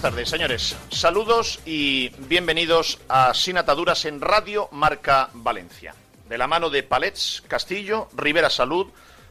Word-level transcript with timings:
Buenas 0.00 0.14
tardes, 0.14 0.30
señores. 0.30 0.76
Saludos 0.88 1.60
y 1.66 2.08
bienvenidos 2.26 2.98
a 3.10 3.34
Sin 3.34 3.58
Ataduras 3.58 4.06
en 4.06 4.22
Radio 4.22 4.70
Marca 4.72 5.28
Valencia. 5.34 5.94
De 6.26 6.38
la 6.38 6.46
mano 6.46 6.70
de 6.70 6.82
Palets 6.82 7.42
Castillo, 7.46 8.08
Rivera 8.16 8.48
Salud, 8.48 8.86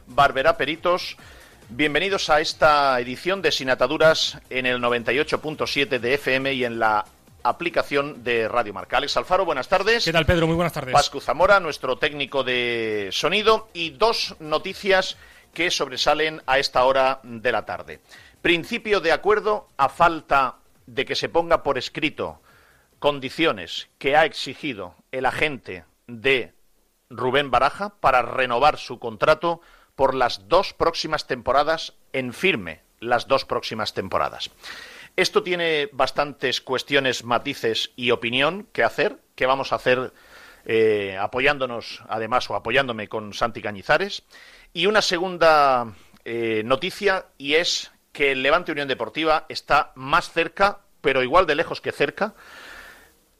Barbera 0.06 0.56
Peritos. 0.56 1.16
Bienvenidos 1.70 2.30
a 2.30 2.40
esta 2.40 3.00
edición 3.00 3.42
de 3.42 3.50
Sin 3.50 3.68
Ataduras 3.68 4.38
en 4.48 4.64
el 4.64 4.80
98.7 4.80 5.98
de 5.98 6.14
FM 6.14 6.52
y 6.52 6.64
en 6.64 6.78
la 6.78 7.04
aplicación 7.42 8.22
de 8.22 8.46
Radio 8.46 8.72
Marca. 8.72 8.98
Alex 8.98 9.16
Alfaro, 9.16 9.44
buenas 9.44 9.66
tardes. 9.66 10.04
¿Qué 10.04 10.12
tal, 10.12 10.26
Pedro? 10.26 10.46
Muy 10.46 10.54
buenas 10.54 10.72
tardes. 10.72 10.92
Pascu 10.92 11.20
Zamora, 11.20 11.58
nuestro 11.58 11.98
técnico 11.98 12.44
de 12.44 13.08
sonido, 13.10 13.70
y 13.72 13.90
dos 13.90 14.36
noticias 14.38 15.16
que 15.52 15.68
sobresalen 15.72 16.40
a 16.46 16.60
esta 16.60 16.84
hora 16.84 17.18
de 17.24 17.50
la 17.50 17.66
tarde. 17.66 18.00
Principio 18.40 19.00
de 19.00 19.12
acuerdo 19.12 19.68
a 19.76 19.88
falta 19.88 20.59
de 20.94 21.04
que 21.04 21.14
se 21.14 21.28
ponga 21.28 21.62
por 21.62 21.78
escrito 21.78 22.40
condiciones 22.98 23.88
que 23.98 24.16
ha 24.16 24.24
exigido 24.24 24.96
el 25.12 25.24
agente 25.24 25.84
de 26.06 26.52
Rubén 27.08 27.50
Baraja 27.50 27.94
para 28.00 28.22
renovar 28.22 28.76
su 28.76 28.98
contrato 28.98 29.60
por 29.94 30.14
las 30.14 30.48
dos 30.48 30.74
próximas 30.74 31.26
temporadas 31.26 31.94
en 32.12 32.32
firme, 32.32 32.82
las 32.98 33.28
dos 33.28 33.44
próximas 33.44 33.94
temporadas. 33.94 34.50
Esto 35.16 35.42
tiene 35.42 35.88
bastantes 35.92 36.60
cuestiones, 36.60 37.24
matices 37.24 37.92
y 37.96 38.10
opinión 38.10 38.66
que 38.72 38.82
hacer, 38.82 39.20
que 39.34 39.46
vamos 39.46 39.72
a 39.72 39.76
hacer 39.76 40.12
eh, 40.64 41.16
apoyándonos, 41.18 42.02
además, 42.08 42.50
o 42.50 42.54
apoyándome 42.54 43.08
con 43.08 43.32
Santi 43.32 43.62
Cañizares. 43.62 44.24
Y 44.72 44.86
una 44.86 45.02
segunda 45.02 45.94
eh, 46.24 46.62
noticia, 46.64 47.26
y 47.38 47.54
es 47.54 47.90
que 48.12 48.32
el 48.32 48.42
Levante 48.42 48.72
Unión 48.72 48.88
Deportiva 48.88 49.46
está 49.48 49.92
más 49.94 50.30
cerca, 50.30 50.80
pero 51.00 51.22
igual 51.22 51.46
de 51.46 51.54
lejos 51.54 51.80
que 51.80 51.92
cerca. 51.92 52.34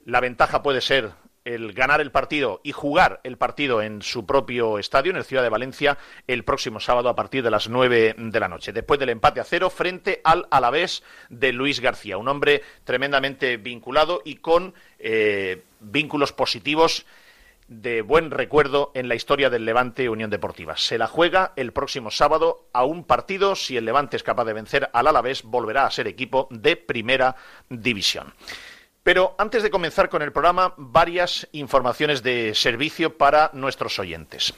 La 0.04 0.20
ventaja 0.20 0.62
puede 0.62 0.80
ser 0.80 1.12
el 1.44 1.72
ganar 1.72 2.00
el 2.00 2.10
partido 2.10 2.60
y 2.62 2.72
jugar 2.72 3.20
el 3.24 3.38
partido 3.38 3.82
en 3.82 4.02
su 4.02 4.26
propio 4.26 4.78
estadio, 4.78 5.10
en 5.10 5.16
el 5.16 5.24
Ciudad 5.24 5.42
de 5.42 5.48
Valencia, 5.48 5.98
el 6.26 6.44
próximo 6.44 6.80
sábado 6.80 7.08
a 7.08 7.16
partir 7.16 7.42
de 7.42 7.50
las 7.50 7.68
nueve 7.68 8.14
de 8.16 8.40
la 8.40 8.48
noche. 8.48 8.72
Después 8.72 9.00
del 9.00 9.08
empate 9.08 9.40
a 9.40 9.44
cero 9.44 9.70
frente 9.70 10.20
al 10.24 10.46
Alavés 10.50 11.02
de 11.28 11.52
Luis 11.52 11.80
García, 11.80 12.18
un 12.18 12.28
hombre 12.28 12.62
tremendamente 12.84 13.56
vinculado 13.56 14.22
y 14.24 14.36
con 14.36 14.74
eh, 14.98 15.62
vínculos 15.80 16.32
positivos 16.32 17.06
de 17.70 18.02
buen 18.02 18.32
recuerdo 18.32 18.90
en 18.94 19.08
la 19.08 19.14
historia 19.14 19.48
del 19.48 19.64
Levante 19.64 20.08
Unión 20.08 20.28
Deportiva. 20.28 20.76
Se 20.76 20.98
la 20.98 21.06
juega 21.06 21.52
el 21.54 21.72
próximo 21.72 22.10
sábado 22.10 22.66
a 22.72 22.84
un 22.84 23.04
partido. 23.04 23.54
Si 23.54 23.76
el 23.76 23.84
Levante 23.84 24.16
es 24.16 24.24
capaz 24.24 24.44
de 24.44 24.52
vencer 24.52 24.90
al 24.92 25.06
Alavés, 25.06 25.44
volverá 25.44 25.86
a 25.86 25.90
ser 25.90 26.08
equipo 26.08 26.48
de 26.50 26.74
primera 26.74 27.36
división. 27.68 28.34
Pero 29.04 29.36
antes 29.38 29.62
de 29.62 29.70
comenzar 29.70 30.08
con 30.08 30.20
el 30.20 30.32
programa, 30.32 30.74
varias 30.76 31.46
informaciones 31.52 32.24
de 32.24 32.56
servicio 32.56 33.16
para 33.16 33.50
nuestros 33.54 34.00
oyentes. 34.00 34.52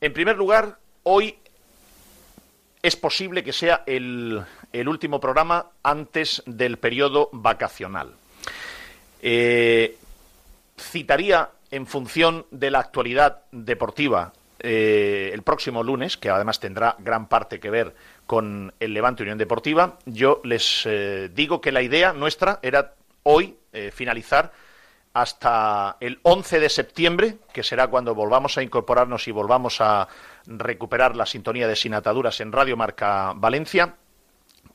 En 0.00 0.14
primer 0.14 0.36
lugar, 0.36 0.78
hoy 1.02 1.36
es 2.80 2.96
posible 2.96 3.44
que 3.44 3.52
sea 3.52 3.84
el, 3.84 4.42
último 4.86 5.20
programa 5.20 5.66
antes 5.82 6.42
del 6.46 6.78
periodo 6.78 7.28
vacacional. 7.30 8.14
Eh, 9.20 9.98
citaría 10.78 11.50
en 11.72 11.86
función 11.86 12.46
de 12.50 12.70
la 12.70 12.78
actualidad 12.78 13.40
deportiva 13.50 14.32
eh, 14.60 15.30
el 15.32 15.42
próximo 15.42 15.82
lunes, 15.82 16.16
que 16.16 16.30
además 16.30 16.60
tendrá 16.60 16.94
gran 17.00 17.26
parte 17.26 17.58
que 17.58 17.70
ver 17.70 17.96
con 18.26 18.72
el 18.78 18.94
Levante 18.94 19.24
Unión 19.24 19.38
Deportiva, 19.38 19.98
yo 20.04 20.40
les 20.44 20.86
eh, 20.86 21.30
digo 21.34 21.60
que 21.60 21.72
la 21.72 21.82
idea 21.82 22.12
nuestra 22.12 22.60
era 22.62 22.94
hoy 23.24 23.56
eh, 23.72 23.90
finalizar 23.92 24.52
hasta 25.14 25.96
el 26.00 26.20
11 26.22 26.60
de 26.60 26.68
septiembre, 26.68 27.36
que 27.52 27.62
será 27.62 27.88
cuando 27.88 28.14
volvamos 28.14 28.56
a 28.56 28.62
incorporarnos 28.62 29.26
y 29.26 29.32
volvamos 29.32 29.80
a 29.80 30.06
recuperar 30.46 31.16
la 31.16 31.26
sintonía 31.26 31.66
de 31.66 31.74
Sinataduras 31.74 32.40
en 32.40 32.52
Radio 32.52 32.76
Marca 32.76 33.32
Valencia, 33.34 33.96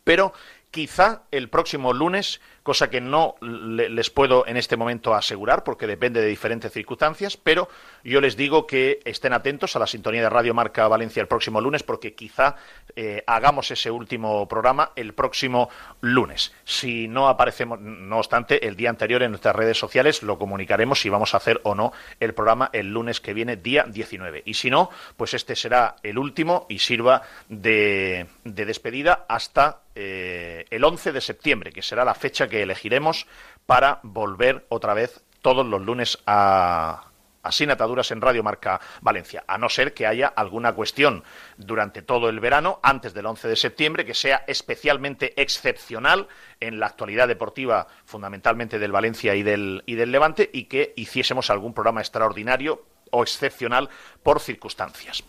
pero 0.03 0.33
quizá 0.71 1.23
el 1.31 1.49
próximo 1.49 1.93
lunes 1.93 2.41
cosa 2.67 2.89
que 2.89 3.00
no 3.00 3.35
les 3.39 4.09
puedo 4.09 4.45
en 4.45 4.57
este 4.57 4.75
momento 4.75 5.16
asegurar 5.16 5.63
porque 5.63 5.88
depende 5.88 6.19
de 6.19 6.28
diferentes 6.28 6.69
circunstancias, 6.69 7.38
pero 7.38 7.69
yo 8.03 8.19
les 8.19 8.35
digo 8.35 8.67
que 8.67 9.00
estén 9.05 9.31
atentos 9.31 9.78
a 9.78 9.79
la 9.79 9.88
sintonía 9.88 10.22
de 10.23 10.29
Radio 10.29 10.53
Marca 10.53 10.85
Valencia 10.89 11.22
el 11.22 11.29
próximo 11.29 11.61
lunes 11.61 11.83
porque 11.83 12.13
quizá 12.13 12.57
eh, 12.97 13.23
hagamos 13.25 13.72
ese 13.72 13.89
último 13.89 14.50
programa 14.50 14.91
el 14.97 15.13
próximo 15.13 15.69
lunes. 16.01 16.53
Si 16.66 17.07
no 17.07 17.29
aparecemos, 17.29 17.79
no 17.79 18.17
obstante, 18.17 18.67
el 18.67 18.75
día 18.75 18.89
anterior 18.89 19.23
en 19.23 19.31
nuestras 19.31 19.56
redes 19.56 19.77
sociales 19.77 20.22
lo 20.22 20.38
comunicaremos 20.38 21.00
si 21.00 21.07
vamos 21.07 21.33
a 21.33 21.38
hacer 21.38 21.61
o 21.63 21.73
no 21.73 21.94
el 22.19 22.33
programa 22.33 22.69
el 22.73 22.91
lunes 22.91 23.22
que 23.22 23.33
viene, 23.33 23.56
día 23.56 23.85
19. 23.88 24.44
Y 24.45 24.56
si 24.56 24.69
no, 24.69 24.89
pues 25.16 25.33
este 25.33 25.56
será 25.56 25.95
el 26.03 26.17
último 26.17 26.66
y 26.67 26.79
sirva 26.79 27.22
de, 27.47 28.27
despedida 28.44 29.25
hasta 29.29 29.83
eh, 29.95 30.66
el 30.69 30.83
11 30.83 31.11
de 31.11 31.22
septiembre, 31.22 31.72
que 31.72 31.81
será 31.81 32.06
la 32.06 32.13
fecha 32.13 32.47
que 32.47 32.56
elegiremos 32.62 33.28
para 33.66 34.00
volver 34.03 34.66
otra 34.69 34.94
vez 34.94 35.23
todos 35.41 35.66
los 35.66 35.81
lunes 35.81 36.19
a, 36.25 37.07
sin 37.51 37.72
ataduras 37.72 38.12
en 38.12 38.22
Radio 38.22 38.44
Marca 38.44 38.79
Valencia, 39.01 39.44
a 39.47 39.57
no 39.57 39.69
ser 39.69 39.94
que 39.94 40.07
haya 40.07 40.28
alguna 40.28 40.73
cuestión 40.73 41.23
durante 41.57 42.01
todo 42.01 42.29
el 42.29 42.40
verano, 42.40 42.79
antes 42.84 43.13
del 43.13 43.25
11 43.25 43.47
de 43.47 43.56
septiembre, 43.56 44.06
que 44.06 44.13
sea 44.13 44.44
especialmente 44.47 45.40
excepcional 45.41 46.28
en 46.59 46.79
la 46.79 46.88
actualidad 46.88 47.28
deportiva, 47.28 47.88
fundamentalmente 48.06 48.79
del 48.79 48.91
Valencia 48.91 49.35
y 49.35 49.44
del, 49.44 49.84
y 49.85 49.95
del 49.95 50.12
Levante, 50.12 50.50
y 50.51 50.66
que 50.66 50.94
hiciésemos 50.95 51.50
algún 51.50 51.74
programa 51.74 52.01
extraordinario 52.01 52.85
o 53.12 53.24
excepcional 53.24 53.89
por 54.24 54.39
circunstancias. 54.39 55.24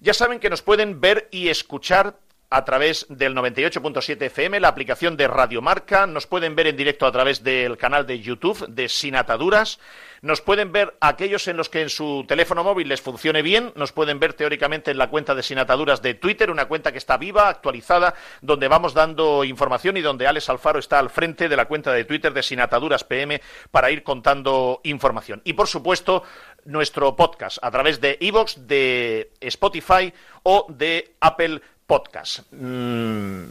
Ya 0.00 0.14
saben 0.14 0.40
que 0.40 0.50
nos 0.50 0.62
pueden 0.62 1.00
ver 1.00 1.28
y 1.30 1.48
escuchar 1.48 2.16
a 2.50 2.64
través 2.64 3.06
del 3.08 3.36
98.7 3.36 4.22
FM, 4.22 4.58
la 4.58 4.68
aplicación 4.68 5.16
de 5.16 5.28
Radiomarca. 5.28 6.08
Nos 6.08 6.26
pueden 6.26 6.56
ver 6.56 6.66
en 6.66 6.76
directo 6.76 7.06
a 7.06 7.12
través 7.12 7.44
del 7.44 7.78
canal 7.78 8.08
de 8.08 8.18
YouTube 8.18 8.66
de 8.66 8.88
Sin 8.88 9.14
Ataduras. 9.14 9.78
Nos 10.20 10.40
pueden 10.40 10.72
ver 10.72 10.96
aquellos 11.00 11.46
en 11.46 11.56
los 11.56 11.68
que 11.68 11.80
en 11.80 11.88
su 11.88 12.24
teléfono 12.26 12.64
móvil 12.64 12.88
les 12.88 13.00
funcione 13.00 13.40
bien. 13.40 13.72
Nos 13.76 13.92
pueden 13.92 14.18
ver 14.18 14.34
teóricamente 14.34 14.90
en 14.90 14.98
la 14.98 15.08
cuenta 15.08 15.36
de 15.36 15.44
Sin 15.44 15.58
Ataduras 15.58 16.02
de 16.02 16.14
Twitter, 16.14 16.50
una 16.50 16.66
cuenta 16.66 16.90
que 16.90 16.98
está 16.98 17.16
viva, 17.16 17.48
actualizada, 17.48 18.14
donde 18.42 18.66
vamos 18.66 18.94
dando 18.94 19.44
información 19.44 19.96
y 19.96 20.02
donde 20.02 20.26
Alex 20.26 20.50
Alfaro 20.50 20.80
está 20.80 20.98
al 20.98 21.08
frente 21.08 21.48
de 21.48 21.56
la 21.56 21.66
cuenta 21.66 21.92
de 21.92 22.04
Twitter 22.04 22.34
de 22.34 22.42
Sin 22.42 22.60
Ataduras 22.60 23.04
PM 23.04 23.40
para 23.70 23.92
ir 23.92 24.02
contando 24.02 24.80
información. 24.82 25.40
Y 25.44 25.52
por 25.52 25.68
supuesto, 25.68 26.24
nuestro 26.64 27.14
podcast 27.14 27.58
a 27.62 27.70
través 27.70 28.00
de 28.00 28.18
Evox, 28.20 28.66
de 28.66 29.30
Spotify 29.40 30.12
o 30.42 30.66
de 30.68 31.14
Apple 31.20 31.62
podcast. 31.90 32.42
Mm, 32.52 33.46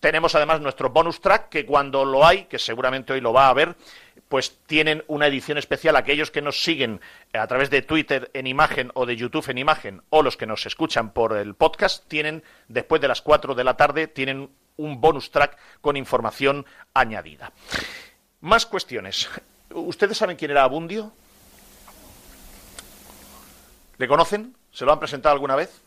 tenemos 0.00 0.34
además 0.34 0.60
nuestro 0.60 0.90
bonus 0.90 1.20
track, 1.20 1.50
que 1.50 1.64
cuando 1.64 2.04
lo 2.04 2.26
hay, 2.26 2.46
que 2.46 2.58
seguramente 2.58 3.12
hoy 3.12 3.20
lo 3.20 3.32
va 3.32 3.48
a 3.48 3.54
ver, 3.54 3.76
pues 4.28 4.58
tienen 4.66 5.04
una 5.06 5.28
edición 5.28 5.56
especial. 5.56 5.94
Aquellos 5.94 6.32
que 6.32 6.42
nos 6.42 6.64
siguen 6.64 7.00
a 7.32 7.46
través 7.46 7.70
de 7.70 7.82
Twitter 7.82 8.28
en 8.34 8.48
imagen 8.48 8.90
o 8.94 9.06
de 9.06 9.14
YouTube 9.14 9.48
en 9.50 9.58
imagen, 9.58 10.02
o 10.10 10.24
los 10.24 10.36
que 10.36 10.46
nos 10.46 10.66
escuchan 10.66 11.12
por 11.12 11.36
el 11.36 11.54
podcast, 11.54 12.08
tienen, 12.08 12.42
después 12.66 13.00
de 13.00 13.06
las 13.06 13.22
4 13.22 13.54
de 13.54 13.62
la 13.62 13.76
tarde, 13.76 14.08
tienen 14.08 14.50
un 14.78 15.00
bonus 15.00 15.30
track 15.30 15.56
con 15.80 15.96
información 15.96 16.66
añadida. 16.92 17.52
Más 18.40 18.66
cuestiones. 18.66 19.28
¿Ustedes 19.70 20.18
saben 20.18 20.36
quién 20.36 20.50
era 20.50 20.64
Abundio? 20.64 21.12
¿Le 23.96 24.08
conocen? 24.08 24.56
¿Se 24.72 24.84
lo 24.84 24.92
han 24.92 24.98
presentado 24.98 25.34
alguna 25.34 25.54
vez? 25.54 25.85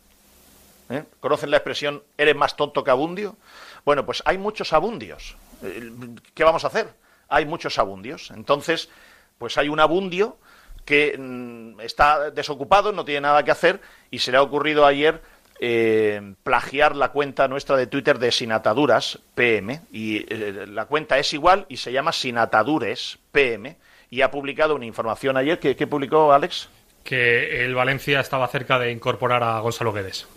¿Eh? 0.89 1.03
¿Conocen 1.19 1.51
la 1.51 1.57
expresión 1.57 2.03
eres 2.17 2.35
más 2.35 2.55
tonto 2.55 2.83
que 2.83 2.91
abundio? 2.91 3.37
Bueno, 3.85 4.05
pues 4.05 4.23
hay 4.25 4.37
muchos 4.37 4.73
abundios. 4.73 5.35
Eh, 5.63 5.91
¿Qué 6.33 6.43
vamos 6.43 6.63
a 6.63 6.67
hacer? 6.67 6.93
Hay 7.27 7.45
muchos 7.45 7.77
abundios. 7.77 8.31
Entonces, 8.31 8.89
pues 9.37 9.57
hay 9.57 9.69
un 9.69 9.79
abundio 9.79 10.37
que 10.85 11.15
mm, 11.17 11.79
está 11.81 12.31
desocupado, 12.31 12.91
no 12.91 13.05
tiene 13.05 13.21
nada 13.21 13.43
que 13.43 13.51
hacer 13.51 13.79
y 14.09 14.19
se 14.19 14.31
le 14.31 14.37
ha 14.37 14.41
ocurrido 14.41 14.85
ayer 14.85 15.21
eh, 15.59 16.33
plagiar 16.43 16.95
la 16.95 17.09
cuenta 17.09 17.47
nuestra 17.47 17.75
de 17.75 17.85
Twitter 17.85 18.17
de 18.17 18.31
Sinataduras 18.31 19.19
PM 19.35 19.81
y 19.91 20.25
eh, 20.33 20.65
la 20.67 20.85
cuenta 20.85 21.19
es 21.19 21.33
igual 21.33 21.65
y 21.69 21.77
se 21.77 21.91
llama 21.91 22.11
Sinatadures 22.11 23.19
PM 23.31 23.77
y 24.09 24.21
ha 24.21 24.31
publicado 24.31 24.73
una 24.73 24.85
información 24.85 25.37
ayer 25.37 25.59
que, 25.59 25.75
publicó 25.85 26.31
Alex 26.33 26.69
que 27.03 27.65
el 27.65 27.75
Valencia 27.75 28.19
estaba 28.19 28.47
cerca 28.47 28.79
de 28.79 28.91
incorporar 28.91 29.43
a 29.43 29.59
Gonzalo 29.59 29.93
Guedes. 29.93 30.27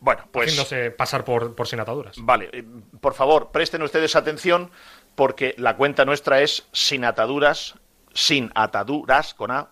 Bueno, 0.00 0.28
pues. 0.30 0.48
Haciéndose 0.48 0.90
pasar 0.90 1.24
por, 1.24 1.54
por 1.54 1.66
sin 1.66 1.80
ataduras. 1.80 2.16
Vale, 2.18 2.50
eh, 2.52 2.64
por 3.00 3.14
favor, 3.14 3.50
presten 3.50 3.82
ustedes 3.82 4.16
atención 4.16 4.70
porque 5.14 5.54
la 5.58 5.76
cuenta 5.76 6.04
nuestra 6.04 6.40
es 6.40 6.66
sin 6.72 7.04
ataduras, 7.04 7.74
sin 8.12 8.50
ataduras 8.54 9.34
con 9.34 9.50
A, 9.50 9.70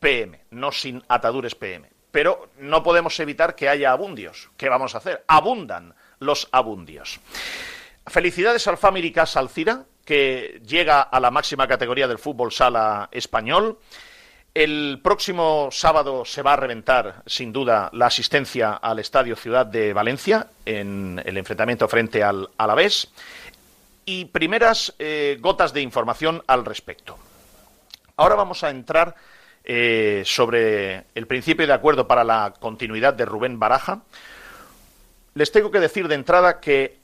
PM, 0.00 0.44
no 0.50 0.72
sin 0.72 1.02
atadures 1.08 1.54
PM 1.54 1.96
pero 2.16 2.48
no 2.60 2.82
podemos 2.82 3.20
evitar 3.20 3.54
que 3.54 3.68
haya 3.68 3.92
abundios. 3.92 4.48
¿Qué 4.56 4.70
vamos 4.70 4.94
a 4.94 4.98
hacer? 4.98 5.22
Abundan 5.28 5.94
los 6.18 6.48
abundios. 6.50 7.20
Felicidades 8.06 8.66
al 8.68 8.78
Family 8.78 9.12
Casa 9.12 9.38
Alcira, 9.38 9.84
que 10.02 10.62
llega 10.64 11.02
a 11.02 11.20
la 11.20 11.30
máxima 11.30 11.68
categoría 11.68 12.08
del 12.08 12.18
fútbol 12.18 12.52
sala 12.52 13.10
español. 13.12 13.78
El 14.56 15.00
próximo 15.02 15.68
sábado 15.70 16.24
se 16.24 16.40
va 16.40 16.54
a 16.54 16.56
reventar, 16.56 17.22
sin 17.26 17.52
duda, 17.52 17.90
la 17.92 18.06
asistencia 18.06 18.72
al 18.72 18.98
Estadio 18.98 19.36
Ciudad 19.36 19.66
de 19.66 19.92
Valencia 19.92 20.46
en 20.64 21.20
el 21.26 21.36
enfrentamiento 21.36 21.86
frente 21.88 22.22
al 22.22 22.48
Alavés. 22.56 23.10
Y 24.06 24.24
primeras 24.24 24.94
eh, 24.98 25.36
gotas 25.42 25.74
de 25.74 25.82
información 25.82 26.42
al 26.46 26.64
respecto. 26.64 27.18
Ahora 28.16 28.34
vamos 28.34 28.64
a 28.64 28.70
entrar 28.70 29.14
eh, 29.62 30.22
sobre 30.24 31.04
el 31.14 31.26
principio 31.26 31.66
de 31.66 31.74
acuerdo 31.74 32.08
para 32.08 32.24
la 32.24 32.54
continuidad 32.58 33.12
de 33.12 33.26
Rubén 33.26 33.58
Baraja, 33.58 34.04
les 35.34 35.52
tengo 35.52 35.70
que 35.70 35.80
decir 35.80 36.08
de 36.08 36.14
entrada 36.14 36.60
que 36.60 36.96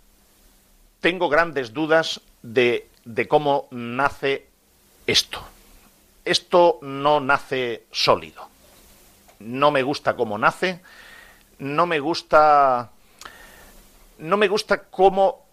tengo 1.01 1.29
grandes 1.29 1.75
dudas 1.75 2.23
de, 2.41 2.89
de 3.05 3.29
cómo 3.29 3.69
nace 3.71 4.47
esto. 5.07 5.52
Esto 6.25 6.79
no 6.83 7.21
nace 7.21 7.87
sólido. 7.91 8.49
No 9.41 9.71
me 9.71 9.83
gusta 9.83 10.15
cómo 10.15 10.39
nace, 10.39 10.81
no 11.59 11.87
me 11.87 11.99
gusta 12.01 12.91
no 14.23 14.37
me 14.37 14.49
gusta 14.49 14.85
cómo, 14.85 15.45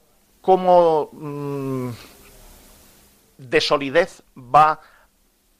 cómo 0.42 1.10
mm, 1.12 1.90
de 3.38 3.62
solidez 3.62 4.22
va 4.38 4.80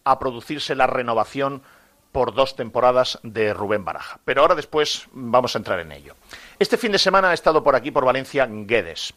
a 0.04 0.20
producirse 0.20 0.76
la 0.76 0.88
renovación 0.88 1.64
por 2.12 2.34
dos 2.34 2.56
temporadas 2.56 3.20
de 3.24 3.54
Rubén 3.54 3.86
Baraja. 3.86 4.20
Pero 4.26 4.42
ahora 4.42 4.56
después 4.56 5.08
vamos 5.12 5.56
a 5.56 5.60
entrar 5.60 5.80
en 5.80 5.92
ello. 5.92 6.16
Este 6.58 6.78
fin 6.78 6.92
de 6.92 7.00
semana 7.00 7.30
ha 7.30 7.34
estado 7.34 7.64
por 7.64 7.76
aquí, 7.76 7.92
por 7.92 8.06
Valencia, 8.06 8.48
Guedes. 8.50 9.14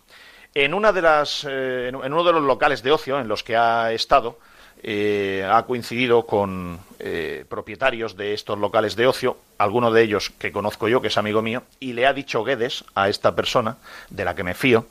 En, 0.55 0.75
una 0.75 0.93
de 0.93 1.03
las, 1.03 1.47
eh, 1.49 1.89
en 1.89 1.97
uno 1.97 2.25
de 2.25 2.33
los 2.33 2.43
locales 2.43 2.83
de 2.83 2.93
ocio 2.93 3.19
en 3.19 3.29
los 3.29 3.43
que 3.43 3.57
ha 3.57 3.93
estado, 3.93 4.39
eh, 4.83 5.47
ha 5.49 5.63
coincidido 5.65 6.27
con 6.27 6.81
eh, 6.99 7.45
propietarios 7.49 8.17
de 8.17 8.35
estos 8.35 8.59
locales 8.59 8.97
de 8.97 9.07
ocio, 9.07 9.39
alguno 9.59 9.91
de 9.91 10.03
ellos 10.03 10.31
que 10.39 10.53
conozco 10.53 10.89
yo, 10.89 11.01
que 11.01 11.09
es 11.09 11.19
amigo 11.19 11.43
mío, 11.43 11.63
y 11.81 11.93
le 11.93 12.07
ha 12.07 12.13
dicho 12.13 12.45
Guedes 12.45 12.85
a 12.95 13.09
esta 13.09 13.35
persona, 13.35 13.79
de 14.11 14.25
la 14.25 14.35
que 14.35 14.45
me 14.45 14.55
fío, 14.55 14.87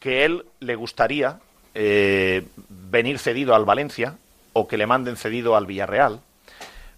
que 0.00 0.24
él 0.24 0.44
le 0.60 0.74
gustaría 0.74 1.40
venir 1.74 3.20
cedido 3.20 3.54
al 3.54 3.64
Valencia 3.64 4.16
o 4.52 4.66
que 4.66 4.76
le 4.76 4.86
manden 4.86 5.16
cedido 5.16 5.54
al 5.54 5.66
Villarreal, 5.66 6.20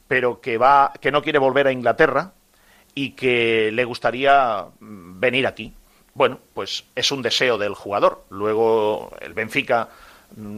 pero 0.09 0.41
que 0.41 0.57
va, 0.57 0.93
que 1.01 1.13
no 1.13 1.23
quiere 1.23 1.39
volver 1.39 1.67
a 1.67 1.73
Inglaterra 1.73 2.33
y 2.95 3.11
que 3.11 3.71
le 3.73 3.85
gustaría 3.85 4.67
mm, 4.81 5.21
venir 5.21 5.47
aquí. 5.47 5.73
Bueno, 6.15 6.41
pues 6.55 6.85
es 6.95 7.13
un 7.13 7.23
deseo 7.23 7.59
del 7.59 7.75
jugador. 7.75 8.25
Luego 8.31 9.13
el 9.21 9.35
Benfica 9.35 9.89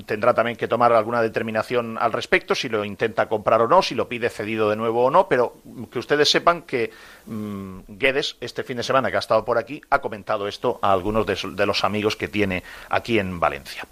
tendrá 0.07 0.35
también 0.35 0.57
que 0.57 0.69
tomar 0.69 0.93
alguna 0.93 1.23
determinación 1.23 1.97
al 1.99 2.13
respecto, 2.13 2.55
si 2.55 2.69
lo 2.69 2.85
intenta 2.85 3.29
comprar 3.29 3.63
o 3.63 3.69
no, 3.69 3.83
si 3.83 3.95
lo 3.95 4.09
pide 4.09 4.29
cedido 4.29 4.69
de 4.71 4.77
nuevo 4.77 5.05
o 5.05 5.11
no, 5.11 5.29
pero 5.29 5.57
que 5.91 5.99
ustedes 5.99 6.31
sepan 6.31 6.63
que 6.63 6.91
mm, 7.27 7.81
Guedes, 7.89 8.37
este 8.41 8.63
fin 8.63 8.77
de 8.77 8.83
semana 8.83 9.11
que 9.11 9.17
ha 9.17 9.21
estado 9.21 9.45
por 9.45 9.59
aquí, 9.59 9.81
ha 9.91 10.01
comentado 10.01 10.49
esto 10.49 10.79
a 10.83 10.93
algunos 10.93 11.27
de, 11.27 11.67
los 11.67 11.85
amigos 11.85 12.17
que 12.17 12.29
tiene 12.29 12.63
aquí 12.89 13.19
en 13.19 13.41
Valencia. 13.41 13.87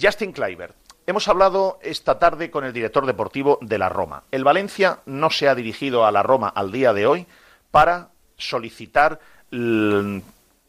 Justin 0.00 0.32
Kluivert, 0.32 0.74
Hemos 1.06 1.26
hablado 1.26 1.80
esta 1.82 2.20
tarde 2.20 2.52
con 2.52 2.62
el 2.62 2.72
director 2.72 3.04
deportivo 3.04 3.58
de 3.62 3.78
la 3.78 3.88
Roma. 3.88 4.22
El 4.30 4.44
Valencia 4.44 5.00
no 5.06 5.30
se 5.30 5.48
ha 5.48 5.56
dirigido 5.56 6.06
a 6.06 6.12
la 6.12 6.22
Roma 6.22 6.48
al 6.48 6.70
día 6.70 6.92
de 6.92 7.06
hoy 7.06 7.26
para 7.72 8.10
solicitar 8.36 9.18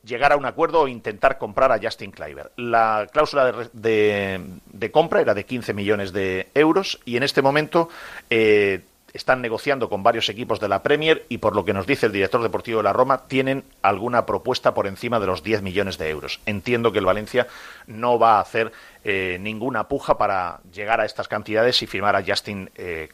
llegar 0.03 0.31
a 0.31 0.37
un 0.37 0.45
acuerdo 0.45 0.81
o 0.81 0.87
intentar 0.87 1.37
comprar 1.37 1.71
a 1.71 1.79
Justin 1.81 2.11
Kluivert. 2.11 2.51
La 2.57 3.07
cláusula 3.11 3.69
de, 3.73 4.91
compra 4.91 5.21
era 5.21 5.33
de 5.33 5.45
15 5.45 5.73
millones 5.73 6.11
de 6.11 6.49
euros 6.53 6.99
y 7.05 7.17
en 7.17 7.23
este 7.23 7.41
momento 7.41 7.89
eh, 8.29 8.81
están 9.13 9.41
negociando 9.41 9.89
con 9.89 10.03
varios 10.03 10.29
equipos 10.29 10.59
de 10.59 10.69
la 10.69 10.83
Premier 10.83 11.25
y 11.29 11.39
por 11.39 11.55
lo 11.55 11.65
que 11.65 11.73
nos 11.73 11.85
dice 11.85 12.05
el 12.05 12.11
director 12.11 12.41
deportivo 12.41 12.77
de 12.77 12.83
la 12.83 12.93
Roma, 12.93 13.27
tienen 13.27 13.63
alguna 13.81 14.25
propuesta 14.25 14.73
por 14.73 14.87
encima 14.87 15.19
de 15.19 15.27
los 15.27 15.43
10 15.43 15.61
millones 15.61 15.97
de 15.97 16.09
euros. 16.09 16.39
Entiendo 16.45 16.91
que 16.91 16.99
el 16.99 17.05
Valencia 17.05 17.47
no 17.87 18.17
va 18.17 18.37
a 18.37 18.41
hacer 18.41 18.71
eh, 19.03 19.37
ninguna 19.39 19.87
puja 19.87 20.17
para 20.17 20.61
llegar 20.71 21.01
a 21.01 21.05
estas 21.05 21.27
cantidades 21.27 21.81
y 21.81 21.87
firmar 21.87 22.15
a 22.15 22.23
Justin 22.23 22.69
eh. 22.75 23.09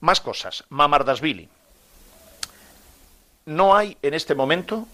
Más 0.00 0.20
cosas. 0.20 0.64
Mamardasvili. 0.70 1.48
No 3.46 3.76
hay 3.76 3.96
en 4.02 4.14
este 4.14 4.34
momento, 4.34 4.86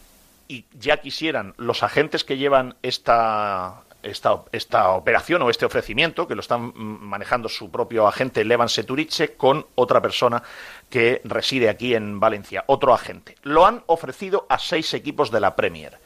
y 0.49 0.67
ya 0.79 0.99
quisieran 0.99 1.55
los 1.57 1.83
agentes 1.83 2.25
que 2.25 2.37
llevan 2.37 2.77
esta, 2.83 3.83
esta, 4.03 4.43
esta, 4.53 4.91
operación 4.91 5.43
o 5.43 5.51
este 5.51 5.67
ofrecimiento, 5.67 6.27
que 6.27 6.35
lo 6.35 6.41
están 6.41 6.73
manejando 6.75 7.49
su 7.49 7.71
propio 7.71 8.07
agente 8.07 8.45
Levan 8.45 8.69
Seturice, 8.69 9.35
con 9.35 9.67
otra 9.75 10.01
persona 10.01 10.43
que 10.91 11.21
reside 11.25 11.69
aquí 11.69 11.95
en 11.95 12.21
Valencia, 12.21 12.65
otro 12.67 12.95
agente. 12.95 13.37
Lo 13.43 13.67
han 13.67 13.83
ofrecido 13.87 14.47
a 14.49 14.59
seis 14.59 14.95
equipos 14.95 15.31
de 15.31 15.41
la 15.41 15.57
Premier, 15.57 15.99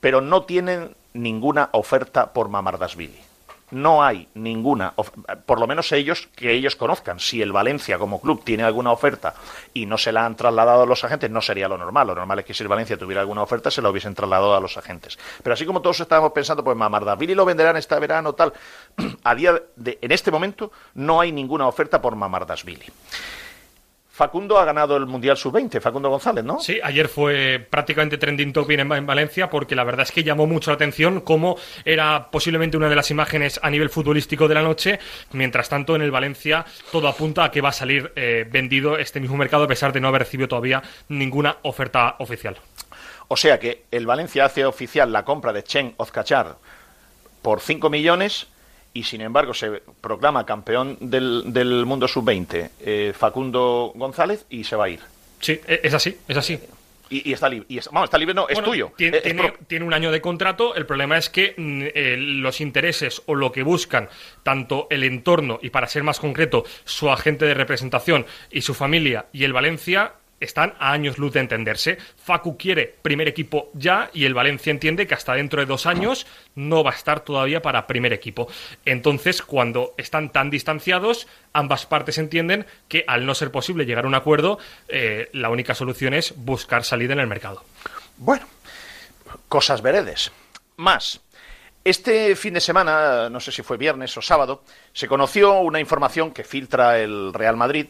pero 0.00 0.20
no 0.20 0.44
tienen 0.44 0.94
ninguna 1.12 1.70
oferta 1.72 2.32
por 2.32 2.48
Mamardasvili 2.48 3.27
no 3.70 4.02
hay 4.02 4.28
ninguna, 4.34 4.94
por 5.46 5.60
lo 5.60 5.66
menos 5.66 5.92
ellos, 5.92 6.28
que 6.34 6.52
ellos 6.52 6.76
conozcan. 6.76 7.20
Si 7.20 7.42
el 7.42 7.52
Valencia 7.52 7.98
como 7.98 8.20
club 8.20 8.42
tiene 8.44 8.62
alguna 8.62 8.92
oferta 8.92 9.34
y 9.74 9.86
no 9.86 9.98
se 9.98 10.12
la 10.12 10.24
han 10.24 10.36
trasladado 10.36 10.82
a 10.82 10.86
los 10.86 11.04
agentes, 11.04 11.30
no 11.30 11.40
sería 11.40 11.68
lo 11.68 11.78
normal. 11.78 12.06
Lo 12.06 12.14
normal 12.14 12.40
es 12.40 12.44
que 12.44 12.54
si 12.54 12.62
el 12.62 12.68
Valencia 12.68 12.96
tuviera 12.96 13.20
alguna 13.20 13.42
oferta, 13.42 13.70
se 13.70 13.82
la 13.82 13.90
hubiesen 13.90 14.14
trasladado 14.14 14.54
a 14.54 14.60
los 14.60 14.76
agentes. 14.76 15.18
Pero 15.42 15.54
así 15.54 15.66
como 15.66 15.82
todos 15.82 16.00
estábamos 16.00 16.32
pensando, 16.32 16.64
pues 16.64 16.76
Mamardavili 16.76 17.34
lo 17.34 17.44
venderán 17.44 17.76
este 17.76 17.98
verano, 17.98 18.32
tal. 18.34 18.52
A 19.24 19.34
día 19.34 19.60
de, 19.76 19.98
en 20.00 20.12
este 20.12 20.30
momento, 20.30 20.72
no 20.94 21.20
hay 21.20 21.32
ninguna 21.32 21.66
oferta 21.66 22.00
por 22.00 22.16
Mamardasvili. 22.16 22.86
Facundo 24.18 24.58
ha 24.58 24.64
ganado 24.64 24.96
el 24.96 25.06
Mundial 25.06 25.36
Sub-20, 25.36 25.80
Facundo 25.80 26.10
González, 26.10 26.42
¿no? 26.42 26.58
Sí, 26.58 26.80
ayer 26.82 27.06
fue 27.06 27.64
prácticamente 27.70 28.18
trending 28.18 28.52
topic 28.52 28.80
en, 28.80 29.06
Valencia 29.06 29.48
porque 29.48 29.76
la 29.76 29.84
verdad 29.84 30.06
es 30.06 30.10
que 30.10 30.24
llamó 30.24 30.44
mucho 30.44 30.72
la 30.72 30.74
atención 30.74 31.20
cómo 31.20 31.56
era 31.84 32.28
posiblemente 32.32 32.76
una 32.76 32.88
de 32.88 32.96
las 32.96 33.12
imágenes 33.12 33.60
a 33.62 33.70
nivel 33.70 33.90
futbolístico 33.90 34.48
de 34.48 34.56
la 34.56 34.62
noche. 34.62 34.98
Mientras 35.30 35.68
tanto, 35.68 35.94
en 35.94 36.02
el 36.02 36.10
Valencia 36.10 36.66
todo 36.90 37.06
apunta 37.06 37.44
a 37.44 37.52
que 37.52 37.60
va 37.60 37.68
a 37.68 37.72
salir 37.72 38.12
eh, 38.16 38.44
vendido 38.50 38.98
este 38.98 39.20
mismo 39.20 39.36
mercado 39.36 39.62
a 39.62 39.68
pesar 39.68 39.92
de 39.92 40.00
no 40.00 40.08
haber 40.08 40.22
recibido 40.22 40.48
todavía 40.48 40.82
ninguna 41.08 41.58
oferta 41.62 42.16
oficial. 42.18 42.56
O 43.28 43.36
sea 43.36 43.60
que 43.60 43.84
el 43.92 44.04
Valencia 44.04 44.46
hace 44.46 44.66
oficial 44.66 45.12
la 45.12 45.24
compra 45.24 45.52
de 45.52 45.62
Chen 45.62 45.94
Ozcachar 45.96 46.56
por 47.40 47.60
5 47.60 47.88
millones 47.88 48.48
y 48.98 49.04
sin 49.04 49.20
embargo 49.20 49.54
se 49.54 49.80
proclama 50.00 50.44
campeón 50.44 50.96
del, 50.98 51.44
del 51.46 51.86
mundo 51.86 52.08
sub-20 52.08 52.70
eh, 52.80 53.12
Facundo 53.16 53.92
González 53.94 54.44
y 54.50 54.64
se 54.64 54.74
va 54.74 54.86
a 54.86 54.88
ir. 54.88 54.98
Sí, 55.38 55.60
e, 55.68 55.80
es 55.84 55.94
así, 55.94 56.16
es 56.26 56.36
así. 56.36 56.58
Y, 57.08 57.32
está 57.32 57.48
libre. 57.48 57.66
Y 57.70 57.78
está 57.78 58.18
libre, 58.18 58.34
no, 58.34 58.48
es 58.48 58.60
tuyo. 58.60 58.92
Tiene, 58.96 59.20
tiene, 59.20 59.84
un 59.84 59.94
año 59.94 60.10
de 60.10 60.20
contrato. 60.20 60.74
El 60.74 60.84
problema 60.84 61.16
es 61.16 61.30
que 61.30 61.54
mm, 61.56 61.82
eh, 61.94 62.16
los 62.18 62.60
intereses 62.60 63.22
o 63.26 63.36
lo 63.36 63.52
que 63.52 63.62
buscan 63.62 64.08
tanto 64.42 64.88
el 64.90 65.04
entorno 65.04 65.60
y, 65.62 65.70
para 65.70 65.86
ser 65.86 66.02
más 66.02 66.18
concreto, 66.18 66.64
su 66.84 67.08
agente 67.08 67.46
de 67.46 67.54
representación 67.54 68.26
y 68.50 68.62
su 68.62 68.74
familia 68.74 69.26
y 69.32 69.44
el 69.44 69.52
Valencia 69.52 70.14
están 70.40 70.74
a 70.78 70.92
años 70.92 71.18
luz 71.18 71.32
de 71.32 71.40
entenderse. 71.40 71.98
Facu 72.16 72.56
quiere 72.56 72.94
primer 73.02 73.28
equipo 73.28 73.70
ya 73.74 74.10
y 74.12 74.24
el 74.24 74.34
Valencia 74.34 74.70
entiende 74.70 75.06
que 75.06 75.14
hasta 75.14 75.34
dentro 75.34 75.60
de 75.60 75.66
dos 75.66 75.86
años 75.86 76.26
no 76.54 76.84
va 76.84 76.90
a 76.92 76.94
estar 76.94 77.20
todavía 77.20 77.62
para 77.62 77.86
primer 77.86 78.12
equipo. 78.12 78.48
Entonces, 78.84 79.42
cuando 79.42 79.94
están 79.96 80.30
tan 80.30 80.50
distanciados, 80.50 81.26
ambas 81.52 81.86
partes 81.86 82.18
entienden 82.18 82.66
que 82.88 83.04
al 83.06 83.26
no 83.26 83.34
ser 83.34 83.50
posible 83.50 83.86
llegar 83.86 84.04
a 84.04 84.08
un 84.08 84.14
acuerdo, 84.14 84.58
eh, 84.88 85.28
la 85.32 85.50
única 85.50 85.74
solución 85.74 86.14
es 86.14 86.34
buscar 86.36 86.84
salida 86.84 87.12
en 87.12 87.20
el 87.20 87.26
mercado. 87.26 87.64
Bueno, 88.16 88.46
cosas 89.48 89.82
veredes. 89.82 90.32
Más. 90.76 91.20
Este 91.84 92.36
fin 92.36 92.52
de 92.52 92.60
semana, 92.60 93.30
no 93.30 93.40
sé 93.40 93.50
si 93.50 93.62
fue 93.62 93.78
viernes 93.78 94.14
o 94.16 94.20
sábado, 94.20 94.62
se 94.92 95.08
conoció 95.08 95.60
una 95.60 95.80
información 95.80 96.32
que 96.32 96.44
filtra 96.44 96.98
el 96.98 97.32
Real 97.32 97.56
Madrid, 97.56 97.86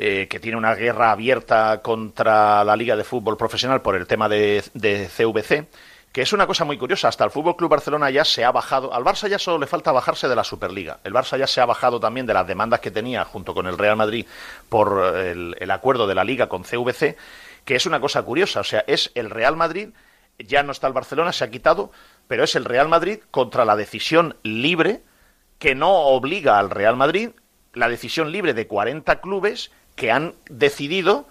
eh, 0.00 0.28
que 0.30 0.38
tiene 0.38 0.56
una 0.56 0.76
guerra 0.76 1.10
abierta 1.10 1.82
contra 1.82 2.62
la 2.62 2.76
Liga 2.76 2.94
de 2.94 3.02
Fútbol 3.02 3.36
Profesional 3.36 3.82
por 3.82 3.96
el 3.96 4.06
tema 4.06 4.28
de, 4.28 4.62
de 4.74 5.08
CVC, 5.08 5.66
que 6.12 6.22
es 6.22 6.32
una 6.32 6.46
cosa 6.46 6.64
muy 6.64 6.78
curiosa. 6.78 7.08
Hasta 7.08 7.24
el 7.24 7.32
Fútbol 7.32 7.56
Club 7.56 7.70
Barcelona 7.70 8.08
ya 8.08 8.24
se 8.24 8.44
ha 8.44 8.52
bajado. 8.52 8.94
Al 8.94 9.02
Barça 9.02 9.28
ya 9.28 9.40
solo 9.40 9.58
le 9.58 9.66
falta 9.66 9.90
bajarse 9.90 10.28
de 10.28 10.36
la 10.36 10.44
Superliga. 10.44 11.00
El 11.02 11.12
Barça 11.12 11.36
ya 11.36 11.48
se 11.48 11.60
ha 11.60 11.66
bajado 11.66 11.98
también 11.98 12.26
de 12.26 12.32
las 12.32 12.46
demandas 12.46 12.78
que 12.78 12.92
tenía 12.92 13.24
junto 13.24 13.54
con 13.54 13.66
el 13.66 13.76
Real 13.76 13.96
Madrid 13.96 14.24
por 14.68 15.16
el, 15.16 15.56
el 15.58 15.70
acuerdo 15.72 16.06
de 16.06 16.14
la 16.14 16.22
Liga 16.22 16.48
con 16.48 16.62
CVC, 16.62 17.16
que 17.64 17.74
es 17.74 17.84
una 17.84 17.98
cosa 17.98 18.22
curiosa. 18.22 18.60
O 18.60 18.64
sea, 18.64 18.84
es 18.86 19.10
el 19.16 19.30
Real 19.30 19.56
Madrid, 19.56 19.88
ya 20.38 20.62
no 20.62 20.70
está 20.70 20.86
el 20.86 20.92
Barcelona, 20.92 21.32
se 21.32 21.42
ha 21.42 21.50
quitado, 21.50 21.90
pero 22.28 22.44
es 22.44 22.54
el 22.54 22.66
Real 22.66 22.88
Madrid 22.88 23.18
contra 23.32 23.64
la 23.64 23.74
decisión 23.74 24.36
libre 24.44 25.02
que 25.58 25.74
no 25.74 25.90
obliga 25.90 26.60
al 26.60 26.70
Real 26.70 26.94
Madrid, 26.94 27.30
la 27.74 27.88
decisión 27.88 28.30
libre 28.30 28.54
de 28.54 28.68
40 28.68 29.20
clubes 29.20 29.72
que 29.98 30.12
han 30.12 30.36
decidido 30.48 31.26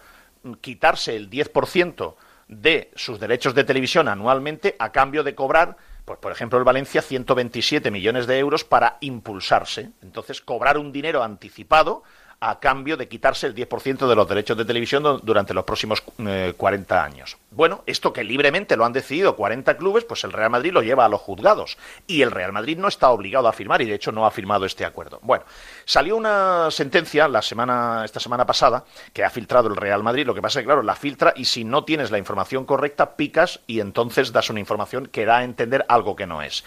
quitarse 0.59 1.15
el 1.15 1.29
10% 1.29 2.15
de 2.49 2.91
sus 2.95 3.17
derechos 3.17 3.55
de 3.55 3.63
televisión 3.63 4.09
anualmente 4.09 4.75
a 4.77 4.91
cambio 4.91 5.23
de 5.23 5.35
cobrar, 5.35 5.77
pues 6.03 6.19
por 6.19 6.33
ejemplo 6.33 6.59
el 6.59 6.65
Valencia, 6.65 7.01
127 7.01 7.89
millones 7.91 8.27
de 8.27 8.37
euros 8.37 8.65
para 8.65 8.97
impulsarse. 8.99 9.91
Entonces, 10.01 10.41
cobrar 10.41 10.77
un 10.77 10.91
dinero 10.91 11.23
anticipado 11.23 12.03
a 12.39 12.59
cambio 12.59 12.97
de 12.97 13.07
quitarse 13.07 13.47
el 13.47 13.55
10% 13.55 14.07
de 14.07 14.15
los 14.15 14.29
derechos 14.29 14.57
de 14.57 14.65
televisión 14.65 15.21
durante 15.23 15.53
los 15.53 15.63
próximos 15.63 16.03
eh, 16.19 16.53
40 16.55 17.03
años. 17.03 17.37
Bueno, 17.49 17.83
esto 17.87 18.13
que 18.13 18.23
libremente 18.23 18.77
lo 18.77 18.85
han 18.85 18.93
decidido 18.93 19.35
40 19.35 19.75
clubes, 19.77 20.03
pues 20.03 20.23
el 20.23 20.31
Real 20.31 20.51
Madrid 20.51 20.71
lo 20.71 20.83
lleva 20.83 21.05
a 21.05 21.09
los 21.09 21.21
juzgados 21.21 21.77
y 22.05 22.21
el 22.21 22.29
Real 22.29 22.53
Madrid 22.53 22.77
no 22.77 22.87
está 22.87 23.09
obligado 23.09 23.47
a 23.47 23.53
firmar 23.53 23.81
y 23.81 23.85
de 23.85 23.95
hecho 23.95 24.11
no 24.11 24.25
ha 24.25 24.31
firmado 24.31 24.65
este 24.65 24.85
acuerdo. 24.85 25.19
Bueno, 25.23 25.45
salió 25.85 26.15
una 26.15 26.69
sentencia 26.69 27.27
la 27.27 27.41
semana 27.41 28.05
esta 28.05 28.19
semana 28.19 28.45
pasada 28.45 28.85
que 29.13 29.23
ha 29.23 29.29
filtrado 29.31 29.69
el 29.69 29.75
Real 29.75 30.03
Madrid, 30.03 30.27
lo 30.27 30.35
que 30.35 30.41
pasa 30.41 30.59
es 30.59 30.63
que 30.63 30.67
claro, 30.67 30.83
la 30.83 30.95
filtra 30.95 31.33
y 31.35 31.45
si 31.45 31.63
no 31.63 31.85
tienes 31.85 32.11
la 32.11 32.19
información 32.19 32.65
correcta 32.65 33.15
picas 33.15 33.61
y 33.65 33.79
entonces 33.79 34.31
das 34.31 34.51
una 34.51 34.59
información 34.59 35.07
que 35.07 35.25
da 35.25 35.37
a 35.37 35.43
entender 35.43 35.85
algo 35.89 36.15
que 36.15 36.27
no 36.27 36.43
es. 36.43 36.63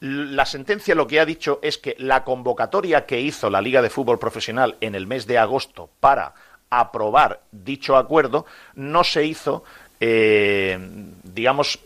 La 0.00 0.46
sentencia 0.46 0.94
lo 0.94 1.08
que 1.08 1.18
ha 1.18 1.26
dicho 1.26 1.58
es 1.60 1.76
que 1.76 1.96
la 1.98 2.22
convocatoria 2.22 3.04
que 3.04 3.20
hizo 3.20 3.50
la 3.50 3.60
Liga 3.60 3.82
de 3.82 3.90
Fútbol 3.90 4.18
Profesional 4.18 4.76
en 4.80 4.94
el 4.94 5.08
mes 5.08 5.26
de 5.26 5.38
agosto 5.38 5.90
para 5.98 6.34
aprobar 6.70 7.40
dicho 7.50 7.96
acuerdo 7.96 8.46
no 8.76 9.02
se 9.02 9.24
hizo, 9.24 9.64
eh, 9.98 10.78
digamos, 11.24 11.80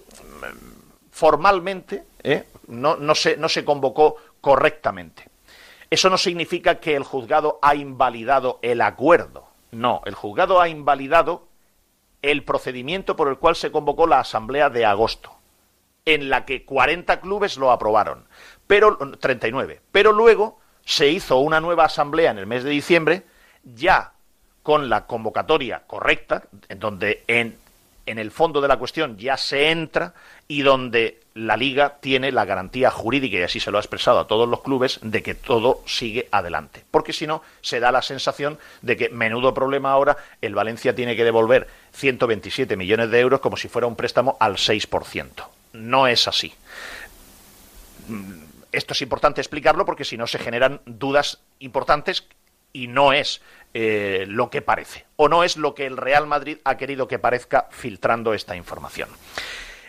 formalmente, 1.10 2.04
¿eh? 2.22 2.44
no, 2.68 2.96
no, 2.96 3.14
se, 3.14 3.38
no 3.38 3.48
se 3.48 3.64
convocó 3.64 4.16
correctamente. 4.42 5.28
Eso 5.88 6.10
no 6.10 6.18
significa 6.18 6.80
que 6.80 6.94
el 6.94 7.04
juzgado 7.04 7.58
ha 7.62 7.74
invalidado 7.74 8.58
el 8.60 8.82
acuerdo. 8.82 9.46
No, 9.70 10.02
el 10.04 10.14
juzgado 10.14 10.60
ha 10.60 10.68
invalidado 10.68 11.46
el 12.20 12.44
procedimiento 12.44 13.16
por 13.16 13.28
el 13.28 13.38
cual 13.38 13.56
se 13.56 13.72
convocó 13.72 14.06
la 14.06 14.20
asamblea 14.20 14.68
de 14.68 14.84
agosto 14.84 15.32
en 16.04 16.30
la 16.30 16.44
que 16.44 16.64
40 16.64 17.20
clubes 17.20 17.56
lo 17.56 17.70
aprobaron, 17.70 18.24
pero 18.66 18.96
39. 18.96 19.80
Pero 19.92 20.12
luego 20.12 20.58
se 20.84 21.08
hizo 21.08 21.38
una 21.38 21.60
nueva 21.60 21.84
asamblea 21.84 22.32
en 22.32 22.38
el 22.38 22.46
mes 22.46 22.64
de 22.64 22.70
diciembre, 22.70 23.22
ya 23.62 24.12
con 24.62 24.88
la 24.88 25.06
convocatoria 25.06 25.82
correcta, 25.86 26.42
en 26.68 26.80
donde 26.80 27.22
en, 27.28 27.56
en 28.06 28.18
el 28.18 28.32
fondo 28.32 28.60
de 28.60 28.68
la 28.68 28.78
cuestión 28.78 29.16
ya 29.16 29.36
se 29.36 29.70
entra 29.70 30.14
y 30.48 30.62
donde 30.62 31.20
la 31.34 31.56
liga 31.56 31.98
tiene 32.00 32.32
la 32.32 32.44
garantía 32.44 32.90
jurídica, 32.90 33.38
y 33.38 33.42
así 33.42 33.60
se 33.60 33.70
lo 33.70 33.78
ha 33.78 33.80
expresado 33.80 34.18
a 34.18 34.26
todos 34.26 34.48
los 34.48 34.60
clubes, 34.60 34.98
de 35.02 35.22
que 35.22 35.34
todo 35.34 35.82
sigue 35.86 36.28
adelante. 36.32 36.84
Porque 36.90 37.12
si 37.12 37.28
no, 37.28 37.42
se 37.60 37.80
da 37.80 37.92
la 37.92 38.02
sensación 38.02 38.58
de 38.82 38.96
que, 38.96 39.08
menudo 39.08 39.54
problema 39.54 39.92
ahora, 39.92 40.16
el 40.42 40.54
Valencia 40.54 40.94
tiene 40.94 41.16
que 41.16 41.24
devolver 41.24 41.68
127 41.92 42.76
millones 42.76 43.10
de 43.10 43.20
euros 43.20 43.40
como 43.40 43.56
si 43.56 43.68
fuera 43.68 43.86
un 43.86 43.96
préstamo 43.96 44.36
al 44.40 44.56
6% 44.56 45.44
no 45.72 46.06
es 46.06 46.28
así. 46.28 46.54
Esto 48.72 48.94
es 48.94 49.02
importante 49.02 49.40
explicarlo 49.40 49.84
porque 49.84 50.04
si 50.04 50.16
no 50.16 50.26
se 50.26 50.38
generan 50.38 50.80
dudas 50.86 51.40
importantes 51.58 52.26
y 52.72 52.86
no 52.86 53.12
es 53.12 53.42
eh, 53.74 54.24
lo 54.28 54.50
que 54.50 54.62
parece, 54.62 55.04
o 55.16 55.28
no 55.28 55.44
es 55.44 55.56
lo 55.56 55.74
que 55.74 55.86
el 55.86 55.96
Real 55.96 56.26
Madrid 56.26 56.58
ha 56.64 56.76
querido 56.76 57.06
que 57.06 57.18
parezca 57.18 57.68
filtrando 57.70 58.34
esta 58.34 58.56
información. 58.56 59.08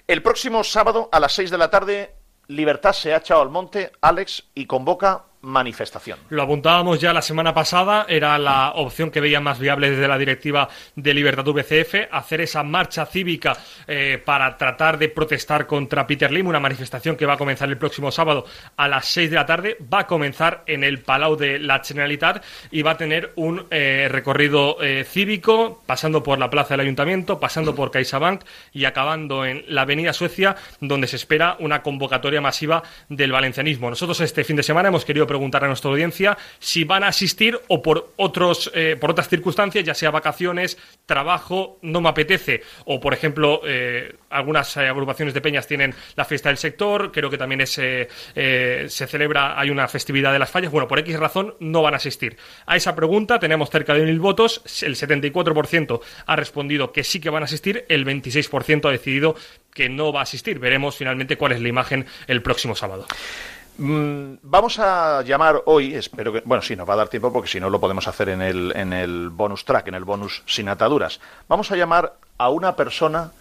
El 0.07 0.21
próximo 0.21 0.63
sábado 0.63 1.09
a 1.11 1.19
las 1.19 1.33
6 1.33 1.49
de 1.49 1.57
la 1.57 1.69
tarde, 1.69 2.13
Libertad 2.47 2.91
se 2.91 3.13
ha 3.13 3.17
echado 3.17 3.41
al 3.41 3.49
monte, 3.49 3.93
Alex, 4.01 4.43
y 4.53 4.65
convoca 4.65 5.23
manifestación. 5.43 6.17
Lo 6.29 6.43
apuntábamos 6.43 6.99
ya 6.99 7.13
la 7.13 7.21
semana 7.21 7.53
pasada, 7.53 8.05
era 8.07 8.37
la 8.39 8.71
opción 8.71 9.11
que 9.11 9.19
veía 9.19 9.41
más 9.41 9.59
viable 9.59 9.91
desde 9.91 10.07
la 10.07 10.17
directiva 10.17 10.69
de 10.95 11.13
Libertad 11.13 11.45
VCF, 11.45 12.07
hacer 12.11 12.41
esa 12.41 12.63
marcha 12.63 13.05
cívica 13.05 13.55
eh, 13.85 14.21
para 14.23 14.57
tratar 14.57 14.97
de 14.97 15.09
protestar 15.09 15.67
contra 15.67 16.07
Peter 16.07 16.31
Lim, 16.31 16.47
una 16.47 16.59
manifestación 16.59 17.15
que 17.15 17.25
va 17.25 17.33
a 17.33 17.37
comenzar 17.37 17.69
el 17.69 17.77
próximo 17.77 18.11
sábado 18.11 18.45
a 18.77 18.87
las 18.87 19.05
6 19.07 19.29
de 19.29 19.35
la 19.35 19.45
tarde, 19.45 19.77
va 19.93 19.99
a 19.99 20.07
comenzar 20.07 20.63
en 20.65 20.83
el 20.83 20.99
Palau 20.99 21.35
de 21.35 21.59
la 21.59 21.83
Generalitat 21.83 22.43
y 22.71 22.81
va 22.81 22.91
a 22.91 22.97
tener 22.97 23.33
un 23.35 23.65
eh, 23.69 24.07
recorrido 24.09 24.81
eh, 24.81 25.03
cívico, 25.03 25.83
pasando 25.85 26.23
por 26.23 26.39
la 26.39 26.49
plaza 26.49 26.73
del 26.73 26.81
Ayuntamiento, 26.81 27.39
pasando 27.39 27.75
por 27.75 27.91
CaixaBank 27.91 28.43
y 28.71 28.85
acabando 28.85 29.45
en 29.45 29.65
la 29.67 29.81
Avenida 29.81 30.13
Suecia, 30.13 30.55
donde 30.79 31.07
se 31.07 31.17
espera 31.17 31.57
una 31.59 31.81
convocatoria 31.81 32.39
masiva 32.39 32.81
del 33.09 33.33
valencianismo. 33.33 33.89
Nosotros 33.89 34.21
este 34.21 34.45
fin 34.45 34.55
de 34.55 34.63
semana 34.63 34.87
hemos 34.87 35.03
querido 35.03 35.27
preguntar 35.33 35.63
a 35.63 35.67
nuestra 35.67 35.89
audiencia 35.89 36.37
si 36.59 36.83
van 36.83 37.03
a 37.03 37.07
asistir 37.07 37.59
o 37.69 37.81
por 37.81 38.11
otros 38.17 38.71
eh, 38.75 38.97
por 38.99 39.09
otras 39.09 39.29
circunstancias, 39.29 39.83
ya 39.83 39.95
sea 39.95 40.11
vacaciones, 40.11 40.77
trabajo, 41.07 41.79
no 41.81 42.01
me 42.01 42.09
apetece, 42.09 42.61
o 42.85 42.99
por 42.99 43.15
ejemplo, 43.15 43.61
eh, 43.65 44.15
algunas 44.29 44.77
eh, 44.77 44.87
agrupaciones 44.87 45.33
de 45.33 45.41
peñas 45.41 45.65
tienen 45.65 45.95
la 46.15 46.23
fiesta 46.25 46.49
del 46.49 46.59
sector, 46.59 47.11
creo 47.11 47.31
que 47.31 47.37
también 47.39 47.61
es, 47.61 47.71
se 47.71 49.07
celebra, 49.07 49.59
hay 49.59 49.71
una 49.71 49.87
festividad 49.87 50.31
de 50.31 50.37
las 50.37 50.51
fallas, 50.51 50.71
bueno, 50.71 50.87
por 50.87 50.99
X 50.99 51.17
razón 51.19 51.55
no 51.59 51.81
van 51.81 51.95
a 51.95 51.97
asistir. 51.97 52.37
A 52.67 52.75
esa 52.75 52.95
pregunta 52.95 53.39
tenemos 53.39 53.71
cerca 53.71 53.95
de 53.95 54.03
mil 54.03 54.19
votos, 54.19 54.61
el 54.83 54.95
74% 54.95 55.99
ha 56.27 56.35
respondido 56.35 56.91
que 56.91 57.03
sí 57.03 57.19
que 57.19 57.31
van 57.31 57.41
a 57.41 57.45
asistir, 57.45 57.85
el 57.89 58.05
26% 58.05 58.87
ha 58.87 58.91
decidido 58.91 59.35
que 59.73 59.89
no 59.89 60.13
va 60.13 60.19
a 60.19 60.23
asistir. 60.23 60.59
Veremos 60.59 60.95
finalmente 60.95 61.37
cuál 61.37 61.53
es 61.53 61.61
la 61.61 61.69
imagen 61.69 62.05
el 62.27 62.41
próximo 62.41 62.75
sábado. 62.75 63.07
Mm, 63.77 64.35
vamos 64.43 64.77
a 64.77 65.23
llamar 65.23 65.63
hoy, 65.65 65.95
espero 65.95 66.31
que, 66.31 66.41
bueno, 66.45 66.61
sí, 66.61 66.75
nos 66.75 66.87
va 66.87 66.93
a 66.93 66.97
dar 66.97 67.09
tiempo 67.09 67.33
porque 67.33 67.49
si 67.49 67.59
no 67.59 67.69
lo 67.69 67.79
podemos 67.79 68.07
hacer 68.07 68.29
en 68.29 68.41
el, 68.41 68.71
en 68.75 68.93
el 68.93 69.29
bonus 69.29 69.65
track, 69.65 69.87
en 69.87 69.95
el 69.95 70.03
bonus 70.03 70.43
sin 70.45 70.69
ataduras. 70.69 71.19
Vamos 71.47 71.71
a 71.71 71.75
llamar 71.75 72.13
a 72.37 72.49
una 72.49 72.75
persona 72.75 73.31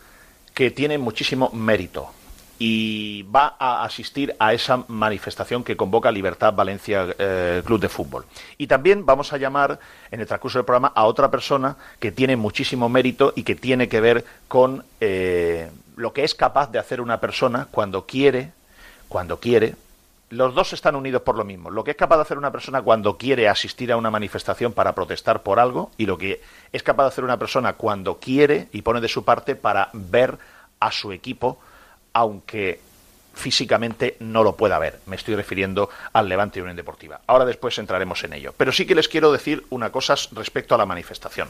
que 0.55 0.71
tiene 0.71 0.97
muchísimo 0.97 1.51
mérito 1.53 2.11
y 2.59 3.25
va 3.25 3.57
a 3.59 3.85
asistir 3.85 4.37
a 4.39 4.55
esa 4.55 4.85
manifestación 4.89 5.65
que 5.65 5.77
convoca 5.77 6.13
Libertad 6.13 6.55
Valencia 6.55 7.09
eh, 7.19 7.63
Club 7.65 7.81
de 7.81 7.89
Fútbol. 7.89 8.25
Y 8.57 8.69
también 8.69 9.05
vamos 9.05 9.33
a 9.33 9.37
llamar 9.37 9.81
en 10.11 10.21
el 10.21 10.27
transcurso 10.27 10.59
del 10.59 10.65
programa 10.65 10.93
a 10.95 11.05
otra 11.05 11.31
persona 11.31 11.77
que 11.99 12.13
tiene 12.13 12.37
muchísimo 12.37 12.89
mérito 12.89 13.33
y 13.35 13.43
que 13.43 13.57
tiene 13.57 13.89
que 13.89 14.01
ver 14.01 14.25
con 14.49 14.85
eh, 15.01 15.71
lo 15.97 16.13
que 16.13 16.25
es 16.25 16.35
capaz 16.35 16.71
de 16.71 16.79
hacer 16.79 17.01
una 17.01 17.21
persona 17.21 17.67
cuando 17.71 18.07
quiere, 18.07 18.53
cuando 19.09 19.41
quiere, 19.41 19.75
los 20.33 20.55
dos 20.55 20.73
están 20.73 20.97
unidos 20.97 21.21
por 21.23 21.37
lo 21.37 21.45
mismo. 21.45 21.71
Lo 21.71 21.85
que 21.85 21.91
es 21.91 21.97
capaz 21.97 22.17
de 22.17 22.23
hacer 22.23 22.39
una 22.39 22.51
persona 22.51 22.81
cuando 22.81 23.19
quiere 23.19 23.49
asistir 23.49 23.93
a 23.93 23.99
una 23.99 24.11
manifestación 24.11 24.73
para 24.73 24.95
protestar 24.95 25.43
por 25.43 25.61
algo 25.61 25.91
y 25.99 26.07
lo 26.07 26.17
que 26.17 26.41
es 26.73 26.83
capaz 26.83 27.05
de 27.05 27.09
hacer 27.09 27.25
una 27.25 27.39
persona 27.39 27.75
cuando 27.75 28.19
quiere 28.19 28.69
y 28.73 28.81
pone 28.81 29.03
de 29.03 29.09
su 29.09 29.25
parte 29.25 29.57
para 29.57 29.91
ver 29.93 30.39
a 30.81 30.91
su 30.91 31.13
equipo, 31.13 31.59
aunque 32.15 32.81
físicamente 33.35 34.17
no 34.21 34.43
lo 34.43 34.57
pueda 34.57 34.79
ver. 34.79 35.01
Me 35.05 35.17
estoy 35.17 35.35
refiriendo 35.37 35.91
al 36.15 36.31
Levante 36.31 36.63
Unión 36.63 36.77
Deportiva. 36.77 37.21
Ahora 37.27 37.45
después 37.45 37.77
entraremos 37.79 38.25
en 38.25 38.33
ello. 38.33 38.55
Pero 38.57 38.73
sí 38.73 38.87
que 38.87 38.95
les 38.95 39.09
quiero 39.09 39.33
decir 39.33 39.67
una 39.69 39.93
cosa 39.93 40.15
respecto 40.33 40.75
a 40.75 40.79
la 40.79 40.87
manifestación. 40.87 41.49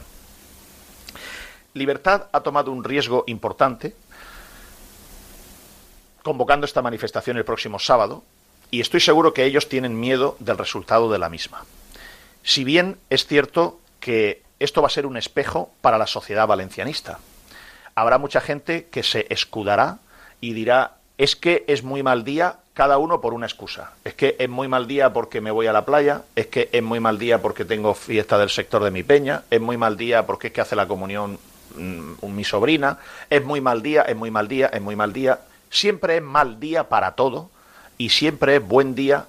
Libertad 1.73 2.27
ha 2.33 2.41
tomado 2.41 2.69
un 2.69 2.83
riesgo 2.83 3.23
importante 3.27 3.95
convocando 6.21 6.65
esta 6.65 6.81
manifestación 6.81 7.37
el 7.37 7.45
próximo 7.45 7.79
sábado, 7.79 8.23
y 8.73 8.81
estoy 8.81 9.01
seguro 9.01 9.35
que 9.35 9.45
ellos 9.45 9.69
tienen 9.69 9.99
miedo 9.99 10.35
del 10.39 10.57
resultado 10.57 11.11
de 11.11 11.19
la 11.19 11.29
misma. 11.29 11.63
Si 12.41 12.63
bien 12.63 12.97
es 13.11 13.27
cierto 13.27 13.79
que 13.99 14.41
esto 14.59 14.81
va 14.81 14.87
a 14.87 14.89
ser 14.89 15.05
un 15.05 15.15
espejo 15.15 15.69
para 15.81 15.99
la 15.99 16.07
sociedad 16.07 16.47
valencianista, 16.47 17.19
habrá 17.93 18.17
mucha 18.17 18.41
gente 18.41 18.87
que 18.89 19.03
se 19.03 19.27
escudará 19.29 19.99
y 20.41 20.53
dirá 20.53 20.95
es 21.19 21.35
que 21.35 21.63
es 21.67 21.83
muy 21.83 22.01
mal 22.01 22.23
día 22.23 22.55
cada 22.73 22.97
uno 22.97 23.21
por 23.21 23.35
una 23.35 23.45
excusa. 23.45 23.91
Es 24.05 24.15
que 24.15 24.37
es 24.39 24.49
muy 24.49 24.67
mal 24.67 24.87
día 24.87 25.13
porque 25.13 25.39
me 25.39 25.51
voy 25.51 25.67
a 25.67 25.71
la 25.71 25.85
playa, 25.85 26.23
es 26.35 26.47
que 26.47 26.69
es 26.71 26.81
muy 26.81 26.99
mal 26.99 27.19
día 27.19 27.43
porque 27.43 27.65
tengo 27.65 27.93
fiesta 27.93 28.39
del 28.39 28.49
sector 28.49 28.83
de 28.83 28.89
mi 28.89 29.03
peña, 29.03 29.43
es 29.51 29.61
muy 29.61 29.77
mal 29.77 29.97
día 29.97 30.25
porque 30.25 30.47
es 30.47 30.53
que 30.53 30.61
hace 30.61 30.75
la 30.75 30.87
comunión 30.87 31.37
mmm, 31.75 32.25
mi 32.27 32.43
sobrina, 32.43 32.97
es 33.29 33.45
muy 33.45 33.61
mal 33.61 33.83
día, 33.83 34.01
es 34.01 34.15
muy 34.15 34.31
mal 34.31 34.47
día, 34.47 34.65
es 34.73 34.81
muy 34.81 34.95
mal 34.95 35.13
día. 35.13 35.41
Siempre 35.69 36.17
es 36.17 36.23
mal 36.23 36.59
día 36.59 36.89
para 36.89 37.11
todo 37.11 37.52
Y 37.97 38.09
siempre 38.09 38.57
es 38.57 38.67
buen 38.67 38.95
día 38.95 39.25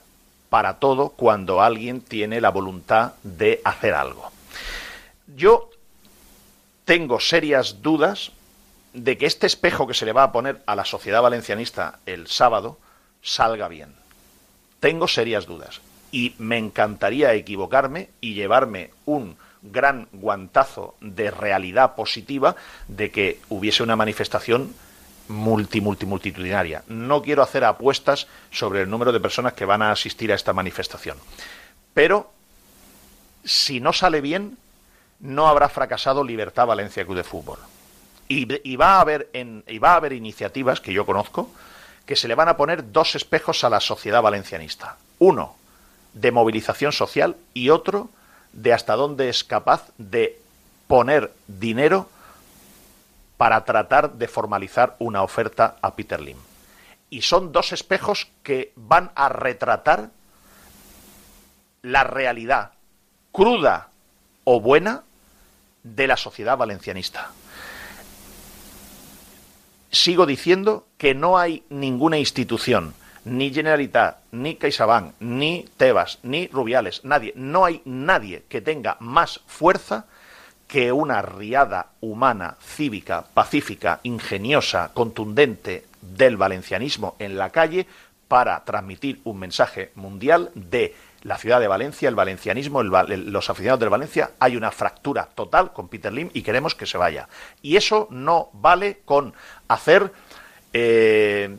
para 0.48 0.78
todo 0.78 1.10
cuando 1.10 1.62
alguien 1.62 2.00
tiene 2.00 2.40
la 2.40 2.50
voluntad 2.50 3.14
de 3.22 3.60
hacer 3.64 3.94
algo. 3.94 4.30
Yo 5.36 5.70
tengo 6.84 7.18
serias 7.20 7.82
dudas 7.82 8.32
de 8.92 9.18
que 9.18 9.26
este 9.26 9.46
espejo 9.46 9.86
que 9.86 9.94
se 9.94 10.06
le 10.06 10.12
va 10.12 10.22
a 10.22 10.32
poner 10.32 10.62
a 10.66 10.76
la 10.76 10.84
sociedad 10.84 11.22
valencianista 11.22 11.98
el 12.06 12.28
sábado 12.28 12.78
salga 13.22 13.68
bien. 13.68 13.94
Tengo 14.80 15.08
serias 15.08 15.46
dudas 15.46 15.80
y 16.12 16.34
me 16.38 16.58
encantaría 16.58 17.34
equivocarme 17.34 18.10
y 18.20 18.34
llevarme 18.34 18.90
un 19.06 19.36
gran 19.62 20.08
guantazo 20.12 20.94
de 21.00 21.30
realidad 21.30 21.94
positiva 21.96 22.54
de 22.86 23.10
que 23.10 23.40
hubiese 23.48 23.82
una 23.82 23.96
manifestación 23.96 24.74
multi, 25.28 25.80
multi, 25.80 26.06
multitudinaria. 26.06 26.82
No 26.88 27.22
quiero 27.22 27.42
hacer 27.42 27.64
apuestas 27.64 28.26
sobre 28.50 28.82
el 28.82 28.90
número 28.90 29.12
de 29.12 29.20
personas 29.20 29.54
que 29.54 29.64
van 29.64 29.82
a 29.82 29.92
asistir 29.92 30.32
a 30.32 30.34
esta 30.34 30.52
manifestación. 30.52 31.16
Pero, 31.94 32.30
si 33.44 33.80
no 33.80 33.92
sale 33.92 34.20
bien, 34.20 34.58
no 35.20 35.48
habrá 35.48 35.68
fracasado 35.68 36.24
Libertad 36.24 36.66
Valencia 36.66 37.04
Club 37.04 37.16
de 37.16 37.24
Fútbol. 37.24 37.58
Y, 38.28 38.76
va 38.76 38.96
a 38.96 39.00
haber 39.00 39.28
en, 39.32 39.64
y 39.68 39.78
va 39.78 39.92
a 39.92 39.96
haber 39.96 40.12
iniciativas 40.12 40.80
que 40.80 40.92
yo 40.92 41.04
conozco 41.04 41.50
que 42.06 42.16
se 42.16 42.28
le 42.28 42.34
van 42.34 42.48
a 42.48 42.56
poner 42.56 42.92
dos 42.92 43.14
espejos 43.14 43.64
a 43.64 43.70
la 43.70 43.80
sociedad 43.80 44.22
valencianista. 44.22 44.96
Uno 45.18 45.56
de 46.14 46.32
movilización 46.32 46.92
social 46.92 47.36
y 47.54 47.70
otro 47.70 48.08
de 48.52 48.72
hasta 48.72 48.94
dónde 48.94 49.28
es 49.28 49.44
capaz 49.44 49.88
de 49.98 50.38
poner 50.86 51.32
dinero 51.46 52.08
para 53.36 53.64
tratar 53.64 54.14
de 54.14 54.28
formalizar 54.28 54.96
una 54.98 55.22
oferta 55.22 55.76
a 55.82 55.94
Peter 55.94 56.20
Lim. 56.20 56.38
Y 57.10 57.22
son 57.22 57.52
dos 57.52 57.72
espejos 57.72 58.28
que 58.42 58.72
van 58.76 59.10
a 59.14 59.28
retratar 59.28 60.10
la 61.82 62.04
realidad 62.04 62.72
cruda 63.32 63.88
o 64.44 64.60
buena 64.60 65.02
de 65.82 66.06
la 66.06 66.16
sociedad 66.16 66.56
valencianista. 66.56 67.30
Sigo 69.90 70.26
diciendo 70.26 70.86
que 70.98 71.14
no 71.14 71.38
hay 71.38 71.62
ninguna 71.68 72.18
institución, 72.18 72.94
ni 73.24 73.52
Generalitat, 73.52 74.18
ni 74.32 74.56
CaixaBank, 74.56 75.14
ni 75.20 75.68
Tebas, 75.76 76.18
ni 76.22 76.48
Rubiales, 76.48 77.04
nadie, 77.04 77.32
no 77.36 77.64
hay 77.64 77.80
nadie 77.84 78.44
que 78.48 78.60
tenga 78.60 78.96
más 79.00 79.40
fuerza 79.46 80.06
que 80.74 80.90
una 80.90 81.22
riada 81.22 81.90
humana, 82.00 82.56
cívica, 82.60 83.24
pacífica, 83.32 84.00
ingeniosa, 84.02 84.90
contundente 84.92 85.84
del 86.00 86.36
valencianismo 86.36 87.14
en 87.20 87.38
la 87.38 87.50
calle 87.50 87.86
para 88.26 88.64
transmitir 88.64 89.20
un 89.22 89.38
mensaje 89.38 89.92
mundial 89.94 90.50
de 90.56 90.96
la 91.22 91.38
ciudad 91.38 91.60
de 91.60 91.68
Valencia, 91.68 92.08
el 92.08 92.16
valencianismo, 92.16 92.82
los 92.82 93.50
aficionados 93.50 93.78
del 93.78 93.88
Valencia, 93.88 94.32
hay 94.40 94.56
una 94.56 94.72
fractura 94.72 95.28
total 95.32 95.72
con 95.72 95.86
Peter 95.86 96.12
Lim 96.12 96.30
y 96.34 96.42
queremos 96.42 96.74
que 96.74 96.86
se 96.86 96.98
vaya. 96.98 97.28
Y 97.62 97.76
eso 97.76 98.08
no 98.10 98.50
vale 98.52 99.02
con 99.04 99.32
hacer 99.68 100.12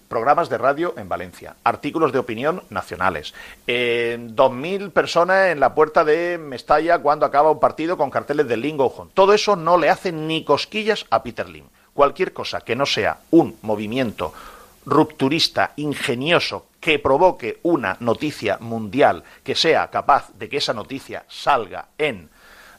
programas 0.09 0.49
de 0.49 0.57
radio 0.57 0.93
en 0.97 1.07
Valencia, 1.07 1.55
artículos 1.63 2.11
de 2.11 2.19
opinión 2.19 2.63
nacionales, 2.69 3.33
eh, 3.65 4.17
2.000 4.19 4.91
personas 4.91 5.51
en 5.51 5.61
la 5.61 5.73
puerta 5.73 6.03
de 6.03 6.37
Mestalla 6.37 6.99
cuando 6.99 7.25
acaba 7.25 7.51
un 7.51 7.61
partido 7.61 7.95
con 7.95 8.09
carteles 8.09 8.47
de 8.47 8.57
Lingo 8.57 9.09
Todo 9.13 9.33
eso 9.33 9.55
no 9.55 9.77
le 9.77 9.89
hace 9.89 10.11
ni 10.11 10.43
cosquillas 10.43 11.05
a 11.09 11.23
Peter 11.23 11.47
Lim. 11.47 11.65
Cualquier 11.93 12.33
cosa 12.33 12.59
que 12.61 12.75
no 12.75 12.85
sea 12.85 13.19
un 13.31 13.57
movimiento 13.61 14.33
rupturista, 14.85 15.71
ingenioso, 15.77 16.67
que 16.79 16.99
provoque 16.99 17.59
una 17.63 17.97
noticia 18.01 18.57
mundial, 18.59 19.23
que 19.43 19.55
sea 19.55 19.89
capaz 19.89 20.29
de 20.37 20.49
que 20.49 20.57
esa 20.57 20.73
noticia 20.73 21.23
salga 21.27 21.87
en 21.97 22.29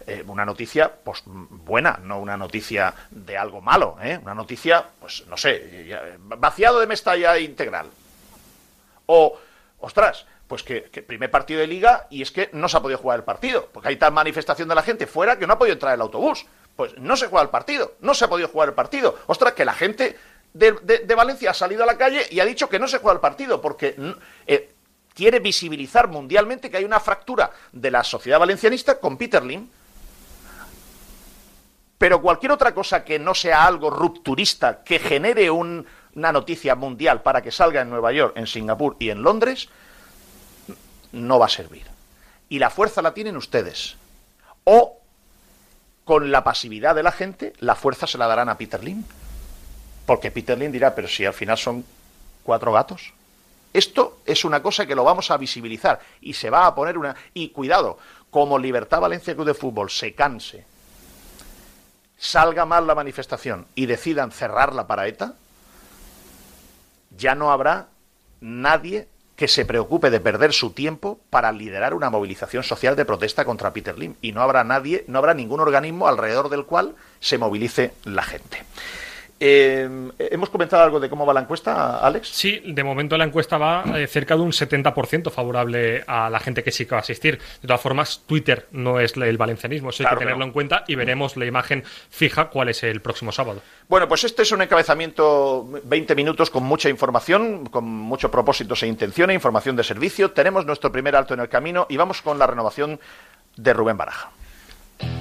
eh, 0.06 0.25
una 0.26 0.44
noticia 0.44 0.92
pues 1.04 1.22
buena, 1.25 1.98
no 2.02 2.18
una 2.20 2.36
noticia 2.36 2.94
de 3.10 3.36
algo 3.36 3.60
malo, 3.60 3.96
¿eh? 4.02 4.18
una 4.22 4.34
noticia, 4.34 4.84
pues 5.00 5.26
no 5.26 5.36
sé, 5.36 6.16
vaciado 6.20 6.80
de 6.80 6.86
Mestalla 6.86 7.38
integral. 7.38 7.88
O, 9.06 9.38
ostras, 9.80 10.26
pues 10.47 10.62
que, 10.62 10.80
primer 10.80 11.30
partido 11.30 11.60
de 11.60 11.66
liga 11.66 12.06
y 12.10 12.23
es 12.23 12.30
que 12.30 12.50
no 12.52 12.69
se 12.69 12.76
ha 12.76 12.80
podido 12.80 12.99
jugar 12.99 13.19
el 13.19 13.25
partido, 13.25 13.69
porque 13.73 13.88
hay 13.88 13.97
tal 13.97 14.12
manifestación 14.12 14.69
de 14.69 14.75
la 14.75 14.82
gente 14.82 15.06
fuera 15.06 15.38
que 15.38 15.47
no 15.47 15.54
ha 15.54 15.58
podido 15.58 15.75
entrar 15.75 15.95
el 15.95 16.00
autobús. 16.00 16.47
Pues 16.76 16.97
no 16.99 17.16
se 17.16 17.28
juega 17.28 17.42
el 17.42 17.49
partido, 17.49 17.95
no 18.00 18.14
se 18.14 18.26
ha 18.26 18.28
podido 18.28 18.49
jugar 18.49 18.69
el 18.69 18.75
partido. 18.75 19.19
Ostras, 19.26 19.54
que 19.54 19.64
la 19.64 19.73
gente 19.73 20.16
de, 20.52 21.14
Valencia 21.16 21.50
ha 21.50 21.54
salido 21.54 21.82
a 21.82 21.86
la 21.86 21.97
calle 21.97 22.26
y 22.30 22.40
ha 22.40 22.45
dicho 22.45 22.69
que 22.69 22.78
no 22.78 22.86
se 22.86 22.99
juega 22.99 23.14
el 23.14 23.21
partido, 23.21 23.60
porque 23.60 23.97
eh, 24.47 24.71
quiere 25.14 25.40
visibilizar 25.40 26.08
mundialmente 26.08 26.71
que 26.71 26.76
hay 26.76 26.84
una 26.84 27.00
fractura 27.00 27.50
de 27.73 27.90
la 27.90 28.04
sociedad 28.04 28.38
valencianista 28.38 29.00
con 29.00 29.16
Peter 29.16 29.42
Lim. 29.45 29.69
Pero 31.99 32.21
cualquier 32.21 32.52
otra 32.52 32.75
cosa 32.75 33.04
que 33.04 33.19
no 33.19 33.35
sea 33.35 33.65
algo 33.67 33.91
rupturista, 33.91 34.82
que 34.85 34.99
genere 34.99 35.50
una 35.50 36.32
noticia 36.32 36.75
mundial 36.75 37.23
para 37.23 37.43
que 37.43 37.50
salga 37.50 37.80
en 37.80 37.91
Nueva 37.91 38.13
York, 38.13 38.35
en 38.37 38.47
Singapur 38.47 38.97
y 38.99 39.11
en 39.11 39.23
Londres, 39.23 39.69
no 41.13 41.39
va 41.39 41.47
a 41.47 41.50
servir. 41.50 41.87
Y 42.49 42.59
la 42.59 42.71
fuerza 42.71 43.02
la 43.02 43.15
tienen 43.15 43.37
ustedes. 43.37 43.97
O 44.65 45.00
con 46.04 46.30
la 46.30 46.45
pasividad 46.45 46.95
de 46.95 47.02
la 47.02 47.13
gente, 47.13 47.54
la 47.59 47.75
fuerza 47.75 48.06
se 48.06 48.19
la 48.19 48.26
darán 48.26 48.49
a 48.49 48.59
Peter 48.59 48.82
Lim. 48.82 49.02
Porque 50.04 50.30
Peter 50.30 50.56
Lynn 50.56 50.73
dirá, 50.73 50.95
pero 50.95 51.09
si 51.09 51.25
al 51.25 51.35
final 51.35 51.59
son 51.59 51.85
cuatro 52.43 52.73
gatos. 52.73 53.13
Esto 53.73 54.21
es 54.25 54.45
una 54.45 54.63
cosa 54.63 54.87
que 54.87 54.95
lo 54.95 55.02
vamos 55.02 55.30
a 55.30 55.37
visibilizar 55.37 56.00
y 56.21 56.35
se 56.35 56.50
va 56.50 56.67
a 56.67 56.75
poner 56.75 56.97
una... 56.97 57.17
Y 57.35 57.49
cuidado, 57.49 57.99
como 58.30 58.59
Libertad 58.59 59.00
Valencia 59.00 59.35
Club 59.35 59.47
de 59.47 59.54
Fútbol 59.54 59.91
se 59.91 60.15
canse, 60.15 60.65
salga 62.17 62.65
mal 62.65 62.87
la 62.87 62.95
manifestación 62.95 63.67
y 63.75 63.87
decidan 63.87 64.33
cerrarla 64.33 64.87
para 64.87 65.07
ETA, 65.07 65.35
ya 67.17 67.35
no 67.35 67.50
habrá 67.50 67.89
nadie 68.41 69.09
que 69.37 69.49
se 69.49 69.67
preocupe 69.67 70.11
de 70.11 70.21
perder 70.21 70.52
su 70.52 70.71
tiempo 70.71 71.21
para 71.29 71.52
liderar 71.52 71.93
una 71.93 72.09
movilización 72.09 72.63
social 72.63 72.97
de 72.97 73.05
protesta 73.05 73.45
contra 73.45 73.73
Peter 73.73 73.99
Lim. 73.99 74.15
Y 74.23 74.33
no 74.33 74.41
habrá 74.41 74.65
nadie, 74.65 75.05
no 75.09 75.19
habrá 75.19 75.35
ningún 75.35 75.61
organismo 75.61 76.09
alrededor 76.09 76.49
del 76.49 76.65
cual 76.65 76.97
se 77.21 77.37
movilice 77.37 77.93
la 78.05 78.23
gente. 78.23 78.65
Eh, 79.38 80.10
¿Hemos 80.18 80.49
comentado 80.49 80.82
algo 80.82 80.99
de 80.99 81.10
cómo 81.10 81.26
va 81.26 81.34
la 81.34 81.40
encuesta, 81.40 81.99
Alex? 81.99 82.28
Sí, 82.28 82.62
de 82.64 82.82
momento 82.82 83.18
la 83.18 83.25
encuesta 83.25 83.58
va 83.58 83.84
eh, 83.94 84.06
cerca 84.06 84.34
de 84.34 84.40
un 84.40 84.52
70% 84.52 85.30
favorable 85.30 86.04
a 86.06 86.30
la 86.30 86.40
gente 86.40 86.64
que 86.64 86.72
sí 86.72 86.86
que 86.86 86.92
va 86.92 86.99
a 86.99 87.00
asistir. 87.00 87.38
De 87.60 87.68
todas 87.68 87.80
formas, 87.80 88.22
Twitter 88.26 88.66
no 88.72 88.99
es 88.99 89.14
el 89.16 89.36
valencianismo, 89.36 89.90
eso 89.90 90.04
hay 90.04 90.14
que 90.14 90.20
tenerlo 90.20 90.44
en 90.44 90.52
cuenta 90.52 90.84
y 90.88 90.94
veremos 90.94 91.36
la 91.36 91.44
imagen 91.44 91.84
fija 92.08 92.49
cuál 92.49 92.70
es 92.70 92.82
el 92.82 93.00
próximo 93.00 93.30
sábado. 93.30 93.60
Bueno, 93.88 94.08
pues 94.08 94.25
este 94.25 94.42
es 94.42 94.52
un 94.52 94.62
encabezamiento 94.62 95.68
20 95.84 96.14
minutos 96.14 96.50
con 96.50 96.62
mucha 96.62 96.88
información, 96.88 97.66
con 97.66 97.84
muchos 97.84 98.30
propósitos 98.30 98.82
e 98.82 98.86
intenciones, 98.86 99.34
información 99.34 99.76
de 99.76 99.84
servicio. 99.84 100.30
Tenemos 100.30 100.64
nuestro 100.64 100.90
primer 100.90 101.14
alto 101.14 101.34
en 101.34 101.40
el 101.40 101.49
camino 101.49 101.86
y 101.90 101.96
vamos 101.99 102.22
con 102.22 102.38
la 102.38 102.46
renovación 102.46 102.99
de 103.56 103.72
Rubén 103.75 103.99
Baraja. 103.99 104.30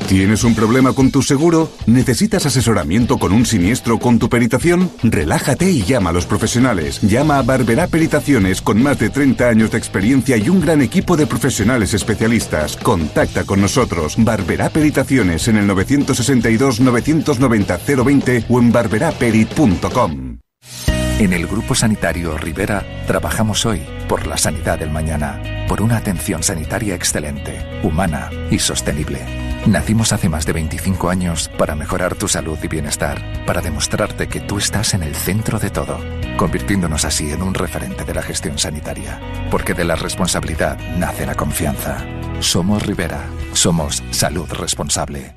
¿Tienes 0.08 0.44
un 0.44 0.54
problema 0.54 0.94
con 0.94 1.10
tu 1.10 1.24
seguro? 1.24 1.72
¿Necesitas 1.88 2.46
asesoramiento 2.46 3.18
con 3.18 3.32
un 3.32 3.46
siniestro 3.46 3.98
con 3.98 4.20
tu 4.20 4.30
peritación? 4.30 4.92
Relájate 5.02 5.72
y 5.72 5.84
llama 5.84 6.12
a 6.12 6.14
los 6.14 6.28
profesionales. 6.28 7.02
Llama 7.02 7.40
a 7.40 7.42
Barberá 7.42 7.88
Peritaciones 7.88 8.62
con 8.62 8.82
más 8.84 9.00
de 9.00 9.10
30 9.10 9.50
años 9.50 9.72
de 9.72 9.80
experiencia 9.80 10.38
y 10.38 10.48
un 10.48 10.62
gran 10.62 10.84
equipo 10.84 11.18
de 11.18 11.26
profesionales 11.26 11.96
especialistas. 11.96 12.78
Contacta 12.78 13.46
con 13.46 13.62
nosotros. 13.62 14.16
Barberá 14.20 14.70
Peritaciones 14.70 15.48
en 15.48 15.58
el 15.58 15.66
962 15.66 16.82
990 16.82 17.80
020 18.04 18.46
o 18.48 18.60
en 18.60 18.72
barberaperit.com. 18.72 20.38
En 21.18 21.34
el 21.34 21.48
Grupo 21.48 21.74
Sanitario 21.74 22.38
Rivera 22.38 22.86
trabajamos 23.08 23.66
hoy 23.66 23.82
por 24.08 24.28
la 24.28 24.38
sanidad 24.38 24.78
del 24.78 24.92
mañana, 24.92 25.42
por 25.68 25.82
una 25.82 25.98
atención 25.98 26.44
sanitaria 26.44 26.94
excelente, 26.94 27.66
humana 27.84 28.30
y 28.52 28.60
sostenible. 28.60 29.45
Nacimos 29.66 30.14
hace 30.14 30.30
más 30.30 30.46
de 30.46 30.54
25 30.54 31.10
años 31.10 31.50
para 31.58 31.76
mejorar 31.76 32.14
tu 32.14 32.28
salud 32.28 32.58
y 32.62 32.68
bienestar, 32.68 33.46
para 33.48 33.62
demostrarte 33.62 34.28
que 34.28 34.40
tú 34.40 34.60
estás 34.60 34.94
en 34.94 35.02
el 35.02 35.16
centro 35.16 35.58
de 35.58 35.72
todo, 35.72 35.98
convirtiéndonos 36.38 37.04
así 37.04 37.32
en 37.32 37.42
un 37.42 37.56
referente 37.56 38.06
de 38.06 38.14
la 38.14 38.22
gestión 38.22 38.60
sanitaria. 38.60 39.20
Porque 39.50 39.74
de 39.74 39.84
la 39.84 39.96
responsabilidad 39.96 40.78
nace 41.00 41.26
la 41.26 41.34
confianza. 41.34 42.06
Somos 42.42 42.86
Rivera, 42.86 43.26
somos 43.54 44.04
salud 44.12 44.48
responsable. 44.52 45.36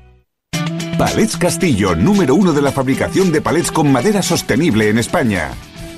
Palets 0.99 1.35
Castillo, 1.37 1.95
número 1.95 2.35
uno 2.35 2.53
de 2.53 2.61
la 2.61 2.71
fabricación 2.71 3.31
de 3.31 3.41
palets 3.41 3.71
con 3.71 3.91
madera 3.91 4.21
sostenible 4.21 4.89
en 4.89 4.99
España. 4.99 5.49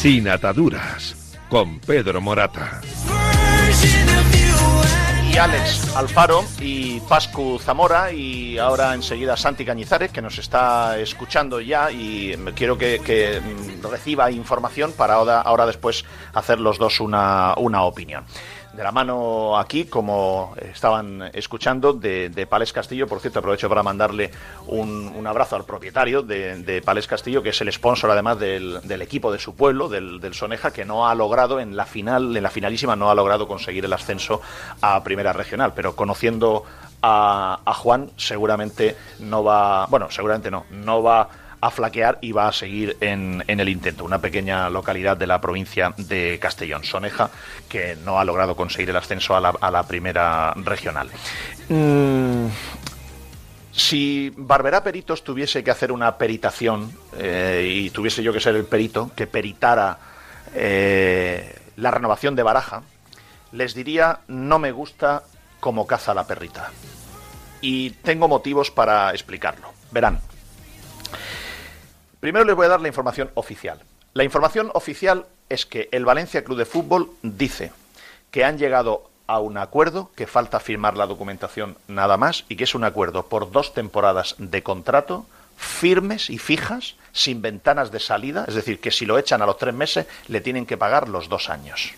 Sin 0.00 0.30
ataduras, 0.30 1.36
con 1.50 1.78
Pedro 1.78 2.22
Morata. 2.22 2.80
Y 5.30 5.36
Alex 5.36 5.94
Alfaro 5.94 6.42
y 6.58 7.00
Pascu 7.00 7.58
Zamora 7.58 8.10
y 8.10 8.56
ahora 8.56 8.94
enseguida 8.94 9.36
Santi 9.36 9.66
Cañizares 9.66 10.10
que 10.10 10.22
nos 10.22 10.38
está 10.38 10.98
escuchando 10.98 11.60
ya 11.60 11.90
y 11.90 12.34
quiero 12.54 12.78
que, 12.78 13.42
reciba 13.90 14.30
información 14.30 14.92
para 14.96 15.16
ahora, 15.16 15.42
ahora 15.42 15.66
después 15.66 16.06
hacer 16.32 16.60
los 16.60 16.78
dos 16.78 17.00
una, 17.00 17.52
una 17.58 17.82
opinión 17.82 18.24
de 18.72 18.82
la 18.82 18.92
mano 18.92 19.58
aquí, 19.58 19.84
como 19.84 20.54
estaban 20.60 21.30
escuchando, 21.32 21.92
de, 21.92 22.28
de 22.28 22.46
Castillo. 22.72 23.06
Por 23.06 23.20
cierto, 23.20 23.40
aprovecho 23.40 23.68
para 23.68 23.82
mandarle 23.82 24.30
un, 24.66 25.26
abrazo 25.26 25.56
al 25.56 25.64
propietario 25.64 26.22
de, 26.22 26.62
de, 26.62 27.06
Castillo, 27.08 27.42
que 27.42 27.50
es 27.50 27.60
el 27.60 27.72
sponsor 27.72 28.10
además 28.10 28.38
del, 28.38 28.80
equipo 29.02 29.32
de 29.32 29.38
su 29.38 29.54
pueblo, 29.54 29.88
del, 29.88 30.34
Soneja, 30.34 30.72
que 30.72 30.84
no 30.84 31.08
ha 31.08 31.14
logrado 31.14 31.60
en 31.60 31.76
la 31.76 31.84
final, 31.84 32.36
en 32.36 32.42
la 32.42 32.50
finalísima, 32.50 32.96
no 32.96 33.10
ha 33.10 33.14
logrado 33.14 33.48
conseguir 33.48 33.84
el 33.84 33.92
ascenso 33.92 34.40
a 34.80 35.02
Primera 35.02 35.32
Regional. 35.32 35.72
Pero 35.74 35.96
conociendo 35.96 36.64
a, 37.02 37.60
a 37.64 37.74
Juan, 37.74 38.10
seguramente 38.16 38.96
no 39.18 39.42
va, 39.42 39.86
bueno, 39.86 40.10
seguramente 40.10 40.50
no, 40.50 40.64
no 40.70 41.02
va 41.02 41.28
a 41.60 41.70
flaquear 41.70 42.18
y 42.20 42.32
va 42.32 42.48
a 42.48 42.52
seguir 42.52 42.96
en, 43.00 43.44
el 43.46 43.68
intento. 43.68 44.04
Una 44.04 44.20
pequeña 44.20 44.70
localidad 44.70 45.16
de 45.16 45.26
la 45.26 45.40
provincia 45.40 45.92
de 45.96 46.38
Castellón, 46.40 46.84
Soneja, 46.84 47.30
que 47.68 47.96
no 47.96 48.18
ha 48.18 48.24
logrado 48.24 48.56
conseguir 48.56 48.90
el 48.90 48.96
ascenso 48.96 49.36
a 49.36 49.70
la, 49.70 49.82
primera 49.84 50.54
regional. 50.56 51.10
Mm, 51.68 52.46
si 53.72 54.32
Barberá 54.36 54.82
Peritos 54.82 55.22
tuviese 55.22 55.62
que 55.62 55.70
hacer 55.70 55.92
una 55.92 56.16
peritación 56.16 56.92
eh, 57.16 57.68
y 57.70 57.90
tuviese 57.90 58.22
yo 58.22 58.32
que 58.32 58.40
ser 58.40 58.56
el 58.56 58.64
perito 58.64 59.10
que 59.14 59.26
peritara 59.26 59.98
eh, 60.54 61.56
la 61.76 61.90
renovación 61.90 62.36
de 62.36 62.42
Baraja, 62.42 62.82
les 63.52 63.74
diría 63.74 64.20
no 64.28 64.58
me 64.58 64.72
gusta 64.72 65.22
como 65.60 65.86
caza 65.86 66.14
la 66.14 66.26
perrita. 66.26 66.70
Y 67.60 67.90
tengo 67.90 68.26
motivos 68.26 68.70
para 68.70 69.10
explicarlo. 69.10 69.72
Verán, 69.90 70.20
Primero 72.20 72.44
les 72.44 72.54
voy 72.54 72.66
a 72.66 72.70
dar 72.70 72.80
la 72.80 72.88
información 72.88 73.30
oficial. 73.34 73.80
La 74.12 74.24
información 74.24 74.70
oficial 74.74 75.26
es 75.48 75.64
que 75.64 75.88
el 75.90 76.04
Valencia 76.04 76.44
Club 76.44 76.58
de 76.58 76.66
Fútbol 76.66 77.10
dice 77.22 77.72
que 78.30 78.44
han 78.44 78.58
llegado 78.58 79.10
a 79.26 79.40
un 79.40 79.56
acuerdo, 79.56 80.10
que 80.14 80.26
falta 80.26 80.60
firmar 80.60 80.96
la 80.96 81.06
documentación 81.06 81.76
nada 81.88 82.16
más, 82.16 82.44
y 82.48 82.56
que 82.56 82.64
es 82.64 82.74
un 82.74 82.84
acuerdo 82.84 83.26
por 83.26 83.50
dos 83.50 83.72
temporadas 83.72 84.34
de 84.38 84.62
contrato 84.62 85.26
firmes 85.56 86.30
y 86.30 86.38
fijas, 86.38 86.94
sin 87.12 87.42
ventanas 87.42 87.90
de 87.90 88.00
salida, 88.00 88.44
es 88.48 88.54
decir, 88.54 88.80
que 88.80 88.90
si 88.90 89.04
lo 89.06 89.18
echan 89.18 89.42
a 89.42 89.46
los 89.46 89.58
tres 89.58 89.74
meses 89.74 90.06
le 90.28 90.40
tienen 90.40 90.66
que 90.66 90.76
pagar 90.76 91.08
los 91.08 91.28
dos 91.28 91.50
años. 91.50 91.92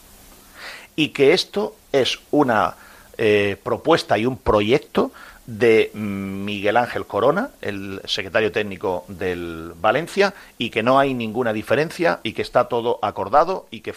Y 0.96 1.08
que 1.08 1.32
esto 1.32 1.76
es 1.92 2.18
una 2.30 2.74
eh, 3.18 3.56
propuesta 3.62 4.18
y 4.18 4.26
un 4.26 4.36
proyecto 4.36 5.12
de 5.46 5.90
Miguel 5.94 6.76
Ángel 6.76 7.06
Corona, 7.06 7.50
el 7.60 8.00
secretario 8.04 8.52
técnico 8.52 9.04
del 9.08 9.72
Valencia, 9.76 10.34
y 10.58 10.70
que 10.70 10.82
no 10.82 10.98
hay 10.98 11.14
ninguna 11.14 11.52
diferencia 11.52 12.20
y 12.22 12.32
que 12.32 12.42
está 12.42 12.68
todo 12.68 12.98
acordado 13.02 13.66
y 13.70 13.80
que, 13.80 13.94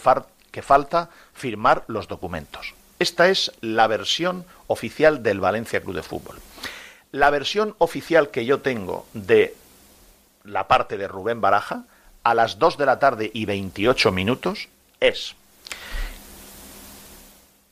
que 0.50 0.62
falta 0.62 1.10
firmar 1.34 1.84
los 1.86 2.08
documentos. 2.08 2.74
Esta 2.98 3.28
es 3.28 3.52
la 3.60 3.86
versión 3.86 4.44
oficial 4.66 5.22
del 5.22 5.40
Valencia 5.40 5.80
Club 5.80 5.96
de 5.96 6.02
Fútbol. 6.02 6.38
La 7.12 7.30
versión 7.30 7.74
oficial 7.78 8.30
que 8.30 8.44
yo 8.44 8.60
tengo 8.60 9.06
de 9.12 9.54
la 10.44 10.66
parte 10.66 10.96
de 10.96 11.08
Rubén 11.08 11.40
Baraja, 11.40 11.84
a 12.22 12.34
las 12.34 12.58
2 12.58 12.78
de 12.78 12.86
la 12.86 12.98
tarde 12.98 13.30
y 13.32 13.44
28 13.44 14.10
minutos, 14.12 14.68
es 15.00 15.36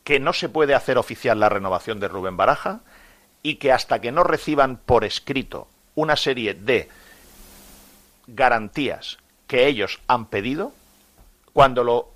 que 0.04 0.20
no 0.20 0.32
se 0.32 0.48
puede 0.48 0.74
hacer 0.74 0.98
oficial 0.98 1.40
la 1.40 1.48
renovación 1.48 1.98
de 1.98 2.08
Rubén 2.08 2.36
Baraja, 2.36 2.80
y 3.44 3.56
que 3.56 3.70
hasta 3.70 4.00
que 4.00 4.10
no 4.10 4.24
reciban 4.24 4.78
por 4.78 5.04
escrito 5.04 5.68
una 5.94 6.16
serie 6.16 6.54
de 6.54 6.88
garantías 8.26 9.18
que 9.46 9.68
ellos 9.68 10.00
han 10.08 10.26
pedido, 10.26 10.72
cuando 11.52 11.84
lo 11.84 12.08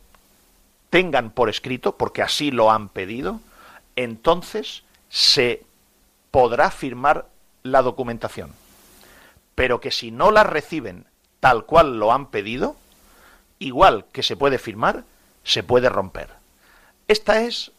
tengan 0.91 1.31
por 1.31 1.51
escrito, 1.51 1.97
porque 1.97 2.23
así 2.23 2.51
lo 2.51 2.71
han 2.71 2.89
pedido, 2.89 3.41
entonces 3.95 4.83
se 5.11 5.65
podrá 6.31 6.71
firmar 6.71 7.27
la 7.63 7.83
documentación. 7.83 8.55
Pero 9.55 9.83
que 9.83 9.91
si 9.91 10.11
no 10.11 10.31
la 10.31 10.45
reciben 10.45 11.05
tal 11.41 11.67
cual 11.67 11.99
lo 11.99 12.11
han 12.11 12.29
pedido, 12.29 12.75
igual 13.59 14.07
que 14.13 14.23
se 14.23 14.35
puede 14.35 14.59
firmar, 14.59 15.05
se 15.45 15.63
puede 15.63 15.91
romper. 15.91 16.31
Esta 17.07 17.43
es 17.43 17.71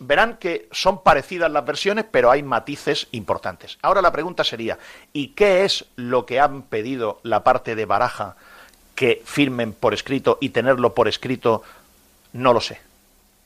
verán 0.00 0.36
que 0.36 0.68
son 0.70 1.02
parecidas 1.02 1.50
las 1.50 1.64
versiones, 1.64 2.04
pero 2.10 2.30
hay 2.30 2.42
matices 2.42 3.08
importantes. 3.12 3.78
Ahora 3.82 4.02
la 4.02 4.12
pregunta 4.12 4.44
sería, 4.44 4.78
¿y 5.12 5.28
qué 5.28 5.64
es 5.64 5.86
lo 5.96 6.26
que 6.26 6.40
han 6.40 6.62
pedido 6.62 7.20
la 7.22 7.42
parte 7.42 7.74
de 7.74 7.86
Baraja 7.86 8.36
que 8.94 9.22
firmen 9.24 9.72
por 9.72 9.94
escrito 9.94 10.38
y 10.40 10.50
tenerlo 10.50 10.94
por 10.94 11.08
escrito? 11.08 11.62
No 12.32 12.52
lo 12.52 12.60
sé, 12.60 12.80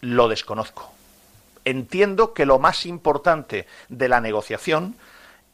lo 0.00 0.28
desconozco. 0.28 0.92
Entiendo 1.64 2.32
que 2.32 2.46
lo 2.46 2.58
más 2.58 2.86
importante 2.86 3.66
de 3.88 4.08
la 4.08 4.20
negociación 4.20 4.94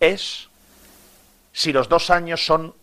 es 0.00 0.48
si 1.52 1.72
los 1.72 1.88
dos 1.88 2.10
años 2.10 2.44
son 2.44 2.74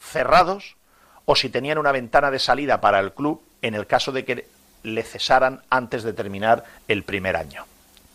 cerrados 0.00 0.76
o 1.24 1.36
si 1.36 1.48
tenían 1.48 1.78
una 1.78 1.92
ventana 1.92 2.30
de 2.30 2.38
salida 2.38 2.80
para 2.80 3.00
el 3.00 3.12
club 3.12 3.42
en 3.62 3.74
el 3.74 3.86
caso 3.86 4.12
de 4.12 4.24
que 4.24 4.46
le 4.84 5.02
cesaran 5.02 5.62
antes 5.70 6.04
de 6.04 6.12
terminar 6.12 6.64
el 6.86 7.02
primer 7.02 7.36
año. 7.36 7.64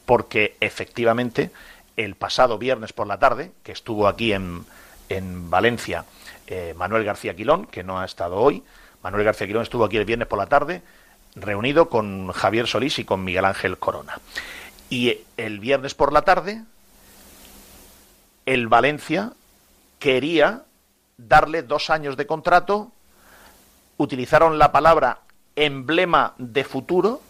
Porque 0.05 0.55
efectivamente, 0.61 1.51
el 1.97 2.15
pasado 2.15 2.57
viernes 2.57 2.93
por 2.93 3.07
la 3.07 3.19
tarde, 3.19 3.51
que 3.63 3.73
estuvo 3.73 4.07
aquí 4.07 4.31
en, 4.31 4.63
en 5.09 5.49
Valencia 5.49 6.05
eh, 6.47 6.73
Manuel 6.77 7.03
García 7.03 7.35
Quilón, 7.35 7.65
que 7.65 7.83
no 7.83 7.99
ha 7.99 8.05
estado 8.05 8.37
hoy, 8.37 8.63
Manuel 9.03 9.23
García 9.23 9.47
Quilón 9.47 9.63
estuvo 9.63 9.83
aquí 9.83 9.97
el 9.97 10.05
viernes 10.05 10.27
por 10.27 10.39
la 10.39 10.47
tarde, 10.47 10.81
reunido 11.35 11.89
con 11.89 12.31
Javier 12.31 12.67
Solís 12.67 12.97
y 12.99 13.05
con 13.05 13.23
Miguel 13.23 13.45
Ángel 13.45 13.77
Corona. 13.77 14.19
Y 14.89 15.19
el 15.37 15.59
viernes 15.59 15.93
por 15.93 16.11
la 16.11 16.23
tarde, 16.23 16.63
el 18.45 18.67
Valencia 18.67 19.33
quería 19.99 20.63
darle 21.17 21.61
dos 21.61 21.89
años 21.89 22.17
de 22.17 22.25
contrato, 22.25 22.91
utilizaron 23.97 24.57
la 24.57 24.71
palabra 24.71 25.19
emblema 25.59 26.33
de 26.37 26.63
futuro 26.63 27.21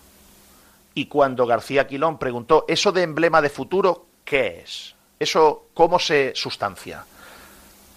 y 0.94 1.06
cuando 1.06 1.46
García 1.46 1.88
Quilón 1.88 2.18
preguntó, 2.18 2.66
¿eso 2.68 2.92
de 2.92 3.04
emblema 3.04 3.42
de 3.42 3.50
futuro 3.50 4.06
qué 4.24 4.62
es? 4.64 4.96
¿Eso 5.20 5.68
cómo 5.74 6.00
se 6.00 6.34
sustancia? 6.36 7.06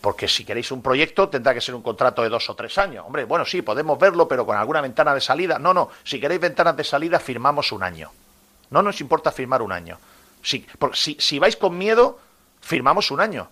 Porque 0.00 0.26
si 0.26 0.44
queréis 0.44 0.72
un 0.72 0.82
proyecto 0.82 1.28
tendrá 1.28 1.54
que 1.54 1.60
ser 1.60 1.74
un 1.74 1.82
contrato 1.82 2.22
de 2.22 2.28
dos 2.28 2.48
o 2.50 2.54
tres 2.54 2.76
años. 2.78 3.04
Hombre, 3.06 3.24
bueno, 3.24 3.44
sí, 3.44 3.62
podemos 3.62 3.98
verlo, 3.98 4.26
pero 4.26 4.44
con 4.44 4.56
alguna 4.56 4.80
ventana 4.80 5.14
de 5.14 5.20
salida. 5.20 5.58
No, 5.58 5.72
no, 5.72 5.90
si 6.02 6.20
queréis 6.20 6.40
ventanas 6.40 6.76
de 6.76 6.84
salida, 6.84 7.20
firmamos 7.20 7.70
un 7.70 7.82
año. 7.82 8.10
No 8.70 8.82
nos 8.82 9.00
importa 9.00 9.30
firmar 9.30 9.62
un 9.62 9.70
año. 9.70 9.98
Si, 10.42 10.66
si, 10.94 11.16
si 11.20 11.38
vais 11.38 11.56
con 11.56 11.78
miedo, 11.78 12.18
firmamos 12.60 13.10
un 13.10 13.20
año. 13.20 13.48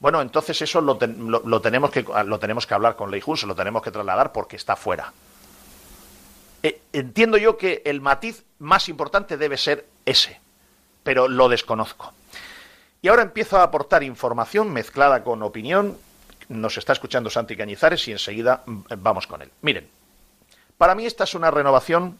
Bueno, 0.00 0.20
entonces 0.20 0.60
eso 0.60 0.80
lo, 0.80 0.98
lo, 1.00 1.60
tenemos, 1.60 1.90
que, 1.90 2.04
lo 2.24 2.38
tenemos 2.38 2.66
que 2.66 2.74
hablar 2.74 2.96
con 2.96 3.10
Ley 3.10 3.22
se 3.34 3.46
lo 3.46 3.54
tenemos 3.54 3.82
que 3.82 3.90
trasladar 3.90 4.32
porque 4.32 4.56
está 4.56 4.76
fuera. 4.76 5.12
Eh, 6.66 6.80
entiendo 6.92 7.36
yo 7.36 7.56
que 7.56 7.80
el 7.84 8.00
matiz 8.00 8.42
más 8.58 8.88
importante 8.88 9.36
debe 9.36 9.56
ser 9.56 9.86
ese, 10.04 10.40
pero 11.04 11.28
lo 11.28 11.48
desconozco. 11.48 12.12
Y 13.00 13.06
ahora 13.06 13.22
empiezo 13.22 13.56
a 13.56 13.62
aportar 13.62 14.02
información 14.02 14.72
mezclada 14.72 15.22
con 15.22 15.44
opinión. 15.44 15.96
Nos 16.48 16.76
está 16.76 16.92
escuchando 16.92 17.30
Santi 17.30 17.56
Cañizares 17.56 18.08
y 18.08 18.10
enseguida 18.10 18.64
mm, 18.66 18.80
vamos 18.98 19.28
con 19.28 19.42
él. 19.42 19.52
Miren, 19.62 19.88
para 20.76 20.96
mí 20.96 21.06
esta 21.06 21.22
es 21.22 21.34
una 21.34 21.52
renovación 21.52 22.18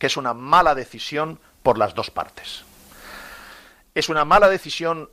que 0.00 0.08
es 0.08 0.16
una 0.16 0.34
mala 0.34 0.74
decisión 0.74 1.38
por 1.62 1.78
las 1.78 1.94
dos 1.94 2.10
partes. 2.10 2.64
Es 3.94 4.08
una 4.08 4.24
mala 4.24 4.48
decisión 4.48 5.10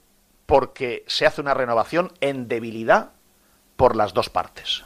porque 0.48 1.04
se 1.06 1.28
hace 1.28 1.42
una 1.42 1.54
renovación 1.54 2.12
en 2.22 2.48
debilidad 2.48 3.12
por 3.76 3.96
las 3.96 4.16
dos 4.16 4.32
partes 4.32 4.84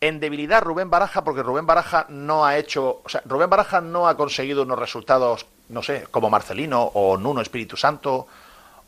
en 0.00 0.20
debilidad 0.20 0.62
Rubén 0.62 0.90
Baraja 0.90 1.24
porque 1.24 1.42
Rubén 1.42 1.66
Baraja 1.66 2.06
no 2.08 2.44
ha 2.44 2.56
hecho, 2.56 3.02
o 3.04 3.08
sea, 3.08 3.22
Rubén 3.24 3.50
Baraja 3.50 3.80
no 3.80 4.08
ha 4.08 4.16
conseguido 4.16 4.62
unos 4.62 4.78
resultados, 4.78 5.46
no 5.68 5.82
sé, 5.82 6.06
como 6.10 6.30
Marcelino 6.30 6.82
o 6.82 7.16
Nuno 7.16 7.40
Espíritu 7.40 7.76
Santo 7.76 8.26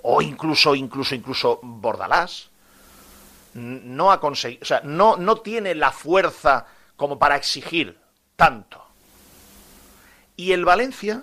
o 0.02 0.22
incluso 0.22 0.74
incluso 0.74 1.14
incluso 1.14 1.58
Bordalás. 1.62 2.48
no 3.54 4.12
ha 4.12 4.20
conseguido, 4.20 4.62
o 4.62 4.64
sea, 4.64 4.80
no, 4.84 5.16
no 5.16 5.36
tiene 5.38 5.74
la 5.74 5.90
fuerza 5.90 6.66
como 6.96 7.18
para 7.18 7.36
exigir 7.36 7.98
tanto. 8.36 8.80
Y 10.36 10.52
el 10.52 10.64
Valencia 10.64 11.22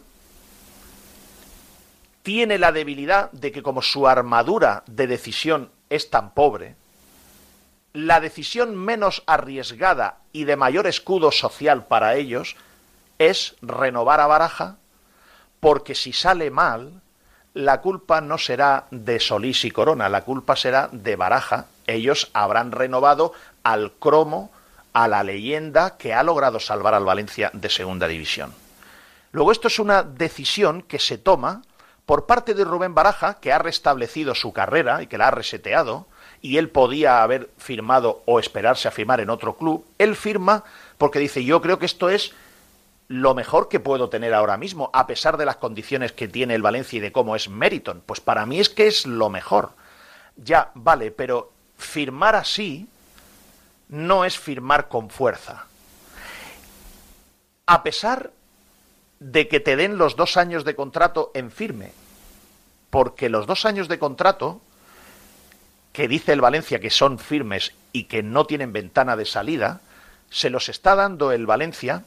tiene 2.24 2.58
la 2.58 2.74
debilidad 2.74 3.32
de 3.32 3.54
que 3.54 3.64
como 3.64 3.82
su 3.82 4.06
armadura 4.06 4.84
de 4.86 5.08
decisión 5.08 5.72
es 5.90 6.10
tan 6.10 6.34
pobre, 6.34 6.76
la 7.94 8.20
decisión 8.20 8.76
menos 8.76 9.24
arriesgada 9.26 10.18
y 10.32 10.44
de 10.44 10.56
mayor 10.56 10.88
escudo 10.88 11.32
social 11.32 11.86
para 11.86 12.16
ellos 12.16 12.56
es 13.18 13.56
renovar 13.62 14.20
a 14.20 14.28
Baraja, 14.28 14.76
porque 15.60 15.96
si 15.96 16.14
sale 16.14 16.52
mal, 16.52 17.02
la 17.54 17.82
culpa 17.82 18.22
no 18.22 18.38
será 18.38 18.86
de 18.92 19.20
Solís 19.20 19.66
y 19.66 19.72
Corona, 19.72 20.10
la 20.10 20.24
culpa 20.24 20.56
será 20.56 20.90
de 20.92 21.16
Baraja. 21.16 21.66
Ellos 21.88 22.30
habrán 22.34 22.72
renovado 22.72 23.34
al 23.64 23.94
cromo, 23.94 24.52
a 24.94 25.08
la 25.08 25.24
leyenda 25.24 25.98
que 25.98 26.14
ha 26.14 26.24
logrado 26.24 26.60
salvar 26.60 26.94
al 26.94 27.06
Valencia 27.06 27.52
de 27.54 27.70
segunda 27.70 28.08
división. 28.08 28.54
Luego 29.32 29.52
esto 29.52 29.68
es 29.68 29.80
una 29.80 30.04
decisión 30.04 30.82
que 30.82 31.00
se 31.00 31.18
toma 31.18 31.62
por 32.06 32.26
parte 32.26 32.54
de 32.54 32.64
Rubén 32.64 32.96
Baraja, 32.96 33.36
que 33.36 33.52
ha 33.52 33.60
restablecido 33.60 34.34
su 34.34 34.54
carrera 34.54 35.02
y 35.04 35.08
que 35.08 35.18
la 35.18 35.28
ha 35.28 35.32
reseteado, 35.32 36.08
y 36.48 36.58
él 36.58 36.70
podía 36.70 37.24
haber 37.24 37.50
firmado 37.58 38.24
o 38.26 38.40
esperarse 38.40 38.88
a 38.88 38.92
firmar 38.92 39.20
en 39.20 39.30
otro 39.30 39.58
club, 39.58 39.86
él 39.98 40.16
firma 40.16 40.64
porque 40.98 41.20
dice, 41.20 41.44
yo 41.44 41.62
creo 41.62 41.78
que 41.78 41.86
esto 41.86 42.10
es 42.10 42.34
lo 43.10 43.36
mejor 43.36 43.68
que 43.68 43.82
puedo 43.82 44.08
tener 44.08 44.34
ahora 44.34 44.56
mismo, 44.56 44.90
a 44.94 45.08
pesar 45.08 45.36
de 45.36 45.46
las 45.46 45.58
condiciones 45.58 46.14
que 46.14 46.30
tiene 46.30 46.56
el 46.56 46.62
Valencia 46.62 46.98
y 46.98 47.02
de 47.02 47.12
cómo 47.12 47.36
es 47.36 47.50
Meriton. 47.50 48.02
Pues 48.06 48.22
para 48.22 48.46
mí 48.46 48.62
es 48.62 48.70
que 48.70 48.88
es 48.88 49.06
lo 49.06 49.30
mejor. 49.30 49.72
Ya, 50.38 50.72
vale, 50.74 51.12
pero 51.12 51.52
firmar 51.78 52.36
así 52.36 52.88
no 53.90 54.24
es 54.24 54.40
firmar 54.40 54.88
con 54.88 55.10
fuerza. 55.10 55.66
A 57.66 57.84
pesar 57.84 58.32
de 59.20 59.50
que 59.50 59.60
te 59.60 59.76
den 59.76 59.98
los 59.98 60.16
dos 60.16 60.38
años 60.38 60.64
de 60.64 60.76
contrato 60.76 61.32
en 61.34 61.52
firme, 61.52 61.92
porque 62.90 63.28
los 63.28 63.48
dos 63.48 63.66
años 63.66 63.90
de 63.90 64.00
contrato 64.00 64.62
que 65.98 66.08
dice 66.08 66.32
el 66.32 66.42
Valencia 66.42 66.80
que 66.80 66.92
son 66.92 67.18
firmes 67.18 67.74
y 67.92 68.04
que 68.04 68.22
no 68.22 68.46
tienen 68.46 68.72
ventana 68.72 69.16
de 69.16 69.26
salida, 69.26 69.82
se 70.30 70.52
los 70.52 70.70
está 70.70 70.94
dando 70.94 71.32
el 71.32 71.48
Valencia 71.48 72.04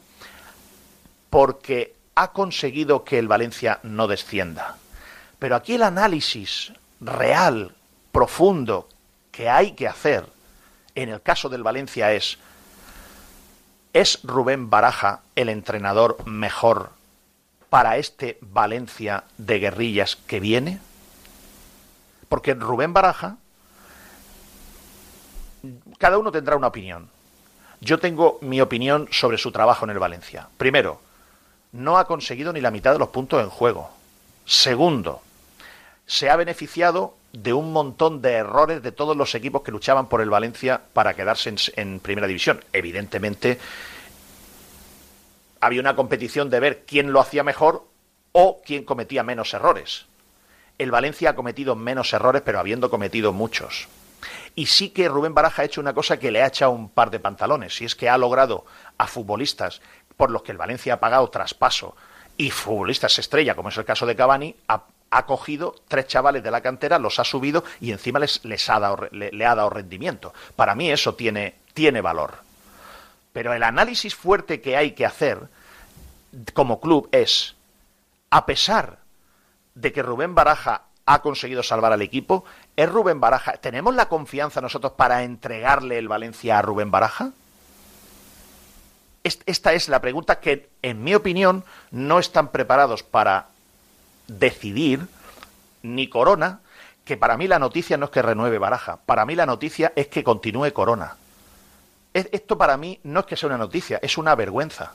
porque 1.29 1.97
ha 2.15 2.31
conseguido 2.31 3.03
que 3.03 3.19
el 3.19 3.27
Valencia 3.27 3.81
no 3.83 4.07
descienda. 4.07 4.77
Pero 5.41 5.57
aquí 5.57 5.75
el 5.75 5.83
análisis 5.83 6.73
real, 7.01 7.75
profundo, 8.13 8.89
que 9.33 9.49
hay 9.49 9.73
que 9.73 9.89
hacer 9.89 10.25
en 10.95 11.09
el 11.09 11.21
caso 11.21 11.49
del 11.49 11.65
Valencia 11.65 12.13
es, 12.13 12.39
¿es 13.93 14.21
Rubén 14.23 14.71
Baraja 14.71 15.23
el 15.35 15.49
entrenador 15.49 16.25
mejor 16.29 16.91
para 17.71 17.97
este 17.97 18.39
Valencia 18.41 19.25
de 19.37 19.59
guerrillas 19.59 20.15
que 20.15 20.39
viene? 20.39 20.79
Porque 22.29 22.55
Rubén 22.55 22.93
Baraja, 22.93 23.39
cada 25.99 26.19
uno 26.19 26.33
tendrá 26.33 26.57
una 26.57 26.69
opinión. 26.69 27.09
Yo 27.81 27.99
tengo 27.99 28.39
mi 28.43 28.61
opinión 28.61 29.09
sobre 29.11 29.39
su 29.39 29.53
trabajo 29.53 29.85
en 29.85 29.91
el 29.91 29.99
Valencia. 29.99 30.49
Primero, 30.59 31.01
no 31.73 31.99
ha 31.99 32.07
conseguido 32.07 32.53
ni 32.53 32.61
la 32.61 32.71
mitad 32.71 32.93
de 32.93 32.99
los 32.99 33.09
puntos 33.09 33.43
en 33.43 33.49
juego. 33.49 33.91
Segundo, 34.45 35.23
se 36.07 36.29
ha 36.29 36.37
beneficiado 36.37 37.15
de 37.33 37.53
un 37.53 37.73
montón 37.73 38.21
de 38.21 38.33
errores 38.33 38.83
de 38.83 38.93
todos 38.93 39.17
los 39.17 39.35
equipos 39.35 39.63
que 39.63 39.71
luchaban 39.71 40.09
por 40.09 40.21
el 40.21 40.31
Valencia 40.31 40.81
para 40.93 41.15
quedarse 41.15 41.55
en, 41.77 42.01
primera 42.01 42.27
división. 42.27 42.63
Evidentemente, 42.73 43.59
había 45.61 45.81
una 45.81 45.97
competición 45.97 46.51
de 46.51 46.61
ver 46.61 46.85
quién 46.87 47.13
lo 47.13 47.21
hacía 47.21 47.45
mejor 47.45 47.87
o 48.33 48.61
quién 48.65 48.85
cometía 48.85 49.23
menos 49.23 49.55
errores. 49.55 50.07
El 50.79 50.91
Valencia 50.91 51.31
ha 51.31 51.37
cometido 51.37 51.77
menos 51.77 52.13
errores, 52.13 52.43
pero 52.45 52.59
habiendo 52.59 52.91
cometido 52.91 53.33
muchos. 53.33 53.89
Y 54.55 54.67
sí 54.67 54.91
que 54.91 55.09
Rubén 55.09 55.35
Baraja 55.35 55.63
ha 55.63 55.65
hecho 55.65 55.81
una 55.81 55.95
cosa 55.95 56.19
que 56.19 56.31
le 56.31 56.43
ha 56.43 56.49
echado 56.49 56.73
un 56.73 56.91
par 56.91 57.11
de 57.11 57.21
pantalones, 57.21 57.81
y 57.81 57.85
es 57.85 57.95
que 57.95 58.09
ha 58.09 58.19
logrado 58.19 58.65
a 58.99 59.07
futbolistas 59.07 59.81
por 60.17 60.31
los 60.31 60.43
que 60.43 60.53
el 60.53 60.59
Valencia 60.59 60.95
ha 60.95 61.01
pagado 61.01 61.31
traspaso 61.31 61.97
y 62.37 62.51
futbolistas 62.51 63.19
estrella, 63.19 63.55
como 63.55 63.69
es 63.69 63.77
el 63.77 63.85
caso 63.85 64.07
de 64.07 64.17
Cavani, 64.17 64.55
ha, 64.69 65.27
cogido 65.27 65.75
tres 65.89 66.07
chavales 66.07 66.43
de 66.43 66.51
la 66.51 66.63
cantera, 66.63 66.99
los 66.99 67.19
ha 67.19 67.25
subido 67.25 67.65
y 67.81 67.93
encima 67.93 68.19
les, 68.19 68.43
les 68.45 68.71
ha 68.71 68.81
dado, 68.81 69.09
le, 69.11 69.45
ha 69.45 69.55
dado 69.55 69.69
rendimiento. 69.69 70.33
Para 70.57 70.75
mí 70.75 70.91
eso 70.91 71.15
tiene, 71.15 71.57
tiene 71.75 72.01
valor. 72.01 72.39
Pero 73.33 73.53
el 73.53 73.63
análisis 73.63 74.15
fuerte 74.15 74.61
que 74.61 74.77
hay 74.77 74.93
que 74.93 75.05
hacer 75.05 75.49
como 76.55 76.81
club 76.81 77.09
es, 77.13 77.57
a 78.31 78.47
pesar 78.47 79.01
de 79.75 79.93
que 79.93 80.03
Rubén 80.03 80.35
Baraja 80.35 80.85
ha 81.07 81.23
conseguido 81.23 81.63
salvar 81.63 81.93
al 81.93 82.03
equipo, 82.03 82.45
¿es 82.83 82.91
Rubén 82.91 83.21
Baraja? 83.21 83.53
¿Tenemos 83.59 83.95
la 83.95 84.09
confianza 84.09 84.61
nosotros 84.61 84.93
para 84.93 85.23
entregarle 85.23 85.99
el 85.99 86.09
Valencia 86.09 86.59
a 86.59 86.63
Rubén 86.63 86.91
Baraja? 86.91 87.33
Esta 89.23 89.75
es 89.75 89.89
la 89.91 90.01
pregunta 90.01 90.41
que, 90.41 90.71
en 90.81 91.05
mi 91.05 91.15
opinión, 91.15 91.65
no 91.91 92.19
están 92.19 92.49
preparados 92.49 93.03
para 93.03 93.49
decidir 94.29 95.07
ni 95.83 96.09
Corona, 96.09 96.61
que 97.05 97.19
para 97.19 97.37
mí 97.37 97.49
la 97.49 97.59
noticia 97.59 97.99
no 97.99 98.07
es 98.07 98.11
que 98.11 98.23
renueve 98.23 98.59
Baraja, 98.59 98.97
para 99.05 99.27
mí 99.27 99.35
la 99.35 99.45
noticia 99.45 99.93
es 99.95 100.09
que 100.09 100.25
continúe 100.25 100.73
Corona. 100.73 101.17
Esto 102.15 102.57
para 102.57 102.79
mí 102.79 102.99
no 103.03 103.21
es 103.21 103.27
que 103.27 103.37
sea 103.37 103.49
una 103.49 103.59
noticia, 103.59 103.99
es 104.03 104.17
una 104.17 104.35
vergüenza. 104.35 104.95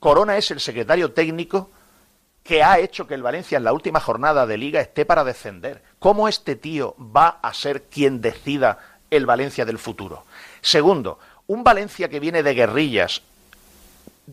Corona 0.00 0.38
es 0.38 0.50
el 0.50 0.60
secretario 0.60 1.12
técnico 1.12 1.70
que 2.46 2.62
ha 2.62 2.78
hecho 2.78 3.06
que 3.06 3.14
el 3.14 3.22
Valencia 3.22 3.58
en 3.58 3.64
la 3.64 3.72
última 3.72 4.00
jornada 4.00 4.46
de 4.46 4.56
liga 4.56 4.80
esté 4.80 5.04
para 5.04 5.24
descender. 5.24 5.82
¿Cómo 5.98 6.28
este 6.28 6.54
tío 6.54 6.94
va 6.98 7.40
a 7.42 7.52
ser 7.52 7.84
quien 7.84 8.20
decida 8.20 8.78
el 9.10 9.26
Valencia 9.26 9.64
del 9.64 9.78
futuro? 9.78 10.24
Segundo, 10.60 11.18
un 11.48 11.64
Valencia 11.64 12.08
que 12.08 12.20
viene 12.20 12.42
de 12.42 12.54
guerrillas, 12.54 13.22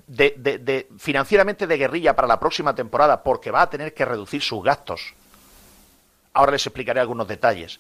de, 0.08 0.88
financieramente 0.98 1.66
de 1.66 1.78
guerrilla 1.78 2.16
para 2.16 2.28
la 2.28 2.40
próxima 2.40 2.76
temporada, 2.76 3.24
porque 3.24 3.52
va 3.52 3.64
a 3.64 3.70
tener 3.70 3.94
que 3.94 4.06
reducir 4.06 4.42
sus 4.42 4.64
gastos. 4.64 5.14
Ahora 6.34 6.52
les 6.52 6.66
explicaré 6.66 7.00
algunos 7.00 7.28
detalles. 7.28 7.80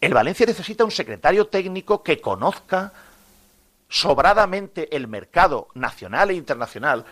El 0.00 0.14
Valencia 0.14 0.46
necesita 0.46 0.84
un 0.84 0.90
secretario 0.90 1.48
técnico 1.48 2.02
que 2.02 2.20
conozca 2.20 2.92
sobradamente 3.88 4.94
el 4.96 5.08
mercado 5.08 5.68
nacional 5.74 6.30
e 6.30 6.34
internacional, 6.34 7.04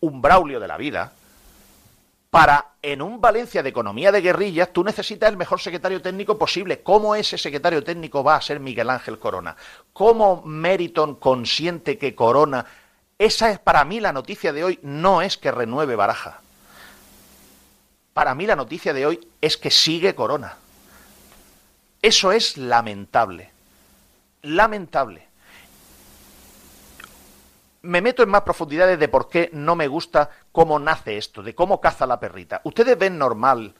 un 0.00 0.20
Braulio 0.20 0.60
de 0.60 0.68
la 0.68 0.76
vida, 0.76 1.12
para 2.36 2.72
en 2.82 3.00
un 3.00 3.18
Valencia 3.18 3.62
de 3.62 3.70
economía 3.70 4.12
de 4.12 4.20
guerrillas 4.20 4.70
tú 4.70 4.84
necesitas 4.84 5.30
el 5.30 5.38
mejor 5.38 5.58
secretario 5.58 6.02
técnico 6.02 6.36
posible. 6.36 6.82
¿Cómo 6.82 7.14
ese 7.14 7.38
secretario 7.38 7.82
técnico 7.82 8.22
va 8.22 8.36
a 8.36 8.42
ser 8.42 8.60
Miguel 8.60 8.90
Ángel 8.90 9.18
Corona? 9.18 9.56
¿Cómo 9.94 10.42
Meriton 10.44 11.14
consiente 11.14 11.96
que 11.96 12.14
Corona... 12.14 12.66
Esa 13.18 13.50
es 13.50 13.58
para 13.58 13.86
mí 13.86 14.00
la 14.00 14.12
noticia 14.12 14.52
de 14.52 14.64
hoy, 14.64 14.78
no 14.82 15.22
es 15.22 15.38
que 15.38 15.50
renueve 15.50 15.96
Baraja. 15.96 16.42
Para 18.12 18.34
mí 18.34 18.46
la 18.46 18.54
noticia 18.54 18.92
de 18.92 19.06
hoy 19.06 19.26
es 19.40 19.56
que 19.56 19.70
sigue 19.70 20.14
Corona. 20.14 20.58
Eso 22.02 22.32
es 22.32 22.58
lamentable. 22.58 23.50
Lamentable 24.42 25.25
me 27.86 28.02
meto 28.02 28.22
en 28.22 28.28
más 28.28 28.42
profundidades 28.42 28.98
de 28.98 29.08
por 29.08 29.28
qué 29.28 29.48
no 29.52 29.76
me 29.76 29.86
gusta 29.86 30.30
cómo 30.52 30.78
nace 30.78 31.16
esto, 31.16 31.42
de 31.42 31.54
cómo 31.54 31.80
caza 31.80 32.06
la 32.06 32.20
perrita. 32.20 32.60
¿Ustedes 32.64 32.98
ven 32.98 33.16
normal 33.16 33.74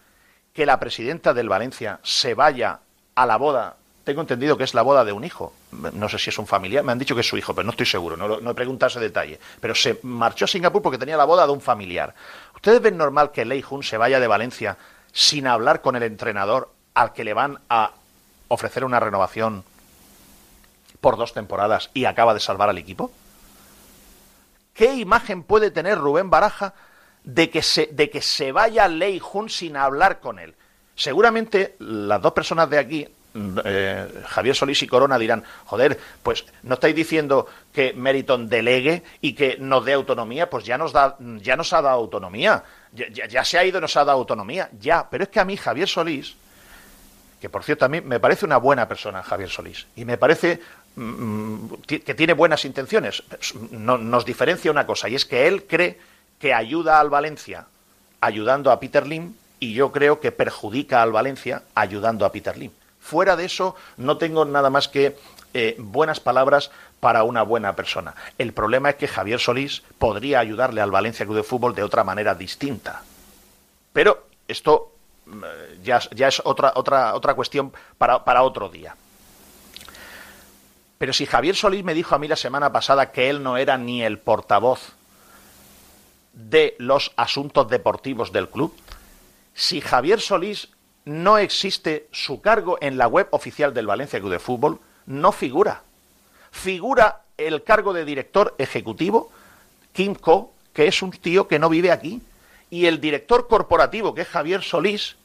que 0.53 0.65
la 0.65 0.79
presidenta 0.79 1.35
del 1.35 1.49
Valencia 1.49 2.01
se 2.03 2.35
vaya 2.35 2.81
a 3.15 3.27
la 3.27 3.37
boda? 3.37 3.77
Tengo 4.05 4.21
entendido 4.21 4.57
que 4.57 4.65
es 4.65 4.75
la 4.75 4.83
boda 4.83 5.05
de 5.05 5.13
un 5.13 5.25
hijo. 5.25 5.53
No 5.93 6.09
sé 6.09 6.19
si 6.19 6.31
es 6.31 6.39
un 6.39 6.47
familiar. 6.47 6.85
Me 6.85 6.93
han 6.93 6.99
dicho 6.99 7.17
que 7.17 7.23
es 7.23 7.29
su 7.29 7.37
hijo, 7.37 7.55
pero 7.55 7.65
no 7.65 7.73
estoy 7.73 7.87
seguro. 7.87 8.17
No, 8.17 8.51
he 8.51 8.55
preguntado 8.55 8.89
ese 8.89 9.01
detalle. 9.01 9.41
Pero 9.61 9.75
se 9.75 9.99
marchó 10.05 10.45
a 10.45 10.49
Singapur 10.49 10.81
porque 10.81 10.99
tenía 10.99 11.17
la 11.17 11.25
boda 11.25 11.45
de 11.45 11.53
un 11.53 11.61
familiar. 11.61 12.15
¿Ustedes 12.55 12.81
ven 12.81 12.97
normal 12.97 13.33
que 13.33 13.45
Lei 13.45 13.63
Jun 13.63 13.83
se 13.83 13.97
vaya 13.97 14.21
de 14.21 14.29
Valencia 14.29 14.79
sin 15.13 15.49
hablar 15.49 15.83
con 15.83 15.97
el 15.97 16.05
entrenador 16.05 16.71
al 16.95 17.13
que 17.13 17.25
le 17.25 17.35
van 17.35 17.59
a 17.69 17.91
ofrecer 18.47 18.85
una 18.85 19.01
renovación 19.01 19.65
por 21.01 21.17
dos 21.17 21.35
temporadas 21.35 21.91
y 21.93 22.05
acaba 22.05 22.33
de 22.33 22.41
salvar 22.41 22.69
al 22.69 22.79
equipo? 22.79 23.11
¿Qué 24.77 24.95
imagen 24.95 25.43
puede 25.43 25.71
tener 25.71 25.99
Rubén 25.99 26.29
Baraja 26.29 26.75
de 27.25 27.49
que 27.49 27.63
se, 27.63 27.87
de 27.87 28.11
que 28.11 28.21
se 28.21 28.53
vaya 28.53 28.87
Lei 28.89 29.19
Jun 29.19 29.49
sin 29.49 29.77
hablar 29.77 30.21
con 30.21 30.39
él? 30.39 30.55
Seguramente 30.95 31.77
las 31.79 32.21
dos 32.21 32.33
personas 32.33 32.69
de 32.69 32.79
aquí, 32.79 33.09
eh, 33.65 34.23
Javier 34.27 34.55
Solís 34.55 34.83
y 34.83 34.87
Corona, 34.87 35.19
dirán, 35.19 35.45
joder, 35.65 35.99
pues 36.23 36.45
no 36.63 36.75
estáis 36.75 36.95
diciendo 36.95 37.47
que 37.73 37.95
Meriton 37.95 38.49
delegue 38.49 39.03
y 39.23 39.33
que 39.33 39.57
nos 39.59 39.83
dé 39.85 39.95
autonomía, 39.95 40.51
pues 40.51 40.67
ya 40.67 40.77
nos, 40.77 40.93
da, 40.93 41.17
ya 41.19 41.57
nos 41.57 41.73
ha 41.73 41.81
dado 41.81 41.97
autonomía, 41.97 42.63
ya, 42.93 43.27
ya 43.27 43.45
se 43.45 43.59
ha 43.59 43.65
ido 43.65 43.81
nos 43.81 43.97
ha 43.97 44.05
dado 44.05 44.19
autonomía, 44.19 44.69
ya, 44.79 45.09
pero 45.09 45.25
es 45.25 45.31
que 45.31 45.41
a 45.41 45.45
mí 45.47 45.57
Javier 45.57 45.89
Solís 45.89 46.37
que 47.41 47.51
por 47.51 47.63
cierto 47.65 47.85
a 47.85 47.89
mí 47.89 48.01
me 48.01 48.19
parece 48.19 48.47
una 48.47 48.57
buena 48.57 48.89
persona 48.89 49.23
Javier 49.23 49.51
Solís, 49.51 49.87
y 49.95 50.05
me 50.05 50.17
parece 50.17 50.61
que 51.87 52.15
tiene 52.15 52.33
buenas 52.33 52.65
intenciones. 52.65 53.23
nos 53.71 54.25
diferencia 54.25 54.71
una 54.71 54.87
cosa, 54.87 55.09
y 55.09 55.15
es 55.15 55.27
que 55.27 55.47
él 55.47 55.65
cree 55.65 55.99
que 56.39 56.55
ayuda 56.55 57.01
al 57.01 57.11
Valencia 57.11 57.67
ayudando 58.21 58.71
a 58.71 58.81
Peter 58.81 59.07
Lim, 59.07 59.35
y 59.61 59.75
yo 59.75 59.93
creo 59.93 60.21
que 60.21 60.33
perjudica 60.33 61.03
al 61.03 61.13
Valencia 61.13 61.63
ayudando 61.75 62.25
a 62.25 62.33
Peter 62.33 62.57
Lim. 62.57 62.71
Fuera 63.01 63.37
de 63.37 63.45
eso, 63.45 63.77
no 63.97 64.17
tengo 64.19 64.45
nada 64.45 64.69
más 64.71 64.89
que 64.89 65.17
eh, 65.55 65.77
buenas 65.79 66.19
palabras 66.21 66.71
para 67.01 67.23
una 67.23 67.43
buena 67.43 67.77
persona. 67.77 68.15
El 68.37 68.53
problema 68.53 68.91
es 68.91 68.97
que 68.97 69.09
Javier 69.09 69.39
Solís 69.39 69.83
podría 69.99 70.41
ayudarle 70.41 70.81
al 70.81 70.91
Valencia 70.91 71.25
Club 71.25 71.37
de 71.37 71.43
Fútbol 71.43 71.75
de 71.75 71.83
otra 71.83 72.05
manera 72.05 72.35
distinta. 72.35 73.03
Pero 73.93 74.27
esto 74.49 74.93
mm, 75.27 75.43
ya, 75.83 76.01
ya 76.11 76.29
es 76.29 76.43
otra, 76.45 76.73
otra, 76.75 77.15
otra 77.15 77.35
cuestión 77.35 77.73
para, 77.97 78.25
para 78.25 78.43
otro 78.43 78.69
día. 78.69 78.97
Pero 80.99 81.13
si 81.13 81.27
Javier 81.27 81.55
Solís 81.55 81.85
me 81.85 81.95
dijo 81.95 82.15
a 82.15 82.19
mí 82.19 82.29
la 82.29 82.37
semana 82.37 82.73
pasada 82.73 83.13
que 83.13 83.29
él 83.29 83.43
no 83.43 83.57
era 83.57 83.77
ni 83.77 84.03
el 84.03 84.19
portavoz 84.19 84.95
de 86.33 86.75
los 86.79 87.13
asuntos 87.17 87.69
deportivos 87.69 88.33
del 88.33 88.49
club, 88.49 88.75
si 89.55 89.81
Javier 89.81 90.21
Solís 90.21 90.69
no 91.05 91.39
existe 91.39 92.09
su 92.13 92.41
cargo 92.41 92.79
en 92.81 92.99
la 92.99 93.09
web 93.09 93.29
oficial 93.31 93.73
del 93.73 93.87
Valencia 93.87 94.19
Club 94.19 94.33
de 94.33 94.39
Fútbol, 94.39 94.81
no 95.07 95.33
figura. 95.33 95.83
Figura 96.51 97.23
el 97.37 97.63
cargo 97.63 97.93
de 97.93 98.05
director 98.05 98.55
ejecutivo, 98.59 99.31
Kim 99.93 100.15
Co, 100.15 100.53
que 100.73 100.87
es 100.89 101.03
un 101.03 101.11
tío 101.13 101.47
que 101.47 101.59
no 101.59 101.69
vive 101.69 101.93
aquí, 101.93 102.21
y 102.71 102.87
el 102.87 103.01
director 103.01 103.47
corporativo, 103.49 104.15
que 104.15 104.23
es 104.23 104.29
Javier 104.29 104.63
Solís, 104.63 105.17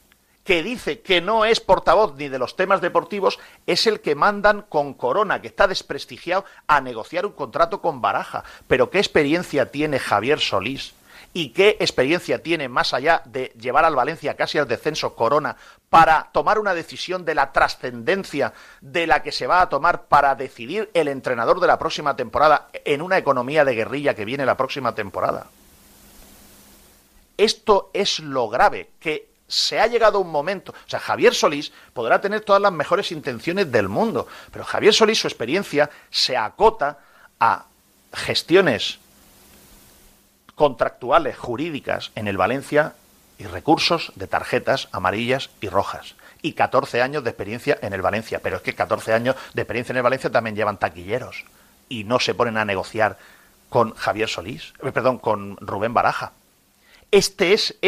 que 0.44 0.62
dice 0.62 1.00
que 1.00 1.20
no 1.20 1.44
es 1.44 1.60
portavoz 1.60 2.14
ni 2.16 2.28
de 2.28 2.38
los 2.38 2.56
temas 2.56 2.80
deportivos, 2.80 3.38
es 3.66 3.86
el 3.86 4.00
que 4.00 4.14
mandan 4.14 4.62
con 4.62 4.94
Corona, 4.94 5.40
que 5.40 5.48
está 5.48 5.68
desprestigiado, 5.68 6.44
a 6.66 6.80
negociar 6.80 7.26
un 7.26 7.32
contrato 7.32 7.80
con 7.80 8.00
Baraja. 8.00 8.44
Pero 8.66 8.90
¿qué 8.90 8.98
experiencia 8.98 9.70
tiene 9.70 9.98
Javier 9.98 10.40
Solís 10.40 10.94
y 11.34 11.50
qué 11.50 11.76
experiencia 11.80 12.42
tiene 12.42 12.68
más 12.68 12.92
allá 12.92 13.22
de 13.24 13.52
llevar 13.58 13.84
al 13.84 13.96
Valencia 13.96 14.34
casi 14.34 14.58
al 14.58 14.68
descenso 14.68 15.14
Corona 15.14 15.56
para 15.88 16.30
tomar 16.32 16.58
una 16.58 16.74
decisión 16.74 17.24
de 17.24 17.34
la 17.34 17.52
trascendencia 17.52 18.52
de 18.80 19.06
la 19.06 19.22
que 19.22 19.32
se 19.32 19.46
va 19.46 19.62
a 19.62 19.68
tomar 19.68 20.06
para 20.06 20.34
decidir 20.34 20.90
el 20.94 21.08
entrenador 21.08 21.60
de 21.60 21.66
la 21.66 21.78
próxima 21.78 22.16
temporada 22.16 22.68
en 22.84 23.00
una 23.00 23.18
economía 23.18 23.64
de 23.64 23.74
guerrilla 23.74 24.14
que 24.14 24.24
viene 24.24 24.44
la 24.44 24.56
próxima 24.56 24.94
temporada. 24.94 25.46
Esto 27.38 27.90
es 27.94 28.20
lo 28.20 28.48
grave, 28.48 28.90
que 29.00 29.31
se 29.52 29.78
ha 29.78 29.86
llegado 29.86 30.18
un 30.18 30.30
momento, 30.30 30.72
o 30.72 30.88
sea, 30.88 30.98
Javier 30.98 31.34
Solís 31.34 31.72
podrá 31.92 32.22
tener 32.22 32.40
todas 32.40 32.62
las 32.62 32.72
mejores 32.72 33.12
intenciones 33.12 33.70
del 33.70 33.86
mundo, 33.86 34.26
pero 34.50 34.64
Javier 34.64 34.94
Solís 34.94 35.20
su 35.20 35.28
experiencia 35.28 35.90
se 36.10 36.38
acota 36.38 37.00
a 37.38 37.66
gestiones 38.14 38.98
contractuales 40.54 41.36
jurídicas 41.36 42.12
en 42.14 42.28
el 42.28 42.38
Valencia 42.38 42.94
y 43.36 43.44
recursos 43.44 44.12
de 44.14 44.26
tarjetas 44.26 44.88
amarillas 44.90 45.50
y 45.60 45.68
rojas. 45.68 46.14
Y 46.40 46.54
14 46.54 47.02
años 47.02 47.22
de 47.22 47.30
experiencia 47.30 47.78
en 47.82 47.92
el 47.92 48.00
Valencia. 48.00 48.40
Pero 48.42 48.56
es 48.56 48.62
que 48.62 48.74
14 48.74 49.12
años 49.12 49.36
de 49.52 49.62
experiencia 49.62 49.92
en 49.92 49.98
el 49.98 50.02
Valencia 50.02 50.30
también 50.30 50.56
llevan 50.56 50.78
taquilleros. 50.78 51.44
Y 51.88 52.04
no 52.04 52.20
se 52.20 52.34
ponen 52.34 52.56
a 52.56 52.64
negociar 52.64 53.18
con 53.68 53.94
Javier 53.94 54.28
Solís, 54.28 54.72
eh, 54.82 54.92
perdón, 54.92 55.18
con 55.18 55.56
Rubén 55.58 55.94
Baraja. 55.94 56.32
Este 57.12 57.52
es, 57.52 57.78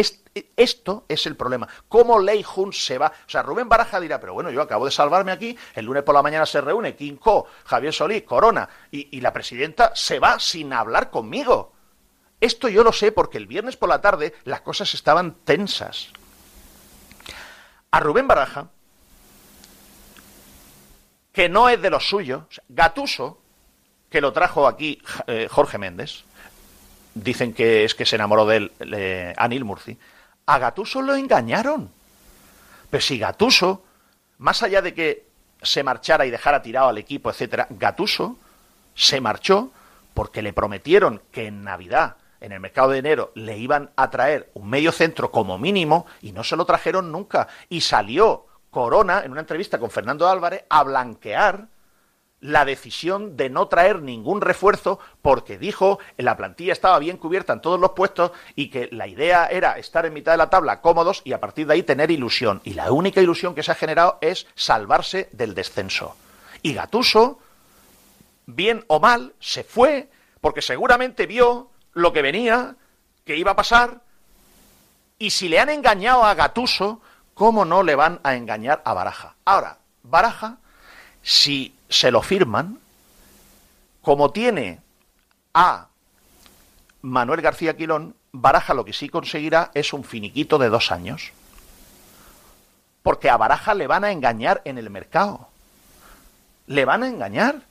esto 0.57 1.05
es 1.09 1.27
el 1.27 1.35
problema. 1.35 1.67
¿Cómo 1.89 2.19
Lei 2.19 2.43
Jun 2.43 2.73
se 2.73 2.99
va? 2.99 3.11
O 3.27 3.31
sea, 3.31 3.43
Rubén 3.43 3.69
Baraja 3.69 3.99
dirá, 3.99 4.21
pero 4.21 4.35
bueno, 4.35 4.51
yo 4.51 4.61
acabo 4.61 4.85
de 4.85 4.91
salvarme 4.91 5.33
aquí, 5.33 5.59
el 5.75 5.87
lunes 5.87 6.03
por 6.03 6.15
la 6.15 6.23
mañana 6.23 6.45
se 6.45 6.61
reúne 6.61 6.95
Quinco, 6.95 7.47
Javier 7.65 7.95
Solís, 7.95 8.25
Corona, 8.25 8.69
y 8.91 9.21
la 9.23 9.33
presidenta 9.33 9.93
se 9.97 10.19
va 10.19 10.39
sin 10.39 10.73
hablar 10.75 11.11
conmigo. 11.11 11.73
Esto 12.39 12.69
yo 12.69 12.85
lo 12.85 12.93
sé 12.93 13.11
porque 13.11 13.39
el 13.39 13.47
viernes 13.47 13.79
por 13.79 13.89
la 13.89 14.03
tarde 14.03 14.35
las 14.45 14.61
cosas 14.61 14.93
estaban 14.93 15.37
tensas. 15.45 16.11
A 17.91 18.01
Rubén 18.01 18.29
Baraja, 18.29 18.69
que 21.33 21.49
no 21.49 21.71
es 21.71 21.81
de 21.81 21.89
los 21.89 22.07
suyos, 22.07 22.45
Gatuso, 22.69 23.41
que 24.11 24.21
lo 24.21 24.35
trajo 24.35 24.67
aquí 24.67 25.01
eh, 25.27 25.49
Jorge 25.51 25.79
Méndez, 25.79 26.25
dicen 27.15 27.53
que 27.53 27.85
es 27.85 27.95
que 27.95 28.05
se 28.05 28.17
enamoró 28.17 28.47
de 28.47 28.57
él 28.57 29.35
Anil 29.37 29.65
Murci, 29.65 29.97
a 30.47 30.59
Gatuso 30.59 31.01
lo 31.01 31.15
engañaron. 31.15 31.91
Pero 32.91 33.01
si 33.01 33.19
Gatuso, 33.19 33.83
más 34.39 34.63
allá 34.63 34.83
de 34.83 34.95
que 34.95 35.25
se 35.63 35.83
marchara 35.83 36.27
y 36.27 36.31
dejara 36.31 36.63
tirado 36.63 36.89
al 36.89 36.99
equipo, 36.99 37.31
etcétera, 37.31 37.67
Gatuso 37.71 38.37
se 38.95 39.21
marchó 39.21 39.71
porque 40.13 40.43
le 40.43 40.53
prometieron 40.53 41.23
que 41.33 41.47
en 41.47 41.65
Navidad 41.65 42.17
en 42.41 42.53
el 42.53 42.61
mercado 42.61 42.91
de 42.91 42.99
enero 42.99 43.33
le 43.35 43.57
iban 43.57 43.91
a 43.97 44.11
traer 44.11 44.51
un 44.55 44.69
medio 44.69 44.93
centro 44.93 45.31
como 45.31 45.57
mínimo 45.57 46.07
y 46.21 46.33
no 46.33 46.45
se 46.45 46.57
lo 46.57 46.67
trajeron 46.67 47.11
nunca. 47.11 47.49
Y 47.71 47.81
salió 47.81 48.47
Corona 48.71 49.23
en 49.25 49.33
una 49.33 49.41
entrevista 49.41 49.79
con 49.79 49.91
Fernando 49.91 50.29
Álvarez 50.29 50.65
a 50.69 50.83
blanquear 50.83 51.69
la 52.45 52.67
decisión 52.67 53.39
de 53.39 53.49
no 53.49 53.69
traer 53.69 54.03
ningún 54.03 54.43
refuerzo 54.43 54.99
porque 55.23 55.57
dijo 55.57 55.99
la 56.19 56.37
plantilla 56.37 56.75
estaba 56.75 56.99
bien 56.99 57.17
cubierta 57.17 57.55
en 57.55 57.63
todos 57.63 57.81
los 57.81 57.93
puestos 57.93 58.33
y 58.55 58.69
que 58.69 58.91
la 58.93 59.07
idea 59.07 59.47
era 59.47 59.79
estar 59.79 60.05
en 60.05 60.13
mitad 60.13 60.33
de 60.33 60.39
la 60.39 60.51
tabla 60.51 60.83
cómodos 60.83 61.23
y 61.25 61.33
a 61.33 61.41
partir 61.41 61.67
de 61.67 61.73
ahí 61.73 61.83
tener 61.83 62.11
ilusión. 62.11 62.61
Y 62.63 62.75
la 62.75 62.93
única 62.93 63.23
ilusión 63.23 63.55
que 63.55 63.63
se 63.63 63.73
ha 63.73 63.75
generado 63.75 64.19
es 64.21 64.47
salvarse 64.57 65.31
del 65.33 65.55
descenso. 65.55 66.17
Y 66.61 66.75
Gatuso, 66.75 67.39
bien 68.45 68.85
o 68.89 69.01
mal, 69.01 69.33
se 69.41 69.65
fue 69.65 70.11
porque 70.43 70.61
seguramente 70.61 71.25
vio 71.25 71.71
lo 71.95 72.13
que 72.13 72.21
venía, 72.21 72.77
que 73.25 73.39
iba 73.39 73.53
a 73.53 73.57
pasar, 73.57 74.03
y 75.19 75.31
si 75.31 75.49
le 75.49 75.61
han 75.61 75.71
engañado 75.71 76.25
a 76.25 76.35
Gatuso, 76.35 77.01
¿cómo 77.33 77.65
no 77.65 77.83
le 77.83 77.95
van 77.95 78.21
a 78.23 78.35
engañar 78.35 78.83
a 78.85 78.93
Baraja? 78.93 79.37
Ahora, 79.47 79.79
Baraja, 80.03 80.59
si 81.23 81.74
se 81.89 82.11
lo 82.11 82.23
firman, 82.23 82.79
como 84.03 84.31
tiene 84.31 84.81
a 85.53 85.89
Manuel 87.03 87.41
García 87.41 87.77
Quilón, 87.77 88.17
Baraja 88.33 88.75
lo 88.75 88.85
que 88.85 88.93
sí 88.93 89.09
conseguirá 89.09 89.71
es 89.75 89.93
un 89.93 90.03
finiquito 90.03 90.59
de 90.59 90.69
dos 90.69 90.91
años. 90.91 91.33
Porque 93.03 93.31
a 93.31 93.37
Baraja 93.37 93.75
le 93.75 93.87
van 93.87 94.05
a 94.05 94.11
engañar 94.11 94.63
en 94.65 94.79
el 94.79 94.91
mercado. 94.91 95.49
Le 96.67 96.85
van 96.85 97.03
a 97.03 97.09
engañar 97.09 97.63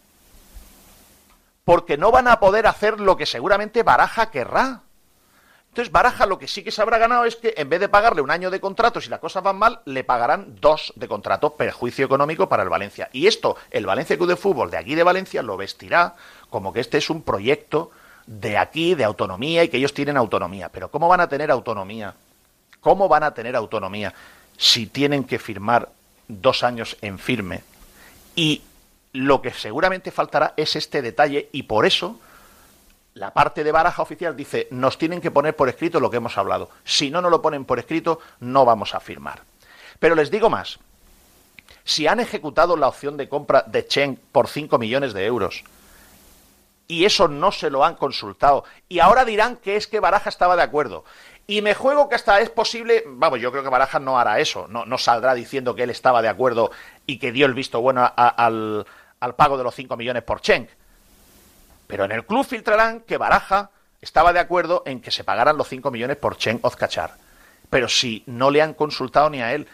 porque 1.65 1.97
no 1.97 2.11
van 2.11 2.27
a 2.27 2.39
poder 2.39 2.67
hacer 2.67 2.99
lo 2.99 3.17
que 3.17 3.25
seguramente 3.25 3.83
Baraja 3.83 4.29
querrá. 4.29 4.81
Entonces 5.73 5.91
Baraja 5.91 6.27
lo 6.27 6.37
que 6.37 6.47
sí 6.47 6.63
que 6.63 6.69
se 6.69 6.83
habrá 6.83 6.99
ganado 6.99 7.25
es 7.25 7.35
que 7.35 7.55
en 7.57 7.67
vez 7.67 7.79
de 7.79 7.89
pagarle 7.89 8.21
un 8.21 8.29
año 8.29 8.51
de 8.51 8.59
contrato, 8.59 9.01
si 9.01 9.09
las 9.09 9.19
cosas 9.19 9.41
van 9.41 9.55
mal, 9.55 9.79
le 9.85 10.03
pagarán 10.03 10.55
dos 10.61 10.93
de 10.95 11.07
contrato, 11.07 11.55
perjuicio 11.55 12.05
económico 12.05 12.47
para 12.47 12.61
el 12.61 12.69
Valencia. 12.69 13.09
Y 13.11 13.25
esto, 13.25 13.57
el 13.71 13.87
Valencia 13.87 14.15
Club 14.15 14.29
de 14.29 14.35
Fútbol 14.35 14.69
de 14.69 14.77
aquí 14.77 14.93
de 14.93 15.01
Valencia 15.01 15.41
lo 15.41 15.57
vestirá 15.57 16.13
como 16.51 16.71
que 16.71 16.79
este 16.79 16.99
es 16.99 17.09
un 17.09 17.23
proyecto 17.23 17.89
de 18.27 18.55
aquí, 18.59 18.93
de 18.93 19.03
autonomía, 19.03 19.63
y 19.63 19.69
que 19.69 19.77
ellos 19.77 19.95
tienen 19.95 20.15
autonomía. 20.15 20.69
Pero 20.69 20.91
¿cómo 20.91 21.07
van 21.07 21.21
a 21.21 21.27
tener 21.27 21.49
autonomía? 21.49 22.13
¿Cómo 22.79 23.07
van 23.07 23.23
a 23.23 23.33
tener 23.33 23.55
autonomía 23.55 24.13
si 24.55 24.85
tienen 24.85 25.23
que 25.23 25.39
firmar 25.39 25.89
dos 26.27 26.63
años 26.63 26.97
en 27.01 27.17
firme 27.17 27.63
y 28.35 28.61
lo 29.11 29.41
que 29.41 29.49
seguramente 29.51 30.11
faltará 30.11 30.53
es 30.55 30.75
este 30.75 31.01
detalle 31.01 31.49
y 31.51 31.63
por 31.63 31.87
eso 31.87 32.19
la 33.15 33.33
parte 33.33 33.63
de 33.63 33.71
baraja 33.71 34.01
oficial 34.01 34.35
dice, 34.35 34.67
nos 34.71 34.97
tienen 34.97 35.21
que 35.21 35.31
poner 35.31 35.55
por 35.55 35.69
escrito 35.69 35.99
lo 35.99 36.09
que 36.09 36.17
hemos 36.17 36.37
hablado. 36.37 36.69
Si 36.83 37.11
no 37.11 37.21
nos 37.21 37.31
lo 37.31 37.41
ponen 37.41 37.65
por 37.65 37.79
escrito, 37.79 38.19
no 38.39 38.65
vamos 38.65 38.95
a 38.95 38.99
firmar. 38.99 39.41
Pero 39.99 40.15
les 40.15 40.31
digo 40.31 40.49
más, 40.49 40.79
si 41.83 42.07
han 42.07 42.19
ejecutado 42.19 42.75
la 42.75 42.87
opción 42.87 43.17
de 43.17 43.29
compra 43.29 43.63
de 43.67 43.85
Cheng 43.85 44.17
por 44.31 44.47
5 44.47 44.77
millones 44.77 45.13
de 45.13 45.25
euros 45.25 45.63
y 46.87 47.05
eso 47.05 47.27
no 47.27 47.51
se 47.51 47.69
lo 47.69 47.85
han 47.85 47.95
consultado 47.95 48.63
y 48.89 48.99
ahora 48.99 49.25
dirán 49.25 49.57
que 49.57 49.75
es 49.75 49.87
que 49.87 49.99
Baraja 49.99 50.29
estaba 50.29 50.55
de 50.55 50.63
acuerdo 50.63 51.05
y 51.45 51.61
me 51.61 51.73
juego 51.73 52.07
que 52.09 52.15
hasta 52.15 52.39
es 52.39 52.49
posible, 52.49 53.03
vamos, 53.05 53.39
yo 53.39 53.51
creo 53.51 53.63
que 53.63 53.69
Baraja 53.69 53.99
no 53.99 54.17
hará 54.17 54.39
eso, 54.39 54.67
no, 54.69 54.97
saldrá 54.97 55.33
diciendo 55.33 55.75
que 55.75 55.83
él 55.83 55.89
estaba 55.89 56.21
de 56.21 56.29
acuerdo 56.29 56.71
y 57.05 57.19
que 57.19 57.33
dio 57.33 57.45
el 57.45 57.53
visto 57.53 57.81
bueno 57.81 58.09
al, 58.15 58.85
al 59.19 59.35
pago 59.35 59.57
de 59.57 59.63
los 59.63 59.75
5 59.75 59.97
millones 59.97 60.23
por 60.23 60.39
Cheng. 60.39 60.67
Pero 61.87 62.05
en 62.05 62.11
el 62.11 62.25
club 62.25 62.45
filtrarán 62.45 63.01
que 63.01 63.17
Baraja 63.17 63.71
estaba 64.01 64.33
de 64.33 64.39
acuerdo 64.39 64.83
en 64.85 65.01
que 65.01 65.11
se 65.11 65.23
pagaran 65.23 65.57
los 65.57 65.67
5 65.69 65.91
millones 65.91 66.17
por 66.17 66.37
Cheng 66.37 66.59
Ozcachar. 66.61 67.15
Pero 67.69 67.87
si 67.87 68.23
no 68.25 68.51
le 68.51 68.61
han 68.61 68.73
consultado 68.73 69.29
ni 69.29 69.41
a 69.41 69.53
él, 69.53 69.67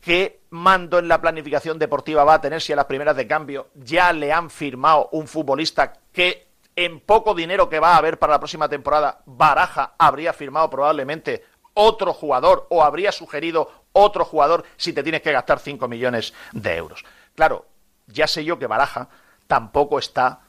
¿qué 0.00 0.40
mando 0.50 0.98
en 0.98 1.08
la 1.08 1.20
planificación 1.20 1.78
deportiva 1.78 2.24
va 2.24 2.34
a 2.34 2.40
tener 2.40 2.60
si 2.60 2.72
a 2.72 2.76
las 2.76 2.86
primeras 2.86 3.16
de 3.16 3.26
cambio 3.26 3.68
ya 3.74 4.12
le 4.12 4.32
han 4.32 4.50
firmado 4.50 5.08
un 5.12 5.26
futbolista 5.26 5.92
que 6.12 6.46
en 6.76 7.00
poco 7.00 7.34
dinero 7.34 7.68
que 7.68 7.80
va 7.80 7.94
a 7.94 7.96
haber 7.98 8.18
para 8.18 8.34
la 8.34 8.38
próxima 8.38 8.68
temporada, 8.68 9.20
Baraja 9.26 9.94
habría 9.98 10.32
firmado 10.32 10.70
probablemente 10.70 11.44
otro 11.74 12.12
jugador 12.12 12.66
o 12.70 12.82
habría 12.82 13.12
sugerido 13.12 13.70
otro 13.92 14.24
jugador 14.24 14.64
si 14.76 14.92
te 14.92 15.02
tienes 15.02 15.22
que 15.22 15.32
gastar 15.32 15.58
5 15.58 15.88
millones 15.88 16.32
de 16.52 16.76
euros. 16.76 17.04
Claro, 17.34 17.66
ya 18.06 18.26
sé 18.26 18.44
yo 18.44 18.58
que 18.58 18.66
Baraja 18.66 19.08
tampoco 19.46 19.98
está, 19.98 20.40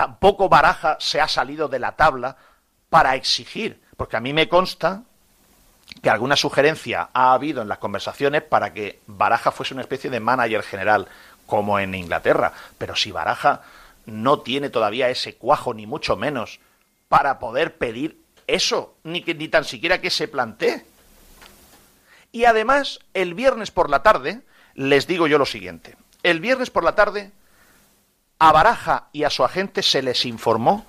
tampoco 0.00 0.48
Baraja 0.48 0.96
se 0.98 1.20
ha 1.20 1.28
salido 1.28 1.68
de 1.68 1.78
la 1.78 1.92
tabla 1.92 2.38
para 2.88 3.16
exigir, 3.16 3.82
porque 3.98 4.16
a 4.16 4.20
mí 4.20 4.32
me 4.32 4.48
consta 4.48 5.02
que 6.02 6.08
alguna 6.08 6.36
sugerencia 6.36 7.10
ha 7.12 7.34
habido 7.34 7.60
en 7.60 7.68
las 7.68 7.76
conversaciones 7.76 8.40
para 8.40 8.72
que 8.72 9.00
Baraja 9.06 9.50
fuese 9.50 9.74
una 9.74 9.82
especie 9.82 10.08
de 10.08 10.18
manager 10.18 10.62
general, 10.62 11.06
como 11.44 11.78
en 11.78 11.94
Inglaterra. 11.94 12.54
Pero 12.78 12.96
si 12.96 13.12
Baraja 13.12 13.60
no 14.06 14.40
tiene 14.40 14.70
todavía 14.70 15.10
ese 15.10 15.34
cuajo, 15.36 15.74
ni 15.74 15.86
mucho 15.86 16.16
menos, 16.16 16.60
para 17.10 17.38
poder 17.38 17.76
pedir 17.76 18.22
eso, 18.46 18.94
ni, 19.04 19.20
que, 19.20 19.34
ni 19.34 19.48
tan 19.48 19.64
siquiera 19.66 20.00
que 20.00 20.08
se 20.08 20.28
plantee. 20.28 20.82
Y 22.32 22.46
además, 22.46 23.00
el 23.12 23.34
viernes 23.34 23.70
por 23.70 23.90
la 23.90 24.02
tarde, 24.02 24.40
les 24.72 25.06
digo 25.06 25.26
yo 25.26 25.36
lo 25.36 25.44
siguiente. 25.44 25.98
El 26.22 26.40
viernes 26.40 26.70
por 26.70 26.84
la 26.84 26.94
tarde, 26.94 27.32
a 28.40 28.52
Baraja 28.52 29.08
y 29.12 29.24
a 29.24 29.30
su 29.30 29.44
agente 29.44 29.82
se 29.82 30.02
les 30.02 30.24
informó 30.24 30.86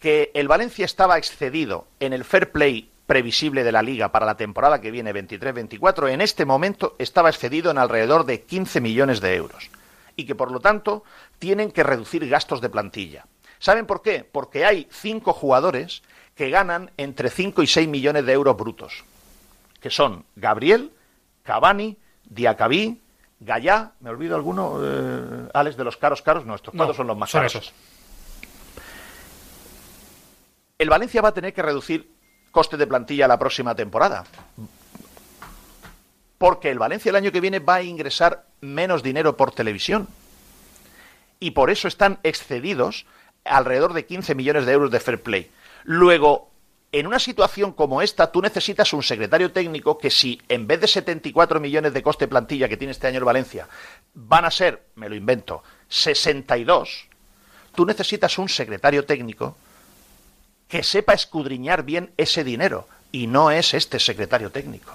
que 0.00 0.32
el 0.34 0.48
Valencia 0.48 0.86
estaba 0.86 1.18
excedido 1.18 1.86
en 2.00 2.14
el 2.14 2.24
fair 2.24 2.50
play 2.50 2.90
previsible 3.06 3.62
de 3.62 3.72
la 3.72 3.82
liga 3.82 4.10
para 4.10 4.24
la 4.24 4.38
temporada 4.38 4.80
que 4.80 4.90
viene 4.90 5.12
23-24, 5.12 6.10
en 6.10 6.22
este 6.22 6.46
momento 6.46 6.96
estaba 6.98 7.28
excedido 7.28 7.70
en 7.70 7.76
alrededor 7.76 8.24
de 8.24 8.40
15 8.40 8.80
millones 8.80 9.20
de 9.20 9.34
euros 9.34 9.70
y 10.16 10.24
que 10.24 10.34
por 10.34 10.50
lo 10.50 10.60
tanto 10.60 11.04
tienen 11.38 11.70
que 11.70 11.82
reducir 11.82 12.26
gastos 12.26 12.62
de 12.62 12.70
plantilla. 12.70 13.26
¿Saben 13.58 13.84
por 13.84 14.00
qué? 14.00 14.24
Porque 14.24 14.64
hay 14.64 14.88
cinco 14.90 15.34
jugadores 15.34 16.02
que 16.34 16.48
ganan 16.48 16.90
entre 16.96 17.28
5 17.28 17.62
y 17.62 17.66
6 17.66 17.86
millones 17.86 18.24
de 18.24 18.32
euros 18.32 18.56
brutos, 18.56 19.04
que 19.78 19.90
son 19.90 20.24
Gabriel, 20.36 20.90
Cavani, 21.42 21.98
Diacabí, 22.24 23.01
Gallá, 23.44 23.92
¿me 24.00 24.10
olvido 24.10 24.36
alguno? 24.36 24.78
Eh, 24.80 25.48
Alex 25.52 25.76
de 25.76 25.84
los 25.84 25.96
caros 25.96 26.22
caros, 26.22 26.46
no, 26.46 26.54
estos 26.54 26.96
son 26.96 27.06
los 27.06 27.16
más 27.16 27.32
caros. 27.32 27.72
El 30.78 30.88
Valencia 30.88 31.20
va 31.22 31.30
a 31.30 31.34
tener 31.34 31.52
que 31.52 31.62
reducir 31.62 32.12
coste 32.52 32.76
de 32.76 32.86
plantilla 32.86 33.26
la 33.26 33.38
próxima 33.38 33.74
temporada. 33.74 34.24
Porque 36.38 36.70
el 36.70 36.78
Valencia 36.78 37.10
el 37.10 37.16
año 37.16 37.32
que 37.32 37.40
viene 37.40 37.58
va 37.58 37.76
a 37.76 37.82
ingresar 37.82 38.46
menos 38.60 39.02
dinero 39.02 39.36
por 39.36 39.52
televisión. 39.52 40.08
Y 41.40 41.50
por 41.52 41.70
eso 41.70 41.88
están 41.88 42.18
excedidos 42.22 43.06
alrededor 43.44 43.92
de 43.92 44.06
15 44.06 44.36
millones 44.36 44.66
de 44.66 44.72
euros 44.72 44.90
de 44.92 45.00
fair 45.00 45.20
play. 45.20 45.50
Luego, 45.82 46.51
en 46.92 47.06
una 47.06 47.18
situación 47.18 47.72
como 47.72 48.02
esta, 48.02 48.30
tú 48.30 48.42
necesitas 48.42 48.92
un 48.92 49.02
secretario 49.02 49.50
técnico 49.50 49.96
que 49.96 50.10
si 50.10 50.40
en 50.48 50.66
vez 50.66 50.80
de 50.80 50.86
74 50.86 51.58
millones 51.58 51.94
de 51.94 52.02
coste 52.02 52.28
plantilla 52.28 52.68
que 52.68 52.76
tiene 52.76 52.92
este 52.92 53.06
año 53.06 53.18
el 53.18 53.24
Valencia, 53.24 53.66
van 54.12 54.44
a 54.44 54.50
ser, 54.50 54.82
me 54.96 55.08
lo 55.08 55.14
invento, 55.14 55.62
62, 55.88 57.08
tú 57.74 57.86
necesitas 57.86 58.36
un 58.38 58.50
secretario 58.50 59.06
técnico 59.06 59.56
que 60.68 60.82
sepa 60.82 61.14
escudriñar 61.14 61.82
bien 61.82 62.12
ese 62.16 62.44
dinero. 62.44 62.86
Y 63.10 63.26
no 63.26 63.50
es 63.50 63.74
este 63.74 63.98
secretario 63.98 64.50
técnico. 64.50 64.94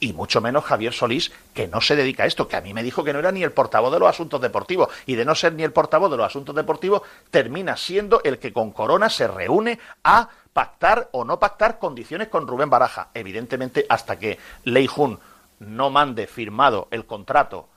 Y 0.00 0.14
mucho 0.14 0.40
menos 0.40 0.64
Javier 0.64 0.94
Solís, 0.94 1.30
que 1.54 1.68
no 1.68 1.80
se 1.80 1.94
dedica 1.94 2.24
a 2.24 2.26
esto, 2.26 2.48
que 2.48 2.56
a 2.56 2.62
mí 2.62 2.72
me 2.72 2.82
dijo 2.82 3.04
que 3.04 3.12
no 3.12 3.18
era 3.18 3.30
ni 3.30 3.42
el 3.42 3.52
portavoz 3.52 3.92
de 3.92 3.98
los 3.98 4.08
asuntos 4.08 4.40
deportivos. 4.40 4.88
Y 5.06 5.14
de 5.14 5.26
no 5.26 5.34
ser 5.34 5.52
ni 5.52 5.62
el 5.62 5.72
portavoz 5.72 6.10
de 6.10 6.16
los 6.16 6.26
asuntos 6.26 6.54
deportivos, 6.54 7.02
termina 7.30 7.76
siendo 7.76 8.22
el 8.24 8.38
que 8.38 8.52
con 8.52 8.72
Corona 8.72 9.10
se 9.10 9.28
reúne 9.28 9.78
a 10.02 10.30
pactar 10.52 11.10
o 11.12 11.24
no 11.24 11.38
pactar 11.38 11.78
condiciones 11.78 12.28
con 12.28 12.46
Rubén 12.46 12.70
Baraja. 12.70 13.08
Evidentemente, 13.14 13.86
hasta 13.88 14.18
que 14.18 14.38
Lei 14.64 14.86
Jun 14.86 15.20
no 15.60 15.90
mande 15.90 16.26
firmado 16.26 16.88
el 16.90 17.04
contrato 17.04 17.68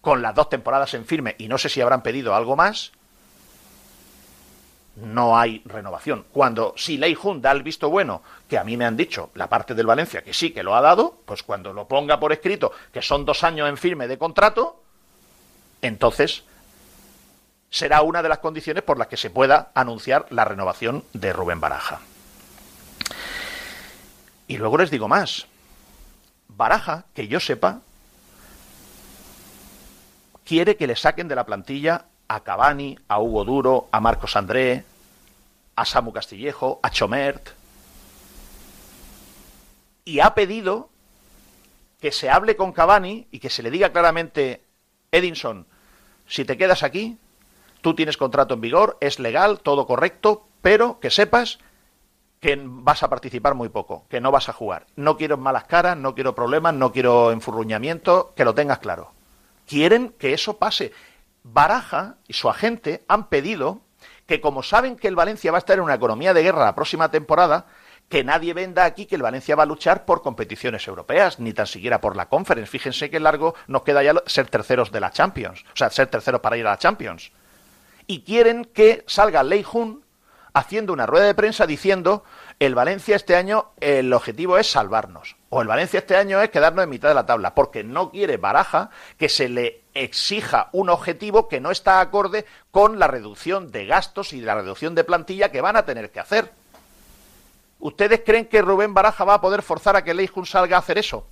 con 0.00 0.22
las 0.22 0.34
dos 0.34 0.48
temporadas 0.48 0.94
en 0.94 1.04
firme, 1.04 1.36
y 1.38 1.46
no 1.48 1.58
sé 1.58 1.68
si 1.68 1.82
habrán 1.82 2.02
pedido 2.02 2.34
algo 2.34 2.56
más, 2.56 2.92
no 5.02 5.38
hay 5.38 5.62
renovación. 5.64 6.24
Cuando 6.32 6.74
si 6.76 6.98
Lei 6.98 7.14
Jun 7.14 7.40
da 7.40 7.52
el 7.52 7.62
visto 7.62 7.90
bueno, 7.90 8.22
que 8.48 8.58
a 8.58 8.64
mí 8.64 8.76
me 8.76 8.84
han 8.84 8.96
dicho 8.96 9.30
la 9.34 9.48
parte 9.48 9.74
del 9.74 9.86
Valencia 9.86 10.22
que 10.22 10.34
sí 10.34 10.50
que 10.50 10.62
lo 10.62 10.74
ha 10.74 10.80
dado, 10.80 11.18
pues 11.24 11.42
cuando 11.42 11.72
lo 11.72 11.88
ponga 11.88 12.20
por 12.20 12.32
escrito, 12.32 12.72
que 12.92 13.02
son 13.02 13.24
dos 13.24 13.44
años 13.44 13.68
en 13.68 13.76
firme 13.76 14.08
de 14.08 14.18
contrato, 14.18 14.82
entonces 15.82 16.44
será 17.70 18.02
una 18.02 18.22
de 18.22 18.28
las 18.28 18.38
condiciones 18.38 18.82
por 18.82 18.98
las 18.98 19.08
que 19.08 19.16
se 19.16 19.30
pueda 19.30 19.70
anunciar 19.74 20.26
la 20.30 20.44
renovación 20.44 21.04
de 21.12 21.32
Rubén 21.32 21.60
Baraja. 21.60 22.00
Y 24.48 24.58
luego 24.58 24.78
les 24.78 24.90
digo 24.90 25.06
más. 25.06 25.46
Baraja, 26.48 27.04
que 27.14 27.28
yo 27.28 27.38
sepa, 27.38 27.80
quiere 30.44 30.76
que 30.76 30.88
le 30.88 30.96
saquen 30.96 31.28
de 31.28 31.36
la 31.36 31.46
plantilla 31.46 32.06
a 32.26 32.40
Cavani, 32.40 32.98
a 33.06 33.20
Hugo 33.20 33.44
Duro, 33.44 33.88
a 33.92 34.00
Marcos 34.00 34.36
André, 34.36 34.84
a 35.80 35.86
Samu 35.86 36.12
Castillejo, 36.12 36.78
a 36.82 36.90
Chomert. 36.90 37.48
Y 40.04 40.20
ha 40.20 40.34
pedido 40.34 40.90
que 42.00 42.12
se 42.12 42.28
hable 42.28 42.54
con 42.54 42.72
Cavani 42.72 43.26
y 43.30 43.38
que 43.38 43.48
se 43.48 43.62
le 43.62 43.70
diga 43.70 43.90
claramente, 43.90 44.62
Edinson, 45.10 45.66
si 46.26 46.44
te 46.44 46.58
quedas 46.58 46.82
aquí, 46.82 47.16
tú 47.80 47.94
tienes 47.94 48.18
contrato 48.18 48.52
en 48.52 48.60
vigor, 48.60 48.98
es 49.00 49.18
legal, 49.18 49.60
todo 49.60 49.86
correcto, 49.86 50.46
pero 50.60 51.00
que 51.00 51.08
sepas 51.08 51.58
que 52.40 52.60
vas 52.62 53.02
a 53.02 53.08
participar 53.08 53.54
muy 53.54 53.70
poco, 53.70 54.04
que 54.10 54.20
no 54.20 54.30
vas 54.30 54.50
a 54.50 54.52
jugar. 54.52 54.86
No 54.96 55.16
quiero 55.16 55.38
malas 55.38 55.64
caras, 55.64 55.96
no 55.96 56.14
quiero 56.14 56.34
problemas, 56.34 56.74
no 56.74 56.92
quiero 56.92 57.32
enfurruñamiento, 57.32 58.34
que 58.36 58.44
lo 58.44 58.54
tengas 58.54 58.80
claro. 58.80 59.12
Quieren 59.66 60.10
que 60.18 60.34
eso 60.34 60.58
pase. 60.58 60.92
Baraja 61.42 62.16
y 62.28 62.34
su 62.34 62.50
agente 62.50 63.02
han 63.08 63.28
pedido 63.28 63.80
que 64.30 64.40
como 64.40 64.62
saben 64.62 64.94
que 64.94 65.08
el 65.08 65.16
Valencia 65.16 65.50
va 65.50 65.58
a 65.58 65.64
estar 65.64 65.76
en 65.76 65.82
una 65.82 65.94
economía 65.94 66.32
de 66.32 66.44
guerra 66.44 66.64
la 66.64 66.76
próxima 66.76 67.10
temporada, 67.10 67.66
que 68.08 68.22
nadie 68.22 68.54
venda 68.54 68.84
aquí 68.84 69.06
que 69.06 69.16
el 69.16 69.22
Valencia 69.22 69.56
va 69.56 69.64
a 69.64 69.66
luchar 69.66 70.04
por 70.04 70.22
competiciones 70.22 70.86
europeas, 70.86 71.40
ni 71.40 71.52
tan 71.52 71.66
siquiera 71.66 72.00
por 72.00 72.14
la 72.14 72.28
Conference. 72.28 72.70
Fíjense 72.70 73.10
que 73.10 73.18
largo 73.18 73.56
nos 73.66 73.82
queda 73.82 74.04
ya 74.04 74.14
ser 74.26 74.46
terceros 74.46 74.92
de 74.92 75.00
la 75.00 75.10
Champions, 75.10 75.64
o 75.74 75.76
sea, 75.76 75.90
ser 75.90 76.06
terceros 76.06 76.40
para 76.40 76.56
ir 76.56 76.64
a 76.64 76.70
la 76.70 76.78
Champions. 76.78 77.32
Y 78.06 78.22
quieren 78.22 78.66
que 78.66 79.02
salga 79.08 79.42
Lei 79.42 79.64
Jun 79.64 80.04
haciendo 80.52 80.92
una 80.92 81.06
rueda 81.06 81.26
de 81.26 81.34
prensa 81.34 81.66
diciendo 81.66 82.22
el 82.60 82.76
Valencia 82.76 83.16
este 83.16 83.34
año 83.34 83.72
el 83.80 84.12
objetivo 84.12 84.58
es 84.58 84.70
salvarnos 84.70 85.36
o 85.48 85.60
el 85.60 85.66
Valencia 85.66 85.98
este 85.98 86.16
año 86.16 86.40
es 86.40 86.50
quedarnos 86.50 86.84
en 86.84 86.90
mitad 86.90 87.08
de 87.08 87.14
la 87.14 87.26
tabla 87.26 87.54
porque 87.54 87.82
no 87.82 88.10
quiere 88.10 88.36
Baraja 88.36 88.90
que 89.16 89.28
se 89.28 89.48
le 89.48 89.79
exija 89.94 90.68
un 90.72 90.90
objetivo 90.90 91.48
que 91.48 91.60
no 91.60 91.70
está 91.70 92.00
acorde 92.00 92.46
con 92.70 92.98
la 92.98 93.06
reducción 93.06 93.70
de 93.72 93.86
gastos 93.86 94.32
y 94.32 94.40
la 94.40 94.54
reducción 94.54 94.94
de 94.94 95.04
plantilla 95.04 95.50
que 95.50 95.60
van 95.60 95.76
a 95.76 95.84
tener 95.84 96.10
que 96.10 96.20
hacer. 96.20 96.52
¿Ustedes 97.78 98.22
creen 98.24 98.46
que 98.46 98.62
Rubén 98.62 98.94
Baraja 98.94 99.24
va 99.24 99.34
a 99.34 99.40
poder 99.40 99.62
forzar 99.62 99.96
a 99.96 100.04
que 100.04 100.14
Leijun 100.14 100.46
salga 100.46 100.76
a 100.76 100.80
hacer 100.80 100.98
eso? 100.98 101.26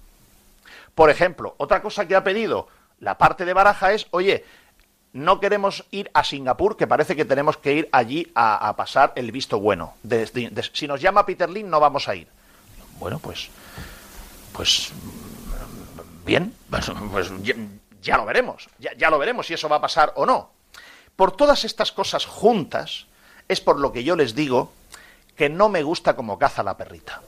Por 0.95 1.11
ejemplo, 1.11 1.55
otra 1.59 1.83
cosa 1.83 2.09
que 2.09 2.17
ha 2.17 2.25
pedido 2.25 2.69
la 3.01 3.19
parte 3.19 3.45
de 3.45 3.53
Baraja 3.53 3.93
es, 3.93 4.07
oye, 4.11 4.45
no 5.13 5.41
queremos 5.41 5.85
ir 5.91 6.11
a 6.15 6.25
Singapur, 6.25 6.77
que 6.77 6.87
parece 6.87 7.17
que 7.17 7.25
tenemos 7.25 7.57
que 7.57 7.75
ir 7.75 7.89
allí 7.93 8.31
a, 8.35 8.75
pasar 8.77 9.13
el 9.17 9.33
visto 9.33 9.61
bueno. 9.61 9.95
si 10.73 10.89
nos 10.89 11.01
llama 11.01 11.27
Peter 11.27 11.49
Lin, 11.49 11.71
no 11.71 11.81
vamos 11.81 12.09
a 12.09 12.15
ir. 12.15 12.29
Bueno, 12.99 13.19
pues, 13.19 13.49
pues, 14.53 14.91
bien, 16.25 16.55
pues, 16.71 16.91
pues 17.13 17.31
ya, 18.09 18.17
lo 18.17 18.25
veremos, 18.25 18.69
ya, 18.79 19.11
lo 19.11 19.19
veremos 19.19 19.47
si 19.47 19.55
eso 19.55 19.69
va 19.69 19.77
a 19.77 19.81
pasar 19.81 20.13
o 20.17 20.25
no. 20.25 20.51
Por 21.15 21.37
todas 21.37 21.65
estas 21.65 21.93
cosas 21.93 22.25
juntas, 22.25 23.07
es 23.49 23.61
por 23.61 23.79
lo 23.79 23.93
que 23.93 24.03
yo 24.03 24.17
les 24.17 24.35
digo 24.35 24.73
que 25.37 25.51
no 25.51 25.69
me 25.69 25.83
gusta 25.83 26.17
como 26.17 26.39
caza 26.39 26.63
la 26.63 26.77
perrita. 26.77 27.21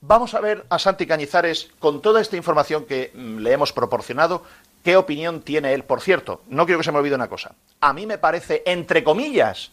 Vamos 0.00 0.34
a 0.34 0.40
ver 0.40 0.64
a 0.68 0.78
Santi 0.78 1.06
Cañizares, 1.06 1.70
con 1.78 2.02
toda 2.02 2.20
esta 2.20 2.36
información 2.36 2.84
que 2.84 3.10
mm, 3.14 3.38
le 3.38 3.52
hemos 3.52 3.72
proporcionado, 3.72 4.44
qué 4.84 4.96
opinión 4.96 5.42
tiene 5.42 5.74
él. 5.74 5.82
Por 5.82 6.00
cierto, 6.00 6.42
no 6.48 6.66
quiero 6.66 6.78
que 6.78 6.84
se 6.84 6.92
me 6.92 6.98
olvide 6.98 7.14
una 7.14 7.28
cosa. 7.28 7.54
A 7.80 7.92
mí 7.92 8.06
me 8.06 8.18
parece, 8.18 8.62
entre 8.66 9.02
comillas, 9.02 9.70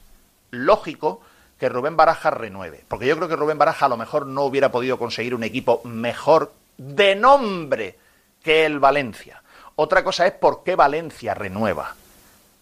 lógico 0.49 1.21
que 1.59 1.69
Rubén 1.69 1.95
Baraja 1.95 2.31
renueve. 2.31 2.83
Porque 2.87 3.05
yo 3.05 3.15
creo 3.17 3.27
que 3.27 3.35
Rubén 3.35 3.57
Baraja 3.57 3.85
a 3.85 3.89
lo 3.89 3.97
mejor 3.97 4.25
no 4.25 4.43
hubiera 4.43 4.71
podido 4.71 4.97
conseguir 4.97 5.35
un 5.35 5.43
equipo 5.43 5.81
mejor 5.83 6.53
de 6.77 7.15
nombre 7.15 7.97
que 8.43 8.65
el 8.65 8.79
Valencia. 8.79 9.43
Otra 9.82 10.03
cosa 10.03 10.27
es 10.27 10.34
por 10.34 10.65
qué 10.65 10.75
Valencia 10.75 11.34
renueva. 11.34 11.95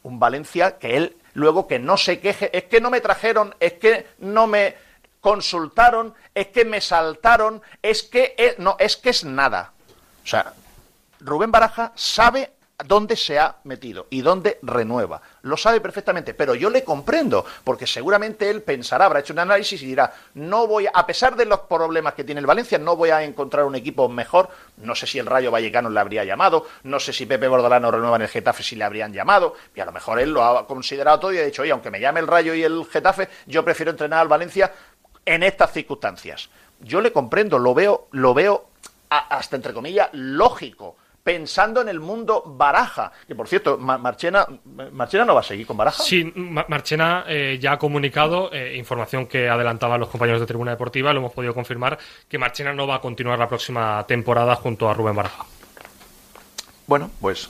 Un 0.04 0.20
Valencia 0.20 0.78
que 0.78 0.98
él 0.98 1.18
luego 1.34 1.66
que 1.66 1.80
no 1.80 1.98
se 1.98 2.20
queje, 2.20 2.56
es 2.56 2.66
que 2.66 2.80
no 2.80 2.92
me 2.92 3.02
trajeron, 3.02 3.56
es 3.60 3.74
que 3.74 4.06
no 4.20 4.46
me 4.46 4.76
consultaron, 5.20 6.14
es 6.36 6.50
que 6.50 6.64
me 6.64 6.80
saltaron, 6.80 7.64
es 7.82 8.04
que 8.04 8.56
no, 8.60 8.76
es 8.78 8.98
que 8.98 9.10
es 9.10 9.24
nada. 9.24 9.74
O 10.24 10.28
sea, 10.28 10.54
Rubén 11.20 11.52
Baraja 11.52 11.92
sabe 11.96 12.52
dónde 12.86 13.16
se 13.16 13.40
ha 13.40 13.56
metido 13.64 14.06
y 14.12 14.22
dónde 14.22 14.60
renueva. 14.62 15.20
Lo 15.42 15.58
sabe 15.58 15.82
perfectamente, 15.82 16.36
pero 16.36 16.54
yo 16.54 16.70
le 16.70 16.84
comprendo, 16.84 17.44
porque 17.64 17.88
seguramente 17.88 18.52
él 18.52 18.62
pensará, 18.62 19.06
habrá 19.06 19.22
hecho 19.22 19.34
un 19.34 19.40
análisis 19.40 19.82
y 19.82 19.88
dirá, 19.88 20.14
no 20.36 20.68
voy, 20.68 20.86
a, 20.86 20.92
a 20.94 21.08
pesar 21.08 21.36
de 21.36 21.46
los 21.46 21.62
problemas 21.62 22.14
que 22.14 22.24
tiene 22.24 22.40
el 22.40 22.46
Valencia, 22.46 22.78
no 22.78 22.96
voy 22.96 23.10
a 23.10 23.24
encontrar 23.24 23.66
un 23.66 23.74
equipo 23.74 24.08
mejor. 24.10 24.50
No 24.78 24.94
sé 24.94 25.08
si 25.08 25.18
el 25.18 25.26
Rayo 25.26 25.50
Vallecano 25.50 25.90
le 25.90 26.00
habría 26.00 26.24
llamado, 26.24 26.68
no 26.84 27.00
sé 27.00 27.14
si 27.14 27.26
Pepe 27.26 27.48
Bordalano 27.48 27.90
renueva 27.90 28.18
en 28.18 28.22
el 28.22 28.28
Getafe 28.28 28.62
si 28.62 28.76
le 28.76 28.84
habrían 28.84 29.12
llamado, 29.12 29.56
y 29.74 29.80
a 29.80 29.86
lo 29.86 29.92
mejor 29.92 30.20
él 30.20 30.30
lo 30.30 30.44
ha 30.44 30.68
considerado 30.68 31.20
todo 31.20 31.34
y 31.34 31.40
ha 31.40 31.46
dicho, 31.46 31.64
oye, 31.64 31.72
aunque 31.72 31.90
me 31.90 32.00
llame 32.00 32.20
el 32.20 32.28
Rayo 32.28 32.54
y 32.54 32.64
el 32.64 32.86
Getafe, 32.86 33.28
yo 33.48 33.66
prefiero 33.66 33.90
entrenar 33.90 34.20
al 34.20 34.28
Valencia 34.28 34.72
en 35.26 35.42
estas 35.42 35.72
circunstancias. 35.74 36.50
Yo 36.82 37.02
le 37.02 37.12
comprendo, 37.12 37.58
lo 37.58 37.74
veo, 37.74 38.08
lo 38.12 38.36
veo 38.36 38.70
hasta 39.10 39.56
entre 39.56 39.74
comillas 39.74 40.10
lógico 40.12 40.96
pensando 41.28 41.82
en 41.82 41.90
el 41.90 42.00
mundo 42.00 42.42
Baraja. 42.46 43.12
Que 43.28 43.36
por 43.36 43.50
cierto, 43.50 43.78
Marchena, 43.78 44.48
Marchena 44.94 45.26
no 45.26 45.34
va 45.34 45.42
a 45.42 45.44
seguir 45.44 45.68
con 45.68 45.76
Baraja. 45.76 46.02
Sí, 46.02 46.24
Marchena 46.34 47.26
eh, 47.28 47.58
ya 47.60 47.74
ha 47.74 47.78
comunicado, 47.78 48.50
eh, 48.54 48.78
información 48.78 49.28
que 49.28 49.50
adelantaban 49.50 50.00
los 50.00 50.08
compañeros 50.08 50.40
de 50.40 50.48
Tribuna 50.48 50.72
Deportiva, 50.72 51.12
lo 51.12 51.20
hemos 51.20 51.34
podido 51.34 51.54
confirmar, 51.54 51.98
que 52.30 52.38
Marchena 52.38 52.72
no 52.72 52.88
va 52.88 52.96
a 52.96 53.02
continuar 53.02 53.38
la 53.38 53.50
próxima 53.50 54.06
temporada 54.08 54.56
junto 54.56 54.90
a 54.90 54.94
Rubén 54.94 55.18
Baraja. 55.18 55.44
Bueno, 56.86 57.12
pues 57.20 57.50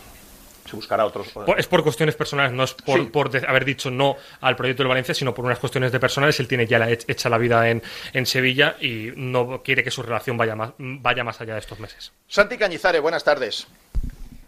se 0.67 0.75
buscará 0.75 1.05
otros. 1.05 1.27
es 1.57 1.67
por 1.67 1.83
cuestiones 1.83 2.15
personales, 2.15 2.53
no 2.53 2.63
es 2.63 2.73
por, 2.73 3.31
haber 3.47 3.65
dicho 3.65 3.89
no 3.89 4.15
al 4.41 4.55
proyecto 4.55 4.83
de 4.83 4.89
Valencia, 4.89 5.13
sino 5.13 5.33
por 5.33 5.45
unas 5.45 5.59
cuestiones 5.59 5.91
de 5.91 5.99
personales. 5.99 6.39
Él 6.39 6.47
tiene 6.47 6.67
ya 6.67 6.79
la, 6.79 6.89
hecha 6.89 7.29
la 7.29 7.37
vida 7.37 7.69
en, 7.69 7.81
en, 8.13 8.25
Sevilla 8.25 8.75
y 8.79 9.11
no 9.15 9.61
quiere 9.63 9.83
que 9.83 9.91
su 9.91 10.03
relación 10.03 10.37
vaya 10.37 10.55
más, 10.55 10.71
vaya 10.77 11.23
más 11.23 11.39
allá 11.41 11.53
de 11.53 11.59
estos 11.59 11.79
meses. 11.79 12.11
Santi 12.27 12.57
Cañizares, 12.57 13.01
buenas 13.01 13.23
tardes. 13.23 13.67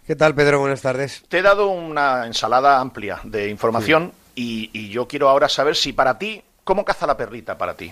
¿Qué 0.05 0.15
tal, 0.15 0.34
Pedro? 0.34 0.59
Buenas 0.59 0.82
tardes. 0.82 1.24
Te 1.30 1.38
he 1.38 1.41
dado 1.41 1.70
una 1.70 2.26
ensalada 2.26 2.80
amplia 2.80 3.20
de 3.24 3.47
información 3.47 4.11
y, 4.34 4.89
yo 4.89 5.07
quiero 5.07 5.30
ahora 5.30 5.49
saber 5.49 5.76
si 5.76 5.93
para 5.93 6.17
ti, 6.17 6.41
¿cómo 6.63 6.84
caza 6.84 7.05
la 7.05 7.15
perrita 7.15 7.57
para 7.57 7.76
ti? 7.76 7.91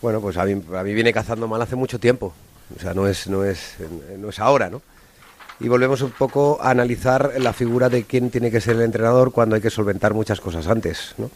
Bueno, 0.00 0.20
pues 0.20 0.36
a 0.36 0.44
mí, 0.44 0.52
a 0.74 0.82
mí 0.82 0.94
viene 0.94 1.12
cazando 1.12 1.48
mal 1.48 1.60
hace 1.60 1.76
mucho 1.76 1.98
tiempo. 1.98 2.32
O 2.74 2.80
sea, 2.80 2.94
no 2.94 3.06
es, 3.06 3.26
no 3.26 3.44
es, 3.44 3.76
no 4.18 4.30
es 4.30 4.38
ahora, 4.38 4.70
¿no? 4.70 4.82
Y 5.58 5.68
volvemos 5.68 6.02
un 6.02 6.10
poco 6.10 6.58
a 6.60 6.70
analizar 6.70 7.32
la 7.38 7.52
figura 7.52 7.88
de 7.88 8.04
quién 8.04 8.30
tiene 8.30 8.50
que 8.50 8.60
ser 8.60 8.76
el 8.76 8.82
entrenador 8.82 9.32
cuando 9.32 9.56
hay 9.56 9.62
que 9.62 9.70
solventar 9.70 10.12
muchas 10.12 10.40
cosas 10.40 10.66
antes. 10.66 11.14
¿no? 11.16 11.30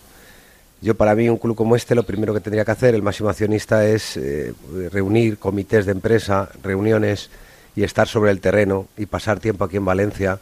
Yo 0.82 0.94
para 0.94 1.14
mí 1.14 1.28
un 1.28 1.38
club 1.38 1.56
como 1.56 1.76
este 1.76 1.94
lo 1.94 2.02
primero 2.02 2.34
que 2.34 2.40
tendría 2.40 2.64
que 2.64 2.70
hacer 2.70 2.94
el 2.94 3.02
máximo 3.02 3.30
accionista 3.30 3.86
es 3.86 4.16
eh, 4.16 4.52
reunir 4.92 5.38
comités 5.38 5.86
de 5.86 5.92
empresa, 5.92 6.50
reuniones 6.62 7.30
y 7.74 7.82
estar 7.82 8.08
sobre 8.08 8.30
el 8.30 8.40
terreno 8.40 8.86
y 8.96 9.06
pasar 9.06 9.40
tiempo 9.40 9.64
aquí 9.64 9.76
en 9.76 9.84
Valencia 9.84 10.38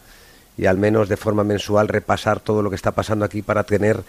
y 0.56 0.66
al 0.66 0.76
menos 0.76 1.08
de 1.08 1.16
forma 1.16 1.44
mensual 1.44 1.86
repasar 1.86 2.40
todo 2.40 2.62
lo 2.62 2.70
que 2.70 2.76
está 2.76 2.92
pasando 2.92 3.24
aquí 3.24 3.42
para 3.42 3.62
tener 3.62 4.02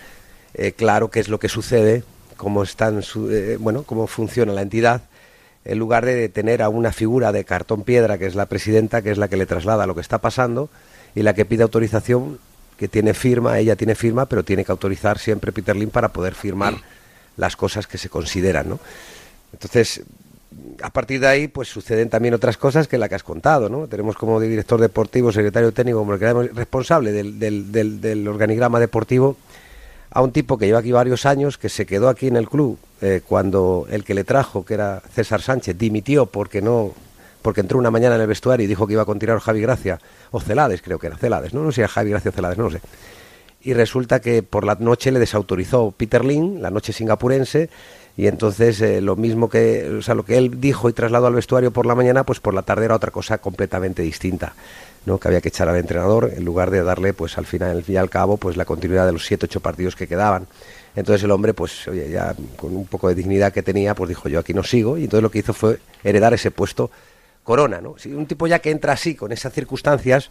eh, 0.56 0.72
claro 0.72 1.10
qué 1.10 1.20
es 1.20 1.30
lo 1.30 1.40
que 1.40 1.48
sucede, 1.48 2.04
cómo 2.38 2.64
están, 2.64 3.04
eh, 3.30 3.58
bueno, 3.60 3.84
cómo 3.84 4.08
funciona 4.08 4.52
la 4.52 4.64
entidad 4.64 5.04
en 5.70 5.78
lugar 5.78 6.04
de 6.04 6.30
tener 6.30 6.64
a 6.64 6.70
una 6.70 6.92
figura 6.92 7.32
de 7.32 7.46
cartón 7.46 7.84
piedra, 7.84 8.18
que 8.18 8.26
es 8.26 8.34
la 8.34 8.48
presidenta, 8.48 9.04
que 9.04 9.12
es 9.12 9.20
la 9.20 9.28
que 9.28 9.38
le 9.38 9.46
traslada 9.46 9.86
lo 9.86 9.94
que 9.94 10.02
está 10.02 10.18
pasando 10.18 10.68
y 11.14 11.22
la 11.22 11.36
que 11.36 11.46
pide 11.46 11.62
autorización, 11.62 12.40
que 12.76 12.88
tiene 12.88 13.14
firma, 13.14 13.60
ella 13.60 13.76
tiene 13.76 13.94
firma, 13.94 14.26
pero 14.26 14.44
tiene 14.44 14.66
que 14.66 14.72
autorizar 14.72 15.20
siempre 15.20 15.52
Peter 15.52 15.76
Lim 15.76 15.92
para 15.92 16.10
poder 16.10 16.34
firmar 16.34 16.74
las 17.38 17.56
cosas 17.56 17.86
que 17.86 18.00
se 18.00 18.10
consideran, 18.10 18.68
¿no? 18.68 18.80
Entonces, 19.54 20.02
a 20.82 20.90
partir 20.90 21.20
de 21.20 21.28
ahí, 21.28 21.48
pues 21.48 21.68
suceden 21.68 22.10
también 22.10 22.34
otras 22.34 22.58
cosas 22.58 22.88
que 22.88 22.98
la 22.98 23.08
que 23.08 23.14
has 23.14 23.24
contado, 23.24 23.70
¿no? 23.70 23.88
Tenemos 23.88 24.16
como 24.16 24.40
director 24.40 24.82
deportivo, 24.82 25.32
secretario 25.32 25.72
técnico, 25.72 26.00
como 26.00 26.16
el 26.16 26.56
responsable 26.56 27.12
del, 27.12 27.38
del, 27.38 28.02
del 28.02 28.28
organigrama 28.28 28.80
deportivo, 28.80 29.38
a 30.10 30.24
un 30.24 30.32
tipo 30.32 30.58
que 30.58 30.66
lleva 30.66 30.80
aquí 30.80 30.92
varios 30.92 31.28
años, 31.28 31.60
que 31.60 31.70
se 31.70 31.86
quedó 31.86 32.10
aquí 32.10 32.26
en 32.26 32.38
el 32.38 32.50
club 32.50 32.80
eh, 33.02 33.22
cuando 33.28 33.88
el 33.90 34.04
que 34.04 34.14
le 34.14 34.24
trajo, 34.24 34.66
que 34.66 34.74
era 34.74 35.02
César 35.14 35.42
Sánchez, 35.42 35.78
dimitió 35.78 36.26
porque 36.26 36.62
no 36.62 36.94
porque 37.42 37.62
entró 37.62 37.78
una 37.80 37.92
mañana 37.92 38.16
en 38.16 38.22
el 38.22 38.28
vestuario 38.28 38.66
y 38.66 38.68
dijo 38.68 38.86
que 38.86 38.94
iba 38.94 39.04
a 39.04 39.06
continuar 39.06 39.40
Javi 39.40 39.62
Gracia, 39.62 40.00
o 40.32 40.42
Celades 40.42 40.82
creo 40.82 41.00
que 41.00 41.08
era, 41.08 41.18
Celades, 41.18 41.54
no, 41.54 41.64
no 41.64 41.72
sé 41.72 41.88
Javi 41.88 42.10
Gracia 42.10 42.30
o 42.30 42.34
Celades, 42.34 42.58
no 42.58 42.66
lo 42.66 42.72
sé. 42.72 42.82
Y 43.62 43.74
resulta 43.74 44.20
que 44.20 44.44
por 44.44 44.66
la 44.66 44.76
noche 44.76 45.12
le 45.12 45.20
desautorizó 45.20 45.94
Peter 45.96 46.24
Lin, 46.24 46.62
la 46.62 46.70
noche 46.70 46.94
singapurense, 46.94 47.70
y 48.18 48.28
entonces 48.28 48.82
eh, 48.82 49.00
lo 49.00 49.16
mismo 49.16 49.50
que, 49.50 50.02
o 50.06 50.14
lo 50.14 50.26
que 50.26 50.38
él 50.38 50.60
dijo 50.60 50.90
y 50.90 50.94
trasladó 50.94 51.28
al 51.28 51.36
vestuario 51.36 51.72
por 51.72 51.86
la 51.86 51.96
mañana, 51.96 52.26
pues 52.26 52.40
por 52.40 52.54
la 52.54 52.64
tarde 52.64 52.86
era 52.86 52.96
otra 52.96 53.12
cosa 53.12 53.38
completamente 53.38 54.02
distinta. 54.02 54.54
¿no? 55.06 55.18
que 55.18 55.30
había 55.30 55.40
que 55.40 55.48
echar 55.48 55.70
al 55.70 55.78
entrenador 55.78 56.30
en 56.36 56.44
lugar 56.44 56.72
de 56.72 56.84
darle 56.84 57.14
pues 57.14 57.38
al 57.38 57.46
final 57.46 57.78
al 57.78 57.84
fin 57.84 57.96
y 57.96 57.98
al 57.98 58.10
cabo 58.10 58.36
pues 58.36 58.58
la 58.58 58.66
continuidad 58.66 59.06
de 59.06 59.14
los 59.14 59.26
siete 59.26 59.46
ocho 59.46 59.62
partidos 59.62 59.96
que 59.96 60.08
quedaban 60.08 60.48
entonces 60.96 61.24
el 61.24 61.32
hombre 61.32 61.54
pues 61.54 61.88
oye 61.88 62.10
ya 62.10 62.36
con 62.56 62.76
un 62.76 62.86
poco 62.86 63.10
de 63.10 63.16
dignidad 63.16 63.54
que 63.54 63.64
tenía 63.64 63.96
pues 63.96 64.10
dijo 64.10 64.30
yo 64.30 64.40
aquí 64.40 64.54
no 64.54 64.64
sigo 64.64 64.98
y 64.98 65.04
entonces 65.04 65.24
lo 65.24 65.32
que 65.32 65.40
hizo 65.40 65.54
fue 65.54 65.80
heredar 66.04 66.34
ese 66.34 66.52
puesto 66.52 66.92
corona 67.44 67.82
no 67.82 67.96
si 67.98 68.14
un 68.14 68.26
tipo 68.26 68.48
ya 68.48 68.60
que 68.60 68.72
entra 68.72 68.94
así 68.94 69.16
con 69.16 69.32
esas 69.32 69.54
circunstancias 69.54 70.30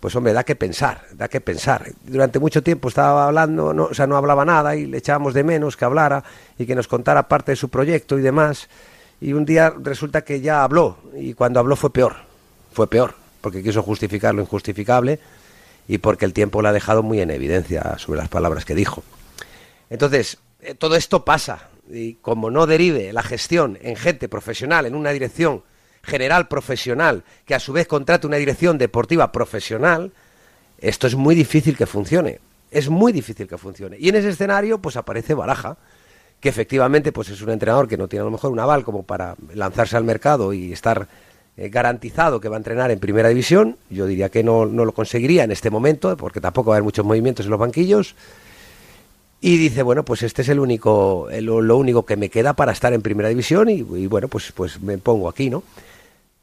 pues 0.00 0.14
hombre 0.14 0.32
da 0.32 0.44
que 0.44 0.56
pensar 0.56 1.02
da 1.12 1.28
que 1.28 1.40
pensar. 1.40 1.90
Durante 2.04 2.38
mucho 2.38 2.62
tiempo 2.62 2.88
estaba 2.88 3.26
hablando 3.26 3.72
no, 3.72 3.84
o 3.84 3.94
sea 3.94 4.06
no 4.06 4.16
hablaba 4.16 4.44
nada 4.44 4.76
y 4.76 4.86
le 4.86 4.98
echábamos 4.98 5.34
de 5.34 5.44
menos 5.44 5.76
que 5.76 5.84
hablara 5.84 6.22
y 6.58 6.66
que 6.66 6.74
nos 6.74 6.88
contara 6.88 7.28
parte 7.28 7.52
de 7.52 7.56
su 7.56 7.68
proyecto 7.68 8.18
y 8.18 8.22
demás. 8.22 8.68
Y 9.20 9.32
un 9.32 9.44
día 9.44 9.72
resulta 9.82 10.22
que 10.22 10.40
ya 10.40 10.62
habló 10.62 10.98
y 11.16 11.34
cuando 11.34 11.60
habló 11.60 11.76
fue 11.76 11.92
peor 11.92 12.14
fue 12.72 12.88
peor 12.88 13.14
porque 13.40 13.62
quiso 13.62 13.82
justificar 13.82 14.34
lo 14.34 14.42
injustificable 14.42 15.18
y 15.88 15.98
porque 15.98 16.24
el 16.24 16.32
tiempo 16.32 16.60
lo 16.62 16.68
ha 16.68 16.72
dejado 16.72 17.02
muy 17.02 17.20
en 17.20 17.30
evidencia 17.30 17.96
sobre 17.98 18.18
las 18.18 18.28
palabras 18.28 18.64
que 18.64 18.74
dijo. 18.74 19.02
Entonces, 19.90 20.38
eh, 20.60 20.74
todo 20.74 20.96
esto 20.96 21.24
pasa 21.24 21.68
y 21.90 22.14
como 22.14 22.50
no 22.50 22.66
derive 22.66 23.12
la 23.12 23.22
gestión 23.22 23.78
en 23.82 23.96
gente 23.96 24.28
profesional, 24.28 24.86
en 24.86 24.94
una 24.94 25.10
dirección 25.10 25.62
general 26.02 26.48
profesional, 26.48 27.24
que 27.44 27.54
a 27.54 27.60
su 27.60 27.72
vez 27.72 27.86
contrate 27.86 28.26
una 28.26 28.36
dirección 28.36 28.78
deportiva 28.78 29.32
profesional, 29.32 30.12
esto 30.78 31.06
es 31.06 31.14
muy 31.14 31.34
difícil 31.34 31.76
que 31.76 31.86
funcione. 31.86 32.40
Es 32.70 32.88
muy 32.88 33.12
difícil 33.12 33.46
que 33.46 33.58
funcione. 33.58 33.96
Y 33.98 34.08
en 34.08 34.16
ese 34.16 34.30
escenario, 34.30 34.78
pues 34.78 34.96
aparece 34.96 35.34
Baraja, 35.34 35.76
que 36.40 36.48
efectivamente 36.48 37.12
pues 37.12 37.28
es 37.30 37.40
un 37.40 37.50
entrenador 37.50 37.88
que 37.88 37.96
no 37.96 38.08
tiene 38.08 38.22
a 38.22 38.24
lo 38.24 38.30
mejor 38.30 38.52
un 38.52 38.60
aval 38.60 38.84
como 38.84 39.02
para 39.04 39.36
lanzarse 39.54 39.96
al 39.96 40.04
mercado 40.04 40.52
y 40.52 40.72
estar 40.72 41.08
eh, 41.56 41.68
garantizado 41.70 42.40
que 42.40 42.48
va 42.48 42.56
a 42.56 42.58
entrenar 42.58 42.90
en 42.90 42.98
primera 42.98 43.28
división. 43.28 43.78
Yo 43.88 44.06
diría 44.06 44.28
que 44.28 44.42
no, 44.44 44.66
no, 44.66 44.84
lo 44.84 44.92
conseguiría 44.92 45.44
en 45.44 45.52
este 45.52 45.70
momento, 45.70 46.16
porque 46.16 46.40
tampoco 46.40 46.70
va 46.70 46.74
a 46.74 46.76
haber 46.76 46.84
muchos 46.84 47.04
movimientos 47.04 47.46
en 47.46 47.50
los 47.50 47.60
banquillos. 47.60 48.14
Y 49.40 49.58
dice, 49.58 49.82
bueno, 49.82 50.04
pues 50.04 50.22
este 50.22 50.42
es 50.42 50.48
el 50.48 50.58
único, 50.58 51.28
lo 51.30 51.76
único 51.76 52.06
que 52.06 52.16
me 52.16 52.30
queda 52.30 52.54
para 52.54 52.72
estar 52.72 52.92
en 52.92 53.02
primera 53.02 53.28
división 53.28 53.68
y, 53.68 53.82
bueno, 53.82 54.28
pues, 54.28 54.50
pues 54.52 54.80
me 54.80 54.98
pongo 54.98 55.28
aquí, 55.28 55.50
¿no? 55.50 55.62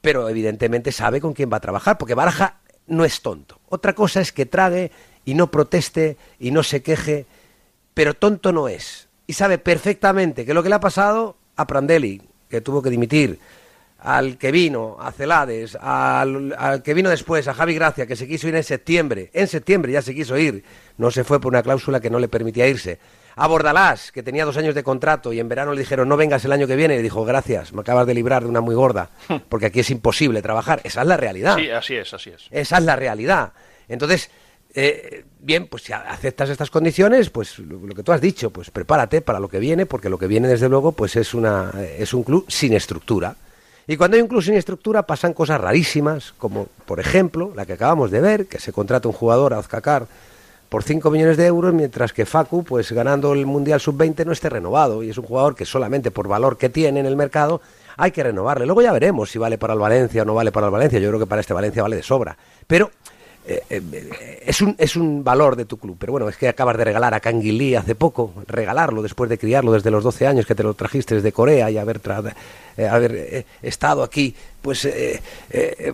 Pero 0.02 0.30
evidentemente 0.30 0.92
sabe 0.92 1.20
con 1.20 1.34
quién 1.34 1.52
va 1.52 1.58
a 1.58 1.62
trabajar, 1.62 1.98
porque 1.98 2.14
Baraja 2.14 2.60
no 2.88 3.04
es 3.04 3.22
tonto. 3.22 3.60
Otra 3.70 3.94
cosa 3.94 4.22
es 4.22 4.32
que 4.32 4.46
trague 4.46 4.92
y 5.26 5.34
no 5.34 5.50
proteste 5.50 6.18
y 6.40 6.52
no 6.52 6.62
se 6.62 6.84
queje, 6.84 7.26
pero 7.94 8.14
tonto 8.14 8.52
no 8.52 8.68
es. 8.68 9.08
Y 9.26 9.34
sabe 9.34 9.58
perfectamente 9.58 10.46
que 10.46 10.54
lo 10.54 10.62
que 10.62 10.70
le 10.70 10.76
ha 10.76 10.80
pasado 10.80 11.38
a 11.56 11.66
Prandelli, 11.66 12.22
que 12.50 12.62
tuvo 12.62 12.82
que 12.82 12.90
dimitir, 12.90 13.40
al 14.04 14.38
que 14.38 14.52
vino, 14.52 14.98
a 15.00 15.14
Celades, 15.14 15.78
al, 15.80 16.82
que 16.84 16.94
vino 16.94 17.10
después, 17.10 17.48
a 17.48 17.54
Javi 17.54 17.74
Gracia, 17.74 18.06
que 18.06 18.18
se 18.18 18.28
quiso 18.28 18.50
ir 18.50 18.56
en 18.56 18.64
septiembre, 18.64 19.30
en 19.34 19.48
septiembre 19.48 19.94
ya 19.94 20.02
se 20.02 20.14
quiso 20.14 20.38
ir, 20.38 20.64
no 20.98 21.10
se 21.10 21.24
fue 21.24 21.40
por 21.40 21.54
una 21.54 21.64
cláusula 21.64 22.02
que 22.02 22.10
no 22.10 22.20
le 22.20 22.28
permitía 22.28 22.68
irse. 22.68 23.00
A 23.36 23.48
Bordalás, 23.48 24.12
que 24.12 24.22
tenía 24.22 24.44
dos 24.44 24.58
años 24.58 24.76
de 24.76 24.84
contrato 24.84 25.32
y 25.32 25.40
en 25.40 25.48
verano 25.48 25.74
le 25.74 25.80
dijeron 25.80 26.08
no 26.10 26.18
vengas 26.18 26.44
el 26.44 26.52
año 26.52 26.68
que 26.68 26.76
viene, 26.76 26.96
y 26.96 26.98
le 26.98 27.04
dijo 27.04 27.24
gracias, 27.24 27.72
me 27.72 27.80
acabas 27.80 28.06
de 28.06 28.14
librar 28.14 28.44
de 28.44 28.50
una 28.50 28.60
muy 28.60 28.76
gorda, 28.76 29.10
porque 29.50 29.68
aquí 29.68 29.80
es 29.80 29.90
imposible 29.90 30.42
trabajar. 30.42 30.82
Esa 30.84 31.02
es 31.02 31.08
la 31.08 31.16
realidad. 31.16 31.56
Sí, 31.58 31.70
así 31.70 31.96
es, 31.96 32.14
así 32.14 32.30
es. 32.30 32.48
Esa 32.52 32.78
es 32.80 32.84
la 32.84 32.98
realidad. 32.98 33.54
Entonces, 33.88 34.30
eh, 34.76 35.24
bien, 35.40 35.68
pues 35.68 35.84
si 35.84 35.94
aceptas 35.94 36.50
estas 36.50 36.70
condiciones, 36.70 37.30
pues 37.30 37.58
lo, 37.58 37.96
que 37.96 38.04
tú 38.04 38.12
has 38.12 38.22
dicho, 38.22 38.50
pues 38.50 38.70
prepárate 38.70 39.22
para 39.22 39.40
lo 39.40 39.48
que 39.48 39.60
viene, 39.60 39.86
porque 39.86 40.10
lo 40.10 40.18
que 40.18 40.28
viene 40.28 40.50
desde 40.50 40.68
luego 40.68 40.92
pues 40.92 41.16
es, 41.16 41.34
una, 41.34 41.72
es 41.98 42.14
un 42.14 42.24
club 42.24 42.46
sin 42.50 42.74
estructura 42.74 43.38
y 43.88 43.98
cuando 43.98 44.16
hay 44.16 44.22
un 44.22 44.30
club 44.30 44.42
sin 44.42 44.56
estructura 44.56 45.04
pasan 45.04 45.34
cosas 45.34 45.60
rarísimas, 45.60 46.34
como 46.38 46.68
por 46.86 47.00
ejemplo 47.00 47.52
la 47.56 47.66
que 47.66 47.74
acabamos 47.74 48.12
de 48.12 48.22
ver, 48.22 48.46
que 48.48 48.60
se 48.60 48.72
contrata 48.72 49.08
un 49.08 49.14
jugador 49.14 49.54
a 49.54 49.60
Azcacar 49.60 50.08
por 50.70 50.82
5 50.82 51.12
millones 51.12 51.38
de 51.38 51.46
euros, 51.46 51.72
mientras 51.72 52.14
que 52.14 52.26
Facu, 52.26 52.64
pues 52.64 52.92
ganando 52.92 53.34
el 53.34 53.46
Mundial 53.46 53.80
Sub-20, 53.80 54.26
no 54.26 54.32
esté 54.32 54.50
renovado. 54.50 55.04
Y 55.04 55.12
es 55.12 55.18
un 55.20 55.26
jugador 55.26 55.54
que 55.56 55.66
solamente 55.66 56.10
por 56.10 56.28
valor 56.28 56.58
que 56.58 56.70
tiene 56.70 57.00
en 57.00 57.06
el 57.06 57.16
mercado 57.16 57.62
hay 57.96 58.10
que 58.10 58.24
renovarle. 58.24 58.66
Luego 58.66 58.82
ya 58.82 58.92
veremos 58.92 59.30
si 59.30 59.38
vale 59.38 59.60
para 59.60 59.74
el 59.74 59.80
Valencia 59.80 60.24
o 60.24 60.26
no 60.26 60.34
vale 60.34 60.52
para 60.52 60.66
el 60.66 60.72
Valencia. 60.72 60.98
Yo 60.98 61.10
creo 61.10 61.20
que 61.20 61.28
para 61.28 61.42
este 61.42 61.54
Valencia 61.54 61.84
vale 61.84 61.98
de 61.98 62.02
sobra. 62.02 62.36
Pero 62.66 62.90
eh, 63.46 63.62
eh, 63.70 64.44
es, 64.46 64.62
un, 64.62 64.76
es 64.80 64.96
un 64.96 65.24
valor 65.24 65.56
de 65.56 65.66
tu 65.66 65.78
club. 65.78 65.98
Pero 66.00 66.14
bueno, 66.14 66.28
es 66.28 66.38
que 66.38 66.48
acabas 66.48 66.76
de 66.76 66.86
regalar 66.86 67.14
a 67.14 67.20
Canguilí 67.20 67.76
hace 67.76 67.94
poco, 67.94 68.34
regalarlo 68.48 69.02
después 69.02 69.30
de 69.30 69.38
criarlo 69.38 69.74
desde 69.74 69.92
los 69.92 70.04
12 70.04 70.26
años 70.26 70.46
que 70.46 70.56
te 70.56 70.64
lo 70.64 70.74
trajiste 70.74 71.14
desde 71.14 71.32
Corea 71.32 71.70
y 71.70 71.78
haber, 71.78 72.00
eh, 72.78 72.88
haber 72.88 73.46
estado 73.62 74.04
aquí, 74.04 74.36
pues, 74.62 74.88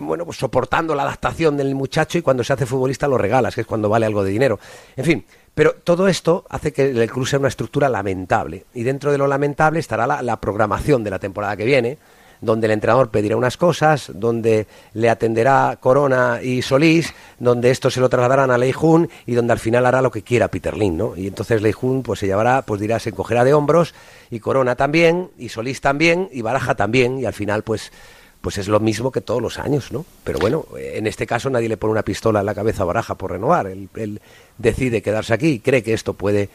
bueno, 0.00 0.24
pues 0.24 0.38
soportando 0.38 0.94
la 0.94 1.02
adaptación 1.02 1.56
del 1.56 1.74
muchacho 1.74 2.18
y 2.18 2.22
cuando 2.22 2.44
se 2.44 2.52
hace 2.52 2.66
futbolista 2.66 3.08
lo 3.08 3.18
regalas, 3.18 3.54
que 3.54 3.62
es 3.62 3.66
cuando 3.66 3.88
vale 3.88 4.06
algo 4.06 4.22
de 4.22 4.30
dinero. 4.30 4.60
En 4.96 5.04
fin, 5.04 5.24
pero 5.54 5.74
todo 5.74 6.06
esto 6.06 6.44
hace 6.48 6.72
que 6.72 6.90
el 6.90 7.10
club 7.10 7.26
sea 7.26 7.38
una 7.38 7.48
estructura 7.48 7.88
lamentable. 7.88 8.64
Y 8.74 8.84
dentro 8.84 9.10
de 9.10 9.18
lo 9.18 9.26
lamentable 9.26 9.80
estará 9.80 10.06
la 10.22 10.40
programación 10.40 11.02
de 11.02 11.10
la 11.10 11.18
temporada 11.18 11.56
que 11.56 11.64
viene 11.64 11.98
donde 12.40 12.66
el 12.66 12.72
entrenador 12.72 13.10
pedirá 13.10 13.36
unas 13.36 13.56
cosas, 13.56 14.10
donde 14.14 14.66
le 14.94 15.10
atenderá 15.10 15.78
Corona 15.80 16.40
y 16.42 16.62
Solís, 16.62 17.12
donde 17.38 17.70
esto 17.70 17.90
se 17.90 18.00
lo 18.00 18.08
trasladarán 18.08 18.50
a 18.50 18.58
Leijun 18.58 19.08
y 19.26 19.34
donde 19.34 19.52
al 19.52 19.58
final 19.58 19.86
hará 19.86 20.02
lo 20.02 20.10
que 20.10 20.22
quiera 20.22 20.48
Peter 20.48 20.76
Lin, 20.76 20.96
¿no? 20.96 21.16
Y 21.16 21.26
entonces 21.26 21.62
Leijun 21.62 22.02
pues 22.02 22.20
se 22.20 22.26
llevará, 22.26 22.62
pues 22.62 22.80
dirá, 22.80 22.98
se 22.98 23.10
encogerá 23.10 23.44
de 23.44 23.54
hombros 23.54 23.94
y 24.30 24.40
Corona 24.40 24.76
también 24.76 25.30
y 25.38 25.48
Solís 25.48 25.80
también 25.80 26.28
y 26.32 26.42
Baraja 26.42 26.74
también 26.74 27.18
y 27.18 27.24
al 27.26 27.34
final 27.34 27.62
pues 27.62 27.92
pues 28.40 28.56
es 28.56 28.68
lo 28.68 28.80
mismo 28.80 29.12
que 29.12 29.20
todos 29.20 29.42
los 29.42 29.58
años, 29.58 29.92
¿no? 29.92 30.06
Pero 30.24 30.38
bueno, 30.38 30.64
en 30.78 31.06
este 31.06 31.26
caso 31.26 31.50
nadie 31.50 31.68
le 31.68 31.76
pone 31.76 31.92
una 31.92 32.02
pistola 32.02 32.40
en 32.40 32.46
la 32.46 32.54
cabeza 32.54 32.84
a 32.84 32.86
Baraja 32.86 33.14
por 33.14 33.32
renovar. 33.32 33.66
Él, 33.66 34.20
decide 34.56 35.02
quedarse 35.02 35.34
aquí, 35.34 35.60
cree 35.60 35.82
que 35.82 35.92
esto 35.92 36.14
puede 36.14 36.48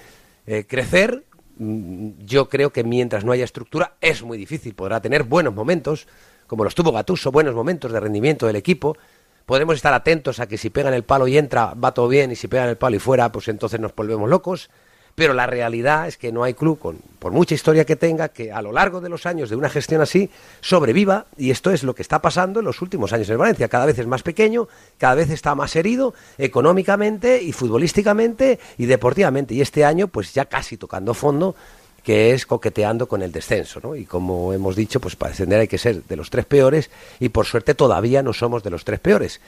eh, 0.48 0.66
crecer 0.68 1.24
yo 1.58 2.50
creo 2.50 2.72
que 2.72 2.84
mientras 2.84 3.24
no 3.24 3.32
haya 3.32 3.44
estructura 3.44 3.96
es 4.02 4.24
muy 4.24 4.38
difícil. 4.38 4.76
Podrá 4.76 5.02
tener 5.02 5.24
buenos 5.24 5.54
momentos, 5.54 6.08
como 6.48 6.64
los 6.64 6.76
tuvo 6.76 6.92
Gatuso, 6.92 7.32
buenos 7.32 7.56
momentos 7.56 7.92
de 7.92 8.00
rendimiento 8.00 8.48
del 8.48 8.56
equipo. 8.56 8.98
Podremos 9.46 9.76
estar 9.76 9.94
atentos 9.94 10.40
a 10.40 10.48
que 10.48 10.58
si 10.58 10.70
pegan 10.70 10.94
el 10.94 11.04
palo 11.04 11.28
y 11.28 11.38
entra, 11.38 11.74
va 11.74 11.94
todo 11.94 12.08
bien, 12.08 12.32
y 12.32 12.36
si 12.36 12.48
pegan 12.48 12.70
el 12.70 12.78
palo 12.78 12.96
y 12.96 13.00
fuera, 13.00 13.32
pues 13.32 13.48
entonces 13.48 13.80
nos 13.80 13.94
volvemos 13.96 14.30
locos 14.30 14.70
pero 15.16 15.34
la 15.34 15.48
realidad 15.48 16.08
es 16.08 16.18
que 16.18 16.34
no 16.34 16.44
hay 16.44 16.54
club, 16.54 16.78
con, 16.78 16.98
por 17.20 17.32
mucha 17.32 17.56
historia 17.56 17.86
que 17.86 17.96
tenga, 17.96 18.30
que 18.30 18.52
a 18.52 18.62
lo 18.62 18.74
largo 18.74 19.00
de 19.00 19.08
los 19.08 19.26
años 19.26 19.50
de 19.50 19.56
una 19.56 19.70
gestión 19.70 20.02
así 20.02 20.30
sobreviva, 20.60 21.26
y 21.38 21.52
esto 21.52 21.72
es 21.72 21.84
lo 21.84 21.96
que 21.96 22.02
está 22.02 22.22
pasando 22.22 22.60
en 22.60 22.66
los 22.66 22.82
últimos 22.82 23.14
años 23.14 23.30
en 23.30 23.38
Valencia. 23.38 23.70
Cada 23.70 23.86
vez 23.86 23.98
es 23.98 24.08
más 24.08 24.24
pequeño, 24.24 24.68
cada 24.98 25.16
vez 25.16 25.30
está 25.30 25.56
más 25.56 25.76
herido 25.78 26.14
económicamente 26.38 27.42
y 27.42 27.54
futbolísticamente 27.54 28.60
y 28.78 28.86
deportivamente, 28.86 29.54
y 29.54 29.62
este 29.62 29.86
año 29.86 30.10
pues 30.10 30.34
ya 30.34 30.46
casi 30.46 30.76
tocando 30.76 31.14
fondo 31.14 31.56
que 32.04 32.34
es 32.34 32.46
coqueteando 32.46 33.08
con 33.08 33.24
el 33.24 33.32
descenso, 33.32 33.80
¿no? 33.82 33.96
Y 33.96 34.06
como 34.06 34.54
hemos 34.54 34.76
dicho, 34.76 35.00
pues 35.00 35.16
para 35.16 35.32
descender 35.32 35.62
hay 35.62 35.68
que 35.68 35.80
ser 35.80 36.04
de 36.04 36.16
los 36.16 36.30
tres 36.30 36.46
peores 36.46 36.92
y 37.20 37.30
por 37.30 37.48
suerte 37.48 37.74
todavía 37.74 38.22
no 38.22 38.32
somos 38.32 38.62
de 38.62 38.70
los 38.70 38.86
tres 38.86 39.00
peores 39.00 39.42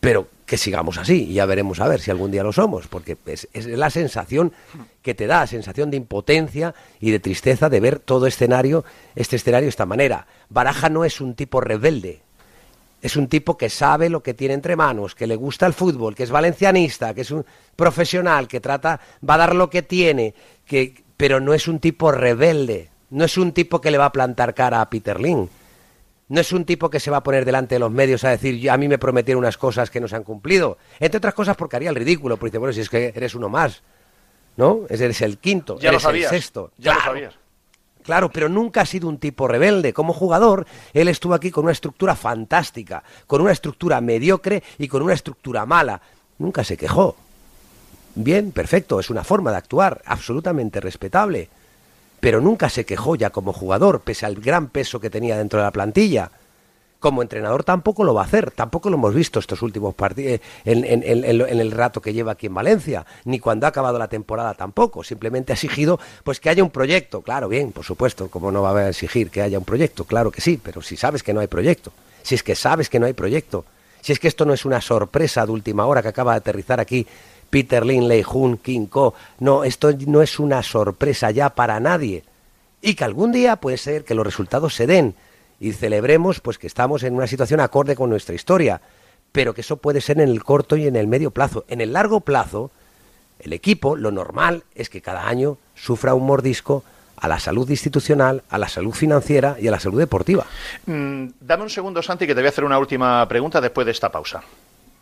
pero 0.00 0.28
que 0.46 0.56
sigamos 0.56 0.96
así 0.96 1.26
y 1.28 1.34
ya 1.34 1.46
veremos 1.46 1.80
a 1.80 1.88
ver 1.88 2.00
si 2.00 2.10
algún 2.10 2.30
día 2.30 2.42
lo 2.42 2.52
somos, 2.52 2.86
porque 2.86 3.16
es, 3.26 3.48
la 3.66 3.90
sensación 3.90 4.52
que 5.02 5.14
te 5.14 5.26
da, 5.26 5.46
sensación 5.46 5.90
de 5.90 5.98
impotencia 5.98 6.74
y 7.00 7.10
de 7.10 7.20
tristeza 7.20 7.68
de 7.68 7.80
ver 7.80 7.98
todo 7.98 8.26
escenario, 8.26 8.84
este 9.14 9.36
escenario 9.36 9.66
de 9.66 9.70
esta 9.70 9.86
manera. 9.86 10.26
Baraja 10.48 10.88
no 10.88 11.04
es 11.04 11.20
un 11.20 11.34
tipo 11.34 11.60
rebelde, 11.60 12.22
es 13.02 13.16
un 13.16 13.28
tipo 13.28 13.58
que 13.58 13.68
sabe 13.68 14.08
lo 14.08 14.22
que 14.22 14.34
tiene 14.34 14.54
entre 14.54 14.74
manos, 14.74 15.14
que 15.14 15.26
le 15.26 15.36
gusta 15.36 15.66
el 15.66 15.74
fútbol, 15.74 16.14
que 16.14 16.22
es 16.22 16.30
valencianista, 16.30 17.12
que 17.12 17.20
es 17.20 17.30
un 17.30 17.44
profesional, 17.76 18.48
que 18.48 18.60
trata, 18.60 19.00
va 19.28 19.34
a 19.34 19.38
dar 19.38 19.54
lo 19.54 19.68
que 19.68 19.82
tiene, 19.82 20.34
que, 20.64 21.04
pero 21.16 21.40
no 21.40 21.52
es 21.52 21.68
un 21.68 21.78
tipo 21.78 22.10
rebelde, 22.10 22.88
no 23.10 23.24
es 23.24 23.36
un 23.36 23.52
tipo 23.52 23.80
que 23.80 23.90
le 23.90 23.98
va 23.98 24.06
a 24.06 24.12
plantar 24.12 24.54
cara 24.54 24.80
a 24.80 24.88
Peter 24.88 25.20
Lin 25.20 25.48
no 26.28 26.40
es 26.40 26.52
un 26.52 26.64
tipo 26.64 26.90
que 26.90 27.00
se 27.00 27.10
va 27.10 27.18
a 27.18 27.22
poner 27.22 27.44
delante 27.44 27.74
de 27.74 27.78
los 27.78 27.90
medios 27.90 28.24
a 28.24 28.30
decir, 28.30 28.70
a 28.70 28.76
mí 28.76 28.88
me 28.88 28.98
prometieron 28.98 29.40
unas 29.40 29.56
cosas 29.56 29.90
que 29.90 30.00
no 30.00 30.08
se 30.08 30.16
han 30.16 30.24
cumplido. 30.24 30.78
Entre 31.00 31.18
otras 31.18 31.34
cosas 31.34 31.56
porque 31.56 31.76
haría 31.76 31.90
el 31.90 31.96
ridículo, 31.96 32.36
porque 32.36 32.50
dice, 32.50 32.58
bueno, 32.58 32.72
si 32.72 32.80
es 32.80 32.90
que 32.90 33.12
eres 33.14 33.34
uno 33.34 33.48
más, 33.48 33.82
¿no? 34.56 34.82
Eres 34.88 35.20
el 35.22 35.38
quinto, 35.38 35.78
ya 35.78 35.88
eres 35.88 36.04
lo 36.04 36.10
el 36.10 36.24
sexto. 36.24 36.72
Ya 36.76 36.94
lo 36.94 37.00
sabías. 37.00 37.34
Claro, 38.02 38.30
pero 38.30 38.48
nunca 38.48 38.82
ha 38.82 38.86
sido 38.86 39.08
un 39.08 39.18
tipo 39.18 39.48
rebelde. 39.48 39.92
Como 39.92 40.14
jugador, 40.14 40.66
él 40.94 41.08
estuvo 41.08 41.34
aquí 41.34 41.50
con 41.50 41.64
una 41.64 41.72
estructura 41.72 42.16
fantástica, 42.16 43.02
con 43.26 43.40
una 43.40 43.52
estructura 43.52 44.00
mediocre 44.00 44.62
y 44.78 44.88
con 44.88 45.02
una 45.02 45.14
estructura 45.14 45.66
mala. 45.66 46.00
Nunca 46.38 46.64
se 46.64 46.76
quejó. 46.76 47.16
Bien, 48.14 48.52
perfecto, 48.52 48.98
es 48.98 49.10
una 49.10 49.24
forma 49.24 49.50
de 49.50 49.58
actuar 49.58 50.02
absolutamente 50.06 50.80
respetable 50.80 51.50
pero 52.20 52.40
nunca 52.40 52.68
se 52.68 52.84
quejó 52.84 53.16
ya 53.16 53.30
como 53.30 53.52
jugador, 53.52 54.00
pese 54.00 54.26
al 54.26 54.36
gran 54.36 54.68
peso 54.68 55.00
que 55.00 55.10
tenía 55.10 55.36
dentro 55.36 55.60
de 55.60 55.64
la 55.64 55.70
plantilla. 55.70 56.30
Como 56.98 57.22
entrenador 57.22 57.62
tampoco 57.62 58.02
lo 58.02 58.12
va 58.12 58.22
a 58.22 58.24
hacer, 58.24 58.50
tampoco 58.50 58.90
lo 58.90 58.96
hemos 58.96 59.14
visto 59.14 59.38
estos 59.38 59.62
últimos 59.62 59.94
partidos, 59.94 60.32
eh, 60.32 60.40
en, 60.64 61.60
el 61.60 61.70
rato 61.70 62.00
que 62.00 62.12
lleva 62.12 62.32
aquí 62.32 62.46
en 62.46 62.54
Valencia, 62.54 63.06
ni 63.24 63.38
cuando 63.38 63.66
ha 63.66 63.68
acabado 63.68 64.00
la 64.00 64.08
temporada 64.08 64.54
tampoco. 64.54 65.04
Simplemente 65.04 65.52
ha 65.52 65.54
exigido 65.54 66.00
pues 66.24 66.40
que 66.40 66.50
haya 66.50 66.64
un 66.64 66.70
proyecto, 66.70 67.22
claro, 67.22 67.48
bien, 67.48 67.70
por 67.70 67.84
supuesto, 67.84 68.28
como 68.28 68.50
no 68.50 68.62
va 68.62 68.76
a 68.76 68.88
exigir 68.88 69.30
que 69.30 69.42
haya 69.42 69.58
un 69.58 69.64
proyecto, 69.64 70.04
claro 70.06 70.32
que 70.32 70.40
sí, 70.40 70.60
pero 70.60 70.82
si 70.82 70.96
sabes 70.96 71.22
que 71.22 71.32
no 71.32 71.38
hay 71.38 71.46
proyecto, 71.46 71.92
si 72.22 72.34
es 72.34 72.42
que 72.42 72.56
sabes 72.56 72.88
que 72.88 72.98
no 72.98 73.06
hay 73.06 73.12
proyecto, 73.12 73.64
si 74.00 74.12
es 74.12 74.18
que 74.18 74.26
esto 74.26 74.44
no 74.44 74.52
es 74.52 74.64
una 74.64 74.80
sorpresa 74.80 75.46
de 75.46 75.52
última 75.52 75.86
hora 75.86 76.02
que 76.02 76.08
acaba 76.08 76.32
de 76.32 76.38
aterrizar 76.38 76.80
aquí 76.80 77.06
Peter 77.50 77.84
Lin, 77.84 78.10
Hun, 78.30 78.58
King 78.58 78.86
Ko. 78.86 79.14
No, 79.40 79.64
esto 79.64 79.90
no 80.06 80.22
es 80.22 80.38
una 80.38 80.62
sorpresa 80.62 81.30
ya 81.30 81.50
para 81.50 81.80
nadie. 81.80 82.24
Y 82.80 82.94
que 82.94 83.04
algún 83.04 83.32
día 83.32 83.56
puede 83.56 83.76
ser 83.76 84.04
que 84.04 84.14
los 84.14 84.24
resultados 84.24 84.74
se 84.74 84.86
den 84.86 85.14
y 85.60 85.72
celebremos 85.72 86.40
pues 86.40 86.58
que 86.58 86.66
estamos 86.66 87.02
en 87.02 87.14
una 87.14 87.26
situación 87.26 87.60
acorde 87.60 87.96
con 87.96 88.10
nuestra 88.10 88.34
historia, 88.34 88.80
pero 89.32 89.54
que 89.54 89.62
eso 89.62 89.76
puede 89.76 90.00
ser 90.00 90.20
en 90.20 90.28
el 90.28 90.44
corto 90.44 90.76
y 90.76 90.86
en 90.86 90.96
el 90.96 91.06
medio 91.06 91.30
plazo. 91.30 91.64
En 91.68 91.80
el 91.80 91.92
largo 91.92 92.20
plazo, 92.20 92.70
el 93.40 93.52
equipo, 93.52 93.96
lo 93.96 94.10
normal 94.10 94.64
es 94.74 94.88
que 94.88 95.00
cada 95.00 95.28
año 95.28 95.58
sufra 95.74 96.14
un 96.14 96.26
mordisco 96.26 96.84
a 97.16 97.26
la 97.26 97.40
salud 97.40 97.68
institucional, 97.68 98.42
a 98.48 98.58
la 98.58 98.68
salud 98.68 98.92
financiera 98.92 99.56
y 99.60 99.66
a 99.66 99.72
la 99.72 99.80
salud 99.80 99.98
deportiva. 99.98 100.46
Mm, 100.86 101.26
dame 101.40 101.64
un 101.64 101.70
segundo, 101.70 102.02
Santi, 102.02 102.26
que 102.26 102.34
te 102.34 102.40
voy 102.40 102.46
a 102.46 102.50
hacer 102.50 102.64
una 102.64 102.78
última 102.78 103.26
pregunta 103.28 103.60
después 103.60 103.84
de 103.84 103.92
esta 103.92 104.10
pausa. 104.10 104.42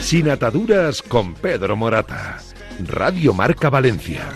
Sin 0.00 0.30
ataduras 0.30 1.02
con 1.02 1.34
Pedro 1.34 1.76
Morata. 1.76 2.38
Radio 2.86 3.32
Marca 3.32 3.70
Valencia. 3.70 4.28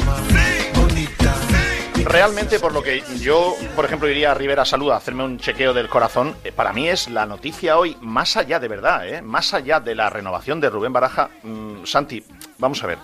realmente 2.04 2.58
por 2.58 2.72
lo 2.72 2.82
que 2.82 3.02
yo, 3.20 3.54
por 3.76 3.84
ejemplo, 3.84 4.08
iría 4.08 4.32
a 4.32 4.34
Rivera 4.34 4.64
Salud 4.64 4.90
a 4.90 4.96
hacerme 4.96 5.24
un 5.24 5.38
chequeo 5.38 5.72
del 5.72 5.88
corazón, 5.88 6.34
eh, 6.42 6.50
para 6.50 6.72
mí 6.72 6.88
es 6.88 7.08
la 7.08 7.26
noticia 7.26 7.78
hoy, 7.78 7.96
más 8.00 8.36
allá 8.36 8.58
de 8.58 8.68
verdad, 8.68 9.08
¿eh? 9.08 9.22
más 9.22 9.54
allá 9.54 9.78
de 9.78 9.94
la 9.94 10.10
renovación 10.10 10.60
de 10.60 10.70
Rubén 10.70 10.92
Baraja, 10.92 11.30
mm, 11.42 11.84
Santi, 11.84 12.24
vamos 12.58 12.82
a 12.82 12.88
ver. 12.88 12.98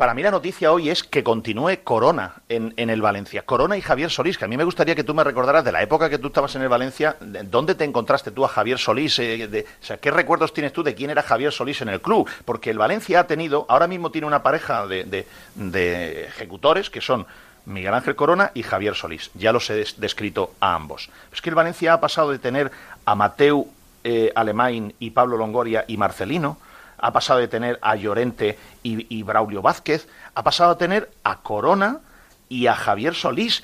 Para 0.00 0.14
mí 0.14 0.22
la 0.22 0.30
noticia 0.30 0.72
hoy 0.72 0.88
es 0.88 1.04
que 1.04 1.22
continúe 1.22 1.84
Corona 1.84 2.36
en, 2.48 2.72
el 2.78 3.02
Valencia. 3.02 3.42
Corona 3.42 3.76
y 3.76 3.82
Javier 3.82 4.08
Solís, 4.08 4.38
que 4.38 4.46
a 4.46 4.48
mí 4.48 4.56
me 4.56 4.64
gustaría 4.64 4.94
que 4.94 5.04
tú 5.04 5.12
me 5.12 5.22
recordaras 5.22 5.62
de 5.62 5.72
la 5.72 5.82
época 5.82 6.08
que 6.08 6.16
tú 6.16 6.28
estabas 6.28 6.56
en 6.56 6.62
el 6.62 6.70
Valencia, 6.70 7.18
¿dónde 7.20 7.74
te 7.74 7.84
encontraste 7.84 8.30
tú 8.30 8.42
a 8.42 8.48
Javier 8.48 8.78
Solís? 8.78 9.18
Eh, 9.18 9.66
¿qué 10.00 10.10
recuerdos 10.10 10.54
tienes 10.54 10.72
tú 10.72 10.82
de 10.82 10.94
quién 10.94 11.10
era 11.10 11.22
Javier 11.22 11.52
Solís 11.52 11.82
en 11.82 11.90
el 11.90 12.00
club? 12.00 12.26
Porque 12.46 12.70
el 12.70 12.78
Valencia 12.78 13.20
ha 13.20 13.26
tenido, 13.26 13.66
ahora 13.68 13.86
mismo 13.86 14.10
tiene 14.10 14.26
una 14.26 14.42
pareja 14.42 14.86
de, 14.86 15.26
de 15.54 16.24
ejecutores 16.24 16.88
que 16.88 17.02
son 17.02 17.26
Miguel 17.66 17.92
Ángel 17.92 18.16
Corona 18.16 18.52
y 18.54 18.62
Javier 18.62 18.94
Solís. 18.94 19.30
Ya 19.34 19.52
los 19.52 19.68
he 19.68 19.84
descrito 19.98 20.54
a 20.60 20.76
ambos. 20.76 21.10
Es 21.30 21.42
que 21.42 21.50
el 21.50 21.56
Valencia 21.56 21.92
ha 21.92 22.00
pasado 22.00 22.30
de 22.30 22.38
tener 22.38 22.70
a 23.04 23.14
Mateu 23.14 23.68
eh, 24.02 24.32
Alemán 24.34 24.94
y 24.98 25.10
Pablo 25.10 25.36
Longoria 25.36 25.84
y 25.86 25.98
Marcelino, 25.98 26.56
ha 27.00 27.12
pasado 27.12 27.40
de 27.40 27.48
tener 27.48 27.78
a 27.82 27.96
Llorente 27.96 28.58
y, 28.82 29.22
Braulio 29.22 29.62
Vázquez, 29.62 30.08
ha 30.34 30.42
pasado 30.42 30.72
a 30.72 30.78
tener 30.78 31.10
a 31.24 31.40
Corona 31.40 32.00
y 32.48 32.66
a 32.66 32.74
Javier 32.74 33.14
Solís. 33.14 33.62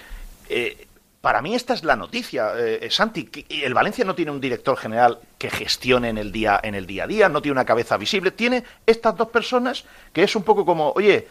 Eh, 0.49 0.87
para 1.21 1.43
mí 1.43 1.55
esta 1.55 1.75
es 1.75 1.83
la 1.83 1.97
noticia, 1.97 2.53
eh, 2.57 2.89
Santi. 2.91 3.29
El 3.49 3.75
Valencia 3.75 4.05
no 4.05 4.15
tiene 4.15 4.31
un 4.31 4.41
director 4.41 4.77
general 4.77 5.19
que 5.39 5.51
gestione 5.51 6.09
en 6.09 6.19
el 6.19 6.31
día 6.31 6.61
en 6.63 6.75
el 6.75 6.87
día 6.87 7.05
a 7.05 7.07
día, 7.07 7.29
no 7.29 7.43
tiene 7.43 7.53
una 7.53 7.65
cabeza 7.65 7.97
visible. 7.97 8.31
Tiene 8.31 8.63
estas 8.87 9.17
dos 9.17 9.29
personas 9.29 9.85
que 10.13 10.23
es 10.23 10.37
un 10.37 10.45
poco 10.45 10.65
como, 10.65 10.93
oye, 10.93 11.27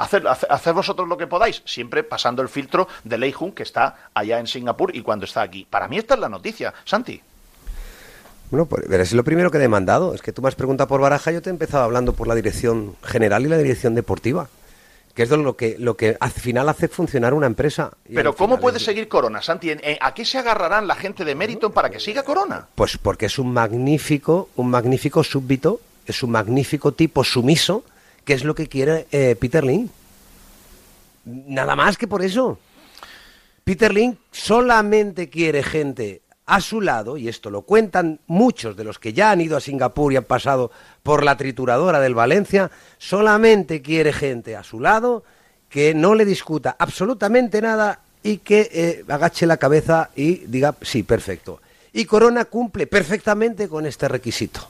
hacer, 0.00 0.72
vosotros 0.72 1.06
lo 1.06 1.16
que 1.16 1.26
podáis, 1.26 1.62
siempre 1.66 2.02
pasando 2.02 2.42
el 2.42 2.48
filtro 2.48 2.88
de 3.04 3.18
Lei 3.18 3.32
Jun, 3.32 3.52
que 3.52 3.62
está 3.62 4.10
allá 4.14 4.38
en 4.38 4.46
Singapur 4.46 4.94
y 4.96 5.02
cuando 5.02 5.26
está 5.26 5.42
aquí. 5.42 5.66
Para 5.68 5.88
mí 5.88 5.98
esta 5.98 6.14
es 6.14 6.20
la 6.20 6.28
noticia, 6.28 6.72
Santi. 6.84 7.20
Bueno, 8.50 8.66
pues 8.66 8.84
es 8.90 9.12
lo 9.12 9.24
primero 9.24 9.50
que 9.50 9.58
he 9.58 9.60
demandado. 9.60 10.14
Es 10.14 10.22
que 10.22 10.32
tú 10.32 10.42
me 10.42 10.48
has 10.48 10.54
preguntado 10.54 10.88
por 10.88 11.00
Baraja, 11.00 11.30
yo 11.30 11.42
te 11.42 11.50
he 11.50 11.52
empezado 11.52 11.84
hablando 11.84 12.12
por 12.12 12.26
la 12.26 12.34
dirección 12.34 12.96
general 13.02 13.44
y 13.44 13.48
la 13.48 13.58
dirección 13.58 13.94
deportiva 13.94 14.48
que 15.14 15.24
es 15.24 15.30
lo 15.30 15.56
que, 15.56 15.76
lo 15.78 15.96
que 15.96 16.16
al 16.20 16.30
final 16.30 16.68
hace 16.68 16.86
funcionar 16.86 17.34
una 17.34 17.46
empresa. 17.46 17.90
Pero 18.14 18.34
¿cómo 18.34 18.60
puede 18.60 18.78
seguir 18.78 19.08
Corona, 19.08 19.42
Santi? 19.42 19.70
¿A 20.00 20.14
qué 20.14 20.24
se 20.24 20.38
agarrarán 20.38 20.86
la 20.86 20.94
gente 20.94 21.24
de 21.24 21.34
mérito 21.34 21.72
para 21.72 21.90
que 21.90 21.98
siga 21.98 22.22
Corona? 22.22 22.68
Pues 22.76 22.96
porque 22.96 23.26
es 23.26 23.38
un 23.38 23.52
magnífico, 23.52 24.48
un 24.54 24.70
magnífico 24.70 25.24
súbdito, 25.24 25.80
es 26.06 26.22
un 26.22 26.30
magnífico 26.30 26.92
tipo 26.92 27.24
sumiso 27.24 27.84
¿Qué 28.24 28.34
es 28.34 28.44
lo 28.44 28.54
que 28.54 28.68
quiere 28.68 29.06
eh, 29.12 29.36
Peter 29.38 29.64
Link. 29.64 29.90
Nada 31.24 31.76
más 31.76 31.96
que 31.96 32.06
por 32.06 32.22
eso. 32.22 32.58
Peter 33.64 33.92
Link 33.92 34.18
solamente 34.30 35.28
quiere 35.28 35.62
gente 35.62 36.22
a 36.50 36.60
su 36.60 36.80
lado, 36.80 37.16
y 37.16 37.28
esto 37.28 37.48
lo 37.48 37.62
cuentan 37.62 38.18
muchos 38.26 38.76
de 38.76 38.82
los 38.82 38.98
que 38.98 39.12
ya 39.12 39.30
han 39.30 39.40
ido 39.40 39.56
a 39.56 39.60
Singapur 39.60 40.12
y 40.12 40.16
han 40.16 40.24
pasado 40.24 40.72
por 41.04 41.22
la 41.22 41.36
trituradora 41.36 42.00
del 42.00 42.16
Valencia, 42.16 42.72
solamente 42.98 43.82
quiere 43.82 44.12
gente 44.12 44.56
a 44.56 44.64
su 44.64 44.80
lado 44.80 45.22
que 45.68 45.94
no 45.94 46.16
le 46.16 46.24
discuta 46.24 46.74
absolutamente 46.76 47.62
nada 47.62 48.00
y 48.24 48.38
que 48.38 48.68
eh, 48.72 49.04
agache 49.08 49.46
la 49.46 49.58
cabeza 49.58 50.10
y 50.16 50.38
diga, 50.46 50.74
sí, 50.82 51.04
perfecto. 51.04 51.60
Y 51.92 52.04
Corona 52.04 52.46
cumple 52.46 52.88
perfectamente 52.88 53.68
con 53.68 53.86
este 53.86 54.08
requisito. 54.08 54.68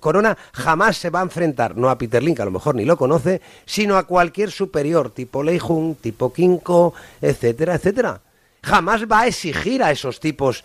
Corona 0.00 0.36
jamás 0.52 0.96
se 0.96 1.10
va 1.10 1.20
a 1.20 1.24
enfrentar, 1.24 1.76
no 1.76 1.90
a 1.90 1.98
Peter 1.98 2.22
Link, 2.22 2.40
a 2.40 2.46
lo 2.46 2.52
mejor 2.52 2.74
ni 2.74 2.86
lo 2.86 2.96
conoce, 2.96 3.42
sino 3.66 3.98
a 3.98 4.04
cualquier 4.04 4.50
superior, 4.50 5.10
tipo 5.10 5.42
Lei 5.42 5.58
Jung, 5.58 5.94
tipo 6.00 6.32
Kinko, 6.32 6.94
etcétera, 7.20 7.74
etcétera. 7.74 8.20
Jamás 8.62 9.06
va 9.10 9.20
a 9.20 9.26
exigir 9.26 9.82
a 9.82 9.90
esos 9.90 10.20
tipos, 10.20 10.64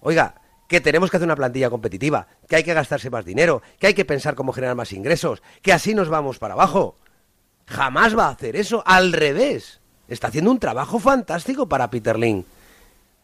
oiga, 0.00 0.34
que 0.66 0.80
tenemos 0.80 1.10
que 1.10 1.16
hacer 1.16 1.26
una 1.26 1.36
plantilla 1.36 1.70
competitiva, 1.70 2.26
que 2.46 2.56
hay 2.56 2.64
que 2.64 2.74
gastarse 2.74 3.10
más 3.10 3.24
dinero, 3.24 3.62
que 3.78 3.86
hay 3.86 3.94
que 3.94 4.04
pensar 4.04 4.34
cómo 4.34 4.52
generar 4.52 4.76
más 4.76 4.92
ingresos, 4.92 5.42
que 5.62 5.72
así 5.72 5.94
nos 5.94 6.08
vamos 6.08 6.38
para 6.38 6.54
abajo. 6.54 6.96
Jamás 7.66 8.16
va 8.16 8.26
a 8.26 8.30
hacer 8.30 8.56
eso, 8.56 8.82
al 8.86 9.12
revés. 9.12 9.80
Está 10.08 10.28
haciendo 10.28 10.50
un 10.50 10.58
trabajo 10.58 10.98
fantástico 10.98 11.68
para 11.68 11.90
Peter 11.90 12.18
Link. 12.18 12.46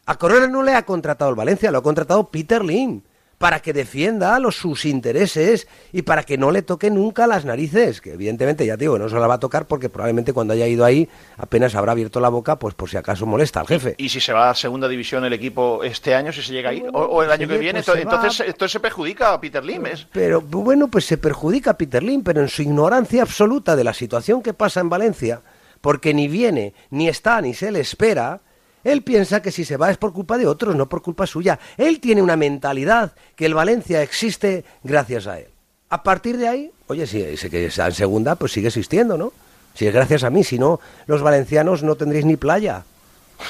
A 0.07 0.17
Corona 0.17 0.47
no 0.47 0.62
le 0.62 0.75
ha 0.75 0.85
contratado 0.85 1.31
el 1.31 1.37
Valencia, 1.37 1.71
lo 1.71 1.79
ha 1.79 1.83
contratado 1.83 2.29
Peter 2.29 2.65
Link 2.65 3.05
para 3.45 3.61
que 3.61 3.74
defienda 3.74 4.38
los, 4.38 4.57
sus 4.57 4.86
intereses 4.86 5.68
y 5.92 6.01
para 6.01 6.22
que 6.22 6.38
no 6.38 6.51
le 6.51 6.62
toque 6.62 6.90
nunca 6.90 7.26
las 7.26 7.45
narices, 7.45 8.01
que 8.01 8.14
evidentemente 8.14 8.64
ya 8.64 8.78
digo, 8.78 8.99
no 8.99 9.07
se 9.11 9.16
la 9.16 9.26
va 9.26 9.34
a 9.34 9.38
tocar 9.38 9.66
porque 9.66 9.90
probablemente 9.90 10.32
cuando 10.32 10.55
haya 10.55 10.66
ido 10.66 10.82
ahí 10.82 11.11
apenas 11.36 11.74
habrá 11.74 11.92
abierto 11.92 12.20
la 12.20 12.30
boca, 12.30 12.59
pues 12.59 12.74
por 12.74 12.88
si 12.88 12.97
acaso 12.97 13.26
molesta 13.26 13.61
al 13.61 13.66
jefe. 13.66 13.97
Y 13.99 14.09
si 14.09 14.18
se 14.18 14.32
va 14.32 14.49
a 14.49 14.55
segunda 14.55 14.88
división 14.88 15.26
el 15.26 15.34
equipo 15.34 15.84
este 15.84 16.14
año, 16.14 16.32
si 16.32 16.40
se 16.40 16.55
llega 16.55 16.70
ahí, 16.70 16.82
o, 16.90 17.22
el 17.22 17.30
año 17.30 17.47
que 17.47 17.59
viene, 17.59 17.82
pues 17.82 17.99
entonces, 17.99 18.40
entonces, 18.49 18.72
se 18.72 18.80
perjudica 18.80 19.34
a 19.34 19.38
Peter 19.38 19.62
Lim. 19.62 19.82
Pero 20.11 20.40
bueno, 20.40 20.88
pues 20.88 21.05
se 21.05 21.18
perjudica 21.18 21.72
a 21.72 21.76
Peter 21.76 22.03
Lim, 22.03 22.22
pero 22.22 22.40
en 22.40 22.49
su 22.49 22.62
ignorancia 22.62 23.20
absoluta 23.20 23.76
de 23.76 23.84
la 23.84 23.92
situación 23.92 24.40
que 24.40 24.55
pasa 24.55 24.80
en 24.80 24.88
Valencia, 24.88 25.42
porque 25.82 26.14
ni 26.14 26.28
viene, 26.28 26.72
ni 26.88 27.09
está, 27.09 27.42
ni 27.42 27.53
se 27.53 27.70
le 27.70 27.80
espera, 27.80 28.40
él 28.85 29.03
piensa 29.03 29.43
que 29.43 29.51
si 29.51 29.64
se 29.64 29.76
va 29.76 29.91
es 29.91 29.97
por 29.97 30.12
culpa 30.12 30.39
de 30.39 30.47
otros, 30.47 30.76
no 30.76 30.89
por 30.89 31.03
culpa 31.03 31.26
suya. 31.26 31.59
Él 31.76 32.01
tiene 32.01 32.22
una 32.22 32.37
mentalidad 32.37 33.12
que 33.35 33.47
el 33.47 33.55
Valencia 33.55 34.03
existe 34.03 34.64
gracias 34.82 35.26
a 35.26 35.41
él. 35.41 35.49
A 35.89 36.03
partir 36.03 36.37
de 36.37 36.49
ahí, 36.49 36.70
oye, 36.87 37.07
si 37.07 37.22
dice 37.22 37.49
que 37.49 37.66
está 37.66 37.87
en 37.87 37.93
segunda, 37.93 38.37
pues 38.37 38.53
sigue 38.53 38.68
existiendo, 38.68 39.16
¿no? 39.16 39.32
Si 39.74 39.87
es 39.87 39.95
gracias 39.95 40.22
a 40.22 40.30
mí, 40.30 40.45
si 40.45 40.59
no, 40.59 40.80
los 41.07 41.22
valencianos 41.22 41.82
no 41.82 41.97
tendréis 41.97 42.24
ni 42.24 42.37
playa. 42.37 42.85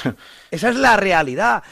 Esa 0.51 0.69
es 0.69 0.75
la 0.75 0.97
realidad. 0.97 1.63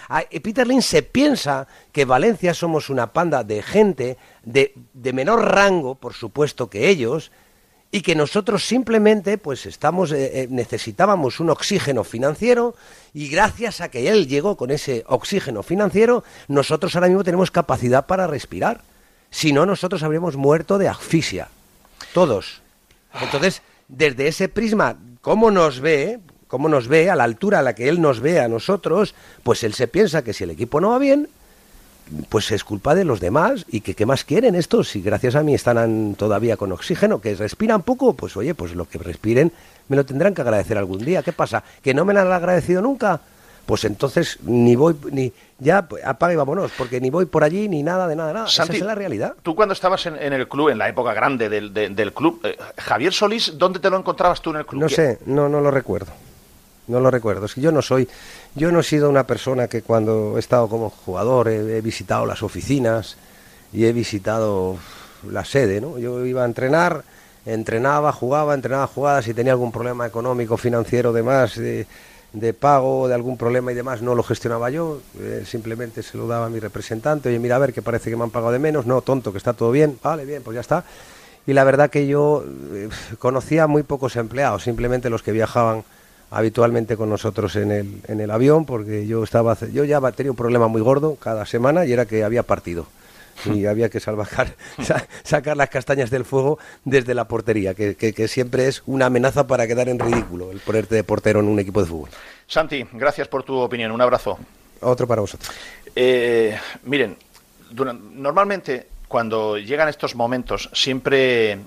Peter 0.43 0.67
Lynn 0.67 0.81
se 0.81 1.01
piensa 1.01 1.67
que 1.91 2.05
Valencia 2.05 2.53
somos 2.53 2.89
una 2.89 3.13
panda 3.13 3.43
de 3.43 3.63
gente 3.63 4.17
de, 4.43 4.73
de 4.93 5.13
menor 5.13 5.43
rango, 5.43 5.95
por 5.95 6.13
supuesto, 6.13 6.69
que 6.69 6.89
ellos, 6.89 7.31
y 7.93 8.01
que 8.01 8.15
nosotros 8.15 8.65
simplemente 8.65 9.37
pues 9.37 9.67
estamos 9.67 10.11
eh, 10.11 10.41
eh, 10.41 10.47
necesitábamos 10.49 11.39
un 11.39 11.51
oxígeno 11.51 12.03
financiero 12.03 12.73
y 13.13 13.29
gracias 13.29 13.81
a 13.81 13.89
que 13.89 14.09
él 14.09 14.27
llegó 14.27 14.57
con 14.57 14.71
ese 14.71 15.03
oxígeno 15.05 15.61
financiero 15.61 16.23
nosotros 16.47 16.95
ahora 16.95 17.07
mismo 17.07 17.23
tenemos 17.23 17.51
capacidad 17.51 18.07
para 18.07 18.25
respirar. 18.25 18.81
Si 19.29 19.53
no 19.53 19.67
nosotros 19.67 20.01
habríamos 20.01 20.35
muerto 20.37 20.79
de 20.79 20.87
asfixia. 20.87 21.49
Todos. 22.15 22.63
Entonces 23.21 23.61
desde 23.87 24.27
ese 24.27 24.49
prisma 24.49 24.97
cómo 25.21 25.51
nos 25.51 25.79
ve 25.79 26.19
cómo 26.47 26.69
nos 26.69 26.87
ve 26.87 27.11
a 27.11 27.15
la 27.15 27.25
altura 27.25 27.59
a 27.59 27.61
la 27.61 27.75
que 27.75 27.89
él 27.89 28.01
nos 28.01 28.21
ve 28.21 28.39
a 28.39 28.47
nosotros 28.47 29.13
pues 29.43 29.63
él 29.63 29.75
se 29.75 29.87
piensa 29.87 30.23
que 30.23 30.33
si 30.33 30.45
el 30.45 30.49
equipo 30.49 30.81
no 30.81 30.89
va 30.89 30.97
bien 30.97 31.29
pues 32.29 32.51
es 32.51 32.63
culpa 32.63 32.95
de 32.95 33.05
los 33.05 33.19
demás. 33.19 33.65
Y 33.69 33.81
que 33.81 33.95
qué 33.95 34.05
más 34.05 34.23
quieren 34.23 34.55
estos 34.55 34.89
si 34.89 35.01
gracias 35.01 35.35
a 35.35 35.43
mí 35.43 35.53
están 35.53 36.15
todavía 36.15 36.57
con 36.57 36.71
oxígeno 36.71 37.21
que 37.21 37.35
respiran 37.35 37.81
poco 37.81 38.13
pues 38.13 38.37
oye 38.37 38.53
pues 38.55 38.75
lo 38.75 38.85
que 38.85 38.97
respiren 38.97 39.51
me 39.89 39.95
lo 39.95 40.05
tendrán 40.05 40.33
que 40.33 40.41
agradecer 40.41 40.77
algún 40.77 41.03
día. 41.03 41.23
Qué 41.23 41.33
pasa 41.33 41.63
que 41.81 41.93
no 41.93 42.05
me 42.05 42.13
lo 42.13 42.21
han 42.21 42.31
agradecido 42.31 42.81
nunca 42.81 43.21
pues 43.65 43.85
entonces 43.85 44.39
ni 44.43 44.75
voy 44.75 44.95
ni 45.11 45.31
ya 45.59 45.83
pues, 45.83 46.03
apaga 46.05 46.33
y 46.33 46.35
vámonos 46.35 46.71
porque 46.77 46.99
ni 46.99 47.09
voy 47.09 47.25
por 47.25 47.43
allí 47.43 47.69
ni 47.69 47.81
nada 47.81 48.07
de 48.07 48.15
nada 48.15 48.33
nada. 48.33 48.47
Esa 48.47 48.63
es 48.63 48.81
la 48.81 48.95
realidad. 48.95 49.35
tú 49.41 49.55
cuando 49.55 49.73
estabas 49.73 50.05
en, 50.05 50.17
el 50.17 50.47
club 50.47 50.69
en 50.69 50.77
la 50.77 50.89
época 50.89 51.13
grande 51.13 51.47
del, 51.49 51.73
del 51.73 52.13
club 52.13 52.41
eh, 52.43 52.57
Javier 52.77 53.13
Solís 53.13 53.57
dónde 53.57 53.79
te 53.79 53.89
lo 53.89 53.97
encontrabas 53.97 54.41
tú 54.41 54.49
en 54.49 54.57
el 54.57 54.65
club 54.65 54.81
no 54.81 54.89
sé 54.89 55.19
no 55.25 55.47
no 55.47 55.61
lo 55.61 55.71
recuerdo 55.71 56.11
no 56.87 56.99
lo 56.99 57.11
recuerdo. 57.11 57.45
Es 57.45 57.53
que 57.53 57.61
yo 57.61 57.71
no 57.71 57.81
soy, 57.81 58.07
yo 58.55 58.71
no 58.71 58.79
he 58.79 58.83
sido 58.83 59.09
una 59.09 59.25
persona 59.25 59.67
que 59.67 59.81
cuando 59.81 60.37
he 60.37 60.39
estado 60.39 60.67
como 60.67 60.89
jugador 60.89 61.47
he, 61.49 61.81
visitado 61.81 62.25
las 62.25 62.43
oficinas 62.43 63.17
y 63.71 63.85
he 63.85 63.93
visitado 63.93 64.77
la 65.29 65.45
sede, 65.45 65.81
¿no? 65.81 65.97
Yo 65.97 66.25
iba 66.25 66.43
a 66.43 66.45
entrenar, 66.45 67.03
entrenaba, 67.45 68.11
jugaba, 68.11 68.53
entrenaba 68.53 68.87
jugadas, 68.87 69.25
si 69.25 69.33
tenía 69.33 69.53
algún 69.53 69.71
problema 69.71 70.05
económico, 70.05 70.57
financiero, 70.57 71.13
demás, 71.13 71.55
de, 71.55 71.87
de 72.33 72.53
pago, 72.53 73.07
de 73.07 73.13
algún 73.13 73.37
problema 73.37 73.71
y 73.71 73.75
demás, 73.75 74.01
no 74.01 74.15
lo 74.15 74.23
gestionaba 74.23 74.69
yo, 74.69 75.01
eh, 75.19 75.43
simplemente 75.45 76.03
se 76.03 76.17
lo 76.17 76.27
daba 76.27 76.47
a 76.47 76.49
mi 76.49 76.59
representante, 76.59 77.29
oye, 77.29 77.39
mira, 77.39 77.55
a 77.55 77.59
ver, 77.59 77.73
que 77.73 77.81
parece 77.81 78.09
que 78.09 78.15
me 78.15 78.23
han 78.23 78.31
pagado 78.31 78.51
de 78.51 78.59
menos, 78.59 78.85
no, 78.85 79.01
tonto, 79.01 79.31
que 79.31 79.37
está 79.37 79.53
todo 79.53 79.71
bien, 79.71 79.97
vale, 80.03 80.25
bien, 80.25 80.43
pues 80.43 80.55
ya 80.55 80.61
está. 80.61 80.83
Y 81.45 81.53
la 81.53 81.63
verdad 81.63 81.89
que 81.89 82.07
yo 82.07 82.43
eh, 82.73 82.89
conocía 83.19 83.67
muy 83.67 83.83
pocos 83.83 84.15
empleados, 84.15 84.63
simplemente 84.63 85.09
los 85.09 85.23
que 85.23 85.31
viajaban 85.31 85.83
habitualmente 86.33 86.97
con 86.97 87.09
nosotros 87.09 87.55
en 87.55 87.71
el, 87.71 88.01
en 88.07 88.19
el 88.19 88.31
avión 88.31 88.65
porque 88.65 89.05
yo 89.07 89.23
estaba 89.23 89.57
yo 89.71 89.83
ya 89.83 90.01
tenía 90.11 90.31
un 90.31 90.37
problema 90.37 90.67
muy 90.67 90.81
gordo 90.81 91.15
cada 91.15 91.45
semana 91.45 91.85
y 91.85 91.93
era 91.93 92.05
que 92.05 92.23
había 92.23 92.43
partido 92.43 92.87
y 93.45 93.65
había 93.65 93.89
que 93.89 93.99
salvajar, 93.99 94.55
sacar 95.23 95.57
las 95.57 95.69
castañas 95.69 96.09
del 96.09 96.25
fuego 96.25 96.59
desde 96.85 97.13
la 97.13 97.27
portería, 97.27 97.73
que, 97.73 97.95
que, 97.95 98.27
siempre 98.27 98.67
es 98.67 98.83
una 98.85 99.07
amenaza 99.07 99.47
para 99.47 99.67
quedar 99.67 99.89
en 99.89 99.99
ridículo 99.99 100.51
el 100.51 100.59
ponerte 100.59 100.95
de 100.95 101.03
portero 101.03 101.39
en 101.39 101.47
un 101.47 101.59
equipo 101.59 101.81
de 101.81 101.87
fútbol. 101.87 102.09
Santi, 102.47 102.85
gracias 102.93 103.27
por 103.27 103.43
tu 103.43 103.57
opinión. 103.57 103.91
Un 103.91 104.01
abrazo. 104.01 104.37
Otro 104.81 105.07
para 105.07 105.21
vosotros. 105.21 105.51
Eh, 105.95 106.57
miren, 106.83 107.17
normalmente 108.13 108.87
cuando 109.07 109.57
llegan 109.57 109.89
estos 109.89 110.15
momentos 110.15 110.69
siempre... 110.73 111.59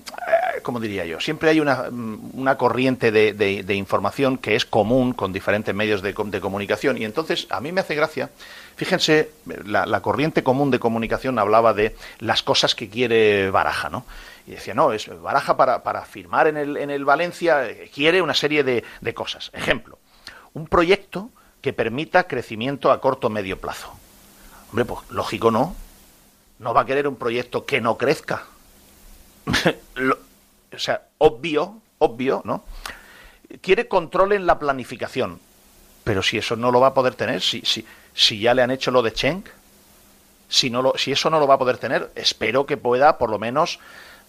Como 0.61 0.79
diría 0.79 1.05
yo, 1.05 1.19
siempre 1.19 1.49
hay 1.49 1.59
una, 1.59 1.89
mm, 1.89 2.55
corriente 2.57 3.11
de, 3.11 3.73
información 3.75 4.37
que 4.37 4.55
es 4.55 4.65
común 4.65 5.13
con 5.13 5.33
diferentes 5.33 5.73
medios 5.73 6.01
de, 6.01 6.13
comunicación 6.13 6.97
y 6.97 7.05
entonces 7.05 7.47
a 7.49 7.59
mí 7.61 7.71
me 7.71 7.81
hace 7.81 7.95
gracia, 7.95 8.29
fíjense, 8.75 9.31
la, 9.65 10.01
corriente 10.01 10.43
común 10.43 10.71
de 10.71 10.79
comunicación 10.79 11.39
hablaba 11.39 11.73
de 11.73 11.95
las 12.19 12.43
cosas 12.43 12.75
que 12.75 12.89
quiere 12.89 13.49
Baraja, 13.51 13.89
¿no? 13.89 14.05
Y 14.45 14.51
decía, 14.51 14.73
no, 14.73 14.93
es 14.93 15.09
Baraja 15.21 15.57
para, 15.57 16.01
firmar 16.05 16.47
en 16.47 16.57
el, 16.57 16.77
en 16.77 16.89
el 16.89 17.03
Valencia 17.03 17.67
eh, 17.67 17.89
quiere 17.93 18.21
una 18.21 18.33
serie 18.33 18.63
de, 18.63 18.83
de 19.01 19.13
cosas. 19.13 19.51
Ejemplo, 19.53 19.99
un 20.53 20.67
proyecto 20.67 21.29
que 21.61 21.73
permita 21.73 22.27
crecimiento 22.27 22.91
a 22.91 23.01
corto 23.01 23.29
medio 23.29 23.59
plazo. 23.59 23.93
Hombre, 24.69 24.85
pues 24.85 25.01
lógico 25.09 25.51
no. 25.51 25.75
No 26.59 26.73
va 26.73 26.81
a 26.81 26.85
querer 26.85 27.07
un 27.07 27.15
proyecto 27.15 27.65
que 27.65 27.81
no 27.81 27.97
crezca. 27.97 28.43
o 30.73 30.79
sea, 30.79 31.03
obvio, 31.17 31.81
obvio, 31.99 32.41
¿no? 32.45 32.63
Quiere 33.61 33.87
control 33.87 34.33
en 34.33 34.45
la 34.45 34.59
planificación. 34.59 35.39
Pero 36.03 36.23
si 36.23 36.37
eso 36.37 36.55
no 36.55 36.71
lo 36.71 36.79
va 36.79 36.87
a 36.87 36.93
poder 36.93 37.15
tener, 37.15 37.41
si, 37.41 37.61
si, 37.61 37.85
si 38.13 38.39
ya 38.39 38.53
le 38.53 38.61
han 38.61 38.71
hecho 38.71 38.91
lo 38.91 39.01
de 39.01 39.13
Cheng, 39.13 39.43
si, 40.47 40.69
no 40.69 40.81
lo, 40.81 40.97
si 40.97 41.11
eso 41.11 41.29
no 41.29 41.39
lo 41.39 41.47
va 41.47 41.55
a 41.55 41.59
poder 41.59 41.77
tener, 41.77 42.11
espero 42.15 42.65
que 42.65 42.77
pueda, 42.77 43.17
por 43.17 43.29
lo 43.29 43.39
menos, 43.39 43.79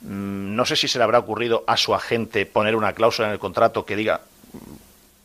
mm, 0.00 0.56
no 0.56 0.64
sé 0.64 0.74
si 0.74 0.88
se 0.88 0.98
le 0.98 1.04
habrá 1.04 1.20
ocurrido 1.20 1.64
a 1.66 1.76
su 1.76 1.94
agente 1.94 2.46
poner 2.46 2.74
una 2.74 2.92
cláusula 2.94 3.28
en 3.28 3.34
el 3.34 3.38
contrato 3.38 3.84
que 3.84 3.96
diga 3.96 4.22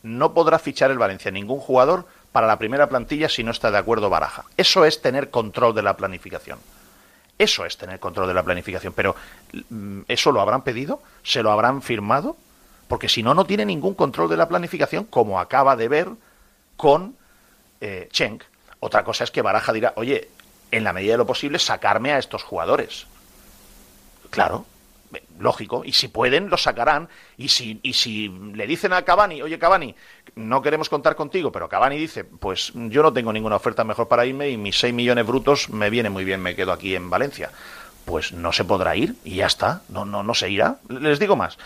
no 0.04 0.34
podrá 0.34 0.60
fichar 0.60 0.92
el 0.92 0.98
Valencia 0.98 1.32
ningún 1.32 1.60
jugador 1.60 2.06
para 2.32 2.46
la 2.46 2.60
primera 2.60 2.88
plantilla 2.88 3.30
si 3.30 3.44
no 3.44 3.52
está 3.52 3.72
de 3.72 3.78
acuerdo 3.78 4.10
Baraja. 4.10 4.44
Eso 4.58 4.86
es 4.86 5.02
tener 5.02 5.30
control 5.30 5.74
de 5.74 5.82
la 5.82 5.98
planificación. 5.98 6.60
Eso 7.38 7.66
es 7.66 7.78
tener 7.78 8.00
control 8.00 8.28
de 8.28 8.34
la 8.34 8.44
planificación. 8.44 8.94
Pero 8.94 9.16
mm, 9.70 10.02
¿eso 10.08 10.32
lo 10.32 10.42
habrán 10.42 10.64
pedido? 10.64 11.02
¿Se 11.24 11.44
lo 11.44 11.52
habrán 11.52 11.82
firmado? 11.82 12.38
Porque 12.88 13.10
si 13.10 13.24
no, 13.24 13.34
no 13.34 13.46
tiene 13.46 13.66
ningún 13.66 13.96
control 13.96 14.30
de 14.30 14.38
la 14.38 14.48
planificación, 14.48 15.06
como 15.06 15.40
acaba 15.40 15.76
de 15.76 15.88
ver 15.88 16.10
con 16.78 17.16
eh, 17.82 18.08
Cheng. 18.12 18.42
Otra 18.80 19.04
cosa 19.04 19.24
es 19.24 19.32
que 19.32 19.42
Baraja 19.42 19.74
dirá, 19.74 19.94
oye, 19.96 20.30
en 20.72 20.84
la 20.84 20.94
medida 20.94 21.14
de 21.14 21.18
lo 21.20 21.26
posible, 21.26 21.60
sacarme 21.60 22.12
a 22.12 22.18
estos 22.18 22.44
jugadores. 22.44 23.08
Claro, 24.30 24.66
lógico, 25.40 25.84
y 25.86 25.94
si 25.94 26.08
pueden, 26.08 26.50
lo 26.50 26.58
sacarán. 26.58 27.10
Y 27.38 27.50
si, 27.50 27.80
y 27.84 27.94
si 27.94 28.30
le 28.30 28.68
dicen 28.68 28.94
a 28.94 29.04
Cavani, 29.04 29.42
oye 29.42 29.60
Cavani, 29.60 29.96
no 30.36 30.62
queremos 30.62 30.90
contar 30.90 31.16
contigo, 31.16 31.52
pero 31.52 31.70
Cavani 31.70 31.98
dice, 31.98 32.24
pues 32.24 32.72
yo 32.74 33.04
no 33.04 33.14
tengo 33.14 33.34
ninguna 33.34 33.56
oferta 33.56 33.84
mejor 33.84 34.08
para 34.08 34.26
irme 34.26 34.50
y 34.50 34.58
mis 34.58 34.80
6 34.80 34.94
millones 34.94 35.26
brutos 35.26 35.70
me 35.70 35.90
viene 35.90 36.10
muy 36.10 36.24
bien, 36.24 36.42
me 36.42 36.56
quedo 36.56 36.72
aquí 36.72 36.96
en 36.96 37.10
Valencia. 37.10 37.52
Pues 38.06 38.34
no 38.34 38.52
se 38.52 38.66
podrá 38.66 38.96
ir 38.96 39.16
y 39.24 39.36
ya 39.36 39.46
está, 39.46 39.82
no, 39.90 40.06
no, 40.06 40.24
no 40.24 40.34
se 40.34 40.50
irá. 40.50 40.78
Les 40.90 41.20
digo 41.20 41.36
más, 41.36 41.58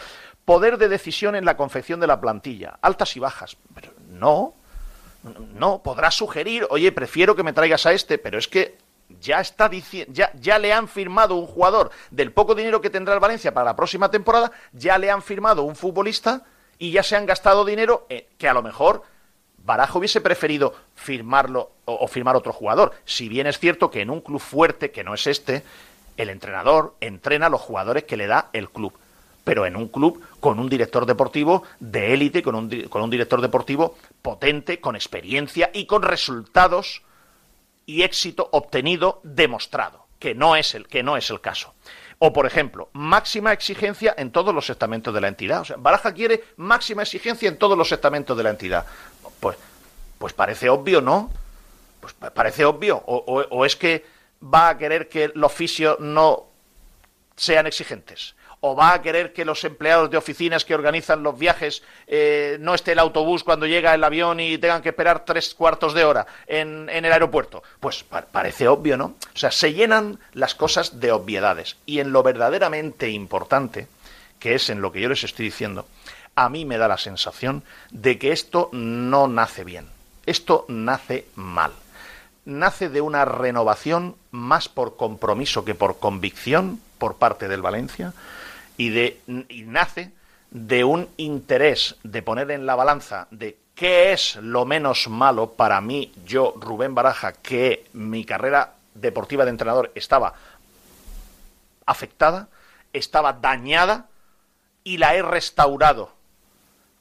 poder 0.46 0.78
de 0.78 0.88
decisión 0.88 1.36
en 1.36 1.46
la 1.46 1.58
confección 1.58 2.00
de 2.00 2.08
la 2.08 2.22
plantilla, 2.22 2.78
altas 2.82 3.16
y 3.18 3.20
bajas. 3.20 3.58
Pero 3.74 3.92
no, 4.10 4.54
no, 5.56 5.82
podrá 5.84 6.12
sugerir, 6.12 6.68
oye, 6.70 6.92
prefiero 6.92 7.36
que 7.36 7.44
me 7.44 7.54
traigas 7.54 7.86
a 7.86 7.94
este, 7.94 8.18
pero 8.18 8.38
es 8.38 8.48
que 8.48 8.78
ya 9.22 9.40
está 9.40 9.70
ya 9.72 10.60
le 10.60 10.74
han 10.74 10.88
firmado 10.88 11.36
un 11.36 11.48
jugador 11.48 11.92
del 12.12 12.32
poco 12.32 12.56
dinero 12.56 12.82
que 12.82 12.90
tendrá 12.90 13.14
el 13.14 13.20
Valencia 13.20 13.54
para 13.54 13.66
la 13.66 13.76
próxima 13.76 14.12
temporada, 14.12 14.52
ya 14.74 14.98
le 14.98 15.10
han 15.10 15.22
firmado 15.22 15.64
un 15.64 15.76
futbolista 15.76 16.44
y 16.78 16.92
ya 16.92 17.04
se 17.04 17.16
han 17.16 17.26
gastado 17.26 17.66
dinero 17.66 18.06
eh, 18.10 18.28
que 18.38 18.48
a 18.48 18.54
lo 18.54 18.62
mejor 18.62 19.04
Barajo 19.58 20.00
hubiese 20.00 20.22
preferido 20.22 20.74
firmarlo 20.96 21.72
o, 21.84 22.08
firmar 22.08 22.38
otro 22.38 22.54
jugador. 22.54 22.94
Si 23.04 23.28
bien 23.28 23.48
es 23.48 23.60
cierto 23.60 23.92
que 23.92 24.02
en 24.02 24.10
un 24.10 24.22
club 24.22 24.40
fuerte, 24.40 24.92
que 24.92 25.04
no 25.04 25.14
es 25.14 25.28
este, 25.28 25.62
el 26.16 26.30
entrenador 26.30 26.96
entrena 27.02 27.48
a 27.48 27.50
los 27.50 27.60
jugadores 27.60 28.06
que 28.06 28.16
le 28.16 28.28
da 28.28 28.50
el 28.54 28.70
club. 28.70 28.94
Pero 29.44 29.66
en 29.66 29.76
un 29.76 29.90
club 29.90 30.24
con 30.40 30.60
un 30.60 30.70
director 30.70 31.06
deportivo 31.06 31.64
de 31.82 32.14
élite, 32.14 32.44
con 32.44 32.56
un, 32.56 32.70
con 32.84 33.02
un 33.02 33.10
director 33.10 33.42
deportivo 33.42 33.98
potente, 34.22 34.80
con 34.80 34.96
experiencia 34.96 35.70
y 35.74 35.86
con 35.86 36.02
resultados 36.02 37.02
y 37.88 38.04
éxito 38.04 38.48
obtenido 38.52 39.22
demostrado, 39.24 40.06
que 40.20 40.36
no 40.36 40.56
es 40.56 40.76
el, 40.76 40.88
que 40.88 41.02
no 41.02 41.18
es 41.18 41.32
el 41.32 41.42
caso. 41.42 41.74
O, 42.20 42.34
por 42.34 42.46
ejemplo, 42.46 42.90
máxima 42.94 43.54
exigencia 43.54 44.14
en 44.18 44.32
todos 44.32 44.54
los 44.54 44.70
estamentos 44.70 45.14
de 45.14 45.22
la 45.22 45.28
entidad. 45.28 45.62
O 45.62 45.66
sea, 45.66 45.78
Baraja 45.78 46.14
quiere 46.14 46.44
máxima 46.58 47.02
exigencia 47.02 47.48
en 47.48 47.58
todos 47.58 47.76
los 47.78 47.92
estamentos 47.92 48.38
de 48.38 48.44
la 48.44 48.50
entidad. 48.52 48.86
Pues, 49.40 49.58
pues 50.20 50.34
parece 50.34 50.70
obvio, 50.70 51.02
¿no? 51.02 51.32
Pues 52.00 52.14
parece 52.14 52.66
obvio. 52.66 52.98
o 52.98 53.66
es 53.66 53.76
que 53.76 54.06
va 54.44 54.70
a 54.70 54.78
querer 54.78 55.10
que 55.10 55.32
los 55.34 55.52
fisios 55.52 56.00
no 56.00 56.46
sean 57.36 57.66
exigentes 57.66 58.36
o 58.68 58.76
va 58.76 58.94
a 58.94 59.02
querer 59.02 59.34
que 59.34 59.46
los 59.46 59.64
empleados 59.64 60.10
de 60.10 60.18
oficinas 60.18 60.66
que 60.66 60.76
organizan 60.76 61.24
los 61.24 61.38
viajes 61.38 61.84
eh, 62.08 62.58
no 62.60 62.74
esté 62.74 62.92
el 62.92 63.00
autobús 63.00 63.44
cuando 63.44 63.66
llega 63.66 63.94
el 63.94 64.04
avión 64.04 64.40
y 64.40 64.58
tengan 64.58 64.82
que 64.82 64.90
esperar 64.90 65.26
tres 65.26 65.54
cuartos 65.56 65.94
de 65.94 66.06
hora 66.06 66.28
en, 66.48 66.90
el 66.90 67.12
aeropuerto? 67.12 67.64
Pues 67.80 68.04
parece 68.04 68.68
obvio, 68.68 68.98
¿no? 68.98 69.16
O 69.34 69.38
sea, 69.38 69.52
se 69.52 69.74
llenan 69.74 70.20
las 70.34 70.56
cosas 70.56 71.00
de 71.00 71.12
obviedades. 71.12 71.78
Y 71.86 72.00
en 72.00 72.12
lo 72.12 72.24
verdaderamente 72.24 73.10
importante, 73.10 73.88
que 74.40 74.56
es 74.56 74.70
en 74.70 74.82
lo 74.82 74.92
que 74.92 75.02
yo 75.02 75.10
les 75.10 75.24
estoy 75.24 75.46
diciendo, 75.46 75.88
a 76.36 76.50
mí 76.50 76.66
me 76.66 76.78
da 76.78 76.88
la 76.88 76.98
sensación 76.98 77.64
de 77.92 78.20
que 78.20 78.32
esto 78.32 78.70
no 78.74 79.28
nace 79.28 79.64
bien. 79.64 79.88
Esto 80.26 80.66
nace 80.68 81.26
mal 81.36 81.72
nace 82.48 82.88
de 82.88 83.02
una 83.02 83.26
renovación 83.26 84.16
más 84.32 84.70
por 84.70 84.96
compromiso 84.96 85.66
que 85.66 85.76
por 85.76 86.00
convicción 86.00 86.80
por 86.98 87.18
parte 87.18 87.48
del 87.48 87.62
Valencia, 87.62 88.14
y, 88.78 88.90
de, 88.90 89.20
nace 89.66 90.12
de 90.52 90.84
un 90.84 91.10
interés 91.18 91.96
de 92.04 92.22
poner 92.22 92.52
en 92.52 92.66
la 92.66 92.76
balanza 92.76 93.28
de 93.32 93.58
qué 93.76 94.14
es 94.14 94.36
lo 94.38 94.66
menos 94.66 95.08
malo 95.08 95.54
para 95.54 95.82
mí, 95.82 96.14
yo, 96.26 96.54
Rubén 96.60 96.96
Baraja, 96.96 97.34
que 97.34 97.86
mi 97.94 98.24
carrera 98.24 98.74
deportiva 98.94 99.44
de 99.44 99.52
entrenador 99.52 99.92
estaba 99.96 100.34
afectada, 101.86 102.48
estaba 102.94 103.34
dañada 103.34 104.08
y 104.84 104.98
la 104.98 105.16
he 105.16 105.22
restaurado. 105.22 106.12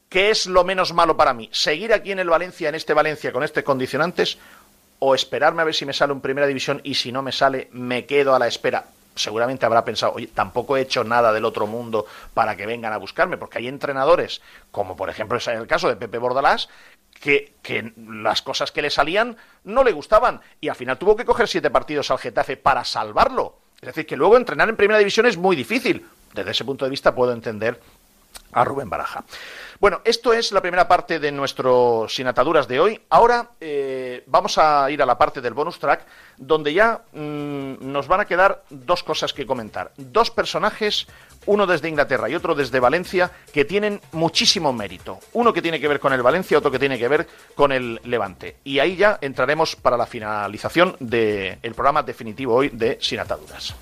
¿Qué 0.08 0.30
es 0.30 0.46
lo 0.46 0.64
menos 0.64 0.92
malo 0.92 1.16
para 1.16 1.34
mí? 1.34 1.48
¿Seguir 1.52 1.92
aquí 1.92 2.12
en 2.12 2.18
el 2.18 2.28
Valencia, 2.28 2.68
en 2.68 2.74
este 2.74 2.94
Valencia, 2.94 3.32
con 3.32 3.42
estos 3.42 3.64
condicionantes? 3.64 4.38
¿O 4.98 5.14
esperarme 5.14 5.62
a 5.62 5.64
ver 5.64 5.74
si 5.74 5.84
me 5.84 5.92
sale 5.92 6.12
en 6.12 6.20
primera 6.20 6.46
división 6.46 6.80
y 6.84 6.94
si 6.94 7.12
no 7.12 7.22
me 7.22 7.32
sale, 7.32 7.68
me 7.72 8.06
quedo 8.06 8.34
a 8.34 8.38
la 8.38 8.46
espera? 8.46 8.86
Seguramente 9.16 9.66
habrá 9.66 9.84
pensado, 9.84 10.12
oye, 10.12 10.28
tampoco 10.28 10.76
he 10.76 10.82
hecho 10.82 11.02
nada 11.02 11.32
del 11.32 11.44
otro 11.44 11.66
mundo 11.66 12.06
para 12.34 12.56
que 12.56 12.66
vengan 12.66 12.92
a 12.92 12.98
buscarme, 12.98 13.36
porque 13.36 13.58
hay 13.58 13.68
entrenadores, 13.68 14.40
como 14.70 14.96
por 14.96 15.10
ejemplo 15.10 15.38
es 15.38 15.48
el 15.48 15.66
caso 15.66 15.88
de 15.88 15.96
Pepe 15.96 16.18
Bordalás, 16.18 16.68
que, 17.20 17.54
que, 17.62 17.92
las 17.96 18.42
cosas 18.42 18.70
que 18.70 18.82
le 18.82 18.90
salían 18.90 19.36
no 19.64 19.82
le 19.82 19.92
gustaban 19.92 20.40
y 20.60 20.68
al 20.68 20.76
final 20.76 20.98
tuvo 20.98 21.16
que 21.16 21.24
coger 21.24 21.48
siete 21.48 21.70
partidos 21.70 22.10
al 22.10 22.18
Getafe 22.18 22.56
para 22.56 22.84
salvarlo. 22.84 23.58
Es 23.80 23.88
decir, 23.88 24.06
que 24.06 24.16
luego 24.16 24.36
entrenar 24.36 24.68
en 24.68 24.76
primera 24.76 24.98
división 24.98 25.26
es 25.26 25.36
muy 25.36 25.56
difícil. 25.56 26.06
Desde 26.34 26.50
ese 26.50 26.64
punto 26.64 26.84
de 26.84 26.90
vista 26.90 27.14
puedo 27.14 27.32
entender 27.32 27.80
a 28.52 28.64
Rubén 28.64 28.88
Baraja. 28.88 29.24
Bueno, 29.78 30.00
esto 30.04 30.32
es 30.32 30.52
la 30.52 30.62
primera 30.62 30.88
parte 30.88 31.18
de 31.18 31.30
nuestro 31.30 32.06
Sin 32.08 32.26
Ataduras 32.26 32.66
de 32.66 32.80
hoy. 32.80 33.00
Ahora 33.10 33.50
eh, 33.60 34.24
vamos 34.26 34.56
a 34.56 34.90
ir 34.90 35.02
a 35.02 35.06
la 35.06 35.18
parte 35.18 35.42
del 35.42 35.52
bonus 35.52 35.78
track, 35.78 36.06
donde 36.38 36.72
ya 36.72 37.02
mm, 37.12 37.74
nos 37.80 38.08
van 38.08 38.20
a 38.20 38.24
quedar 38.24 38.64
dos 38.70 39.02
cosas 39.02 39.34
que 39.34 39.44
comentar. 39.44 39.92
Dos 39.98 40.30
personajes, 40.30 41.06
uno 41.44 41.66
desde 41.66 41.90
Inglaterra 41.90 42.30
y 42.30 42.34
otro 42.34 42.54
desde 42.54 42.80
Valencia, 42.80 43.30
que 43.52 43.66
tienen 43.66 44.00
muchísimo 44.12 44.72
mérito. 44.72 45.18
Uno 45.34 45.52
que 45.52 45.60
tiene 45.60 45.78
que 45.78 45.88
ver 45.88 46.00
con 46.00 46.14
el 46.14 46.22
Valencia, 46.22 46.56
otro 46.56 46.70
que 46.70 46.78
tiene 46.78 46.98
que 46.98 47.08
ver 47.08 47.26
con 47.54 47.72
el 47.72 48.00
Levante. 48.04 48.56
Y 48.64 48.78
ahí 48.78 48.96
ya 48.96 49.18
entraremos 49.20 49.76
para 49.76 49.98
la 49.98 50.06
finalización 50.06 50.96
del 51.00 51.74
programa 51.74 52.02
definitivo 52.02 52.54
hoy 52.54 52.70
de 52.70 52.96
Sin 53.02 53.20
Ataduras. 53.20 53.74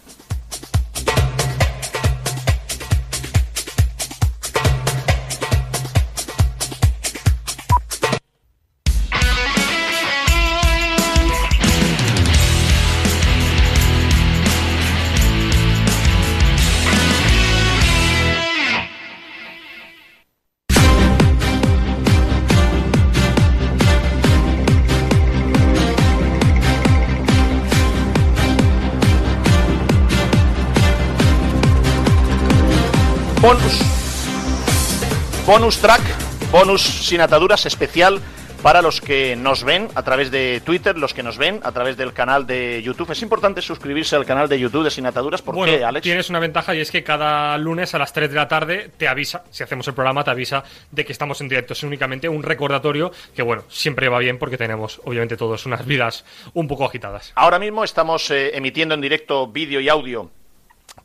Bonus. 35.54 35.78
Track, 35.78 36.02
bonus 36.50 36.82
sin 36.82 37.20
ataduras 37.20 37.64
especial 37.64 38.20
para 38.60 38.82
los 38.82 39.00
que 39.00 39.36
nos 39.36 39.62
ven 39.62 39.86
a 39.94 40.02
través 40.02 40.32
de 40.32 40.60
Twitter, 40.64 40.98
los 40.98 41.14
que 41.14 41.22
nos 41.22 41.38
ven 41.38 41.60
a 41.62 41.70
través 41.70 41.96
del 41.96 42.12
canal 42.12 42.44
de 42.44 42.82
YouTube. 42.82 43.12
Es 43.12 43.22
importante 43.22 43.62
suscribirse 43.62 44.16
al 44.16 44.26
canal 44.26 44.48
de 44.48 44.58
YouTube 44.58 44.82
de 44.82 44.90
Sin 44.90 45.06
Ataduras. 45.06 45.42
¿Por 45.42 45.54
bueno, 45.54 45.72
qué, 45.72 45.84
Alex? 45.84 46.02
Tienes 46.02 46.28
una 46.28 46.40
ventaja 46.40 46.74
y 46.74 46.80
es 46.80 46.90
que 46.90 47.04
cada 47.04 47.56
lunes 47.56 47.94
a 47.94 48.00
las 48.00 48.12
3 48.12 48.30
de 48.30 48.34
la 48.34 48.48
tarde 48.48 48.90
te 48.96 49.06
avisa, 49.06 49.44
si 49.52 49.62
hacemos 49.62 49.86
el 49.86 49.94
programa, 49.94 50.24
te 50.24 50.32
avisa 50.32 50.64
de 50.90 51.04
que 51.04 51.12
estamos 51.12 51.40
en 51.40 51.48
directo. 51.48 51.74
Es 51.74 51.84
únicamente 51.84 52.28
un 52.28 52.42
recordatorio 52.42 53.12
que, 53.36 53.42
bueno, 53.42 53.62
siempre 53.68 54.08
va 54.08 54.18
bien 54.18 54.38
porque 54.38 54.58
tenemos, 54.58 55.00
obviamente, 55.04 55.36
todos 55.36 55.66
unas 55.66 55.86
vidas 55.86 56.24
un 56.52 56.66
poco 56.66 56.84
agitadas. 56.84 57.30
Ahora 57.36 57.60
mismo 57.60 57.84
estamos 57.84 58.28
eh, 58.32 58.56
emitiendo 58.56 58.96
en 58.96 59.00
directo 59.00 59.46
vídeo 59.46 59.78
y 59.78 59.88
audio 59.88 60.32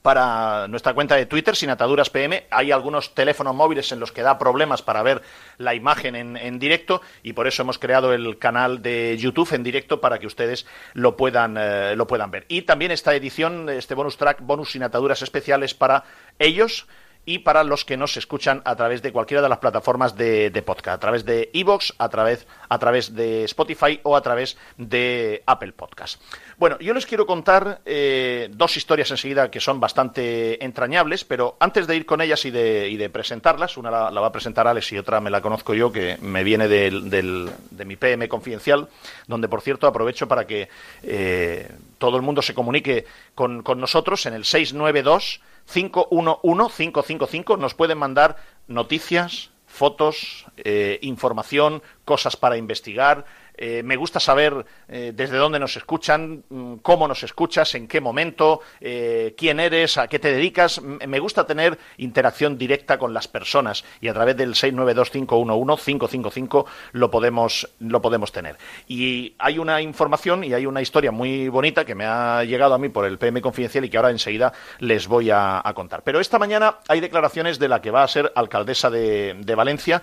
para 0.01 0.67
nuestra 0.67 0.93
cuenta 0.93 1.15
de 1.15 1.25
Twitter, 1.25 1.55
sin 1.55 1.69
ataduras 1.69 2.09
PM. 2.09 2.45
Hay 2.49 2.71
algunos 2.71 3.13
teléfonos 3.13 3.55
móviles 3.55 3.91
en 3.91 3.99
los 3.99 4.11
que 4.11 4.21
da 4.21 4.37
problemas 4.37 4.81
para 4.81 5.03
ver 5.03 5.21
la 5.57 5.75
imagen 5.75 6.15
en, 6.15 6.59
directo 6.59 7.01
y 7.23 7.33
por 7.33 7.47
eso 7.47 7.63
hemos 7.63 7.79
creado 7.79 8.13
el 8.13 8.37
canal 8.37 8.81
de 8.81 9.17
YouTube 9.17 9.53
en 9.53 9.63
directo 9.63 10.01
para 10.01 10.19
que 10.19 10.27
ustedes 10.27 10.65
lo 10.93 11.15
puedan, 11.17 11.55
eh, 11.57 11.95
lo 11.95 12.07
puedan 12.07 12.31
ver. 12.31 12.45
Y 12.47 12.63
también 12.63 12.91
esta 12.91 13.13
edición, 13.15 13.69
este 13.69 13.95
bonus 13.95 14.17
track, 14.17 14.41
bonus 14.41 14.71
sin 14.71 14.83
ataduras 14.83 15.21
especiales 15.21 15.73
para 15.73 16.03
ellos 16.37 16.87
y 17.25 17.39
para 17.39 17.63
los 17.63 17.85
que 17.85 17.97
nos 17.97 18.17
escuchan 18.17 18.61
a 18.65 18.75
través 18.75 19.03
de 19.03 19.11
cualquiera 19.11 19.43
de 19.43 19.49
las 19.49 19.59
plataformas 19.59 20.15
de, 20.15 20.63
podcast, 20.65 20.95
a 20.95 20.99
través 20.99 21.25
de 21.25 21.51
Evox, 21.53 21.93
a 21.99 22.09
través, 22.09 22.47
a 22.67 22.79
través 22.79 23.13
de 23.13 23.43
Spotify 23.43 23.99
o 24.01 24.15
a 24.15 24.21
través 24.21 24.57
de 24.77 25.43
Apple 25.45 25.73
Podcast. 25.73 26.19
Bueno, 26.59 26.77
yo 26.79 26.93
les 26.93 27.05
quiero 27.05 27.25
contar 27.25 27.79
eh, 27.85 28.49
dos 28.51 28.75
historias 28.75 29.09
enseguida 29.11 29.49
que 29.49 29.61
son 29.61 29.79
bastante 29.79 30.61
entrañables, 30.61 31.23
pero 31.23 31.55
antes 31.57 31.87
de 31.87 31.95
ir 31.95 32.05
con 32.05 32.19
ellas 32.19 32.43
y 32.43 32.51
de, 32.51 33.09
presentarlas, 33.13 33.77
una 33.77 33.89
la, 33.89 34.19
va 34.19 34.27
a 34.27 34.31
presentar 34.33 34.67
Alex 34.67 34.91
y 34.91 34.97
otra 34.97 35.21
me 35.21 35.29
la 35.29 35.39
conozco 35.39 35.73
yo, 35.73 35.89
que 35.89 36.17
me 36.21 36.43
viene 36.43 36.67
de 36.67 37.85
mi 37.85 37.95
PM 37.95 38.27
confidencial, 38.27 38.89
donde 39.25 39.47
por 39.47 39.61
cierto 39.61 39.87
aprovecho 39.87 40.27
para 40.27 40.45
que 40.45 40.67
eh, 41.01 41.71
todo 41.97 42.17
el 42.17 42.23
mundo 42.23 42.41
se 42.41 42.53
comunique 42.53 43.05
con, 43.35 43.63
con 43.63 43.79
nosotros 43.79 44.25
en 44.25 44.33
el 44.33 44.43
692 44.43 45.39
511 45.71 46.75
555 46.75 47.55
nos 47.55 47.73
pueden 47.73 47.99
mandar 47.99 48.35
noticias, 48.67 49.51
fotos, 49.65 50.45
eh, 50.57 50.99
información, 51.03 51.81
cosas 52.03 52.35
para 52.35 52.57
investigar, 52.57 53.23
eh, 53.61 53.83
me 53.83 53.97
gusta 53.97 54.21
saber 54.21 54.65
eh, 54.87 55.11
desde 55.13 55.35
dónde 55.35 55.59
nos 55.59 55.75
escuchan, 55.75 56.45
mm, 56.47 56.75
cómo 56.75 57.09
nos 57.09 57.23
escuchas, 57.23 57.75
en 57.75 57.89
qué 57.89 57.99
momento, 57.99 58.61
eh, 58.79 59.35
quién 59.37 59.59
eres, 59.59 59.97
a 59.97 60.07
qué 60.07 60.17
te 60.17 60.31
dedicas. 60.31 60.81
Me 60.81 61.19
gusta 61.19 61.45
tener 61.45 61.77
interacción 61.97 62.57
directa 62.57 62.97
con 62.97 63.13
las 63.13 63.27
personas 63.27 63.83
y 63.99 64.07
a 64.07 64.13
través 64.13 64.37
del 64.37 64.53
692-511-555 64.53 66.67
lo 66.93 67.11
podemos, 67.11 67.69
lo 67.79 68.01
podemos 68.01 68.31
tener. 68.31 68.55
Y 68.87 69.35
hay 69.37 69.59
una 69.59 69.81
información 69.81 70.45
y 70.45 70.53
hay 70.53 70.65
una 70.65 70.81
historia 70.81 71.11
muy 71.11 71.49
bonita 71.49 71.83
que 71.83 71.95
me 71.95 72.05
ha 72.05 72.45
llegado 72.45 72.75
a 72.75 72.77
mí 72.77 72.87
por 72.87 73.03
el 73.03 73.17
PM 73.17 73.41
Confidencial 73.41 73.83
y 73.83 73.89
que 73.89 73.97
ahora 73.97 74.11
enseguida 74.11 74.53
les 74.79 75.05
voy 75.07 75.31
a, 75.31 75.61
contar. 75.75 76.03
Pero 76.03 76.21
esta 76.21 76.39
mañana 76.39 76.77
hay 76.87 77.01
declaraciones 77.01 77.59
de 77.59 77.67
la 77.67 77.81
que 77.81 77.91
va 77.91 78.03
a 78.03 78.07
ser 78.07 78.31
alcaldesa 78.35 78.89
de, 78.89 79.35
Valencia, 79.55 80.01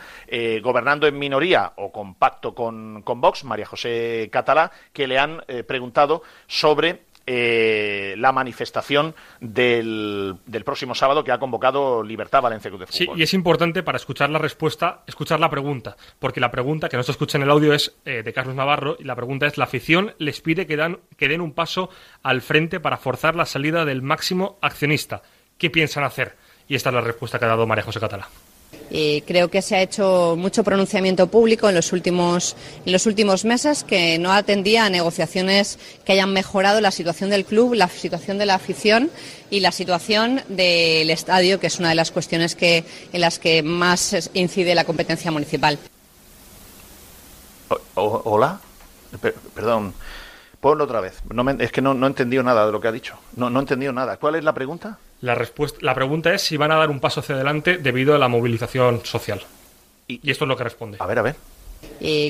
gobernando 0.63 1.07
en 1.07 1.19
minoría 1.19 1.73
o 1.77 1.91
con 1.91 2.15
pacto 2.15 2.55
con, 2.55 3.01
con 3.03 3.23
Vox, 3.23 3.45
María 3.47 3.66
José 3.66 4.28
Catalá, 4.30 4.72
que 4.92 5.07
le 5.07 5.18
han 5.18 5.42
eh, 5.49 5.62
preguntado 5.62 6.22
sobre 6.47 7.07
eh, 7.28 8.14
la 8.18 8.30
manifestación 8.30 9.12
del, 9.40 10.38
próximo 10.64 10.94
sábado 10.94 11.24
que 11.24 11.32
ha 11.32 11.38
convocado 11.40 12.05
Libertad 12.05 12.40
Valencia 12.40 12.70
Club 12.70 12.80
de 12.82 12.86
Fútbol. 12.86 13.16
Sí, 13.16 13.20
y 13.20 13.22
es 13.24 13.34
importante 13.34 13.82
para 13.82 13.97
escuchar 13.97 14.30
la 14.30 14.38
respuesta, 14.38 15.03
escuchar 15.09 15.40
la 15.40 15.51
pregunta, 15.51 15.97
porque 16.20 16.38
la 16.38 16.53
pregunta 16.53 16.88
que 16.88 16.97
no 16.97 17.03
se 17.03 17.11
escucha 17.11 17.36
en 17.36 17.42
el 17.42 17.51
audio 17.51 17.72
es 17.72 17.97
eh, 18.05 18.22
de 18.22 18.32
Carlos 18.32 18.55
Navarro 18.55 18.97
y 19.01 19.03
la 19.03 19.16
pregunta 19.16 19.47
es, 19.47 19.59
la 19.59 19.64
afición 19.64 20.14
les 20.18 20.40
pide 20.40 20.68
que, 20.68 20.76
dan, 20.76 21.01
que 21.16 21.26
den 21.26 21.40
un 21.40 21.53
paso 21.53 21.90
al 22.22 22.42
frente 22.42 22.78
para 22.78 22.97
forzar 22.97 23.34
la 23.34 23.44
salida 23.44 23.84
del 23.84 24.03
máximo 24.03 24.57
accionista. 24.62 25.22
¿Qué 25.59 25.68
piensan 25.68 26.05
hacer? 26.05 26.36
Y 26.68 26.76
esta 26.76 26.90
es 26.90 26.94
la 26.94 27.01
respuesta 27.01 27.40
que 27.40 27.47
ha 27.47 27.49
dado 27.49 27.66
María 27.66 27.82
José 27.82 27.99
Catalá 27.99 28.28
creo 29.27 29.51
que 29.51 29.62
se 29.62 29.77
ha 29.77 29.83
hecho 29.83 30.37
mucho 30.39 30.64
pronunciamiento 30.64 31.27
público 31.27 31.68
en 31.68 31.74
los 31.74 31.93
últimos 31.93 32.57
en 32.85 32.93
los 32.93 33.07
últimos 33.07 33.45
meses 33.45 33.85
que 33.85 34.18
no 34.18 34.33
atendía 34.33 34.87
a 34.87 34.91
negociaciones 34.91 35.79
que 36.05 36.12
hayan 36.12 36.33
mejorado 36.33 36.81
la 36.81 36.91
situación 36.91 37.31
del 37.31 37.45
club, 37.45 37.74
la 37.74 37.89
situación 37.89 38.39
de 38.39 38.47
la 38.47 38.55
afición 38.55 39.11
y 39.51 39.61
la 39.61 39.72
situación 39.72 40.43
del 40.49 41.11
estadio, 41.11 41.61
que 41.61 41.66
es 41.66 41.79
una 41.79 41.91
de 41.91 41.95
las 41.95 42.11
cuestiones 42.11 42.57
que 42.57 42.85
en 43.12 43.20
las 43.20 43.39
que 43.39 43.62
más 43.62 44.31
incide 44.35 44.74
la 44.74 44.85
competencia 44.85 45.31
municipal. 45.31 45.79
Hola, 47.95 48.61
perdón. 49.55 49.95
Ponlo 50.61 50.85
otra 50.85 51.01
vez. 51.01 51.22
es 51.59 51.72
que 51.72 51.83
no, 51.83 51.95
no 51.95 52.07
he 52.07 52.09
entendido 52.09 52.43
nada 52.43 52.66
de 52.66 52.72
lo 52.72 52.81
que 52.81 52.89
ha 52.89 52.93
dicho. 52.93 53.16
No, 53.37 53.51
no 53.51 53.61
he 53.61 53.62
entendido 53.62 53.93
nada. 53.93 54.16
¿Cuál 54.16 54.37
es 54.37 54.45
la 54.45 54.53
pregunta? 54.53 54.99
La, 55.21 55.35
respuesta, 55.35 55.79
la 55.81 55.95
pregunta 55.95 56.35
es 56.35 56.43
si 56.43 56.57
van 56.57 56.73
a 56.73 56.77
dar 56.77 56.91
un 56.91 57.01
paso 57.01 57.21
hacia 57.21 57.35
adelante 57.35 57.79
debido 57.79 58.14
a 58.14 58.19
la 58.19 58.29
movilización 58.29 59.05
social. 59.05 59.41
Y, 60.09 60.31
esto 60.31 60.45
es 60.45 60.49
lo 60.49 60.57
que 60.57 60.64
responde. 60.64 60.99
A 61.01 61.07
ver, 61.07 61.19
a 61.19 61.23
ver. 61.23 61.37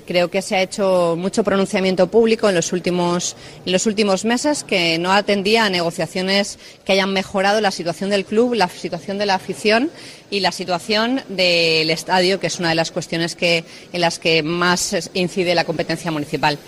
creo 0.06 0.30
que 0.30 0.40
se 0.40 0.56
ha 0.56 0.62
hecho 0.62 1.14
mucho 1.18 1.42
pronunciamiento 1.42 2.06
público 2.06 2.48
en 2.48 2.54
los 2.54 2.72
últimos 2.72 3.36
en 3.64 3.72
los 3.72 3.86
últimos 3.86 4.24
meses 4.24 4.64
que 4.64 4.98
no 4.98 5.12
atendía 5.12 5.64
a 5.64 5.70
negociaciones 5.70 6.58
que 6.84 6.92
hayan 6.92 7.12
mejorado 7.12 7.60
la 7.60 7.70
situación 7.70 8.10
del 8.10 8.24
club, 8.24 8.54
la 8.54 8.68
situación 8.68 9.18
de 9.18 9.26
la 9.26 9.34
afición 9.34 9.90
y 10.30 10.40
la 10.40 10.52
situación 10.52 11.22
del 11.28 11.90
estadio, 11.90 12.40
que 12.40 12.46
es 12.46 12.58
una 12.60 12.70
de 12.70 12.76
las 12.76 12.92
cuestiones 12.92 13.34
que 13.34 13.64
en 13.92 14.00
las 14.00 14.18
que 14.18 14.42
más 14.42 15.10
incide 15.12 15.54
la 15.54 15.64
competencia 15.64 16.10
municipal. 16.10 16.58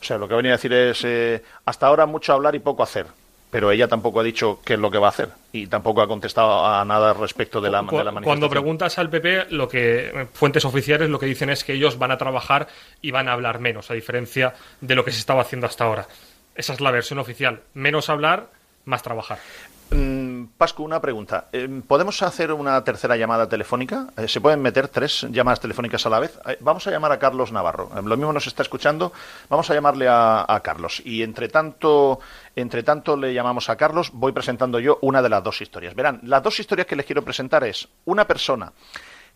O 0.00 0.04
sea, 0.04 0.16
lo 0.16 0.28
que 0.28 0.34
venía 0.34 0.52
a 0.52 0.56
decir 0.56 0.72
es 0.72 1.00
eh, 1.04 1.42
hasta 1.64 1.88
ahora 1.88 2.06
mucho 2.06 2.32
hablar 2.32 2.54
y 2.54 2.60
poco 2.60 2.84
hacer 2.84 3.06
pero 3.50 3.70
ella 3.70 3.88
tampoco 3.88 4.20
ha 4.20 4.22
dicho 4.22 4.60
qué 4.64 4.74
es 4.74 4.78
lo 4.78 4.90
que 4.90 4.98
va 4.98 5.06
a 5.06 5.10
hacer 5.10 5.30
y 5.52 5.66
tampoco 5.66 6.02
ha 6.02 6.08
contestado 6.08 6.66
a 6.66 6.84
nada 6.84 7.14
respecto 7.14 7.60
de 7.60 7.70
la, 7.70 7.78
de 7.78 7.84
la 7.84 7.88
manifestación. 7.88 8.22
Cuando 8.24 8.50
preguntas 8.50 8.98
al 8.98 9.08
PP, 9.08 9.46
lo 9.50 9.68
que 9.68 10.28
fuentes 10.34 10.64
oficiales 10.64 11.08
lo 11.08 11.18
que 11.18 11.26
dicen 11.26 11.50
es 11.50 11.64
que 11.64 11.72
ellos 11.72 11.98
van 11.98 12.10
a 12.10 12.18
trabajar 12.18 12.68
y 13.00 13.10
van 13.10 13.28
a 13.28 13.32
hablar 13.32 13.58
menos, 13.58 13.90
a 13.90 13.94
diferencia 13.94 14.54
de 14.80 14.94
lo 14.94 15.04
que 15.04 15.12
se 15.12 15.20
estaba 15.20 15.42
haciendo 15.42 15.66
hasta 15.66 15.84
ahora. 15.84 16.06
Esa 16.54 16.72
es 16.72 16.80
la 16.80 16.90
versión 16.90 17.18
oficial. 17.18 17.60
Menos 17.74 18.10
hablar, 18.10 18.50
más 18.84 19.02
trabajar. 19.02 19.38
Mm, 19.90 20.27
Pascu, 20.56 20.82
una 20.82 21.00
pregunta. 21.00 21.48
Eh, 21.52 21.82
¿Podemos 21.86 22.22
hacer 22.22 22.52
una 22.52 22.82
tercera 22.82 23.16
llamada 23.16 23.48
telefónica? 23.48 24.08
Eh, 24.16 24.28
¿Se 24.28 24.40
pueden 24.40 24.62
meter 24.62 24.88
tres 24.88 25.26
llamadas 25.30 25.60
telefónicas 25.60 26.04
a 26.06 26.10
la 26.10 26.18
vez? 26.18 26.38
Eh, 26.46 26.56
vamos 26.60 26.86
a 26.86 26.90
llamar 26.90 27.12
a 27.12 27.18
Carlos 27.18 27.52
Navarro. 27.52 27.90
lo 27.94 28.16
mismo 28.16 28.32
nos 28.32 28.46
está 28.46 28.62
escuchando. 28.62 29.12
Vamos 29.48 29.68
a 29.70 29.74
llamarle 29.74 30.06
a, 30.08 30.60
Carlos. 30.62 31.02
Y 31.04 31.22
entre 31.22 31.48
tanto, 31.48 32.20
entre 32.56 32.82
tanto 32.82 33.16
le 33.16 33.34
llamamos 33.34 33.68
a 33.68 33.76
Carlos, 33.76 34.10
voy 34.12 34.32
presentando 34.32 34.80
yo 34.80 34.98
una 35.02 35.22
de 35.22 35.28
las 35.28 35.42
dos 35.42 35.60
historias. 35.60 35.94
Verán, 35.94 36.20
las 36.24 36.42
dos 36.42 36.58
historias 36.58 36.86
que 36.86 36.96
les 36.96 37.06
quiero 37.06 37.22
presentar 37.22 37.64
es 37.64 37.88
una 38.04 38.26
persona 38.26 38.72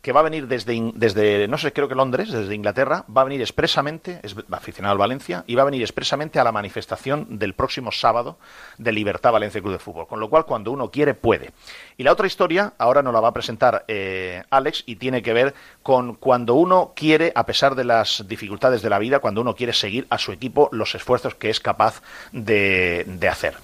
que 0.03 0.11
va 0.11 0.21
a 0.21 0.25
venir 0.25 0.49
desde, 0.49 0.93
desde, 0.95 1.47
no 1.47 1.57
sé, 1.59 1.73
creo 1.73 1.89
que 1.89 1.95
Londres, 1.95 2.33
desde 2.33 2.55
Inglaterra, 2.57 3.05
va 3.17 3.21
a 3.21 3.25
venir 3.25 3.41
expresamente, 3.41 4.19
es 4.25 4.35
aficionado 4.51 4.93
al 4.93 4.99
Valencia, 4.99 5.45
y 5.47 5.55
va 5.55 5.63
a 5.63 5.65
venir 5.65 5.81
expresamente 5.81 6.41
a 6.41 6.45
la 6.45 6.51
manifestación 6.51 7.39
del 7.39 7.55
próximo 7.55 7.93
sábado 7.93 8.37
de 8.79 8.91
Libertad 8.91 9.31
Valencia 9.31 9.61
Club 9.61 9.75
de 9.75 9.79
Fútbol. 9.79 10.09
Con 10.09 10.19
lo 10.19 10.29
cual, 10.29 10.45
cuando 10.45 10.73
uno 10.73 10.91
quiere, 10.91 11.15
puede. 11.15 11.53
Y 11.97 12.05
la 12.05 12.13
otra 12.13 12.27
historia, 12.27 12.73
ahora 12.79 13.03
nos 13.03 13.13
la 13.13 13.21
va 13.21 13.29
a 13.29 13.33
presentar 13.33 13.85
eh, 13.89 14.43
Alex, 14.51 14.85
y 14.87 14.97
tiene 14.97 15.23
que 15.23 15.33
ver 15.33 15.55
con 15.83 16.15
cuando 16.15 16.55
uno 16.55 16.93
quiere, 16.95 17.33
a 17.35 17.47
pesar 17.47 17.75
de 17.75 17.85
las 17.85 18.25
dificultades 18.27 18.83
de 18.83 18.91
la 18.91 18.99
vida, 18.99 19.19
cuando 19.19 19.41
uno 19.41 19.55
quiere 19.55 19.73
seguir 19.73 20.07
a 20.11 20.19
su 20.19 20.33
equipo 20.33 20.69
los 20.73 20.95
esfuerzos 20.95 21.35
que 21.35 21.51
es 21.51 21.61
capaz 21.61 22.03
de, 22.33 23.07
hacer. 23.31 23.55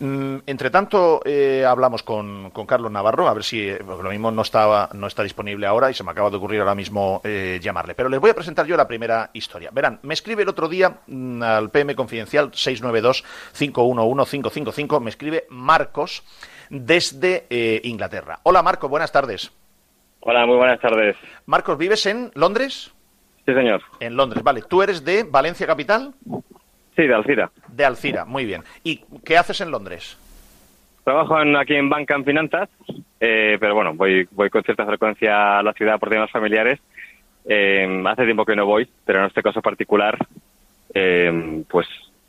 Mm, 0.00 0.36
entre 0.46 0.70
tanto, 0.70 1.20
eh, 1.24 1.64
hablamos 1.66 2.02
con, 2.02 2.50
Carlos 2.66 2.90
Navarro, 2.90 3.28
a 3.28 3.34
ver 3.34 3.44
si 3.44 3.68
eh, 3.68 3.78
lo 3.78 4.10
mismo 4.10 4.30
no, 4.30 4.42
estaba, 4.42 4.88
no 4.92 5.06
está 5.06 5.22
disponible 5.22 5.66
ahora 5.66 5.90
y 5.90 5.94
se 5.94 6.04
me 6.04 6.10
acaba 6.10 6.30
de 6.30 6.36
ocurrir 6.36 6.60
ahora 6.60 6.74
mismo 6.74 7.22
llamarle. 7.60 7.94
Pero 7.94 8.08
les 8.08 8.20
voy 8.20 8.30
a 8.30 8.34
presentar 8.34 8.66
yo 8.66 8.76
la 8.76 8.88
primera 8.88 9.30
historia. 9.32 9.70
Verán, 9.72 10.00
me 10.02 10.14
escribe 10.14 10.42
el 10.42 10.48
otro 10.48 10.68
día 10.68 10.98
mm, 11.06 11.42
al 11.42 11.70
PM 11.70 11.94
Confidencial 11.94 12.50
692-511-555, 12.50 15.00
me 15.00 15.10
escribe 15.10 15.46
Marcos 15.50 16.24
desde 16.70 17.46
eh, 17.50 17.80
Inglaterra. 17.84 18.38
Hola 18.42 18.62
Marcos, 18.62 18.90
buenas 18.90 19.12
tardes. 19.12 19.52
Hola, 20.20 20.44
muy 20.46 20.56
buenas 20.56 20.80
tardes. 20.80 21.16
Marcos, 21.46 21.78
¿vives 21.78 22.04
en 22.06 22.32
Londres? 22.34 22.92
Sí, 23.44 23.54
señor. 23.54 23.80
En 24.00 24.16
Londres, 24.16 24.42
vale. 24.42 24.62
¿Tú 24.62 24.82
eres 24.82 25.04
de 25.04 25.22
Valencia 25.22 25.66
Capital? 25.66 26.14
Sí, 26.96 27.06
de 27.06 27.14
Alcira. 27.14 27.50
De 27.68 27.84
Alcira, 27.84 28.24
muy 28.24 28.44
bien. 28.44 28.64
¿Y 28.82 29.02
qué 29.24 29.38
haces 29.38 29.60
en 29.60 29.70
Londres? 29.70 30.18
Trabajo 31.04 31.36
aquí 31.36 31.76
en 31.76 31.88
banca 31.88 32.16
en 32.16 32.24
finanzas, 32.24 32.68
eh, 33.20 33.56
pero 33.60 33.76
bueno, 33.76 33.94
voy, 33.94 34.26
voy 34.32 34.50
con 34.50 34.64
cierta 34.64 34.84
frecuencia 34.84 35.60
a 35.60 35.62
la 35.62 35.72
ciudad 35.72 36.00
por 36.00 36.10
temas 36.10 36.30
familiares. 36.32 36.80
Eh, 37.44 38.02
hace 38.06 38.24
tiempo 38.24 38.44
que 38.44 38.56
no 38.56 38.66
voy, 38.66 38.88
pero 39.04 39.20
en 39.20 39.26
este 39.26 39.42
caso 39.42 39.62
particular, 39.62 40.18
eh, 40.92 41.62
pues 41.70 41.86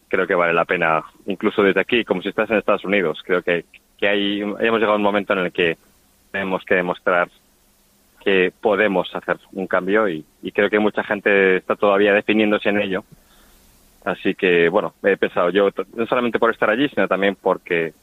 creo 0.08 0.28
que 0.28 0.36
vale 0.36 0.54
la 0.54 0.66
pena, 0.66 1.04
incluso 1.26 1.64
desde 1.64 1.82
aquí, 1.82 2.06
como 2.06 2.22
si 2.22 2.30
estás 2.30 2.52
en 2.52 2.58
Estados 2.58 2.86
Unidos. 2.86 3.24
Creo 3.26 3.42
que, 3.42 3.66
que 3.98 4.08
hay, 4.08 4.40
hemos 4.42 4.80
llegado 4.80 4.94
a 4.94 4.98
un 4.98 5.02
momento 5.02 5.34
en 5.34 5.40
el 5.40 5.52
que 5.52 5.78
tenemos 6.32 6.64
que 6.64 6.76
demostrar 6.76 7.30
que 8.24 8.52
podemos 8.60 9.10
hacer 9.16 9.38
un 9.54 9.68
cambio 9.68 10.10
y, 10.10 10.26
creo 10.54 10.70
que 10.70 10.80
mucha 10.80 11.04
gente 11.04 11.58
está 11.58 11.76
todavía 11.76 12.14
definiéndose 12.14 12.70
en 12.70 12.82
ello. 12.82 13.04
Así 14.04 14.36
que, 14.36 14.70
bueno, 14.70 14.94
he 15.04 15.18
pensado 15.18 15.50
yo, 15.50 15.70
no 15.96 16.06
solamente 16.08 16.40
por 16.40 16.52
estar 16.52 16.70
allí, 16.70 16.90
sino 16.90 17.08
también 17.08 17.36
porque 17.36 17.94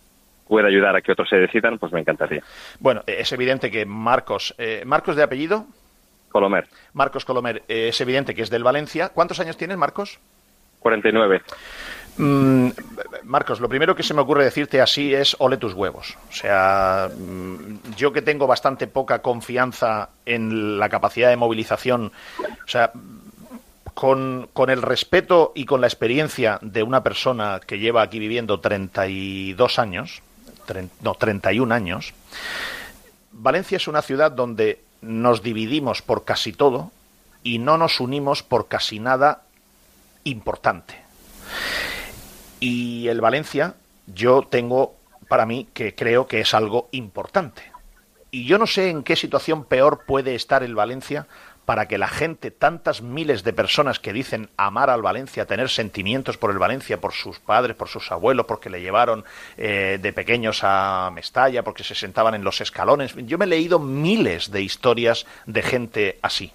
pueda 0.46 0.68
ayudar 0.68 0.96
a 0.96 1.00
que 1.00 1.12
otros 1.12 1.28
se 1.28 1.36
decidan, 1.36 1.78
pues 1.78 1.92
me 1.92 2.00
encantaría. 2.00 2.42
Bueno, 2.80 3.02
es 3.06 3.32
evidente 3.32 3.70
que 3.70 3.86
Marcos, 3.86 4.54
eh, 4.58 4.82
Marcos 4.86 5.16
de 5.16 5.22
apellido. 5.22 5.66
Colomer. 6.30 6.68
Marcos 6.92 7.24
Colomer, 7.24 7.62
eh, 7.68 7.88
es 7.88 8.00
evidente 8.00 8.34
que 8.34 8.42
es 8.42 8.50
del 8.50 8.64
Valencia. 8.64 9.10
¿Cuántos 9.10 9.40
años 9.40 9.56
tienes, 9.56 9.76
Marcos? 9.76 10.18
49. 10.80 11.42
Mm, 12.16 12.68
Marcos, 13.24 13.60
lo 13.60 13.68
primero 13.68 13.96
que 13.96 14.02
se 14.02 14.14
me 14.14 14.20
ocurre 14.20 14.44
decirte 14.44 14.80
así 14.80 15.12
es 15.12 15.36
ole 15.38 15.56
tus 15.56 15.74
huevos. 15.74 16.16
O 16.30 16.32
sea, 16.32 17.10
mm, 17.16 17.94
yo 17.96 18.12
que 18.12 18.22
tengo 18.22 18.46
bastante 18.46 18.86
poca 18.86 19.20
confianza 19.20 20.10
en 20.24 20.78
la 20.78 20.88
capacidad 20.88 21.30
de 21.30 21.36
movilización, 21.36 22.12
o 22.40 22.68
sea, 22.68 22.92
con, 23.94 24.48
con, 24.52 24.70
el 24.70 24.82
respeto 24.82 25.52
y 25.54 25.64
con 25.64 25.80
la 25.80 25.86
experiencia 25.86 26.58
de 26.62 26.82
una 26.82 27.02
persona 27.02 27.60
que 27.64 27.78
lleva 27.78 28.02
aquí 28.02 28.18
viviendo 28.18 28.60
32 28.60 29.78
años, 29.78 30.22
no, 31.02 31.14
31 31.14 31.74
años, 31.74 32.14
Valencia 33.32 33.76
es 33.76 33.88
una 33.88 34.02
ciudad 34.02 34.30
donde 34.30 34.80
nos 35.02 35.42
dividimos 35.42 36.02
por 36.02 36.24
casi 36.24 36.52
todo 36.52 36.90
y 37.42 37.58
no 37.58 37.76
nos 37.76 38.00
unimos 38.00 38.42
por 38.42 38.68
casi 38.68 39.00
nada 39.00 39.42
importante. 40.24 41.04
Y 42.64 43.08
el 43.08 43.20
Valencia, 43.20 43.74
yo 44.06 44.40
tengo 44.48 44.96
para 45.28 45.44
mí 45.44 45.68
que 45.74 45.94
creo 45.94 46.26
que 46.26 46.40
es 46.40 46.54
algo 46.54 46.88
importante. 46.92 47.62
Y 48.30 48.46
yo 48.46 48.56
no 48.56 48.66
sé 48.66 48.88
en 48.88 49.02
qué 49.02 49.16
situación 49.16 49.64
peor 49.64 50.06
puede 50.06 50.34
estar 50.34 50.62
el 50.62 50.74
Valencia 50.74 51.26
para 51.66 51.88
que 51.88 51.98
la 51.98 52.08
gente, 52.08 52.50
tantas 52.50 53.02
miles 53.02 53.44
de 53.44 53.52
personas 53.52 54.00
que 54.00 54.14
dicen 54.14 54.48
amar 54.56 54.88
al 54.88 55.02
Valencia, 55.02 55.44
tener 55.44 55.68
sentimientos 55.68 56.38
por 56.38 56.52
el 56.52 56.58
Valencia, 56.58 57.02
por 57.02 57.12
sus 57.12 57.38
padres, 57.38 57.76
por 57.76 57.88
sus 57.88 58.10
abuelos, 58.10 58.46
porque 58.46 58.70
le 58.70 58.80
llevaron 58.80 59.26
eh, 59.58 59.98
de 60.00 60.12
pequeños 60.14 60.60
a 60.62 61.10
Mestalla, 61.12 61.64
porque 61.64 61.84
se 61.84 61.94
sentaban 61.94 62.34
en 62.34 62.44
los 62.44 62.62
escalones. 62.62 63.14
Yo 63.14 63.36
me 63.36 63.44
he 63.44 63.48
leído 63.48 63.78
miles 63.78 64.50
de 64.50 64.62
historias 64.62 65.26
de 65.44 65.62
gente 65.62 66.18
así. 66.22 66.50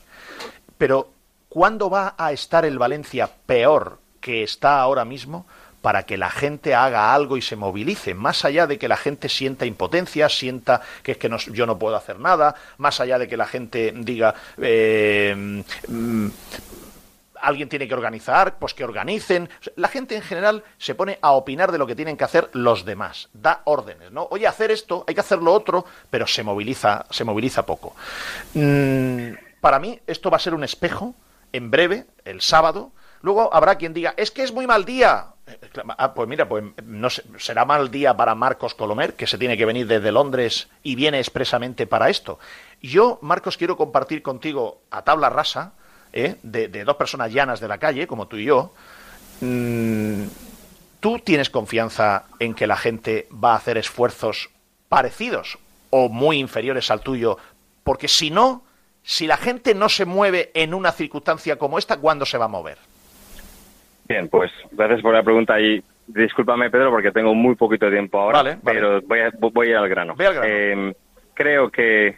Pero, 0.79 1.11
¿cuándo 1.49 1.91
va 1.91 2.15
a 2.17 2.31
estar 2.31 2.65
el 2.65 2.79
Valencia 2.79 3.29
peor 3.45 3.99
que 4.19 4.41
está 4.41 4.81
ahora 4.81 5.05
mismo? 5.05 5.45
Para 5.81 6.03
que 6.03 6.17
la 6.17 6.29
gente 6.29 6.75
haga 6.75 7.13
algo 7.13 7.37
y 7.37 7.41
se 7.41 7.55
movilice, 7.55 8.13
más 8.13 8.45
allá 8.45 8.67
de 8.67 8.77
que 8.77 8.87
la 8.87 8.97
gente 8.97 9.29
sienta 9.29 9.65
impotencia, 9.65 10.29
sienta 10.29 10.81
que 11.03 11.13
es 11.13 11.17
que 11.17 11.29
yo 11.51 11.65
no 11.65 11.79
puedo 11.79 11.95
hacer 11.95 12.19
nada, 12.19 12.55
más 12.77 12.99
allá 12.99 13.17
de 13.19 13.27
que 13.27 13.37
la 13.37 13.45
gente 13.45 13.93
diga 13.95 14.35
eh, 14.57 15.63
mm, 15.87 16.27
alguien 17.41 17.69
tiene 17.69 17.87
que 17.87 17.93
organizar, 17.93 18.57
pues 18.59 18.73
que 18.73 18.83
organicen. 18.83 19.49
La 19.75 19.87
gente 19.87 20.15
en 20.15 20.21
general 20.21 20.63
se 20.77 20.95
pone 20.95 21.19
a 21.21 21.31
opinar 21.31 21.71
de 21.71 21.77
lo 21.77 21.87
que 21.87 21.95
tienen 21.95 22.17
que 22.17 22.23
hacer 22.23 22.49
los 22.53 22.85
demás, 22.85 23.29
da 23.33 23.61
órdenes, 23.65 24.11
¿no? 24.11 24.27
Oye, 24.31 24.47
hacer 24.47 24.71
esto, 24.71 25.03
hay 25.07 25.15
que 25.15 25.21
hacer 25.21 25.39
lo 25.39 25.53
otro, 25.53 25.85
pero 26.09 26.27
se 26.27 26.43
moviliza, 26.43 27.05
se 27.09 27.23
moviliza 27.23 27.65
poco. 27.65 27.95
Mm, 28.53 29.31
para 29.61 29.79
mí 29.79 29.99
esto 30.07 30.29
va 30.29 30.37
a 30.37 30.41
ser 30.41 30.53
un 30.53 30.63
espejo 30.63 31.15
en 31.53 31.71
breve, 31.71 32.05
el 32.25 32.41
sábado. 32.41 32.91
Luego 33.21 33.53
habrá 33.53 33.75
quien 33.75 33.93
diga, 33.93 34.13
es 34.17 34.31
que 34.31 34.43
es 34.43 34.53
muy 34.53 34.67
mal 34.67 34.85
día. 34.85 35.27
Ah, 35.97 36.13
pues 36.13 36.27
mira, 36.27 36.47
pues 36.47 36.63
no 36.83 37.09
será 37.09 37.65
mal 37.65 37.91
día 37.91 38.15
para 38.15 38.35
Marcos 38.35 38.75
Colomer, 38.75 39.15
que 39.15 39.27
se 39.27 39.37
tiene 39.37 39.57
que 39.57 39.65
venir 39.65 39.87
desde 39.87 40.11
Londres 40.11 40.69
y 40.83 40.95
viene 40.95 41.19
expresamente 41.19 41.87
para 41.87 42.09
esto. 42.09 42.39
Yo, 42.81 43.19
Marcos, 43.21 43.57
quiero 43.57 43.77
compartir 43.77 44.21
contigo 44.21 44.81
a 44.91 45.03
tabla 45.03 45.29
rasa, 45.29 45.73
¿eh? 46.13 46.35
de, 46.43 46.67
dos 46.83 46.95
personas 46.95 47.31
llanas 47.31 47.59
de 47.59 47.67
la 47.67 47.77
calle, 47.77 48.07
como 48.07 48.27
tú 48.27 48.37
y 48.37 48.45
yo. 48.45 48.73
Mm, 49.41 50.23
¿Tú 50.99 51.19
tienes 51.19 51.49
confianza 51.49 52.25
en 52.39 52.53
que 52.53 52.67
la 52.67 52.75
gente 52.75 53.27
va 53.31 53.53
a 53.53 53.57
hacer 53.57 53.77
esfuerzos 53.77 54.49
parecidos 54.89 55.57
o 55.89 56.09
muy 56.09 56.39
inferiores 56.39 56.91
al 56.91 57.01
tuyo? 57.01 57.37
Porque 57.83 58.07
si 58.07 58.31
no, 58.31 58.63
si 59.03 59.25
la 59.27 59.37
gente 59.37 59.73
no 59.73 59.87
se 59.87 60.05
mueve 60.05 60.51
en 60.53 60.73
una 60.73 60.91
circunstancia 60.91 61.57
como 61.57 61.79
esta, 61.79 61.97
¿cuándo 61.97 62.25
se 62.25 62.37
va 62.37 62.45
a 62.45 62.49
mover? 62.49 62.88
Bien, 64.09 64.27
pues 64.27 64.51
gracias 64.71 65.01
por 65.01 65.13
la 65.13 65.21
pregunta 65.21 65.61
y 65.61 65.83
discúlpame, 66.07 66.71
Pedro, 66.71 66.89
porque 66.89 67.11
tengo 67.11 67.35
muy 67.35 67.53
poquito 67.53 67.91
tiempo 67.91 68.19
ahora, 68.19 68.57
pero 68.63 69.01
Voy, 69.03 69.19
a, 69.19 69.31
voy 69.39 69.71
al 69.71 69.87
grano. 69.87 70.15
Eh, 70.17 70.91
creo 71.35 71.69
que 71.69 72.17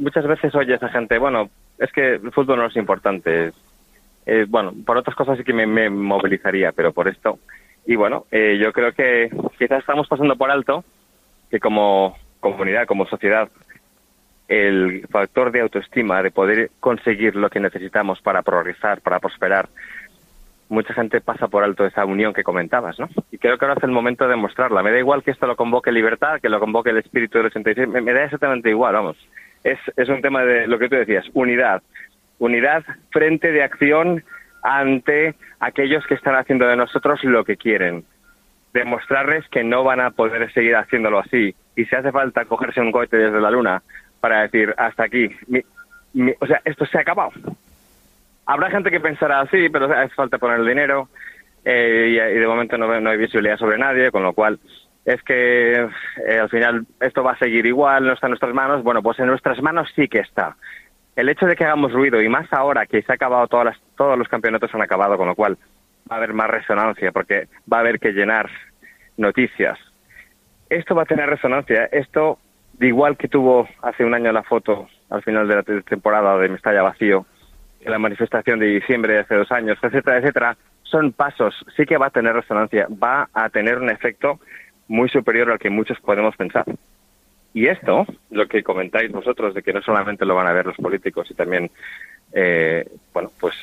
muchas 0.00 0.26
veces 0.26 0.52
oye 0.56 0.74
esa 0.74 0.88
gente, 0.88 1.16
bueno, 1.16 1.48
es 1.78 1.92
que 1.92 2.14
el 2.14 2.32
fútbol 2.32 2.58
no 2.58 2.66
es 2.66 2.76
importante. 2.76 3.52
Eh, 4.26 4.46
bueno, 4.48 4.72
por 4.84 4.96
otras 4.96 5.14
cosas 5.14 5.38
sí 5.38 5.44
que 5.44 5.52
me, 5.52 5.88
movilizaría, 5.88 6.72
pero 6.72 6.92
por 6.92 7.06
esto. 7.06 7.38
Y 7.86 7.94
bueno, 7.94 8.26
eh, 8.32 8.58
yo 8.60 8.72
creo 8.72 8.92
que 8.92 9.30
quizás 9.58 9.78
estamos 9.78 10.08
pasando 10.08 10.34
por 10.34 10.50
alto 10.50 10.84
que 11.50 11.60
como 11.60 12.16
comunidad, 12.40 12.86
como 12.86 13.06
sociedad, 13.06 13.48
el 14.50 15.06
factor 15.08 15.52
de 15.52 15.60
autoestima, 15.60 16.20
de 16.24 16.32
poder 16.32 16.72
conseguir 16.80 17.36
lo 17.36 17.48
que 17.48 17.60
necesitamos 17.60 18.20
para 18.20 18.42
progresar, 18.42 19.00
para 19.00 19.20
prosperar, 19.20 19.68
mucha 20.70 20.94
gente 20.94 21.20
pasa 21.20 21.48
por 21.48 21.64
alto 21.64 21.84
esa 21.84 22.04
unión 22.04 22.32
que 22.32 22.44
comentabas, 22.44 22.98
¿no? 22.98 23.08
Y 23.30 23.38
creo 23.38 23.58
que 23.58 23.64
ahora 23.64 23.76
es 23.76 23.84
el 23.84 23.90
momento 23.90 24.26
de 24.28 24.36
mostrarla. 24.36 24.82
Me 24.82 24.92
da 24.92 24.98
igual 24.98 25.22
que 25.22 25.32
esto 25.32 25.46
lo 25.46 25.56
convoque 25.56 25.90
libertad, 25.90 26.40
que 26.40 26.48
lo 26.48 26.60
convoque 26.60 26.90
el 26.90 26.98
espíritu 26.98 27.38
del 27.38 27.48
86, 27.48 27.88
me, 27.88 28.00
me 28.00 28.12
da 28.12 28.24
exactamente 28.24 28.70
igual, 28.70 28.94
vamos. 28.94 29.16
Es, 29.64 29.78
es 29.96 30.08
un 30.08 30.22
tema 30.22 30.44
de 30.44 30.68
lo 30.68 30.78
que 30.78 30.88
tú 30.88 30.94
decías, 30.94 31.26
unidad. 31.34 31.82
Unidad 32.38 32.84
frente 33.10 33.50
de 33.50 33.64
acción 33.64 34.24
ante 34.62 35.34
aquellos 35.58 36.06
que 36.06 36.14
están 36.14 36.36
haciendo 36.36 36.66
de 36.66 36.76
nosotros 36.76 37.22
lo 37.24 37.44
que 37.44 37.56
quieren. 37.56 38.04
Demostrarles 38.72 39.48
que 39.48 39.64
no 39.64 39.82
van 39.82 40.00
a 40.00 40.12
poder 40.12 40.52
seguir 40.52 40.76
haciéndolo 40.76 41.18
así. 41.18 41.52
Y 41.74 41.84
si 41.86 41.96
hace 41.96 42.12
falta 42.12 42.44
cogerse 42.44 42.80
un 42.80 42.92
cohete 42.92 43.16
desde 43.16 43.40
la 43.40 43.50
luna 43.50 43.82
para 44.20 44.42
decir, 44.42 44.72
hasta 44.78 45.02
aquí, 45.02 45.28
o 46.40 46.46
sea, 46.46 46.62
esto 46.64 46.86
se 46.86 46.96
ha 46.96 47.00
acabado 47.00 47.32
Habrá 48.50 48.68
gente 48.68 48.90
que 48.90 48.98
pensará 48.98 49.42
así, 49.42 49.68
pero 49.68 49.84
hace 49.84 50.12
falta 50.12 50.38
poner 50.38 50.58
el 50.58 50.66
dinero 50.66 51.08
eh, 51.64 52.34
y, 52.34 52.36
de 52.36 52.46
momento 52.48 52.76
no, 52.76 53.08
hay 53.08 53.16
visibilidad 53.16 53.56
sobre 53.56 53.78
nadie, 53.78 54.10
con 54.10 54.24
lo 54.24 54.32
cual 54.32 54.58
es 55.04 55.22
que 55.22 55.74
eh, 55.74 56.38
al 56.40 56.48
final 56.48 56.84
esto 56.98 57.22
va 57.22 57.34
a 57.34 57.38
seguir 57.38 57.64
igual, 57.64 58.04
no 58.04 58.12
está 58.12 58.26
en 58.26 58.32
nuestras 58.32 58.52
manos. 58.52 58.82
Bueno, 58.82 59.04
pues 59.04 59.20
en 59.20 59.28
nuestras 59.28 59.62
manos 59.62 59.88
sí 59.94 60.08
que 60.08 60.18
está. 60.18 60.56
El 61.14 61.28
hecho 61.28 61.46
de 61.46 61.54
que 61.54 61.64
hagamos 61.64 61.92
ruido 61.92 62.20
y 62.20 62.28
más 62.28 62.52
ahora 62.52 62.86
que 62.86 63.02
se 63.02 63.12
ha 63.12 63.14
acabado 63.14 63.46
todas 63.46 63.66
las, 63.66 63.80
todos 63.96 64.18
los 64.18 64.26
campeonatos 64.26 64.74
han 64.74 64.82
acabado, 64.82 65.16
con 65.16 65.28
lo 65.28 65.36
cual 65.36 65.56
va 66.10 66.16
a 66.16 66.18
haber 66.18 66.34
más 66.34 66.50
resonancia 66.50 67.12
porque 67.12 67.46
va 67.72 67.76
a 67.76 67.80
haber 67.80 68.00
que 68.00 68.10
llenar 68.10 68.50
noticias. 69.16 69.78
Esto 70.68 70.96
va 70.96 71.02
a 71.02 71.06
tener 71.06 71.30
resonancia. 71.30 71.84
Esto, 71.92 72.40
de 72.72 72.88
igual 72.88 73.16
que 73.16 73.28
tuvo 73.28 73.68
hace 73.80 74.04
un 74.04 74.12
año 74.12 74.32
la 74.32 74.42
foto 74.42 74.88
al 75.08 75.22
final 75.22 75.46
de 75.46 75.54
la 75.54 75.62
temporada 75.62 76.36
de 76.36 76.48
Mestalla 76.48 76.82
Vacío, 76.82 77.26
la 77.84 77.98
manifestación 77.98 78.58
de 78.58 78.66
diciembre 78.66 79.14
de 79.14 79.18
hace 79.20 79.34
dos 79.34 79.50
años, 79.52 79.78
etcétera, 79.82 80.18
etcétera, 80.18 80.56
son 80.82 81.12
pasos. 81.12 81.54
Sí 81.76 81.86
que 81.86 81.96
va 81.96 82.06
a 82.06 82.10
tener 82.10 82.34
resonancia, 82.34 82.86
va 83.02 83.28
a 83.32 83.48
tener 83.48 83.78
un 83.78 83.90
efecto 83.90 84.40
muy 84.88 85.08
superior 85.08 85.50
al 85.50 85.58
que 85.58 85.70
muchos 85.70 85.98
podemos 86.00 86.36
pensar. 86.36 86.64
Y 87.52 87.66
esto, 87.66 88.06
lo 88.30 88.46
que 88.46 88.62
comentáis 88.62 89.10
vosotros, 89.10 89.54
de 89.54 89.62
que 89.62 89.72
no 89.72 89.82
solamente 89.82 90.24
lo 90.24 90.34
van 90.34 90.46
a 90.46 90.52
ver 90.52 90.66
los 90.66 90.76
políticos 90.76 91.30
y 91.30 91.34
también, 91.34 91.70
eh, 92.32 92.88
bueno, 93.12 93.30
pues 93.40 93.54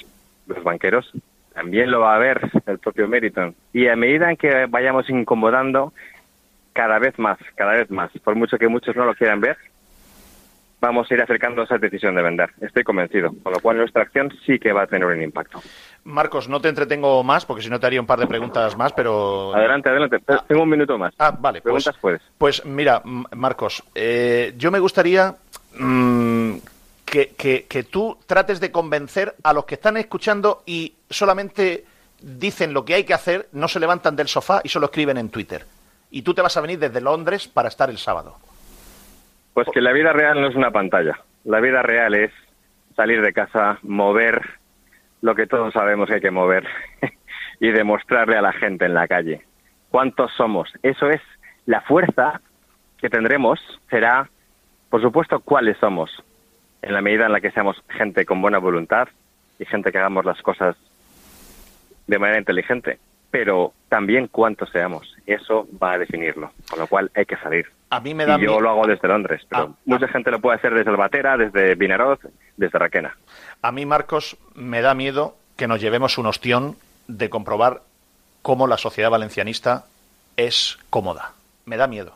los 0.48 0.64
banqueros, 0.64 1.12
también 1.54 1.92
lo 1.92 2.02
va 2.02 2.16
a 2.16 2.20
ver 2.20 2.50
el 2.66 2.80
propio 2.80 3.08
Meriton. 3.08 3.56
Y 3.74 3.88
a 3.88 3.96
medida 3.96 4.30
en 4.30 4.38
que 4.38 4.66
vayamos 4.68 5.10
incomodando, 5.10 5.94
cada 6.74 7.00
vez 7.00 7.18
más, 7.18 7.38
cada 7.56 7.74
vez 7.74 7.90
más, 7.90 8.12
por 8.24 8.36
mucho 8.36 8.58
que 8.58 8.68
muchos 8.68 8.96
no 8.96 9.06
lo 9.06 9.16
quieran 9.16 9.42
ver, 9.42 9.58
vamos 10.80 11.10
a 11.10 11.14
ir 11.14 11.22
acercando 11.22 11.62
a 11.62 11.66
esa 11.66 11.78
decisión 11.78 12.16
de 12.16 12.22
vender. 12.22 12.50
Estoy 12.62 12.84
convencido. 12.84 13.32
Con 13.44 13.54
lo 13.54 13.60
cual, 13.60 13.78
nuestra 13.78 14.04
acción 14.04 14.32
sí 14.46 14.60
que 14.60 14.72
va 14.72 14.84
a 14.84 14.88
tener 14.88 15.08
un 15.08 15.22
impacto. 15.22 15.62
Marcos, 16.04 16.48
no 16.48 16.62
te 16.62 16.70
entretengo 16.70 17.24
más, 17.24 17.46
porque 17.46 17.64
si 17.64 17.70
no 17.70 17.80
te 17.80 17.88
haría 17.88 18.02
un 18.02 18.08
par 18.08 18.20
de 18.20 18.28
preguntas 18.28 18.78
más, 18.78 18.94
pero... 18.94 19.54
Adelante, 19.56 19.90
adelante. 19.90 20.18
Ah. 20.28 20.44
Tengo 20.48 20.64
un 20.64 20.70
minuto 20.70 20.98
más. 20.98 21.14
Ah, 21.18 21.32
vale. 21.38 21.62
Pues 21.62 21.64
Preguntas 21.64 21.96
pues, 22.00 22.22
puedes. 22.22 22.22
Pues 22.38 22.66
mira, 22.66 23.02
Marcos, 23.04 23.84
eh, 23.96 24.54
yo 24.58 24.72
me 24.72 24.80
gustaría 24.80 25.36
mm, 25.78 26.58
que, 27.06 27.66
que 27.68 27.84
tú 27.84 28.18
trates 28.26 28.60
de 28.60 28.72
convencer 28.72 29.36
a 29.44 29.54
los 29.54 29.66
que 29.66 29.76
están 29.76 29.98
escuchando 29.98 30.64
y 30.66 30.94
solamente 31.10 31.86
dicen 32.22 32.74
lo 32.74 32.86
que 32.86 32.96
hay 32.96 33.04
que 33.04 33.14
hacer, 33.14 33.48
no 33.52 33.68
se 33.68 33.80
levantan 33.80 34.16
del 34.16 34.28
sofá 34.28 34.62
y 34.64 34.70
solo 34.70 34.88
escriben 34.88 35.18
en 35.18 35.30
Twitter. 35.30 35.66
Y 36.10 36.22
tú 36.22 36.34
te 36.34 36.42
vas 36.42 36.56
a 36.56 36.62
venir 36.62 36.80
desde 36.80 37.02
Londres 37.02 37.48
para 37.48 37.68
estar 37.68 37.90
el 37.90 37.98
sábado. 37.98 38.38
Pues 39.58 39.70
que 39.74 39.82
la 39.82 39.92
vida 39.92 40.14
real 40.14 40.40
no 40.40 40.50
es 40.50 40.56
una 40.56 40.70
pantalla. 40.70 41.18
La 41.44 41.60
vida 41.60 41.82
real 41.82 42.14
es 42.14 42.32
salir 42.96 43.24
de 43.24 43.34
casa, 43.34 43.80
mover 43.82 44.40
lo 45.24 45.34
que 45.34 45.48
todos 45.48 45.74
sabemos 45.74 46.08
que 46.08 46.14
hay 46.14 46.22
que 46.22 46.30
mover 46.30 46.68
y 47.60 47.72
demostrarle 47.72 48.38
a 48.38 48.44
la 48.44 48.54
gente 48.54 48.86
en 48.86 48.94
la 48.94 49.08
calle 49.08 49.42
cuántos 49.90 50.32
somos. 50.34 50.72
Eso 50.84 51.10
es 51.10 51.22
la 51.66 51.82
fuerza 51.82 52.40
que 53.00 53.10
tendremos, 53.10 53.60
será 53.90 54.30
por 54.92 55.02
supuesto, 55.02 55.40
cuáles 55.40 55.76
somos, 55.80 56.24
en 56.84 56.94
la 56.94 57.02
medida 57.02 57.26
en 57.26 57.32
la 57.32 57.42
que 57.42 57.50
seamos 57.50 57.84
gente 57.90 58.26
con 58.28 58.44
buena 58.44 58.60
voluntad 58.60 59.08
y 59.58 59.66
gente 59.66 59.92
que 59.92 59.98
hagamos 59.98 60.24
las 60.24 60.40
cosas 60.44 60.76
de 62.06 62.20
manera 62.20 62.38
inteligente, 62.38 63.00
pero 63.32 63.74
también 63.90 64.28
cuántos 64.28 64.70
seamos. 64.70 65.16
Eso 65.26 65.68
va 65.82 65.94
a 65.94 65.98
definirlo, 65.98 66.52
con 66.70 66.80
lo 66.80 66.88
cual 66.88 67.12
hay 67.16 67.26
que 67.26 67.38
salir. 67.38 67.68
A 67.90 68.00
mí 68.00 68.14
me 68.14 68.26
da 68.26 68.38
y 68.38 68.46
yo 68.46 68.60
lo 68.60 68.70
hago 68.70 68.88
desde 68.88 69.08
Londres, 69.08 69.46
pero 69.50 69.64
Ah, 69.64 69.70
mucha 69.86 70.06
ah. 70.06 70.10
gente 70.10 70.32
lo 70.32 70.40
puede 70.40 70.58
hacer 70.58 70.74
desde 70.74 70.90
Albatera, 70.90 71.38
desde 71.38 71.76
Vinaroz, 71.76 72.20
desde 72.56 72.80
Raquena. 72.80 73.16
A 73.62 73.72
mí, 73.72 73.86
Marcos, 73.86 74.38
me 74.56 74.82
da 74.82 74.94
miedo 74.94 75.36
que 75.56 75.68
nos 75.68 75.82
llevemos 75.82 76.18
un 76.18 76.28
ostión 76.28 76.76
de 77.08 77.30
comprobar 77.30 77.82
cómo 78.42 78.68
la 78.68 78.78
sociedad 78.78 79.10
valencianista 79.10 79.86
es 80.36 80.78
cómoda. 80.90 81.34
Me 81.66 81.78
da 81.78 81.88
miedo. 81.88 82.14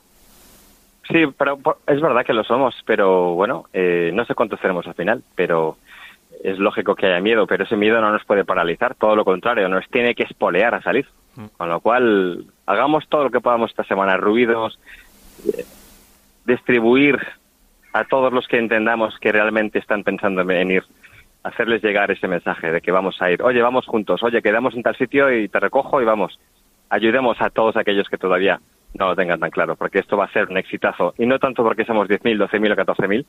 Sí, 1.10 1.26
pero 1.38 1.60
es 1.88 2.00
verdad 2.00 2.26
que 2.26 2.34
lo 2.34 2.44
somos, 2.44 2.76
pero 2.86 3.34
bueno, 3.34 3.66
eh, 3.74 4.12
no 4.14 4.24
sé 4.26 4.36
cuántos 4.36 4.60
seremos 4.60 4.88
al 4.88 4.94
final, 4.94 5.24
pero 5.36 5.78
es 6.44 6.58
lógico 6.60 6.96
que 6.96 7.08
haya 7.08 7.20
miedo, 7.20 7.46
pero 7.48 7.64
ese 7.64 7.76
miedo 7.76 8.02
no 8.02 8.12
nos 8.12 8.26
puede 8.26 8.46
paralizar, 8.46 8.96
todo 8.96 9.16
lo 9.16 9.26
contrario, 9.26 9.70
nos 9.70 9.88
tiene 9.90 10.16
que 10.16 10.24
espolear 10.24 10.76
a 10.76 10.82
salir. 10.82 11.08
Con 11.58 11.70
lo 11.70 11.80
cual, 11.80 12.46
hagamos 12.66 13.08
todo 13.08 13.24
lo 13.24 13.32
que 13.32 13.40
podamos 13.40 13.72
esta 13.72 13.86
semana, 13.86 14.18
ruidos, 14.18 14.78
eh, 15.48 15.64
distribuir 16.46 17.18
a 17.94 18.04
todos 18.04 18.34
los 18.34 18.48
que 18.48 18.58
entendamos 18.58 19.18
que 19.20 19.32
realmente 19.32 19.80
están 19.80 20.04
pensando 20.04 20.42
en 20.42 20.48
venir, 20.48 20.84
hacerles 21.44 21.82
llegar 21.82 22.12
ese 22.12 22.28
mensaje 22.28 22.72
de 22.72 22.82
que 22.82 22.92
vamos 22.92 23.22
a 23.22 23.32
ir, 23.32 23.42
oye, 23.44 23.62
vamos 23.62 23.86
juntos, 23.86 24.22
oye, 24.24 24.42
quedamos 24.42 24.76
en 24.76 24.84
tal 24.84 24.98
sitio 24.98 25.32
y 25.34 25.48
te 25.48 25.60
recojo 25.60 26.02
y 26.02 26.06
vamos. 26.06 26.38
Ayudemos 26.90 27.42
a 27.42 27.50
todos 27.50 27.78
aquellos 27.78 28.10
que 28.10 28.18
todavía 28.18 28.60
no 28.94 29.08
lo 29.08 29.16
tengan 29.16 29.40
tan 29.40 29.52
claro, 29.52 29.76
porque 29.76 30.00
esto 30.00 30.18
va 30.18 30.26
a 30.26 30.34
ser 30.34 30.50
un 30.50 30.58
exitazo. 30.58 31.14
Y 31.18 31.26
no 31.26 31.40
tanto 31.40 31.64
porque 31.64 31.86
somos 31.86 32.10
10.000, 32.10 32.50
12.000 32.50 32.74
o 32.74 32.76
14.000, 32.76 33.26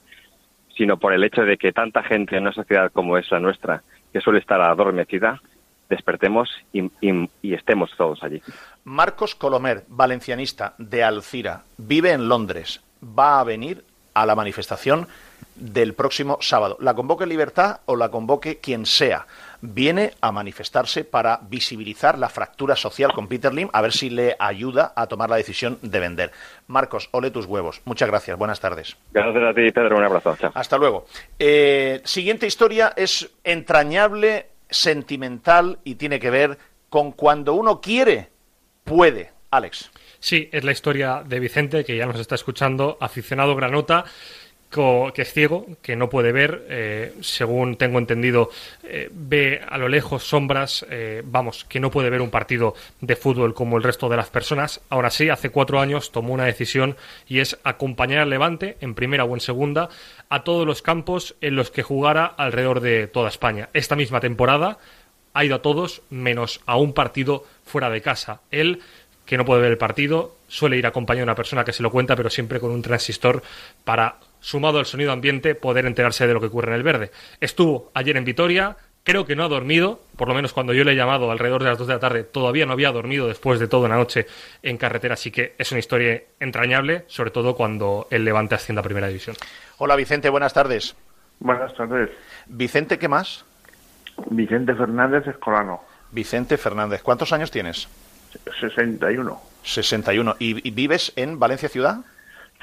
sino 0.76 0.96
por 0.96 1.12
el 1.12 1.24
hecho 1.24 1.42
de 1.42 1.56
que 1.56 1.72
tanta 1.72 2.02
gente 2.02 2.36
en 2.36 2.42
una 2.42 2.52
sociedad 2.52 2.90
como 2.92 3.18
es 3.18 3.30
la 3.30 3.40
nuestra, 3.40 3.82
que 4.12 4.20
suele 4.20 4.38
estar 4.38 4.60
adormecida, 4.60 5.40
despertemos 5.88 6.50
y, 6.72 6.90
estemos 7.42 7.90
todos 7.96 8.22
allí. 8.22 8.42
Marcos 8.84 9.34
Colomer, 9.34 9.84
valencianista 9.88 10.74
de 10.78 11.04
Alcira, 11.04 11.62
vive 11.76 12.12
en 12.12 12.28
Londres. 12.28 12.80
Va 13.02 13.40
a 13.40 13.44
venir 13.44 13.84
a 14.14 14.26
la 14.26 14.34
manifestación 14.34 15.06
del 15.54 15.94
próximo 15.94 16.38
sábado. 16.40 16.78
La 16.80 16.94
convoque 16.94 17.26
Libertad 17.26 17.80
o 17.84 17.96
la 17.96 18.10
convoque 18.10 18.58
quien 18.58 18.86
sea. 18.86 19.26
Viene 19.64 20.12
a 20.20 20.32
manifestarse 20.32 21.04
para 21.04 21.38
visibilizar 21.48 22.18
la 22.18 22.28
fractura 22.28 22.74
social 22.74 23.12
con 23.12 23.28
Peter 23.28 23.54
Lim, 23.54 23.68
a 23.72 23.80
ver 23.80 23.92
si 23.92 24.10
le 24.10 24.34
ayuda 24.38 24.92
a 24.96 25.06
tomar 25.06 25.30
la 25.30 25.36
decisión 25.36 25.78
de 25.82 26.00
vender. 26.00 26.32
Marcos, 26.66 27.08
ole 27.12 27.30
tus 27.30 27.46
huevos. 27.46 27.80
Muchas 27.84 28.08
gracias. 28.08 28.36
Buenas 28.36 28.58
tardes. 28.58 28.96
Gracias 29.12 29.44
a 29.44 29.54
ti, 29.54 29.70
Pedro. 29.70 29.96
Un 29.96 30.04
abrazo. 30.04 30.36
Chao. 30.36 30.50
Hasta 30.54 30.76
luego. 30.76 31.06
Eh, 31.38 32.00
siguiente 32.04 32.46
historia 32.46 32.92
es 32.96 33.30
entrañable, 33.44 34.48
sentimental 34.68 35.78
y 35.84 35.94
tiene 35.94 36.18
que 36.18 36.30
ver 36.30 36.58
con 36.88 37.12
cuando 37.12 37.54
uno 37.54 37.80
quiere, 37.80 38.30
puede. 38.84 39.30
Alex. 39.52 39.90
Sí, 40.18 40.48
es 40.50 40.64
la 40.64 40.72
historia 40.72 41.22
de 41.26 41.40
Vicente, 41.40 41.84
que 41.84 41.96
ya 41.96 42.06
nos 42.06 42.18
está 42.18 42.34
escuchando, 42.34 42.96
aficionado 43.00 43.54
granota, 43.54 44.04
que 44.72 45.22
es 45.22 45.32
ciego, 45.32 45.66
que 45.82 45.96
no 45.96 46.08
puede 46.08 46.32
ver, 46.32 46.66
eh, 46.68 47.14
según 47.20 47.76
tengo 47.76 47.98
entendido, 47.98 48.50
eh, 48.82 49.10
ve 49.12 49.60
a 49.68 49.76
lo 49.76 49.88
lejos 49.88 50.24
sombras, 50.24 50.86
eh, 50.88 51.22
vamos, 51.24 51.64
que 51.64 51.78
no 51.78 51.90
puede 51.90 52.08
ver 52.08 52.22
un 52.22 52.30
partido 52.30 52.74
de 53.00 53.14
fútbol 53.14 53.52
como 53.52 53.76
el 53.76 53.82
resto 53.82 54.08
de 54.08 54.16
las 54.16 54.30
personas. 54.30 54.80
Ahora 54.88 55.10
sí, 55.10 55.28
hace 55.28 55.50
cuatro 55.50 55.78
años 55.78 56.10
tomó 56.10 56.32
una 56.32 56.46
decisión 56.46 56.96
y 57.28 57.40
es 57.40 57.58
acompañar 57.64 58.20
al 58.20 58.30
Levante, 58.30 58.78
en 58.80 58.94
primera 58.94 59.24
o 59.24 59.34
en 59.34 59.40
segunda, 59.40 59.90
a 60.30 60.42
todos 60.42 60.66
los 60.66 60.80
campos 60.80 61.36
en 61.42 61.54
los 61.54 61.70
que 61.70 61.82
jugara 61.82 62.24
alrededor 62.24 62.80
de 62.80 63.08
toda 63.08 63.28
España. 63.28 63.68
Esta 63.74 63.94
misma 63.94 64.20
temporada 64.20 64.78
ha 65.34 65.44
ido 65.44 65.56
a 65.56 65.62
todos 65.62 66.02
menos 66.08 66.60
a 66.64 66.76
un 66.76 66.94
partido 66.94 67.44
fuera 67.64 67.90
de 67.90 68.00
casa. 68.00 68.40
Él 68.50 68.80
que 69.26 69.36
no 69.36 69.44
puede 69.44 69.62
ver 69.62 69.70
el 69.72 69.78
partido, 69.78 70.36
suele 70.48 70.76
ir 70.76 70.86
acompañado 70.86 71.20
de 71.20 71.30
una 71.30 71.34
persona 71.34 71.64
que 71.64 71.72
se 71.72 71.82
lo 71.82 71.90
cuenta, 71.90 72.16
pero 72.16 72.28
siempre 72.28 72.60
con 72.60 72.70
un 72.70 72.82
transistor 72.82 73.42
para, 73.84 74.16
sumado 74.42 74.78
al 74.78 74.86
sonido 74.86 75.12
ambiente, 75.12 75.54
poder 75.54 75.86
enterarse 75.86 76.26
de 76.26 76.34
lo 76.34 76.40
que 76.40 76.46
ocurre 76.46 76.68
en 76.68 76.74
el 76.74 76.82
verde. 76.82 77.10
Estuvo 77.40 77.90
ayer 77.94 78.16
en 78.16 78.24
Vitoria, 78.24 78.76
creo 79.04 79.24
que 79.24 79.36
no 79.36 79.44
ha 79.44 79.48
dormido, 79.48 80.00
por 80.16 80.28
lo 80.28 80.34
menos 80.34 80.52
cuando 80.52 80.74
yo 80.74 80.84
le 80.84 80.92
he 80.92 80.96
llamado 80.96 81.30
alrededor 81.30 81.62
de 81.62 81.70
las 81.70 81.78
2 81.78 81.86
de 81.86 81.94
la 81.94 82.00
tarde, 82.00 82.24
todavía 82.24 82.66
no 82.66 82.72
había 82.72 82.92
dormido 82.92 83.28
después 83.28 83.60
de 83.60 83.68
toda 83.68 83.86
una 83.86 83.96
noche 83.96 84.26
en 84.62 84.76
carretera, 84.76 85.14
así 85.14 85.30
que 85.30 85.54
es 85.56 85.70
una 85.70 85.78
historia 85.78 86.22
entrañable, 86.40 87.04
sobre 87.06 87.30
todo 87.30 87.54
cuando 87.54 88.08
el 88.10 88.24
Levante 88.24 88.56
asciende 88.56 88.80
a 88.80 88.82
Primera 88.82 89.06
División. 89.06 89.36
Hola 89.78 89.96
Vicente, 89.96 90.28
buenas 90.28 90.52
tardes. 90.52 90.96
Buenas 91.38 91.74
tardes. 91.74 92.10
Vicente, 92.46 92.98
¿qué 92.98 93.08
más? 93.08 93.44
Vicente 94.26 94.74
Fernández 94.74 95.26
Escolano, 95.26 95.82
Vicente 96.10 96.58
Fernández. 96.58 97.02
¿Cuántos 97.02 97.32
años 97.32 97.50
tienes? 97.50 97.88
61. 98.60 99.40
61. 99.62 100.36
¿Y, 100.38 100.68
y 100.68 100.70
vives 100.72 101.12
en 101.16 101.38
Valencia 101.38 101.68
Ciudad? 101.68 102.04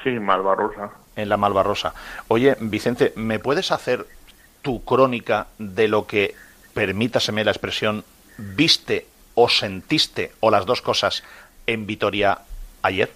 Sí, 0.02 0.10
Malvarrosa. 0.18 0.90
En 1.16 1.28
la 1.28 1.36
Malvarrosa. 1.36 1.92
Oye, 2.28 2.56
Vicente, 2.60 3.12
¿me 3.16 3.38
puedes 3.38 3.70
hacer 3.72 4.06
tu 4.62 4.84
crónica 4.84 5.46
de 5.58 5.88
lo 5.88 6.06
que, 6.06 6.34
permítaseme 6.74 7.44
la 7.44 7.50
expresión, 7.50 8.04
viste 8.38 9.06
o 9.34 9.48
sentiste, 9.48 10.32
o 10.40 10.50
las 10.50 10.66
dos 10.66 10.80
cosas, 10.82 11.22
en 11.66 11.86
Vitoria 11.86 12.38
ayer? 12.82 13.10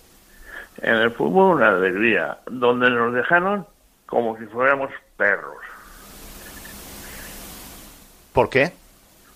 En 0.83 0.95
el 0.97 1.11
fútbol 1.13 1.57
una 1.57 1.69
alegría, 1.69 2.39
donde 2.47 2.91
nos 2.91 3.15
dejaron 3.15 3.67
como 4.07 4.37
si 4.39 4.45
fuéramos 4.47 4.91
perros, 5.17 5.57
¿Por 8.33 8.51
qué? 8.51 8.73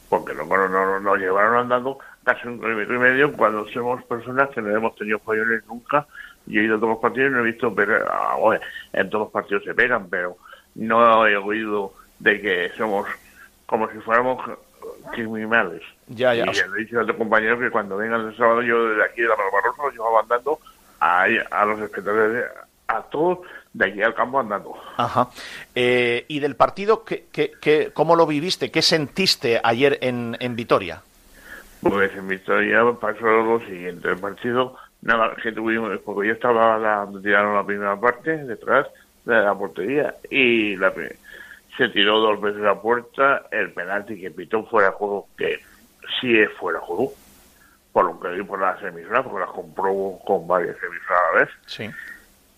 porque 0.09 0.33
no, 0.35 0.45
no- 0.47 0.69
no- 0.69 1.01
nos 1.01 1.19
llevaron 1.19 1.57
andando 1.59 1.99
casi 2.25 2.49
un 2.49 2.59
kilómetro 2.59 2.97
y 2.97 2.99
medio 2.99 3.33
cuando 3.35 3.69
somos 3.69 4.03
personas 4.05 4.49
que 4.51 4.63
no 4.63 4.75
hemos 4.75 4.97
tenido 4.97 5.19
follones 5.19 5.63
nunca. 5.67 6.07
Yo 6.49 6.61
he 6.61 6.65
ido 6.65 6.77
a 6.77 6.79
todos 6.79 6.91
los 6.95 6.99
partidos 6.99 7.31
y 7.31 7.35
no 7.35 7.41
he 7.41 7.45
visto, 7.45 7.75
pero 7.75 8.05
ah, 8.11 8.37
bueno, 8.41 8.61
en 8.93 9.09
todos 9.11 9.25
los 9.27 9.33
partidos 9.33 9.65
se 9.65 9.75
pegan, 9.75 10.09
pero 10.09 10.37
no 10.75 11.27
he 11.27 11.37
oído 11.37 11.93
de 12.19 12.41
que 12.41 12.71
somos 12.77 13.07
como 13.67 13.91
si 13.91 13.99
fuéramos 13.99 14.43
criminales. 15.13 15.83
Ya, 16.09 16.35
ya. 16.35 16.45
Y 16.45 16.47
le 16.55 16.61
he 16.61 16.79
dicho 16.85 16.99
a 16.99 17.03
otro 17.03 17.17
compañero 17.17 17.59
que 17.59 17.71
cuando 17.71 17.97
vengan 17.97 18.27
el 18.27 18.37
sábado 18.37 18.63
yo 18.63 18.89
desde 18.89 19.05
aquí 19.05 19.23
de 19.23 19.29
la 19.29 19.37
Malvarrosa 19.37 19.83
los 19.85 19.93
llevaba 19.93 20.21
andando 20.21 20.59
a, 21.01 21.27
a 21.51 21.65
los 21.67 21.81
espectadores, 21.81 22.45
a 22.89 23.03
todos 23.03 23.41
de 23.75 23.85
aquí 23.87 24.03
al 24.03 24.15
campo 24.15 24.41
andando. 24.41 24.75
Ajá. 24.97 25.29
Eh, 25.75 26.25
¿Y 26.29 26.41
del 26.41 26.57
partido, 26.57 27.05
¿qué, 27.05 27.27
qué, 27.31 27.53
qué- 27.61 27.91
cómo 27.93 28.17
lo 28.17 28.27
viviste? 28.27 28.71
¿Qué 28.71 28.83
sentiste 28.83 29.61
ayer 29.63 29.99
en, 30.01 30.37
en 30.41 30.57
Vitoria? 30.57 31.03
Pues 31.83 32.11
en 32.17 32.27
mi 32.27 32.35
historia 32.37 32.83
pasó 33.01 33.27
lo 33.27 33.61
siguiente, 33.61 34.09
el 34.09 34.19
partido, 34.19 34.77
nada, 35.03 35.35
que 35.43 35.53
tuvimos, 35.53 35.99
porque 36.05 36.29
yo 36.29 36.35
estaba, 36.35 36.79
la, 36.79 37.09
tiraron 37.23 37.55
la 37.55 37.65
primera 37.65 37.97
parte, 37.99 38.37
detrás 38.45 38.87
de 39.25 39.35
la 39.35 39.55
portería, 39.55 40.15
y 40.31 40.77
la, 40.77 40.93
se 41.77 41.89
tiró 41.91 42.19
dos 42.19 42.41
veces 42.41 42.65
a 42.65 42.81
puerta, 42.81 43.43
el 43.51 43.73
penalti 43.73 44.21
que 44.21 44.31
pitó 44.31 44.65
fuera 44.65 44.89
de 44.91 44.95
juego, 44.95 45.29
que 45.37 45.61
sí 46.21 46.39
es 46.39 46.51
fuera 46.55 46.81
de 46.81 46.87
juego, 46.87 47.13
por 47.93 48.05
lo 48.07 48.21
que 48.21 48.29
vi 48.31 48.43
por 48.43 48.61
las 48.61 48.83
emisoras, 48.83 49.25
porque 49.25 49.41
las 49.41 49.51
compró 49.51 50.19
con 50.27 50.47
varias 50.47 50.77
emisoras 50.83 51.11
a 51.21 51.35
la 51.35 51.41
vez, 51.45 51.49
Sí. 51.67 51.91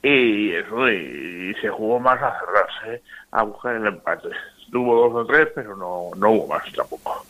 y 0.02 0.52
eso, 0.54 0.88
y, 0.90 1.50
y 1.50 1.54
se 1.60 1.68
jugó 1.68 2.00
más 2.00 2.20
a 2.22 2.38
cerrarse, 2.40 3.02
a 3.32 3.42
buscar 3.42 3.76
el 3.76 3.86
empate. 3.86 4.28
Tuvo 4.72 5.08
dos 5.08 5.24
o 5.24 5.26
tres, 5.26 5.48
pero 5.54 5.76
no, 5.76 6.10
no 6.16 6.30
hubo 6.30 6.46
más 6.46 6.62
tampoco. 6.72 7.26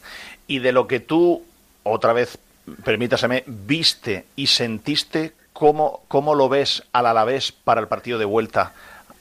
Y 0.47 0.59
de 0.59 0.73
lo 0.73 0.87
que 0.87 1.01
tú, 1.01 1.43
otra 1.83 2.13
vez, 2.13 2.39
permítaseme, 2.85 3.45
viste 3.47 4.27
y 4.37 4.47
sentiste, 4.47 5.33
¿cómo, 5.53 6.03
cómo 6.09 6.35
lo 6.35 6.49
ves 6.49 6.83
al 6.93 7.07
Alavés 7.07 7.53
para 7.53 7.81
el 7.81 7.89
partido 7.89 8.19
de 8.19 8.25
vuelta 8.25 8.73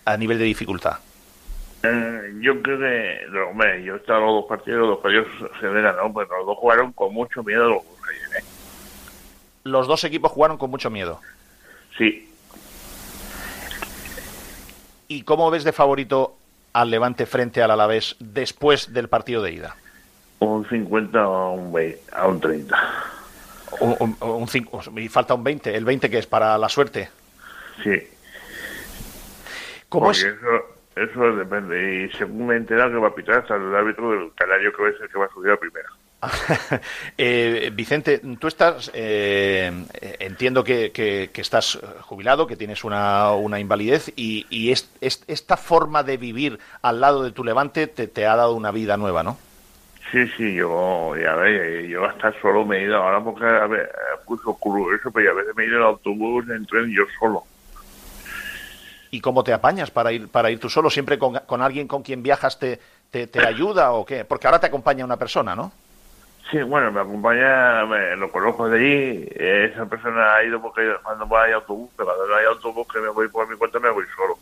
a 0.06 0.18
nivel 0.18 0.38
de 0.38 0.45
dificultad? 0.45 0.98
Eh, 1.84 2.34
yo 2.41 2.61
creo 2.61 2.80
que, 2.80 3.20
no, 3.32 3.49
hombre, 3.49 3.84
yo 3.84 3.95
he 3.95 3.98
estado 3.98 4.20
en 4.20 4.26
los 4.26 4.36
dos 4.36 4.45
partidos, 4.49 4.80
los 4.80 4.90
dos 4.90 4.99
partidos 4.99 5.28
se 5.60 5.68
ven, 5.68 5.84
¿no? 5.84 6.11
Pues 6.11 6.28
los 6.30 6.45
dos 6.45 6.57
jugaron 6.57 6.91
con 6.94 7.14
mucho 7.14 7.44
miedo 7.44 7.70
los 7.70 7.84
dos 7.84 8.10
ayer, 8.10 8.41
¿eh? 8.41 8.45
Los 9.64 9.88
dos 9.88 10.03
equipos 10.03 10.32
jugaron 10.32 10.57
con 10.57 10.70
mucho 10.70 10.90
miedo. 10.90 11.22
Sí, 11.98 12.30
¿Y 15.11 15.24
cómo 15.24 15.49
ves 15.49 15.64
de 15.64 15.74
favorito 15.74 16.36
al 16.72 16.91
Levante 16.91 17.26
frente 17.26 17.64
al 17.64 17.72
Alavés 17.72 18.16
después 18.20 18.94
del 18.94 19.10
partido 19.10 19.41
de 19.41 19.53
ida? 19.53 19.76
un 20.38 20.70
50 20.70 21.20
a 21.20 21.49
un 21.49 21.74
20, 21.74 22.02
a 22.14 22.28
un 22.28 22.40
30. 22.40 22.78
Un, 23.80 24.16
un- 24.20 24.48
cinco- 24.48 24.82
y 24.98 25.10
falta 25.10 25.34
un 25.34 25.44
20. 25.44 25.76
¿El 25.76 25.86
20 25.86 26.10
que 26.10 26.18
es 26.20 26.28
para 26.28 26.58
la 26.58 26.70
suerte? 26.70 27.10
Sí, 27.84 28.08
¿Cómo 29.88 30.06
porque 30.06 30.20
es? 30.20 30.26
eso, 30.26 30.66
eso 30.96 31.36
depende. 31.36 32.06
Y 32.06 32.18
según 32.18 32.48
me 32.48 32.54
he 32.56 32.58
enterado 32.58 32.91
que 32.91 32.98
va 32.98 33.08
a 33.10 33.16
pitar 33.16 33.40
hasta 33.40 33.56
el 33.56 33.74
árbitro 33.76 34.12
del 34.12 34.32
canario 34.36 34.72
que 34.76 34.84
va 34.84 34.90
a 34.90 34.91
ser 34.94 35.02
el 35.04 35.10
que 35.10 35.20
va 35.20 35.26
a 35.26 35.30
subir 35.34 35.52
a 35.52 35.58
primera. 35.58 35.90
Eh, 37.18 37.72
Vicente, 37.74 38.22
tú 38.40 38.48
estás, 38.48 38.91
eh, 38.94 39.72
entiendo 40.20 40.64
que, 40.64 40.91
que, 40.91 41.30
estás 41.36 41.80
jubilado, 42.02 42.48
que 42.48 42.56
tienes 42.56 42.84
una, 42.84 43.32
una 43.32 43.60
invalidez 43.60 44.12
y, 44.16 44.46
y 44.50 44.72
es, 44.72 44.90
esta 45.02 45.58
forma 45.58 46.04
de 46.04 46.18
vivir 46.18 46.60
al 46.82 47.00
lado 47.02 47.24
de 47.24 47.32
tu 47.32 47.44
levante 47.44 47.88
te, 47.88 48.08
te, 48.08 48.26
ha 48.26 48.36
dado 48.36 48.54
una 48.54 48.72
vida 48.72 48.98
nueva, 48.98 49.24
¿no? 49.24 49.38
Sí, 50.11 50.27
sí, 50.36 50.56
yo, 50.56 51.15
ya 51.15 51.36
ves, 51.36 51.88
yo 51.88 52.03
hasta 52.06 52.34
solo 52.41 52.65
me 52.65 52.77
he 52.77 52.84
ido, 52.84 52.98
ahora 52.98 53.22
porque 53.22 53.45
a 53.45 53.68
ver, 53.68 53.91
oscuro 54.26 54.95
eso, 54.95 55.11
pero 55.11 55.31
a 55.31 55.34
veces 55.36 55.56
me 55.56 55.64
he 55.64 55.68
ido 55.68 55.77
en 55.77 55.84
autobús, 55.84 56.49
en 56.49 56.65
tren, 56.65 56.91
yo 56.91 57.03
solo. 57.19 57.44
¿Y 59.11 59.22
cómo 59.22 59.44
te 59.44 59.53
apañas 59.53 59.91
para 59.91 60.11
ir, 60.11 60.27
para 60.30 60.49
ir 60.49 60.60
tú 60.60 60.69
solo? 60.69 60.90
¿Siempre 60.90 61.19
con, 61.19 61.36
con 61.45 61.61
alguien 61.61 61.88
con 61.88 62.02
quien 62.02 62.23
viajas 62.23 62.57
te, 62.57 62.80
te, 63.11 63.27
te 63.27 63.45
ayuda 63.45 63.91
o 63.91 64.06
qué? 64.06 64.26
Porque 64.26 64.48
ahora 64.48 64.60
te 64.60 64.68
acompaña 64.68 65.06
una 65.06 65.18
persona, 65.18 65.56
¿no? 65.56 65.72
Sí, 66.49 66.61
bueno, 66.64 66.91
me 66.91 67.02
acompaña, 67.02 67.84
lo 68.15 68.31
conozco 68.31 68.68
de 68.68 68.80
allí, 68.80 69.27
esa 69.36 69.86
persona 69.86 70.34
ha 70.36 70.44
ido 70.44 70.60
porque 70.60 70.95
cuando 71.03 71.27
va 71.30 71.44
hay 71.44 71.53
autobús, 71.53 71.91
pero 71.95 72.07
cuando 72.07 72.27
no 72.27 72.36
hay 72.36 72.45
autobús 72.45 72.88
que 72.91 72.99
me 72.99 73.10
voy 73.10 73.27
por 73.27 73.48
mi 73.48 73.56
cuenta 73.56 73.80
me 73.80 73.91
voy 73.91 74.06
solo. 74.15 74.36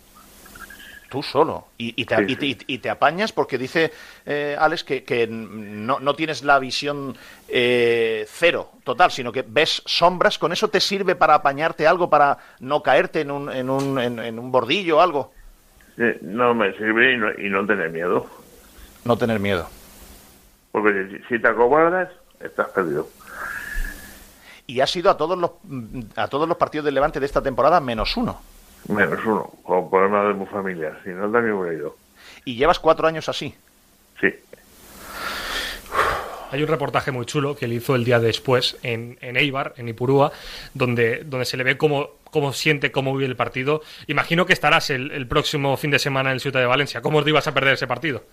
Tú 1.09 1.23
solo. 1.23 1.67
Y, 1.77 1.93
y, 2.01 2.05
te, 2.05 2.25
y, 2.67 2.77
te, 2.79 2.89
apañas 2.89 3.31
porque 3.31 3.57
dice 3.57 3.93
eh, 4.25 4.57
Alex 4.59 4.83
que, 4.83 5.03
que 5.03 5.25
no, 5.25 5.99
no, 5.99 6.15
tienes 6.15 6.43
la 6.43 6.59
visión 6.59 7.15
eh, 7.47 8.25
cero 8.27 8.71
total, 8.83 9.11
sino 9.11 9.31
que 9.31 9.45
ves 9.47 9.81
sombras. 9.85 10.37
¿Con 10.37 10.51
eso 10.51 10.67
te 10.67 10.81
sirve 10.81 11.15
para 11.15 11.35
apañarte 11.35 11.87
algo, 11.87 12.09
para 12.09 12.37
no 12.59 12.83
caerte 12.83 13.21
en 13.21 13.31
un, 13.31 13.49
en 13.49 13.69
un, 13.69 13.99
en, 13.99 14.39
un 14.39 14.51
bordillo 14.51 14.97
o 14.97 15.01
algo? 15.01 15.33
no 16.21 16.53
me 16.53 16.73
sirve 16.73 17.13
y 17.13 17.17
no, 17.17 17.31
y 17.31 17.49
no 17.49 17.65
tener 17.65 17.89
miedo. 17.89 18.27
No 19.05 19.17
tener 19.17 19.39
miedo. 19.39 19.67
Porque 20.71 21.23
si 21.27 21.39
te 21.39 21.47
acobardas, 21.47 22.09
estás 22.39 22.67
perdido. 22.69 23.07
Y 24.67 24.81
has 24.81 24.93
ido 24.95 25.09
a 25.09 25.15
todos 25.17 25.37
los 25.37 25.51
a 26.17 26.27
todos 26.27 26.47
los 26.47 26.57
partidos 26.57 26.83
del 26.85 26.93
Levante 26.95 27.21
de 27.21 27.25
esta 27.25 27.41
temporada 27.41 27.79
menos 27.79 28.17
uno. 28.17 28.41
Menos 28.87 29.25
uno, 29.25 29.51
con 29.63 29.89
problemas 29.89 30.27
de 30.29 30.33
mi 30.33 30.45
familia. 30.45 30.97
Si 31.03 31.09
no, 31.09 31.29
también 31.29 31.53
hubiera 31.53 31.77
ido. 31.77 31.95
¿Y 32.45 32.55
llevas 32.55 32.79
cuatro 32.79 33.07
años 33.07 33.27
así? 33.27 33.53
Sí. 34.21 34.33
Hay 36.49 36.63
un 36.63 36.69
reportaje 36.69 37.11
muy 37.11 37.25
chulo 37.25 37.55
que 37.55 37.65
él 37.65 37.73
hizo 37.73 37.95
el 37.95 38.05
día 38.05 38.19
después 38.19 38.77
en, 38.81 39.17
en 39.19 39.35
Eibar, 39.35 39.73
en 39.75 39.89
Ipurúa, 39.89 40.31
donde, 40.73 41.23
donde 41.25 41.45
se 41.45 41.57
le 41.57 41.65
ve 41.65 41.77
cómo, 41.77 42.11
cómo 42.31 42.53
siente, 42.53 42.91
cómo 42.91 43.13
vive 43.13 43.25
el 43.25 43.35
partido. 43.35 43.81
Imagino 44.07 44.45
que 44.45 44.53
estarás 44.53 44.89
el, 44.89 45.11
el 45.11 45.27
próximo 45.27 45.75
fin 45.75 45.91
de 45.91 45.99
semana 45.99 46.29
en 46.29 46.35
el 46.35 46.39
Ciudad 46.39 46.61
de 46.61 46.65
Valencia. 46.65 47.01
¿Cómo 47.01 47.17
os 47.17 47.27
ibas 47.27 47.47
a 47.47 47.53
perder 47.53 47.73
ese 47.73 47.87
partido? 47.87 48.23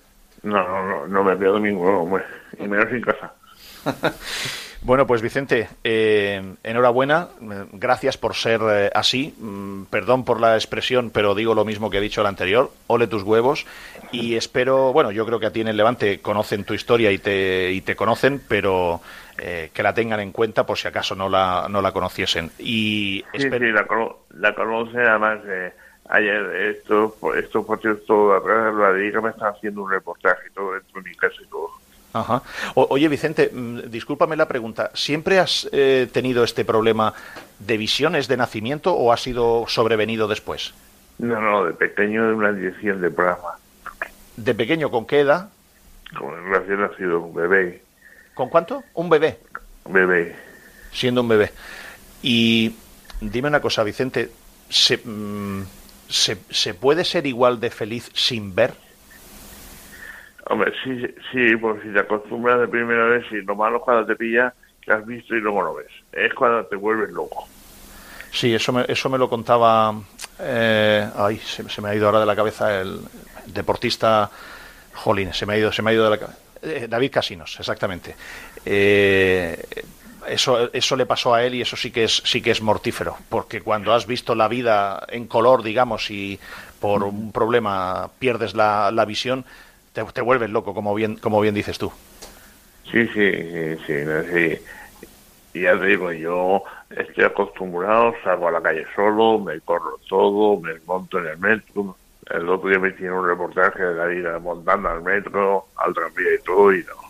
No, 0.44 0.62
no, 0.62 0.86
no, 0.86 1.06
no 1.08 1.24
me 1.24 1.36
pierdo 1.36 1.58
ninguno, 1.58 2.20
y 2.58 2.68
menos 2.68 2.92
en 2.92 3.00
casa. 3.00 3.34
Bueno, 4.84 5.06
pues 5.06 5.22
Vicente, 5.22 5.66
eh, 5.82 6.42
enhorabuena, 6.62 7.28
gracias 7.72 8.18
por 8.18 8.34
ser 8.34 8.60
eh, 8.68 8.90
así, 8.94 9.34
mm, 9.38 9.84
perdón 9.84 10.26
por 10.26 10.42
la 10.42 10.56
expresión, 10.56 11.08
pero 11.08 11.34
digo 11.34 11.54
lo 11.54 11.64
mismo 11.64 11.88
que 11.88 11.96
he 11.96 12.00
dicho 12.02 12.20
el 12.20 12.26
anterior, 12.26 12.70
ole 12.86 13.06
tus 13.06 13.22
huevos. 13.22 13.64
Y 14.12 14.36
espero, 14.36 14.92
bueno, 14.92 15.10
yo 15.10 15.24
creo 15.24 15.40
que 15.40 15.46
a 15.46 15.52
ti 15.52 15.62
en 15.62 15.68
el 15.68 15.78
Levante 15.78 16.20
conocen 16.20 16.64
tu 16.64 16.74
historia 16.74 17.10
y 17.12 17.16
te, 17.16 17.72
y 17.72 17.80
te 17.80 17.96
conocen, 17.96 18.42
pero 18.46 19.00
eh, 19.38 19.70
que 19.72 19.82
la 19.82 19.94
tengan 19.94 20.20
en 20.20 20.32
cuenta 20.32 20.66
por 20.66 20.76
si 20.76 20.86
acaso 20.86 21.14
no 21.14 21.30
la, 21.30 21.66
no 21.70 21.80
la 21.80 21.92
conociesen. 21.92 22.50
Y 22.58 23.24
sí, 23.32 23.40
sí, 23.40 23.48
la, 23.48 23.86
la 24.34 24.54
conoce 24.54 24.98
además 24.98 25.38
ayer 26.10 26.44
estos 26.56 27.14
estos 27.38 27.64
partidos 27.64 28.04
todo 28.04 28.38
la 28.46 28.92
liga 28.92 29.22
me 29.22 29.30
están 29.30 29.54
haciendo 29.54 29.82
un 29.82 29.90
reportaje 29.90 30.50
todo 30.54 30.74
dentro 30.74 31.00
de 31.00 31.08
mi 31.08 31.16
casa 31.16 31.36
y 31.42 31.46
todo 31.46 31.70
Ajá. 32.14 32.42
oye 32.74 33.08
Vicente 33.08 33.50
mm, 33.52 33.90
discúlpame 33.90 34.36
la 34.36 34.48
pregunta. 34.48 34.90
Siempre 34.94 35.38
has 35.38 35.68
eh, 35.72 36.08
tenido 36.10 36.44
este 36.44 36.64
problema 36.64 37.12
de 37.58 37.76
visiones 37.76 38.28
de 38.28 38.36
nacimiento 38.36 38.94
o 38.94 39.12
ha 39.12 39.16
sido 39.16 39.66
sobrevenido 39.68 40.26
después 40.26 40.72
no 41.18 41.40
no 41.40 41.64
de 41.64 41.72
pequeño 41.72 42.26
de 42.26 42.34
una 42.34 42.52
dirección 42.52 43.00
de 43.00 43.10
programa. 43.10 43.58
De 44.36 44.54
pequeño 44.54 44.90
con 44.90 45.06
qué 45.06 45.20
edad 45.20 45.48
con 46.18 46.32
recién 46.50 46.80
nacido 46.80 47.20
un 47.20 47.34
bebé. 47.34 47.82
Con 48.34 48.48
cuánto 48.48 48.84
un 48.94 49.08
bebé. 49.08 49.38
Un 49.84 49.92
bebé. 49.92 50.36
Siendo 50.92 51.22
un 51.22 51.28
bebé. 51.28 51.50
Y 52.22 52.76
dime 53.20 53.48
una 53.48 53.60
cosa 53.60 53.82
Vicente 53.82 54.30
se, 54.68 54.98
mm, 54.98 55.64
¿se, 56.08 56.38
¿se 56.50 56.74
puede 56.74 57.04
ser 57.04 57.26
igual 57.26 57.60
de 57.60 57.70
feliz 57.70 58.10
sin 58.14 58.54
ver? 58.54 58.74
Hombre, 60.46 60.72
sí, 60.82 61.06
sí, 61.32 61.56
porque 61.56 61.88
si 61.88 61.92
te 61.94 62.00
acostumbras 62.00 62.60
de 62.60 62.68
primera 62.68 63.06
vez, 63.06 63.24
y 63.32 63.42
lo 63.42 63.56
malo 63.56 63.78
es 63.78 63.82
cuando 63.82 64.06
te 64.06 64.16
pilla 64.16 64.52
que 64.80 64.92
has 64.92 65.06
visto 65.06 65.34
y 65.34 65.40
luego 65.40 65.62
no 65.62 65.74
ves. 65.74 65.90
Es 66.12 66.34
cuando 66.34 66.66
te 66.66 66.76
vuelves 66.76 67.10
loco. 67.10 67.48
Sí, 68.30 68.54
eso 68.54 68.72
me, 68.72 68.84
eso 68.86 69.08
me 69.08 69.16
lo 69.16 69.28
contaba. 69.28 69.94
Eh, 70.38 71.08
ay, 71.16 71.38
se, 71.38 71.80
me 71.80 71.88
ha 71.88 71.94
ido 71.94 72.06
ahora 72.06 72.20
de 72.20 72.26
la 72.26 72.36
cabeza 72.36 72.80
el 72.80 73.00
deportista. 73.46 74.30
Jolín, 74.92 75.32
se 75.32 75.46
me 75.46 75.54
ha 75.54 75.58
ido, 75.58 75.72
se 75.72 75.82
me 75.82 75.90
ha 75.90 75.94
ido 75.94 76.04
de 76.04 76.10
la 76.10 76.18
cabeza. 76.18 76.38
Eh, 76.60 76.86
David 76.88 77.10
Casinos, 77.12 77.56
exactamente. 77.58 78.14
Eh, 78.66 79.62
eso, 80.26 80.72
eso 80.72 80.96
le 80.96 81.06
pasó 81.06 81.34
a 81.34 81.44
él 81.44 81.54
y 81.54 81.60
eso 81.60 81.76
sí 81.76 81.90
que 81.90 82.04
es 82.04 82.22
sí 82.24 82.40
que 82.40 82.50
es 82.50 82.62
mortífero, 82.62 83.16
porque 83.28 83.60
cuando 83.60 83.92
has 83.92 84.06
visto 84.06 84.34
la 84.34 84.48
vida 84.48 85.06
en 85.08 85.26
color, 85.26 85.62
digamos, 85.62 86.10
y 86.10 86.38
por 86.80 87.04
un 87.04 87.30
problema 87.30 88.10
pierdes 88.18 88.54
la, 88.54 88.90
la 88.90 89.04
visión, 89.04 89.44
te, 89.94 90.04
te, 90.04 90.20
vuelves 90.20 90.50
loco, 90.50 90.74
como 90.74 90.94
bien 90.94 91.16
como 91.16 91.40
bien 91.40 91.54
dices 91.54 91.78
tú. 91.78 91.90
Sí, 92.90 93.06
sí, 93.08 93.32
sí, 93.86 93.94
sí, 93.96 94.58
Y 95.54 95.62
ya 95.62 95.78
te 95.78 95.86
digo, 95.86 96.12
yo 96.12 96.62
estoy 96.90 97.24
acostumbrado, 97.24 98.14
salgo 98.22 98.48
a 98.48 98.52
la 98.52 98.60
calle 98.60 98.84
solo, 98.94 99.38
me 99.38 99.58
corro 99.60 99.98
todo, 100.08 100.60
me 100.60 100.74
monto 100.86 101.18
en 101.20 101.28
el 101.28 101.38
metro. 101.38 101.96
El 102.28 102.48
otro 102.48 102.68
día 102.68 102.78
me 102.78 102.88
hicieron 102.90 103.20
un 103.20 103.28
reportaje 103.28 103.82
de 103.82 103.94
la 103.94 104.06
vida 104.06 104.38
montando 104.38 104.88
al 104.88 105.02
metro, 105.02 105.66
al 105.76 105.94
tranvía 105.94 106.34
y 106.34 106.42
todo, 106.44 106.74
y 106.74 106.84
no 106.84 107.03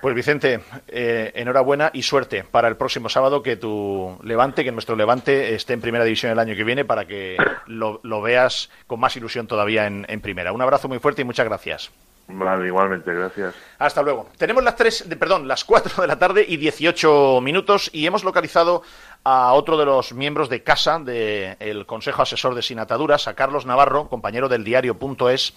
pues 0.00 0.14
Vicente, 0.14 0.60
eh, 0.88 1.32
enhorabuena 1.34 1.90
y 1.92 2.02
suerte 2.02 2.44
para 2.44 2.68
el 2.68 2.76
próximo 2.76 3.08
sábado 3.08 3.42
que 3.42 3.56
tu 3.56 4.18
Levante, 4.22 4.64
que 4.64 4.72
nuestro 4.72 4.96
Levante 4.96 5.54
esté 5.54 5.72
en 5.72 5.80
primera 5.80 6.04
división 6.04 6.32
el 6.32 6.38
año 6.38 6.54
que 6.54 6.64
viene 6.64 6.84
para 6.84 7.06
que 7.06 7.36
lo, 7.66 8.22
veas 8.22 8.70
con 8.86 9.00
más 9.00 9.16
ilusión 9.16 9.46
todavía 9.46 9.86
en, 9.86 10.20
primera. 10.20 10.52
Un 10.52 10.62
abrazo 10.62 10.88
muy 10.88 10.98
fuerte 10.98 11.22
y 11.22 11.24
muchas 11.24 11.46
gracias. 11.46 11.90
Vale, 12.30 12.66
igualmente, 12.66 13.14
gracias. 13.14 13.54
Hasta 13.78 14.02
luego. 14.02 14.28
Tenemos 14.36 14.62
las 14.62 14.76
tres, 14.76 15.08
de, 15.08 15.16
perdón, 15.16 15.48
las 15.48 15.64
cuatro 15.64 16.02
de 16.02 16.08
la 16.08 16.18
tarde 16.18 16.44
y 16.46 16.58
18 16.58 17.40
minutos 17.40 17.88
y 17.92 18.06
hemos 18.06 18.22
localizado 18.22 18.82
a 19.24 19.52
otro 19.54 19.78
de 19.78 19.86
los 19.86 20.12
miembros 20.12 20.50
de 20.50 20.62
casa 20.62 20.98
del 20.98 21.86
Consejo 21.86 22.22
Asesor 22.22 22.54
de 22.54 22.62
Sinataduras, 22.62 23.28
a 23.28 23.34
Carlos 23.34 23.64
Navarro, 23.64 24.08
compañero 24.08 24.48
del 24.48 24.62
diario.es 24.62 25.54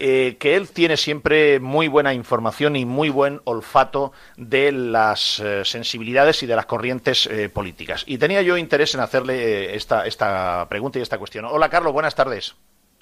eh, 0.00 0.36
que 0.38 0.54
él 0.54 0.70
tiene 0.70 0.96
siempre 0.96 1.58
muy 1.58 1.88
buena 1.88 2.14
información 2.14 2.76
y 2.76 2.84
muy 2.84 3.10
buen 3.10 3.40
olfato 3.42 4.12
de 4.36 4.70
las 4.70 5.40
eh, 5.40 5.64
sensibilidades 5.64 6.40
y 6.44 6.46
de 6.46 6.54
las 6.54 6.66
corrientes 6.66 7.26
eh, 7.26 7.48
políticas. 7.48 8.04
Y 8.06 8.16
tenía 8.16 8.40
yo 8.42 8.56
interés 8.56 8.94
en 8.94 9.00
hacerle 9.00 9.74
esta, 9.74 10.06
esta 10.06 10.68
pregunta 10.68 11.00
y 11.00 11.02
esta 11.02 11.18
cuestión. 11.18 11.46
Hola, 11.46 11.68
Carlos, 11.68 11.92
buenas 11.92 12.14
tardes. 12.14 12.54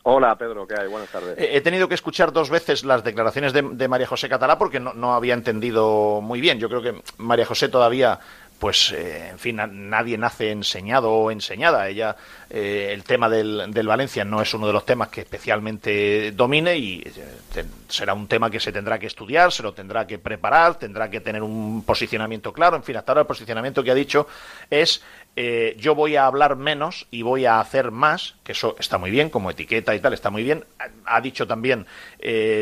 Hola, 0.04 0.38
Pedro, 0.38 0.66
¿qué 0.66 0.74
hay? 0.80 0.88
Buenas 0.88 1.10
tardes. 1.10 1.34
he 1.36 1.60
tenido 1.60 1.88
que 1.88 1.96
escuchar 1.96 2.32
dos 2.32 2.48
veces 2.48 2.84
las 2.84 3.02
declaraciones 3.04 3.52
de, 3.52 3.60
de 3.62 3.88
María 3.88 4.06
José 4.06 4.28
Catalá 4.28 4.56
porque 4.56 4.78
no, 4.78 4.94
no, 4.94 5.14
había 5.14 5.34
entendido 5.34 6.20
muy 6.22 6.40
bien. 6.40 6.60
Yo 6.60 6.68
creo 6.68 6.80
que 6.80 7.02
María 7.18 7.44
José 7.44 7.68
todavía 7.68 8.20
pues 8.58 8.92
eh, 8.92 9.28
en 9.30 9.38
fin, 9.38 9.56
nadie 9.56 10.18
nace 10.18 10.50
enseñado 10.50 11.12
o 11.12 11.30
enseñada. 11.30 11.88
Ella, 11.88 12.16
eh, 12.48 12.90
el 12.92 13.02
tema 13.02 13.28
del, 13.28 13.72
del, 13.72 13.86
Valencia 13.88 14.24
no 14.24 14.40
es 14.40 14.54
uno 14.54 14.68
de 14.68 14.72
los 14.72 14.86
temas 14.86 15.08
que 15.08 15.22
especialmente 15.22 16.30
domine 16.30 16.76
y 16.76 17.02
eh, 17.04 17.64
será 17.88 18.14
un 18.14 18.28
tema 18.28 18.50
que 18.50 18.60
se 18.60 18.70
tendrá 18.70 19.00
que 19.00 19.06
estudiar, 19.06 19.50
se 19.50 19.64
lo 19.64 19.72
tendrá 19.72 20.06
que 20.06 20.18
preparar, 20.18 20.76
tendrá 20.76 21.10
que 21.10 21.20
tener 21.20 21.42
un 21.42 21.82
posicionamiento 21.84 22.52
claro. 22.52 22.76
En 22.76 22.84
fin, 22.84 22.96
hasta 22.96 23.12
ahora 23.12 23.22
el 23.22 23.26
posicionamiento 23.26 23.82
que 23.82 23.90
ha 23.90 23.96
dicho 23.96 24.28
es 24.70 25.02
eh, 25.34 25.76
yo 25.78 25.94
voy 25.94 26.16
a 26.16 26.26
hablar 26.26 26.56
menos 26.56 27.08
y 27.10 27.22
voy 27.22 27.46
a 27.46 27.60
hacer 27.60 27.90
más, 27.90 28.36
que 28.44 28.52
eso 28.52 28.76
está 28.78 28.96
muy 28.96 29.10
bien, 29.10 29.28
como 29.28 29.50
etiqueta 29.50 29.94
y 29.94 30.00
tal, 30.00 30.14
está 30.14 30.30
muy 30.30 30.44
bien. 30.44 30.64
Ha 31.04 31.20
dicho 31.20 31.46
también, 31.46 31.86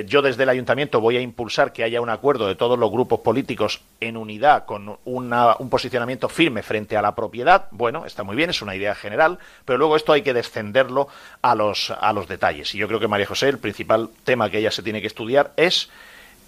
yo 0.06 0.22
desde 0.22 0.42
el 0.42 0.48
ayuntamiento 0.48 1.00
voy 1.00 1.16
a 1.16 1.20
impulsar 1.20 1.72
que 1.72 1.84
haya 1.84 2.00
un 2.00 2.10
acuerdo 2.10 2.48
de 2.48 2.56
todos 2.56 2.78
los 2.78 2.90
grupos 2.90 3.20
políticos 3.20 3.80
en 4.00 4.16
unidad 4.16 4.64
con 4.64 4.98
una, 5.04 5.56
un 5.58 5.70
posicionamiento 5.70 6.28
firme 6.28 6.62
frente 6.62 6.96
a 6.96 7.02
la 7.02 7.14
propiedad. 7.14 7.68
Bueno, 7.70 8.06
está 8.06 8.24
muy 8.24 8.36
bien, 8.36 8.50
es 8.50 8.60
una 8.60 8.74
idea 8.74 8.94
general, 8.94 9.38
pero 9.64 9.73
luego 9.76 9.96
esto 9.96 10.12
hay 10.12 10.22
que 10.22 10.34
descenderlo 10.34 11.08
a 11.42 11.54
los, 11.54 11.90
a 11.90 12.12
los 12.12 12.28
detalles. 12.28 12.74
Y 12.74 12.78
yo 12.78 12.88
creo 12.88 13.00
que 13.00 13.08
María 13.08 13.26
José, 13.26 13.48
el 13.48 13.58
principal 13.58 14.10
tema 14.24 14.50
que 14.50 14.58
ella 14.58 14.70
se 14.70 14.82
tiene 14.82 15.00
que 15.00 15.06
estudiar 15.06 15.52
es 15.56 15.90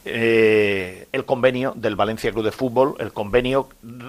eh, 0.05 1.09
el 1.12 1.24
convenio 1.24 1.73
del 1.77 1.97
Valencia 1.97 2.31
Club 2.31 2.44
de 2.44 2.53
Fútbol, 2.53 2.94
el 2.98 3.12
convenio, 3.12 3.69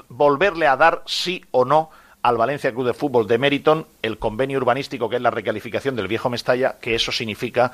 volverle 0.09 0.67
a 0.67 0.77
dar 0.77 1.01
sí 1.07 1.43
o 1.51 1.65
no 1.65 1.89
al 2.21 2.37
Valencia 2.37 2.73
Club 2.73 2.87
de 2.87 2.93
Fútbol 2.93 3.27
de 3.27 3.37
Meriton 3.37 3.85
el 4.01 4.17
convenio 4.17 4.57
urbanístico 4.57 5.09
que 5.09 5.17
es 5.17 5.21
la 5.21 5.31
recalificación 5.31 5.95
del 5.95 6.07
viejo 6.07 6.29
Mestalla, 6.29 6.77
que 6.79 6.95
eso 6.95 7.11
significa 7.11 7.71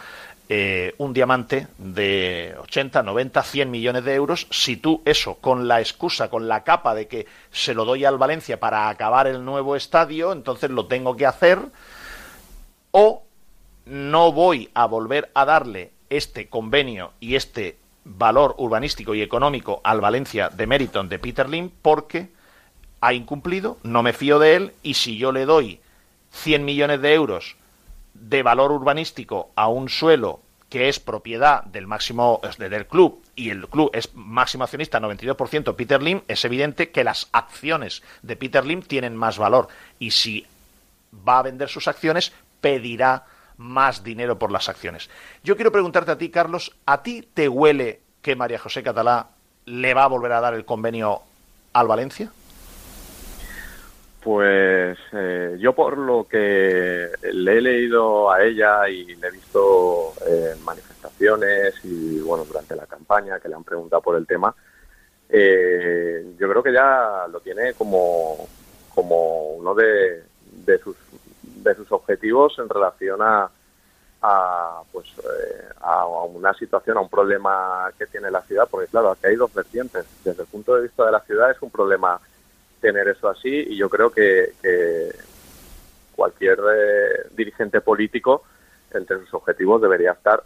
eh, 0.50 0.94
un 0.98 1.14
diamante 1.14 1.68
de 1.78 2.56
80, 2.62 3.04
90, 3.04 3.42
100 3.42 3.72
millones 3.72 4.04
de 4.04 4.14
euros. 4.14 4.48
Si 4.52 4.78
tú 4.78 5.02
eso, 5.06 5.36
con 5.36 5.68
la 5.68 5.80
excusa, 5.80 6.30
con 6.30 6.48
la 6.48 6.64
capa 6.64 6.94
de 6.94 7.08
que 7.08 7.26
se 7.52 7.74
lo 7.74 7.86
doy 7.86 8.06
al 8.06 8.18
Valencia 8.18 8.60
para 8.60 8.90
acabar 8.90 9.28
el 9.28 9.44
nuevo 9.44 9.76
estadio, 9.76 10.32
entonces 10.34 10.70
lo 10.70 10.86
tengo 10.86 11.16
que 11.16 11.26
hacer, 11.26 11.60
o 12.92 13.24
no 13.86 14.32
voy 14.32 14.70
a 14.74 14.86
volver 14.86 15.32
a 15.34 15.46
darle 15.46 15.92
este 16.10 16.48
convenio 16.48 17.14
y 17.20 17.36
este 17.36 17.78
valor 18.06 18.56
urbanístico 18.58 19.16
y 19.16 19.22
económico 19.22 19.82
al 19.84 20.02
Valencia 20.02 20.50
de 20.50 20.68
Meriton 20.68 21.10
de 21.10 21.20
Peter 21.20 21.50
Lim 21.50 21.72
porque 21.82 22.30
ha 23.04 23.14
incumplido, 23.14 23.78
no 23.84 24.02
me 24.02 24.14
fío 24.14 24.40
de 24.40 24.56
él 24.56 24.74
y 24.82 24.94
si 24.94 25.18
yo 25.18 25.34
le 25.34 25.46
doy 25.46 25.82
100 26.32 26.64
millones 26.64 27.02
de 27.02 27.14
euros 27.14 27.58
de 28.14 28.44
valor 28.44 28.72
urbanístico 28.72 29.52
a 29.58 29.68
un 29.68 29.90
suelo 29.90 30.40
que 30.70 30.88
es 30.88 31.02
propiedad 31.02 31.66
del 31.66 31.86
máximo 31.86 32.40
del 32.58 32.88
club 32.88 33.22
y 33.36 33.50
el 33.50 33.68
club 33.68 33.92
es 33.94 34.16
máximo 34.16 34.64
accionista 34.64 35.02
92% 35.02 35.76
Peter 35.76 36.02
Lim, 36.02 36.22
es 36.30 36.46
evidente 36.46 36.92
que 36.92 37.04
las 37.04 37.28
acciones 37.34 38.04
de 38.22 38.38
Peter 38.38 38.66
Lim 38.66 38.82
tienen 38.82 39.18
más 39.18 39.38
valor 39.38 39.68
y 40.00 40.12
si 40.12 40.48
va 41.28 41.40
a 41.40 41.44
vender 41.44 41.68
sus 41.68 41.90
acciones 41.90 42.32
pedirá 42.62 43.26
más 43.58 44.06
dinero 44.06 44.40
por 44.40 44.50
las 44.50 44.70
acciones. 44.70 45.10
Yo 45.44 45.58
quiero 45.58 45.74
preguntarte 45.74 46.12
a 46.12 46.18
ti, 46.18 46.30
Carlos, 46.30 46.74
¿a 46.86 47.04
ti 47.04 47.28
te 47.34 47.50
huele 47.50 48.00
que 48.22 48.38
María 48.38 48.60
José 48.60 48.82
Catalá 48.82 49.28
le 49.66 49.94
va 49.94 50.06
a 50.06 50.08
volver 50.08 50.32
a 50.32 50.40
dar 50.40 50.54
el 50.54 50.64
convenio 50.64 51.22
al 51.74 51.88
Valencia? 51.88 52.32
Pues 54.24 54.98
eh, 55.12 55.58
yo 55.60 55.74
por 55.74 55.98
lo 55.98 56.26
que 56.26 57.10
le 57.34 57.58
he 57.58 57.62
leído 57.62 58.32
a 58.32 58.42
ella 58.42 58.88
y 58.88 59.16
le 59.16 59.28
he 59.28 59.32
visto 59.32 60.14
en 60.26 60.64
manifestaciones 60.64 61.76
y 61.84 62.22
bueno 62.22 62.46
durante 62.46 62.74
la 62.74 62.86
campaña 62.86 63.42
que 63.42 63.50
le 63.50 63.56
han 63.56 63.66
preguntado 63.66 64.02
por 64.02 64.16
el 64.16 64.26
tema, 64.26 64.56
eh, 65.28 66.36
yo 66.40 66.50
creo 66.50 66.64
que 66.64 66.72
ya 66.72 67.26
lo 67.30 67.42
tiene 67.42 67.74
como, 67.74 68.48
como 68.96 69.56
uno 69.56 69.76
de, 69.76 70.24
de, 70.52 70.78
sus, 70.78 70.96
de 71.42 71.76
sus 71.76 71.92
objetivos 71.92 72.58
en 72.60 72.70
relación 72.70 73.22
a, 73.22 73.50
a, 74.22 74.84
pues, 74.94 75.08
eh, 75.18 75.68
a 75.82 76.06
una 76.06 76.54
situación, 76.54 76.98
a 76.98 77.02
un 77.02 77.10
problema 77.10 77.92
que 77.98 78.08
tiene 78.08 78.32
la 78.32 78.42
ciudad, 78.44 78.70
porque 78.72 78.88
claro, 78.88 79.12
aquí 79.12 79.28
hay 79.28 79.36
dos 79.36 79.54
vertientes. 79.54 80.06
Desde 80.24 80.44
el 80.44 80.48
punto 80.48 80.76
de 80.76 80.84
vista 80.84 81.06
de 81.06 81.12
la 81.12 81.20
ciudad 81.22 81.52
es 81.52 81.62
un 81.62 81.72
problema 81.72 82.22
tener 82.84 83.08
eso 83.08 83.30
así 83.30 83.66
y 83.70 83.78
yo 83.78 83.90
creo 83.90 84.12
que, 84.12 84.52
cualquier 86.16 86.60
eh, 86.60 87.28
dirigente 87.32 87.82
político 87.82 88.44
entre 88.94 89.18
sus 89.22 89.34
objetivos 89.34 89.82
debería 89.82 90.12
estar 90.12 90.44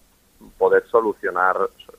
poder 0.57 0.85
solucionar 0.87 1.57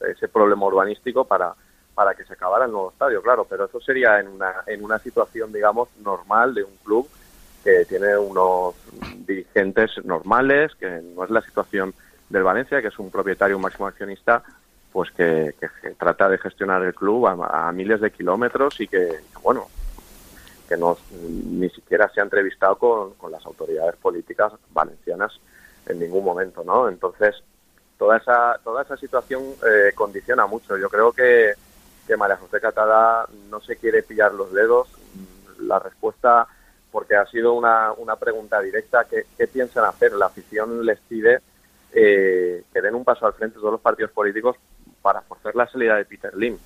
ese 0.09 0.27
problema 0.29 0.65
urbanístico 0.65 1.25
para 1.25 1.55
para 1.95 2.15
que 2.15 2.25
se 2.25 2.35
acabara 2.35 2.67
el 2.67 2.71
nuevo 2.71 2.93
estadio, 2.93 3.21
claro, 3.21 3.45
pero 3.45 3.65
eso 3.65 3.81
sería 3.81 4.21
en 4.21 4.29
una, 4.29 4.63
en 4.69 4.85
una 4.85 5.01
situación, 5.01 5.53
digamos, 5.53 5.89
normal 5.99 6.55
de 6.55 6.63
un 6.63 6.77
club 6.85 7.09
que 7.65 7.85
tiene 7.87 8.17
unos 8.17 8.77
dirigentes 9.27 9.91
normales, 10.05 10.77
que 10.77 11.03
no 11.17 11.25
es 11.25 11.31
la 11.31 11.43
situación 11.43 11.93
del 12.29 12.45
Valencia, 12.45 12.81
que 12.81 12.87
es 12.87 12.99
un 13.01 13.11
propietario, 13.11 13.57
un 13.57 13.63
máximo 13.63 13.89
accionista, 13.89 14.45
pues 14.93 15.11
que, 15.11 15.55
trata 15.99 16.29
de 16.29 16.39
gestionar 16.39 16.85
el 16.85 16.95
club 16.95 17.27
a, 17.27 17.73
miles 17.73 18.01
de 18.01 18.13
kilómetros 18.13 18.81
y 18.81 18.87
que, 18.87 19.19
bueno, 19.43 19.67
que 20.69 20.77
no, 20.77 20.97
ni 21.13 21.69
siquiera 21.71 22.11
se 22.13 22.21
ha 22.21 22.25
entrevistado 22.25 22.77
con, 22.77 23.33
las 23.33 23.45
autoridades 23.47 23.97
políticas 23.97 24.53
valencianas 24.71 25.41
en 25.87 25.99
ningún 25.99 26.25
momento, 26.25 26.63
¿no? 26.65 26.89
Entonces, 26.89 27.35
toda 27.97 28.19
esa, 28.19 28.61
toda 28.63 28.83
esa 28.83 28.97
situación 28.97 29.43
eh, 29.67 29.93
condiciona 29.95 30.47
mucho. 30.47 30.77
Yo 30.77 30.91
creo 30.91 31.13
que, 31.13 31.55
que 32.07 32.17
María 32.17 32.37
José 32.37 32.61
Catada 32.61 33.27
no 33.49 33.61
se 33.61 33.77
quiere 33.77 34.03
pillar 34.03 34.35
los 34.35 34.53
dedos. 34.53 34.89
La 35.61 35.79
respuesta, 35.79 36.47
porque 36.93 37.17
ha 37.17 37.27
sido 37.27 37.55
una, 37.55 37.93
una 37.93 38.17
pregunta 38.17 38.61
directa, 38.61 39.07
¿qué, 39.09 39.25
¿qué 39.37 39.47
piensan 39.49 39.87
hacer? 39.87 40.13
La 40.13 40.27
afición 40.27 40.85
les 40.85 41.01
pide 41.01 41.41
eh, 41.93 42.63
que 42.73 42.83
den 42.83 42.95
un 42.95 43.05
paso 43.05 43.27
al 43.27 43.33
frente 43.33 43.59
todos 43.59 43.73
los 43.73 43.81
partidos 43.81 44.13
políticos 44.13 44.57
para 45.01 45.23
forzar 45.23 45.57
la 45.57 45.67
salida 45.67 45.97
de 45.97 46.05
Peter 46.05 46.37
Lim. 46.37 46.59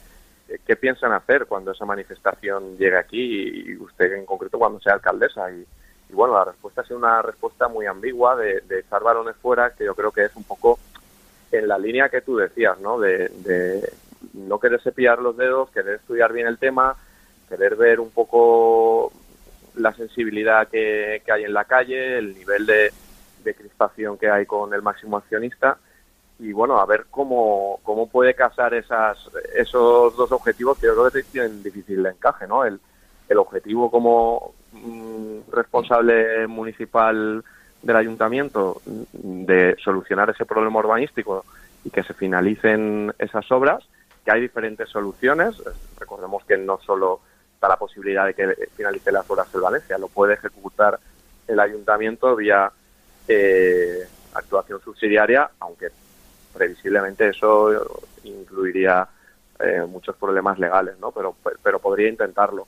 Eh, 0.52 0.58
¿Qué 0.66 0.76
piensan 0.76 1.12
hacer 1.12 1.46
cuando 1.46 1.72
esa 1.72 1.84
manifestación 1.84 2.76
llegue 2.76 2.96
aquí 2.96 3.70
y 3.70 3.76
usted 3.76 4.12
en 4.12 4.26
concreto 4.26 4.58
cuando 4.58 4.80
sea 4.80 4.94
alcaldesa? 4.94 5.50
Y, 5.50 5.64
bueno, 6.12 6.34
la 6.34 6.44
respuesta 6.44 6.82
ha 6.82 6.84
sido 6.84 6.98
una 6.98 7.22
respuesta 7.22 7.68
muy 7.68 7.86
ambigua 7.86 8.36
de, 8.36 8.60
de, 8.60 8.80
echar 8.80 9.02
balones 9.02 9.34
fuera, 9.36 9.70
que 9.70 9.84
yo 9.84 9.94
creo 9.94 10.10
que 10.10 10.24
es 10.24 10.36
un 10.36 10.44
poco 10.44 10.78
en 11.50 11.66
la 11.66 11.78
línea 11.78 12.10
que 12.10 12.20
tú 12.20 12.36
decías, 12.36 12.78
¿no? 12.80 13.00
De, 13.00 13.30
no 14.34 14.60
quererse 14.60 14.92
pillar 14.92 15.20
los 15.20 15.36
dedos, 15.36 15.70
querer 15.70 15.96
estudiar 15.96 16.32
bien 16.32 16.46
el 16.46 16.58
tema, 16.58 16.96
querer 17.48 17.76
ver 17.76 17.98
un 17.98 18.10
poco 18.10 19.10
la 19.74 19.94
sensibilidad 19.94 20.68
que, 20.68 21.22
que 21.24 21.32
hay 21.32 21.44
en 21.44 21.54
la 21.54 21.64
calle, 21.64 22.18
el 22.18 22.34
nivel 22.34 22.66
de, 22.66 22.92
de 23.42 23.54
crispación 23.54 24.18
que 24.18 24.30
hay 24.30 24.44
con 24.44 24.72
el 24.74 24.82
máximo 24.82 25.16
accionista 25.16 25.78
y 26.42 26.52
bueno, 26.52 26.80
a 26.80 26.86
ver 26.86 27.06
cómo, 27.08 27.78
cómo 27.84 28.08
puede 28.08 28.34
casar 28.34 28.74
esas, 28.74 29.16
esos 29.54 30.16
dos 30.16 30.32
objetivos 30.32 30.76
que 30.76 30.88
yo 30.88 30.94
creo 30.94 31.10
que 31.10 31.22
tienen 31.22 31.62
difícil 31.62 32.02
de 32.02 32.10
encaje, 32.10 32.48
¿no? 32.48 32.64
El, 32.64 32.80
el 33.28 33.38
objetivo 33.38 33.92
como 33.92 34.52
mm, 34.72 35.52
responsable 35.52 36.48
municipal 36.48 37.44
del 37.80 37.96
ayuntamiento 37.96 38.82
de 39.12 39.76
solucionar 39.84 40.30
ese 40.30 40.44
problema 40.44 40.80
urbanístico 40.80 41.44
y 41.84 41.90
que 41.90 42.02
se 42.02 42.12
finalicen 42.12 43.14
esas 43.20 43.50
obras, 43.52 43.84
que 44.24 44.32
hay 44.32 44.40
diferentes 44.40 44.88
soluciones. 44.88 45.62
Recordemos 45.96 46.44
que 46.44 46.56
no 46.56 46.80
solo 46.80 47.20
está 47.54 47.68
la 47.68 47.76
posibilidad 47.76 48.26
de 48.26 48.34
que 48.34 48.68
finalice 48.76 49.12
las 49.12 49.30
obras 49.30 49.46
en 49.54 49.60
Valencia, 49.60 49.96
lo 49.96 50.08
puede 50.08 50.34
ejecutar 50.34 50.98
el 51.46 51.60
ayuntamiento 51.60 52.34
vía 52.34 52.72
eh, 53.28 54.08
actuación 54.34 54.80
subsidiaria, 54.80 55.48
aunque 55.60 55.90
previsiblemente 56.52 57.28
eso 57.28 58.00
incluiría 58.24 59.08
eh, 59.58 59.82
muchos 59.88 60.16
problemas 60.16 60.58
legales, 60.58 60.98
¿no? 61.00 61.12
Pero, 61.12 61.36
pero 61.62 61.78
podría 61.78 62.08
intentarlo. 62.08 62.66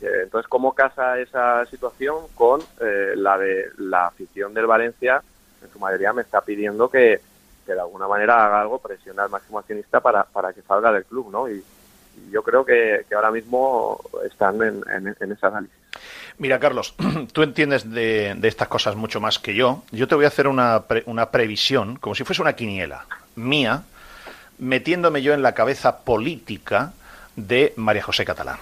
Eh, 0.00 0.20
entonces, 0.22 0.48
¿cómo 0.48 0.72
casa 0.72 1.18
esa 1.18 1.66
situación 1.66 2.16
con 2.34 2.60
eh, 2.80 3.12
la 3.16 3.36
de 3.36 3.70
la 3.78 4.06
afición 4.06 4.54
del 4.54 4.66
Valencia? 4.66 5.22
En 5.62 5.70
su 5.70 5.78
mayoría 5.78 6.12
me 6.12 6.22
está 6.22 6.40
pidiendo 6.40 6.88
que, 6.88 7.20
que 7.66 7.74
de 7.74 7.80
alguna 7.80 8.08
manera 8.08 8.46
haga 8.46 8.62
algo, 8.62 8.78
presione 8.78 9.20
al 9.20 9.28
máximo 9.28 9.58
accionista 9.58 10.00
para, 10.00 10.24
para 10.24 10.52
que 10.52 10.62
salga 10.62 10.92
del 10.92 11.04
club, 11.04 11.30
¿no? 11.30 11.48
Y, 11.48 11.62
yo 12.30 12.42
creo 12.42 12.64
que, 12.64 13.06
ahora 13.14 13.30
mismo 13.30 13.98
están 14.26 14.56
en, 14.62 14.82
en, 14.92 15.16
en 15.18 15.32
ese 15.32 15.46
análisis. 15.46 15.76
Mira, 16.38 16.58
Carlos, 16.58 16.94
tú 17.32 17.42
entiendes 17.42 17.90
de, 17.90 18.36
estas 18.42 18.68
cosas 18.68 18.96
mucho 18.96 19.20
más 19.20 19.38
que 19.38 19.54
yo. 19.54 19.84
Yo 19.90 20.08
te 20.08 20.14
voy 20.14 20.24
a 20.24 20.28
hacer 20.28 20.48
una, 20.48 20.84
una 21.06 21.30
previsión, 21.30 21.96
como 21.96 22.14
si 22.14 22.24
fuese 22.24 22.42
una 22.42 22.54
quiniela 22.54 23.06
mía, 23.36 23.84
metiéndome 24.58 25.22
yo 25.22 25.34
en 25.34 25.42
la 25.42 25.52
cabeza 25.52 25.98
política 25.98 26.92
de 27.36 27.72
María 27.76 28.02
José 28.02 28.24
Catalán. 28.24 28.58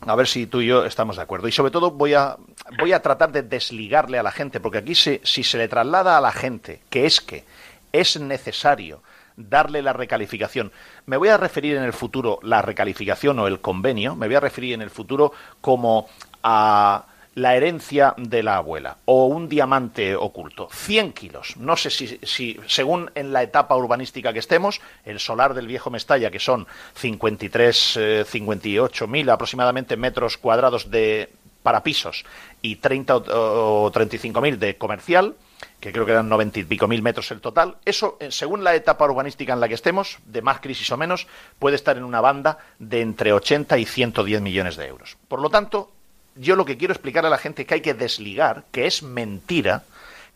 A 0.00 0.16
ver 0.16 0.26
si 0.26 0.46
tú 0.46 0.60
y 0.60 0.66
yo 0.66 0.84
estamos 0.84 1.16
de 1.16 1.22
acuerdo. 1.22 1.46
Y 1.48 1.52
sobre 1.52 1.70
todo 1.70 1.92
voy 1.92 2.14
a, 2.14 2.36
voy 2.78 2.92
a 2.92 3.02
tratar 3.02 3.30
de 3.30 3.42
desligarle 3.42 4.18
a 4.18 4.22
la 4.22 4.32
gente, 4.32 4.58
porque 4.58 4.78
aquí 4.78 4.94
si 4.94 5.20
se 5.22 5.58
le 5.58 5.68
traslada 5.68 6.18
a 6.18 6.20
la 6.20 6.32
gente 6.32 6.80
que 6.90 7.06
es 7.06 7.20
que 7.20 7.44
es 7.92 8.18
necesario 8.18 9.02
darle 9.36 9.82
la 9.82 9.92
recalificación. 9.92 10.72
Me 11.06 11.16
voy 11.16 11.28
a 11.28 11.36
referir 11.36 11.76
en 11.76 11.84
el 11.84 11.92
futuro 11.92 12.38
la 12.42 12.62
recalificación 12.62 13.38
o 13.38 13.46
el 13.46 13.60
convenio, 13.60 14.16
me 14.16 14.26
voy 14.26 14.36
a 14.36 14.40
referir 14.40 14.74
en 14.74 14.82
el 14.82 14.90
futuro 14.90 15.32
como 15.60 16.08
a 16.42 17.04
la 17.34 17.56
herencia 17.56 18.14
de 18.16 18.42
la 18.42 18.56
abuela 18.56 18.98
o 19.04 19.26
un 19.26 19.48
diamante 19.48 20.14
oculto. 20.16 20.68
100 20.70 21.12
kilos. 21.12 21.56
No 21.56 21.76
sé 21.76 21.90
si, 21.90 22.60
según 22.66 23.10
en 23.14 23.32
la 23.32 23.42
etapa 23.42 23.76
urbanística 23.76 24.32
que 24.32 24.38
estemos, 24.38 24.80
el 25.04 25.20
solar 25.20 25.54
del 25.54 25.66
viejo 25.66 25.90
Mestalla, 25.90 26.30
que 26.30 26.40
son 26.40 26.66
53, 26.94 28.24
58 28.26 29.06
mil 29.06 29.30
aproximadamente 29.30 29.96
metros 29.96 30.36
cuadrados 30.36 30.90
de 30.90 31.30
para 31.62 31.82
pisos 31.82 32.24
y 32.60 32.76
30 32.76 33.16
o 33.16 33.90
35 33.92 34.40
mil 34.40 34.58
de 34.58 34.76
comercial, 34.76 35.36
que 35.80 35.92
creo 35.92 36.04
que 36.04 36.12
eran 36.12 36.28
90 36.28 36.60
y 36.60 36.64
pico 36.64 36.88
mil 36.88 37.02
metros 37.02 37.30
el 37.30 37.40
total, 37.40 37.76
eso, 37.84 38.16
eh, 38.20 38.30
según 38.30 38.64
la 38.64 38.74
etapa 38.74 39.04
urbanística 39.04 39.52
en 39.52 39.60
la 39.60 39.68
que 39.68 39.74
estemos, 39.74 40.18
de 40.26 40.42
más 40.42 40.60
crisis 40.60 40.90
o 40.90 40.96
menos, 40.96 41.26
puede 41.58 41.76
estar 41.76 41.96
en 41.96 42.04
una 42.04 42.20
banda 42.20 42.58
de 42.78 43.00
entre 43.00 43.32
80 43.32 43.78
y 43.78 43.84
110 43.84 44.40
millones 44.42 44.76
de 44.76 44.86
euros. 44.86 45.16
Por 45.28 45.40
lo 45.40 45.50
tanto, 45.50 45.90
yo 46.36 46.56
lo 46.56 46.64
que 46.64 46.76
quiero 46.76 46.92
explicar 46.92 47.26
a 47.26 47.30
la 47.30 47.38
gente 47.38 47.62
es 47.62 47.68
que 47.68 47.74
hay 47.74 47.80
que 47.80 47.94
desligar, 47.94 48.64
que 48.70 48.86
es 48.86 49.02
mentira, 49.02 49.84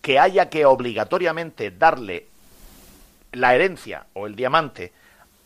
que 0.03 0.19
haya 0.19 0.49
que 0.49 0.65
obligatoriamente 0.65 1.71
darle 1.71 2.27
la 3.33 3.55
herencia 3.55 4.07
o 4.15 4.27
el 4.27 4.37
diamante 4.37 4.93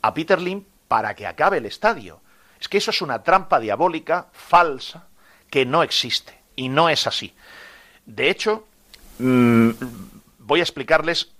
a 0.02 0.14
Peter 0.14 0.40
Lim 0.40 0.64
para 0.88 1.14
que 1.14 1.26
acabe 1.26 1.58
el 1.58 1.66
estadio. 1.66 2.20
Es 2.60 2.68
que 2.68 2.78
eso 2.78 2.90
es 2.90 3.00
una 3.00 3.22
trampa 3.22 3.58
diabólica 3.58 4.26
falsa 4.32 5.06
que 5.48 5.64
no 5.64 5.82
existe. 5.82 6.38
Y 6.56 6.68
no 6.68 6.88
es 6.88 7.06
así. 7.06 7.32
De 8.04 8.28
hecho, 8.28 8.66
mm, 9.18 9.70
voy 10.38 10.60
a 10.60 10.62
explicarles 10.62 11.30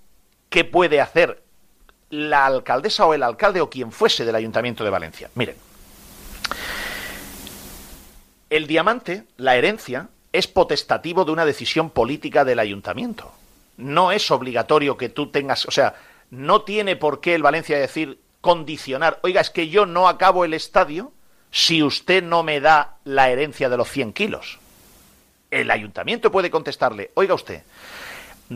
qué 0.49 0.65
puede 0.65 0.99
hacer 0.99 1.43
la 2.09 2.45
alcaldesa 2.45 3.05
o 3.05 3.13
el 3.13 3.23
alcalde 3.23 3.61
o 3.61 3.69
quien 3.69 3.91
fuese 3.91 4.25
del 4.25 4.35
Ayuntamiento 4.35 4.83
de 4.83 4.89
Valencia. 4.89 5.29
Miren, 5.35 5.55
el 8.51 8.67
diamante, 8.67 9.23
la 9.37 9.55
herencia, 9.55 10.09
es 10.33 10.47
potestativo 10.47 11.25
de 11.25 11.31
una 11.31 11.45
decisión 11.45 11.89
política 11.89 12.45
del 12.45 12.59
ayuntamiento. 12.59 13.31
No 13.77 14.11
es 14.11 14.29
obligatorio 14.29 14.97
que 14.97 15.09
tú 15.09 15.31
tengas, 15.31 15.65
o 15.65 15.71
sea, 15.71 15.95
no 16.29 16.61
tiene 16.61 16.97
por 16.97 17.21
qué 17.21 17.33
el 17.33 17.43
Valencia 17.43 17.79
decir 17.79 18.19
condicionar, 18.41 19.19
oiga, 19.23 19.39
es 19.39 19.49
que 19.49 19.69
yo 19.69 19.85
no 19.85 20.07
acabo 20.07 20.43
el 20.43 20.53
estadio 20.53 21.13
si 21.49 21.81
usted 21.81 22.23
no 22.23 22.43
me 22.43 22.59
da 22.59 22.97
la 23.05 23.29
herencia 23.29 23.69
de 23.69 23.77
los 23.77 23.89
100 23.89 24.13
kilos. 24.13 24.59
El 25.49 25.71
ayuntamiento 25.71 26.31
puede 26.31 26.51
contestarle, 26.51 27.11
oiga 27.13 27.33
usted, 27.33 27.63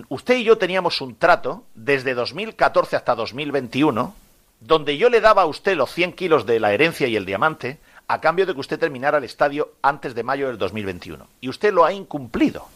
usted 0.09 0.37
y 0.37 0.43
yo 0.43 0.57
teníamos 0.57 0.99
un 0.99 1.15
trato 1.15 1.63
desde 1.73 2.13
2014 2.13 2.97
hasta 2.97 3.15
2021 3.15 4.13
donde 4.59 4.97
yo 4.97 5.09
le 5.09 5.21
daba 5.21 5.43
a 5.43 5.45
usted 5.45 5.75
los 5.77 5.91
100 5.93 6.13
kilos 6.13 6.45
de 6.45 6.59
la 6.59 6.73
herencia 6.73 7.07
y 7.07 7.15
el 7.15 7.25
diamante 7.25 7.79
a 8.07 8.21
cambio 8.21 8.45
de 8.45 8.53
que 8.53 8.59
usted 8.59 8.79
terminara 8.79 9.17
el 9.17 9.23
estadio 9.23 9.73
antes 9.81 10.13
de 10.13 10.23
mayo 10.23 10.47
del 10.47 10.57
2021. 10.57 11.27
Y 11.41 11.49
usted 11.49 11.73
lo 11.73 11.85
ha 11.85 11.93
incumplido. 11.93 12.67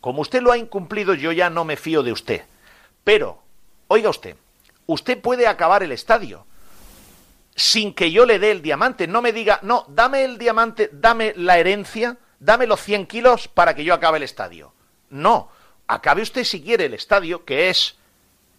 Como 0.00 0.22
usted 0.22 0.42
lo 0.42 0.52
ha 0.52 0.58
incumplido, 0.58 1.14
yo 1.14 1.32
ya 1.32 1.48
no 1.48 1.64
me 1.64 1.76
fío 1.76 2.02
de 2.02 2.12
usted. 2.12 2.42
Pero, 3.04 3.42
oiga 3.88 4.10
usted, 4.10 4.36
usted 4.86 5.20
puede 5.20 5.46
acabar 5.46 5.82
el 5.82 5.92
estadio 5.92 6.44
sin 7.54 7.94
que 7.94 8.10
yo 8.10 8.26
le 8.26 8.38
dé 8.38 8.50
el 8.50 8.62
diamante. 8.62 9.06
No 9.06 9.22
me 9.22 9.32
diga, 9.32 9.58
no, 9.62 9.84
dame 9.88 10.24
el 10.24 10.38
diamante, 10.38 10.90
dame 10.92 11.34
la 11.36 11.58
herencia, 11.58 12.16
dame 12.40 12.66
los 12.66 12.80
100 12.80 13.06
kilos 13.06 13.48
para 13.48 13.74
que 13.74 13.84
yo 13.84 13.94
acabe 13.94 14.18
el 14.18 14.22
estadio. 14.22 14.72
No, 15.10 15.50
acabe 15.86 16.22
usted 16.22 16.44
si 16.44 16.62
quiere 16.62 16.86
el 16.86 16.94
estadio, 16.94 17.44
que 17.44 17.68
es 17.68 17.96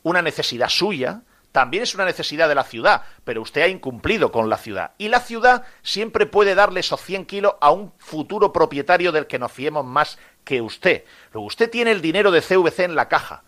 una 0.04 0.22
necesidad 0.22 0.70
suya, 0.70 1.22
también 1.54 1.84
es 1.84 1.94
una 1.94 2.04
necesidad 2.04 2.50
de 2.50 2.56
la 2.56 2.64
ciudad, 2.64 3.04
pero 3.24 3.44
usted 3.44 3.62
ha 3.62 3.68
incumplido 3.68 4.32
con 4.32 4.50
la 4.50 4.58
ciudad. 4.58 4.92
Y 4.98 5.10
la 5.10 5.20
ciudad 5.20 5.64
siempre 5.84 6.26
puede 6.26 6.56
darle 6.56 6.80
esos 6.80 7.00
100 7.00 7.26
kilos 7.28 7.54
a 7.62 7.70
un 7.70 7.94
futuro 8.00 8.52
propietario 8.52 9.12
del 9.12 9.28
que 9.28 9.38
nos 9.38 9.52
fiemos 9.52 9.86
más 9.86 10.18
que 10.44 10.62
usted. 10.62 11.06
Luego, 11.32 11.46
usted 11.46 11.70
tiene 11.70 11.92
el 11.92 12.02
dinero 12.02 12.32
de 12.32 12.42
CVC 12.42 12.80
en 12.80 12.96
la 12.96 13.08
caja. 13.08 13.44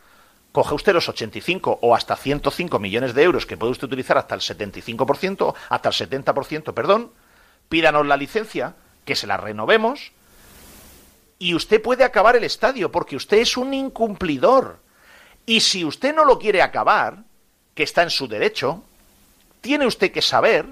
Coge 0.52 0.76
usted 0.76 0.94
los 0.94 1.10
85 1.10 1.80
o 1.82 1.96
hasta 1.96 2.16
105 2.16 2.78
millones 2.78 3.16
de 3.16 3.24
euros 3.24 3.48
que 3.48 3.58
puede 3.58 3.72
usted 3.72 3.88
utilizar 3.88 4.20
hasta 4.20 4.36
el 4.36 4.42
75%, 4.42 5.56
hasta 5.68 5.90
el 5.90 5.96
70%, 5.96 6.74
perdón, 6.76 7.12
pídanos 7.70 8.06
la 8.06 8.18
licencia, 8.18 8.76
que 9.04 9.16
se 9.16 9.26
la 9.26 9.38
renovemos, 9.38 10.12
y 11.40 11.56
usted 11.56 11.82
puede 11.82 12.04
acabar 12.04 12.36
el 12.36 12.44
estadio, 12.44 12.92
porque 12.92 13.16
usted 13.16 13.38
es 13.38 13.58
un 13.58 13.74
incumplidor. 13.74 14.80
Y 15.48 15.62
si 15.62 15.84
usted 15.84 16.14
no 16.14 16.24
lo 16.24 16.38
quiere 16.38 16.62
acabar, 16.62 17.24
que 17.76 17.84
está 17.84 18.02
en 18.02 18.10
su 18.10 18.28
derecho, 18.28 18.84
tiene 19.62 19.86
usted 19.86 20.12
que 20.12 20.22
saber 20.22 20.66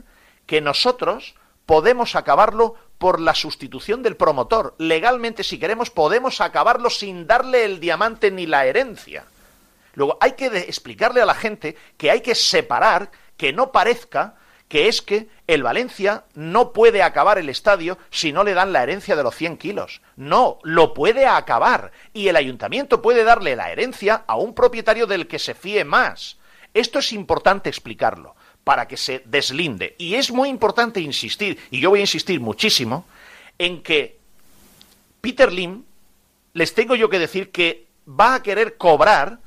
que 0.47 0.61
nosotros 0.61 1.35
podemos 1.65 2.15
acabarlo 2.15 2.75
por 2.97 3.19
la 3.19 3.35
sustitución 3.35 4.01
del 4.01 4.15
promotor. 4.15 4.75
Legalmente, 4.77 5.43
si 5.43 5.59
queremos, 5.59 5.89
podemos 5.89 6.41
acabarlo 6.41 6.89
sin 6.89 7.27
darle 7.27 7.65
el 7.65 7.80
diamante 7.80 8.31
ni 8.31 8.45
la 8.45 8.65
herencia. 8.65 9.25
Luego, 9.93 10.17
hay 10.21 10.34
que 10.34 10.47
explicarle 10.47 11.21
a 11.21 11.25
la 11.25 11.35
gente 11.35 11.77
que 11.97 12.09
hay 12.09 12.21
que 12.21 12.35
separar, 12.35 13.11
que 13.38 13.53
no 13.53 13.71
parezca 13.71 14.35
que 14.73 14.88
es 14.88 15.03
que 15.03 15.27
el 15.45 15.61
Valencia 15.61 16.23
no 16.34 16.73
puede 16.73 17.03
acabar 17.03 17.38
el 17.38 17.49
estadio 17.49 17.99
si 18.09 18.31
no 18.31 18.43
le 18.43 18.55
dan 18.55 18.73
la 18.73 18.81
herencia 18.81 19.15
de 19.15 19.21
los 19.21 19.35
100 19.35 19.57
kilos. 19.57 20.01
No, 20.15 20.57
lo 20.63 20.95
puede 20.95 21.27
acabar. 21.27 21.91
Y 22.11 22.27
el 22.27 22.35
ayuntamiento 22.35 23.01
puede 23.01 23.23
darle 23.23 23.55
la 23.55 23.71
herencia 23.71 24.23
a 24.25 24.35
un 24.35 24.55
propietario 24.55 25.05
del 25.05 25.27
que 25.27 25.38
se 25.38 25.53
fíe 25.53 25.84
más. 25.85 26.38
Esto 26.73 26.99
es 26.99 27.13
importante 27.13 27.69
explicarlo 27.69 28.35
para 28.63 28.87
que 28.87 28.97
se 28.97 29.21
deslinde. 29.25 29.95
Y 29.97 30.15
es 30.15 30.31
muy 30.31 30.49
importante 30.49 30.99
insistir, 30.99 31.59
y 31.69 31.79
yo 31.79 31.89
voy 31.89 31.99
a 31.99 32.03
insistir 32.03 32.39
muchísimo, 32.39 33.05
en 33.57 33.83
que 33.83 34.19
Peter 35.21 35.51
Lim, 35.51 35.83
les 36.53 36.73
tengo 36.73 36.95
yo 36.95 37.09
que 37.09 37.19
decir 37.19 37.51
que 37.51 37.87
va 38.07 38.35
a 38.35 38.43
querer 38.43 38.77
cobrar 38.77 39.39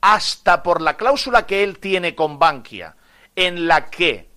hasta 0.00 0.62
por 0.62 0.80
la 0.80 0.96
cláusula 0.96 1.46
que 1.46 1.62
él 1.62 1.78
tiene 1.78 2.14
con 2.14 2.38
Bankia, 2.38 2.96
en 3.36 3.66
la 3.66 3.90
que 3.90 4.28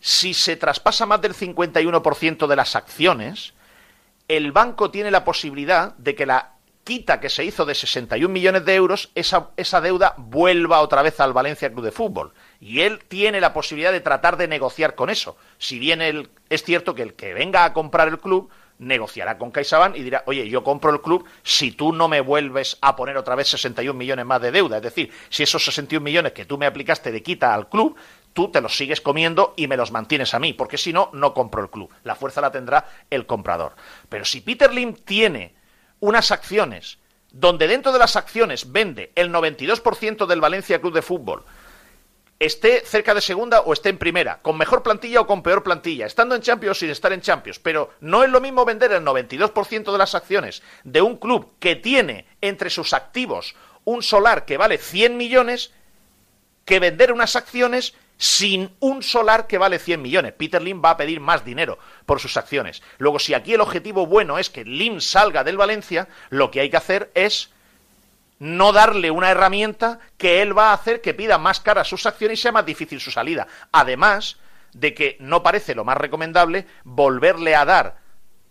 si 0.00 0.34
se 0.34 0.56
traspasa 0.56 1.06
más 1.06 1.20
del 1.20 1.34
51% 1.34 2.46
de 2.46 2.56
las 2.56 2.76
acciones, 2.76 3.54
el 4.28 4.52
banco 4.52 4.90
tiene 4.90 5.10
la 5.10 5.24
posibilidad 5.24 5.94
de 5.96 6.14
que 6.14 6.26
la 6.26 6.57
quita 6.88 7.20
que 7.20 7.28
se 7.28 7.44
hizo 7.44 7.66
de 7.66 7.74
61 7.74 8.32
millones 8.32 8.64
de 8.64 8.74
euros, 8.74 9.10
esa, 9.14 9.50
esa 9.58 9.82
deuda 9.82 10.14
vuelva 10.16 10.80
otra 10.80 11.02
vez 11.02 11.20
al 11.20 11.34
Valencia 11.34 11.70
Club 11.70 11.84
de 11.84 11.92
Fútbol. 11.92 12.32
Y 12.60 12.80
él 12.80 13.04
tiene 13.08 13.42
la 13.42 13.52
posibilidad 13.52 13.92
de 13.92 14.00
tratar 14.00 14.38
de 14.38 14.48
negociar 14.48 14.94
con 14.94 15.10
eso. 15.10 15.36
Si 15.58 15.78
bien 15.78 16.00
él, 16.00 16.30
es 16.48 16.62
cierto 16.62 16.94
que 16.94 17.02
el 17.02 17.12
que 17.12 17.34
venga 17.34 17.66
a 17.66 17.74
comprar 17.74 18.08
el 18.08 18.18
club 18.18 18.48
negociará 18.78 19.36
con 19.36 19.50
CaixaBank 19.50 19.96
y 19.96 20.02
dirá, 20.02 20.22
oye, 20.24 20.48
yo 20.48 20.64
compro 20.64 20.90
el 20.90 21.02
club 21.02 21.26
si 21.42 21.72
tú 21.72 21.92
no 21.92 22.08
me 22.08 22.22
vuelves 22.22 22.78
a 22.80 22.96
poner 22.96 23.18
otra 23.18 23.34
vez 23.34 23.48
61 23.48 23.92
millones 23.92 24.24
más 24.24 24.40
de 24.40 24.50
deuda. 24.50 24.78
Es 24.78 24.82
decir, 24.82 25.12
si 25.28 25.42
esos 25.42 25.62
61 25.62 26.02
millones 26.02 26.32
que 26.32 26.46
tú 26.46 26.56
me 26.56 26.64
aplicaste 26.64 27.12
de 27.12 27.22
quita 27.22 27.52
al 27.52 27.68
club, 27.68 27.96
tú 28.32 28.50
te 28.50 28.62
los 28.62 28.74
sigues 28.74 29.02
comiendo 29.02 29.52
y 29.58 29.66
me 29.66 29.76
los 29.76 29.92
mantienes 29.92 30.32
a 30.32 30.38
mí, 30.38 30.54
porque 30.54 30.78
si 30.78 30.94
no, 30.94 31.10
no 31.12 31.34
compro 31.34 31.60
el 31.60 31.68
club. 31.68 31.92
La 32.02 32.14
fuerza 32.14 32.40
la 32.40 32.50
tendrá 32.50 32.88
el 33.10 33.26
comprador. 33.26 33.74
Pero 34.08 34.24
si 34.24 34.40
Peter 34.40 34.72
Lim 34.72 34.94
tiene 34.94 35.57
unas 36.00 36.30
acciones 36.30 36.98
donde 37.30 37.68
dentro 37.68 37.92
de 37.92 37.98
las 37.98 38.16
acciones 38.16 38.72
vende 38.72 39.12
el 39.14 39.30
92% 39.30 40.26
del 40.26 40.40
Valencia 40.40 40.80
Club 40.80 40.94
de 40.94 41.02
Fútbol, 41.02 41.44
esté 42.38 42.84
cerca 42.86 43.14
de 43.14 43.20
segunda 43.20 43.60
o 43.60 43.72
esté 43.72 43.88
en 43.88 43.98
primera, 43.98 44.38
con 44.38 44.56
mejor 44.56 44.82
plantilla 44.82 45.20
o 45.20 45.26
con 45.26 45.42
peor 45.42 45.62
plantilla, 45.62 46.06
estando 46.06 46.34
en 46.34 46.42
Champions 46.42 46.78
sin 46.78 46.90
estar 46.90 47.12
en 47.12 47.20
Champions, 47.20 47.58
pero 47.58 47.90
no 48.00 48.22
es 48.22 48.30
lo 48.30 48.40
mismo 48.40 48.64
vender 48.64 48.92
el 48.92 49.04
92% 49.04 49.92
de 49.92 49.98
las 49.98 50.14
acciones 50.14 50.62
de 50.84 51.02
un 51.02 51.16
club 51.16 51.52
que 51.58 51.76
tiene 51.76 52.26
entre 52.40 52.70
sus 52.70 52.92
activos 52.92 53.54
un 53.84 54.02
solar 54.02 54.44
que 54.44 54.58
vale 54.58 54.78
100 54.78 55.16
millones 55.16 55.72
que 56.64 56.78
vender 56.78 57.12
unas 57.12 57.36
acciones 57.36 57.94
sin 58.18 58.74
un 58.80 59.02
solar 59.02 59.46
que 59.46 59.58
vale 59.58 59.78
100 59.78 60.02
millones. 60.02 60.34
Peter 60.34 60.60
Lim 60.60 60.82
va 60.84 60.90
a 60.90 60.96
pedir 60.96 61.20
más 61.20 61.44
dinero 61.44 61.78
por 62.04 62.20
sus 62.20 62.36
acciones. 62.36 62.82
Luego, 62.98 63.18
si 63.18 63.32
aquí 63.32 63.54
el 63.54 63.60
objetivo 63.60 64.06
bueno 64.06 64.38
es 64.38 64.50
que 64.50 64.64
Lim 64.64 65.00
salga 65.00 65.44
del 65.44 65.56
Valencia, 65.56 66.08
lo 66.28 66.50
que 66.50 66.60
hay 66.60 66.68
que 66.68 66.76
hacer 66.76 67.10
es 67.14 67.50
no 68.40 68.72
darle 68.72 69.10
una 69.10 69.30
herramienta 69.30 70.00
que 70.16 70.42
él 70.42 70.56
va 70.56 70.70
a 70.70 70.74
hacer 70.74 71.00
que 71.00 71.14
pida 71.14 71.38
más 71.38 71.60
cara 71.60 71.84
sus 71.84 72.06
acciones 72.06 72.38
y 72.38 72.42
sea 72.42 72.52
más 72.52 72.66
difícil 72.66 73.00
su 73.00 73.10
salida. 73.10 73.46
Además 73.72 74.36
de 74.72 74.94
que 74.94 75.16
no 75.20 75.42
parece 75.42 75.74
lo 75.74 75.84
más 75.84 75.96
recomendable 75.96 76.66
volverle 76.84 77.54
a 77.54 77.64
dar 77.64 77.98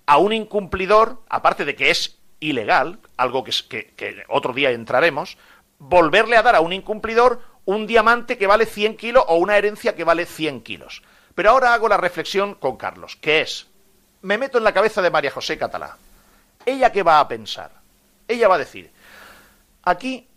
a 0.05 0.17
un 0.17 0.31
incumplidor, 0.31 1.21
aparte 1.29 1.65
de 1.65 1.75
que 1.75 1.89
es 1.89 2.17
ilegal, 2.39 2.99
algo 3.17 3.43
que, 3.43 3.51
que, 3.67 3.93
que 3.95 4.23
otro 4.29 4.53
día 4.53 4.71
entraremos, 4.71 5.37
volverle 5.79 6.37
a 6.37 6.43
dar 6.43 6.55
a 6.55 6.61
un 6.61 6.73
incumplidor 6.73 7.41
un 7.67 7.85
diamante 7.85 8.37
que 8.37 8.47
vale 8.47 8.65
100 8.65 8.95
kilos 8.95 9.25
o 9.27 9.35
una 9.35 9.57
herencia 9.57 9.93
que 9.93 10.05
vale 10.05 10.25
100 10.25 10.61
kilos. 10.61 11.03
Pero 11.35 11.49
ahora 11.49 11.73
hago 11.73 11.89
la 11.89 11.97
reflexión 11.97 12.55
con 12.55 12.77
Carlos, 12.77 13.17
que 13.17 13.41
es, 13.41 13.67
me 14.21 14.37
meto 14.37 14.57
en 14.57 14.63
la 14.63 14.73
cabeza 14.73 15.01
de 15.01 15.11
María 15.11 15.31
José 15.31 15.57
Catalá. 15.57 15.97
¿Ella 16.65 16.93
qué 16.93 17.03
va 17.03 17.19
a 17.19 17.27
pensar? 17.27 17.71
Ella 18.25 18.47
va 18.47 18.55
a 18.55 18.59
decir, 18.59 18.89
aquí 19.83 20.27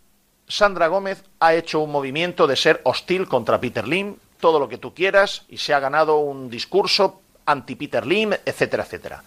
Sandra 0.48 0.88
Gómez 0.88 1.22
ha 1.38 1.54
hecho 1.54 1.78
un 1.78 1.92
movimiento 1.92 2.48
de 2.48 2.56
ser 2.56 2.80
hostil 2.82 3.28
contra 3.28 3.60
Peter 3.60 3.86
Lim, 3.86 4.16
todo 4.40 4.58
lo 4.58 4.68
que 4.68 4.78
tú 4.78 4.92
quieras, 4.92 5.44
y 5.48 5.58
se 5.58 5.72
ha 5.72 5.78
ganado 5.78 6.18
un 6.18 6.50
discurso 6.50 7.22
anti-Peter 7.46 8.04
Lim, 8.04 8.32
etcétera, 8.44 8.82
etcétera. 8.82 9.22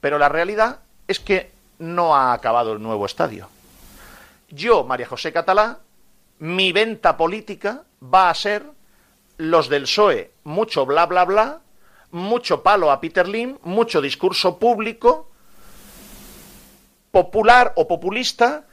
Pero 0.00 0.18
la 0.18 0.28
realidad 0.28 0.80
es 1.06 1.20
que 1.20 1.52
no 1.78 2.16
ha 2.16 2.32
acabado 2.32 2.72
el 2.72 2.82
nuevo 2.82 3.06
estadio. 3.06 3.48
Yo, 4.48 4.82
María 4.82 5.06
José 5.06 5.32
Catalá, 5.32 5.78
mi 6.38 6.72
venta 6.72 7.16
política 7.16 7.84
va 8.02 8.30
a 8.30 8.34
ser 8.34 8.64
los 9.38 9.68
del 9.68 9.82
PSOE, 9.82 10.32
mucho 10.44 10.86
bla 10.86 11.06
bla 11.06 11.24
bla, 11.24 11.60
mucho 12.10 12.62
palo 12.62 12.90
a 12.90 13.00
Peter 13.00 13.28
Lim, 13.28 13.58
mucho 13.62 14.00
discurso 14.00 14.58
público, 14.58 15.30
popular 17.10 17.72
o 17.76 17.86
populista, 17.88 18.66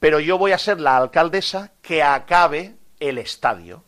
pero 0.00 0.20
yo 0.20 0.38
voy 0.38 0.52
a 0.52 0.58
ser 0.58 0.80
la 0.80 0.96
alcaldesa 0.96 1.72
que 1.80 2.02
acabe 2.02 2.74
el 3.00 3.18
estadio. 3.18 3.82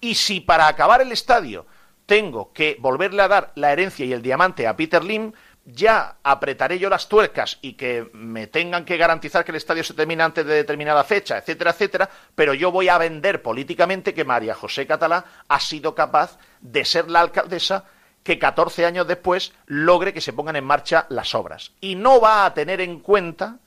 Y 0.00 0.14
si 0.14 0.40
para 0.40 0.68
acabar 0.68 1.00
el 1.00 1.12
estadio 1.12 1.66
tengo 2.06 2.52
que 2.52 2.76
volverle 2.80 3.22
a 3.22 3.28
dar 3.28 3.52
la 3.54 3.72
herencia 3.72 4.04
y 4.04 4.12
el 4.12 4.22
diamante 4.22 4.66
a 4.66 4.76
Peter 4.76 5.02
Lim, 5.02 5.32
ya 5.64 6.16
apretaré 6.22 6.78
yo 6.78 6.90
las 6.90 7.08
tuercas 7.08 7.58
y 7.62 7.72
que 7.72 8.10
me 8.12 8.46
tengan 8.46 8.84
que 8.84 8.96
garantizar 8.96 9.44
que 9.44 9.50
el 9.50 9.56
estadio 9.56 9.82
se 9.82 9.94
termine 9.94 10.22
antes 10.22 10.44
de 10.44 10.54
determinada 10.54 11.04
fecha, 11.04 11.38
etcétera, 11.38 11.70
etcétera, 11.70 12.10
pero 12.34 12.52
yo 12.52 12.70
voy 12.70 12.88
a 12.88 12.98
vender 12.98 13.42
políticamente 13.42 14.12
que 14.12 14.24
María 14.24 14.54
José 14.54 14.86
Catalá 14.86 15.24
ha 15.48 15.60
sido 15.60 15.94
capaz 15.94 16.38
de 16.60 16.84
ser 16.84 17.10
la 17.10 17.20
alcaldesa 17.20 17.84
que 18.22 18.38
14 18.38 18.86
años 18.86 19.06
después 19.06 19.52
logre 19.66 20.12
que 20.12 20.20
se 20.20 20.32
pongan 20.32 20.56
en 20.56 20.64
marcha 20.64 21.06
las 21.08 21.34
obras. 21.34 21.72
Y 21.80 21.94
no 21.94 22.20
va 22.20 22.44
a 22.44 22.54
tener 22.54 22.80
en 22.80 23.00
cuenta, 23.00 23.58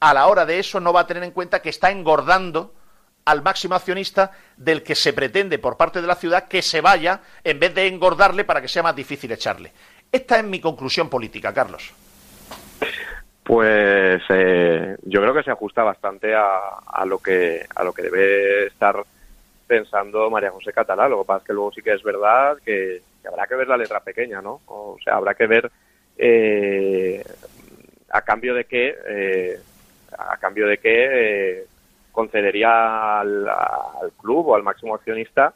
a 0.00 0.14
la 0.14 0.26
hora 0.26 0.46
de 0.46 0.58
eso, 0.58 0.80
no 0.80 0.92
va 0.92 1.00
a 1.00 1.06
tener 1.06 1.22
en 1.24 1.30
cuenta 1.30 1.60
que 1.60 1.68
está 1.70 1.90
engordando 1.90 2.74
al 3.28 3.42
máximo 3.42 3.74
accionista 3.74 4.32
del 4.56 4.82
que 4.82 4.94
se 4.94 5.12
pretende 5.12 5.58
por 5.58 5.76
parte 5.76 6.00
de 6.00 6.06
la 6.06 6.14
ciudad 6.14 6.48
que 6.48 6.62
se 6.62 6.80
vaya 6.80 7.20
en 7.44 7.60
vez 7.60 7.74
de 7.74 7.86
engordarle 7.86 8.44
para 8.44 8.62
que 8.62 8.68
sea 8.68 8.82
más 8.82 8.96
difícil 8.96 9.30
echarle. 9.30 9.74
Esta 10.10 10.38
es 10.38 10.44
mi 10.44 10.60
conclusión 10.60 11.08
política, 11.08 11.52
Carlos. 11.52 11.92
Pues 13.42 14.22
eh, 14.28 14.96
yo 15.04 15.20
creo 15.20 15.34
que 15.34 15.42
se 15.42 15.50
ajusta 15.50 15.82
bastante 15.82 16.34
a, 16.34 17.04
lo 17.06 17.18
que 17.18 17.64
a 17.74 17.82
lo 17.82 17.92
que 17.92 18.02
debe 18.02 18.66
estar 18.66 19.02
pensando 19.66 20.30
María 20.30 20.50
José 20.50 20.72
Catalá. 20.72 21.08
Lo 21.08 21.22
que 21.22 21.26
pasa 21.26 21.38
es 21.38 21.46
que 21.46 21.52
luego 21.54 21.72
sí 21.72 21.82
que 21.82 21.94
es 21.94 22.02
verdad 22.02 22.58
que, 22.64 23.00
habrá 23.26 23.46
que 23.46 23.54
ver 23.54 23.68
la 23.68 23.76
letra 23.76 24.00
pequeña, 24.00 24.42
¿no? 24.42 24.60
O 24.66 24.98
sea, 25.02 25.16
habrá 25.16 25.34
que 25.34 25.46
ver 25.46 25.70
eh, 26.18 27.24
a 28.10 28.22
cambio 28.22 28.54
de 28.54 28.64
qué, 28.64 28.96
eh, 29.06 29.60
a 30.18 30.36
cambio 30.36 30.66
de 30.66 30.78
qué 30.78 31.64
concedería 32.12 33.20
al, 33.20 33.48
club 34.20 34.48
o 34.48 34.56
al 34.56 34.62
máximo 34.62 34.94
accionista 34.94 35.54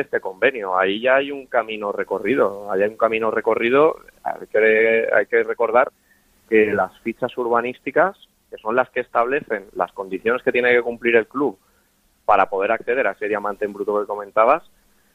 este 0.00 0.20
convenio. 0.20 0.78
Ahí 0.78 1.00
ya 1.00 1.16
hay 1.16 1.30
un 1.30 1.46
camino 1.46 1.92
recorrido. 1.92 2.70
Ahí 2.70 2.82
hay 2.82 2.90
un 2.90 2.96
camino 2.96 3.30
recorrido. 3.30 3.96
Hay 4.22 4.46
que, 4.46 5.08
hay 5.12 5.26
que 5.26 5.42
recordar 5.42 5.90
que 6.48 6.72
las 6.72 6.98
fichas 7.00 7.36
urbanísticas, 7.36 8.16
que 8.50 8.56
son 8.58 8.74
las 8.74 8.88
que 8.90 9.00
establecen 9.00 9.66
las 9.74 9.92
condiciones 9.92 10.42
que 10.42 10.52
tiene 10.52 10.72
que 10.72 10.82
cumplir 10.82 11.16
el 11.16 11.26
club 11.26 11.58
para 12.24 12.48
poder 12.48 12.72
acceder 12.72 13.06
a 13.06 13.12
ese 13.12 13.28
diamante 13.28 13.64
en 13.64 13.72
bruto 13.72 14.00
que 14.00 14.06
comentabas, 14.06 14.62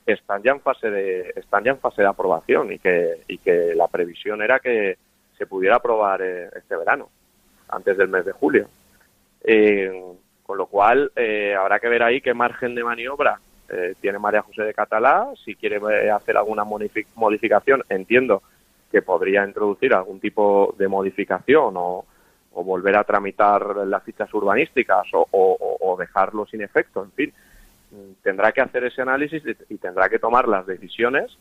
están 0.05 0.43
ya 0.43 0.51
en 0.51 0.61
fase 0.61 0.89
de 0.89 1.33
están 1.35 1.63
ya 1.63 1.71
en 1.71 1.79
fase 1.79 2.01
de 2.01 2.07
aprobación 2.07 2.71
y 2.71 2.79
que 2.79 3.21
y 3.27 3.37
que 3.37 3.73
la 3.75 3.87
previsión 3.87 4.41
era 4.41 4.59
que 4.59 4.97
se 5.37 5.45
pudiera 5.45 5.77
aprobar 5.77 6.21
eh, 6.21 6.49
este 6.55 6.75
verano 6.75 7.09
antes 7.69 7.97
del 7.97 8.09
mes 8.09 8.25
de 8.25 8.31
julio 8.33 8.67
eh, 9.43 9.91
con 10.45 10.57
lo 10.57 10.65
cual 10.65 11.11
eh, 11.15 11.55
habrá 11.57 11.79
que 11.79 11.87
ver 11.87 12.03
ahí 12.03 12.21
qué 12.21 12.33
margen 12.33 12.75
de 12.75 12.83
maniobra 12.83 13.39
tiene 14.01 14.19
María 14.19 14.43
José 14.43 14.63
de 14.63 14.73
Catalá 14.73 15.31
si 15.43 15.55
quiere 15.55 15.79
hacer 16.11 16.37
alguna 16.37 16.63
modificación 16.63 17.83
entiendo 17.89 18.43
que 18.91 19.01
podría 19.01 19.43
introducir 19.43 19.93
algún 19.93 20.19
tipo 20.19 20.75
de 20.77 20.87
modificación 20.87 21.73
o, 21.75 22.05
o 22.53 22.63
volver 22.63 22.95
a 22.95 23.03
tramitar 23.03 23.75
las 23.87 24.03
fichas 24.03 24.31
urbanísticas 24.33 25.07
o, 25.11 25.95
dejarlo 25.99 26.45
sin 26.47 26.61
efecto, 26.61 27.03
en 27.03 27.11
fin, 27.11 27.33
tendrá 28.21 28.51
que 28.51 28.61
hacer 28.61 28.83
ese 28.85 29.01
análisis 29.01 29.43
y 29.69 29.77
tendrá 29.77 30.09
que 30.09 30.19
tomar 30.19 30.47
las 30.47 30.65
decisiones 30.65 31.37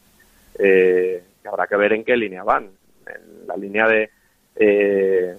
eh, 0.58 1.22
que 1.42 1.48
habrá 1.48 1.66
que 1.66 1.76
ver 1.76 1.94
en 1.94 2.04
qué 2.04 2.16
línea 2.16 2.44
van. 2.44 2.70
En 3.06 3.46
la 3.46 3.56
línea 3.56 3.88
de 3.88 4.10
eh, 4.56 5.36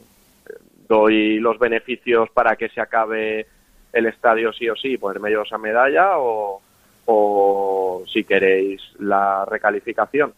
doy 0.87 1.39
los 1.39 1.59
beneficios 1.59 2.29
para 2.31 2.55
que 2.55 2.69
se 2.69 2.81
acabe 2.81 3.45
el 3.93 4.05
estadio 4.07 4.51
sí 4.51 4.67
o 4.67 4.75
sí, 4.75 4.97
ponerme 4.97 5.31
yo 5.31 5.43
esa 5.43 5.59
medalla 5.59 6.17
o, 6.17 6.61
o 7.05 8.03
si 8.11 8.23
queréis 8.23 8.81
la 8.99 9.45
recalificación. 9.45 10.33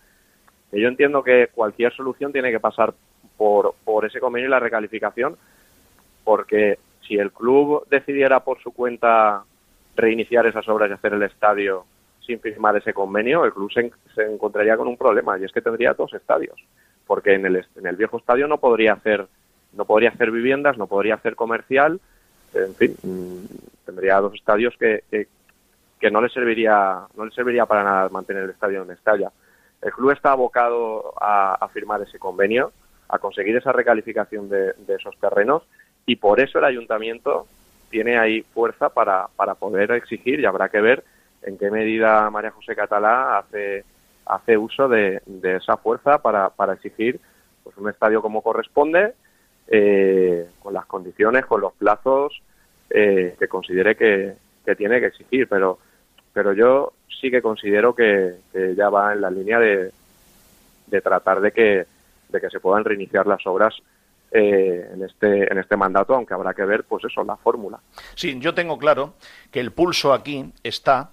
Yo 0.72 0.88
entiendo 0.88 1.24
que 1.24 1.50
cualquier 1.54 1.94
solución 1.94 2.32
tiene 2.32 2.52
que 2.52 2.60
pasar 2.60 2.94
por, 3.38 3.76
por 3.84 4.06
ese 4.06 4.20
convenio 4.20 4.48
y 4.48 4.52
la 4.52 4.60
recalificación, 4.60 5.38
porque 6.24 6.80
si 7.08 7.18
el 7.18 7.32
club 7.32 7.88
decidiera 7.90 8.42
por 8.42 8.62
su 8.62 8.72
cuenta 8.72 9.44
reiniciar 9.96 10.46
esas 10.48 10.68
obras 10.68 10.90
y 10.90 10.94
hacer 10.94 11.14
el 11.14 11.24
estadio 11.24 11.86
sin 12.26 12.40
firmar 12.40 12.76
ese 12.76 12.94
convenio, 12.94 13.46
el 13.46 13.54
club 13.54 13.72
se, 13.72 13.92
encontraría 14.24 14.78
con 14.78 14.88
un 14.88 14.98
problema 14.98 15.38
y 15.38 15.44
es 15.44 15.52
que 15.52 15.62
tendría 15.62 15.94
dos 15.94 16.14
estadios, 16.14 16.60
porque 17.06 17.34
en 17.36 17.46
el, 17.46 17.66
en 17.76 17.86
el 17.86 17.96
viejo 17.96 18.18
estadio 18.18 18.48
no 18.48 18.58
podría 18.58 18.94
hacer 18.94 19.28
no 19.74 19.84
podría 19.84 20.10
hacer 20.10 20.32
viviendas, 20.32 20.78
no 20.78 20.88
podría 20.88 21.16
hacer 21.16 21.36
comercial, 21.36 22.00
en 22.54 22.76
fin, 22.76 22.96
mm, 23.04 23.86
tendría 23.86 24.22
dos 24.22 24.34
estadios 24.34 24.74
que, 24.78 25.04
que, 25.12 25.28
no 26.12 26.22
le 26.22 26.30
serviría 26.30 27.02
no 27.16 27.26
le 27.26 27.32
serviría 27.32 27.66
para 27.66 27.84
nada 27.84 28.10
mantener 28.10 28.44
el 28.44 28.50
estadio 28.52 28.84
en 28.84 28.92
Estalla. 28.92 29.32
El 29.82 29.92
club 29.92 30.12
está 30.12 30.32
abocado 30.32 31.14
a 31.22 31.68
firmar 31.72 32.02
ese 32.02 32.18
convenio 32.18 32.72
a 33.08 33.20
conseguir 33.20 33.56
esa 33.56 33.72
recalificación 33.72 34.50
de, 34.50 34.74
esos 34.88 35.18
terrenos 35.20 35.64
y 36.06 36.16
por 36.16 36.40
eso 36.40 36.60
el 36.60 36.66
ayuntamiento 36.66 37.48
tiene 37.90 38.18
ahí 38.18 38.42
fuerza 38.42 38.90
para, 38.90 39.28
para 39.36 39.56
poder 39.56 39.92
exigir 39.92 40.40
y 40.40 40.46
habrá 40.46 40.70
que 40.70 40.82
ver 40.82 41.04
en 41.44 41.58
qué 41.58 41.70
medida 41.70 42.30
María 42.30 42.52
José 42.52 42.76
Catalá 42.76 43.38
hace, 43.38 43.84
hace 44.26 44.58
uso 44.58 44.88
de, 44.88 45.22
esa 45.44 45.78
fuerza 45.78 46.18
para, 46.20 46.50
para 46.50 46.74
exigir 46.74 47.20
pues, 47.64 47.78
un 47.78 47.90
estadio 47.90 48.22
como 48.22 48.42
corresponde, 48.42 49.14
eh, 49.68 50.48
con 50.60 50.74
las 50.74 50.86
condiciones, 50.86 51.46
con 51.46 51.62
los 51.62 51.74
plazos 51.74 52.42
eh, 52.90 53.36
que 53.38 53.48
considere 53.48 53.96
que, 53.96 54.34
tiene 54.76 55.00
que 55.00 55.08
exigir. 55.08 55.48
Pero, 55.48 55.78
pero 56.36 56.52
yo 56.52 56.92
sí 57.22 57.32
que 57.32 57.42
considero 57.42 57.96
que, 57.96 58.36
ya 58.76 58.90
va 58.90 59.14
en 59.14 59.22
la 59.22 59.32
línea 59.32 59.58
de, 59.58 59.90
de 60.88 61.02
tratar 61.02 61.40
de 61.40 61.54
que 61.54 61.86
de 62.28 62.42
que 62.42 62.50
se 62.50 62.60
puedan 62.60 62.84
reiniciar 62.84 63.26
las 63.26 63.48
obras 63.48 63.74
eh, 64.32 64.90
en 64.94 65.02
este 65.02 65.50
en 65.50 65.58
este 65.58 65.78
mandato, 65.78 66.14
aunque 66.14 66.34
habrá 66.34 66.54
que 66.54 66.66
ver, 66.66 66.84
pues 66.84 67.06
eso, 67.06 67.24
la 67.24 67.38
fórmula. 67.38 67.80
Sí, 68.16 68.38
yo 68.40 68.54
tengo 68.54 68.78
claro 68.78 69.14
que 69.50 69.62
el 69.62 69.72
pulso 69.72 70.12
aquí 70.12 70.52
está 70.62 71.12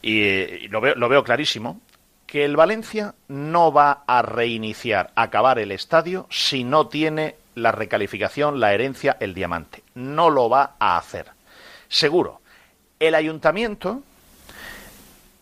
y, 0.00 0.68
lo, 0.68 0.80
veo, 0.80 0.94
lo 0.94 1.10
veo 1.10 1.22
clarísimo 1.22 1.78
que 2.26 2.46
el 2.46 2.56
Valencia 2.56 3.14
no 3.28 3.74
va 3.74 4.04
a 4.06 4.22
reiniciar, 4.22 5.10
acabar 5.16 5.58
el 5.58 5.70
estadio 5.70 6.26
si 6.30 6.64
no 6.64 6.88
tiene 6.88 7.36
la 7.56 7.72
recalificación, 7.72 8.58
la 8.58 8.72
herencia, 8.72 9.18
el 9.20 9.34
diamante. 9.34 9.82
No 9.94 10.30
lo 10.30 10.48
va 10.48 10.76
a 10.78 10.96
hacer. 10.96 11.26
Seguro. 11.88 12.40
El 12.98 13.14
ayuntamiento 13.14 14.02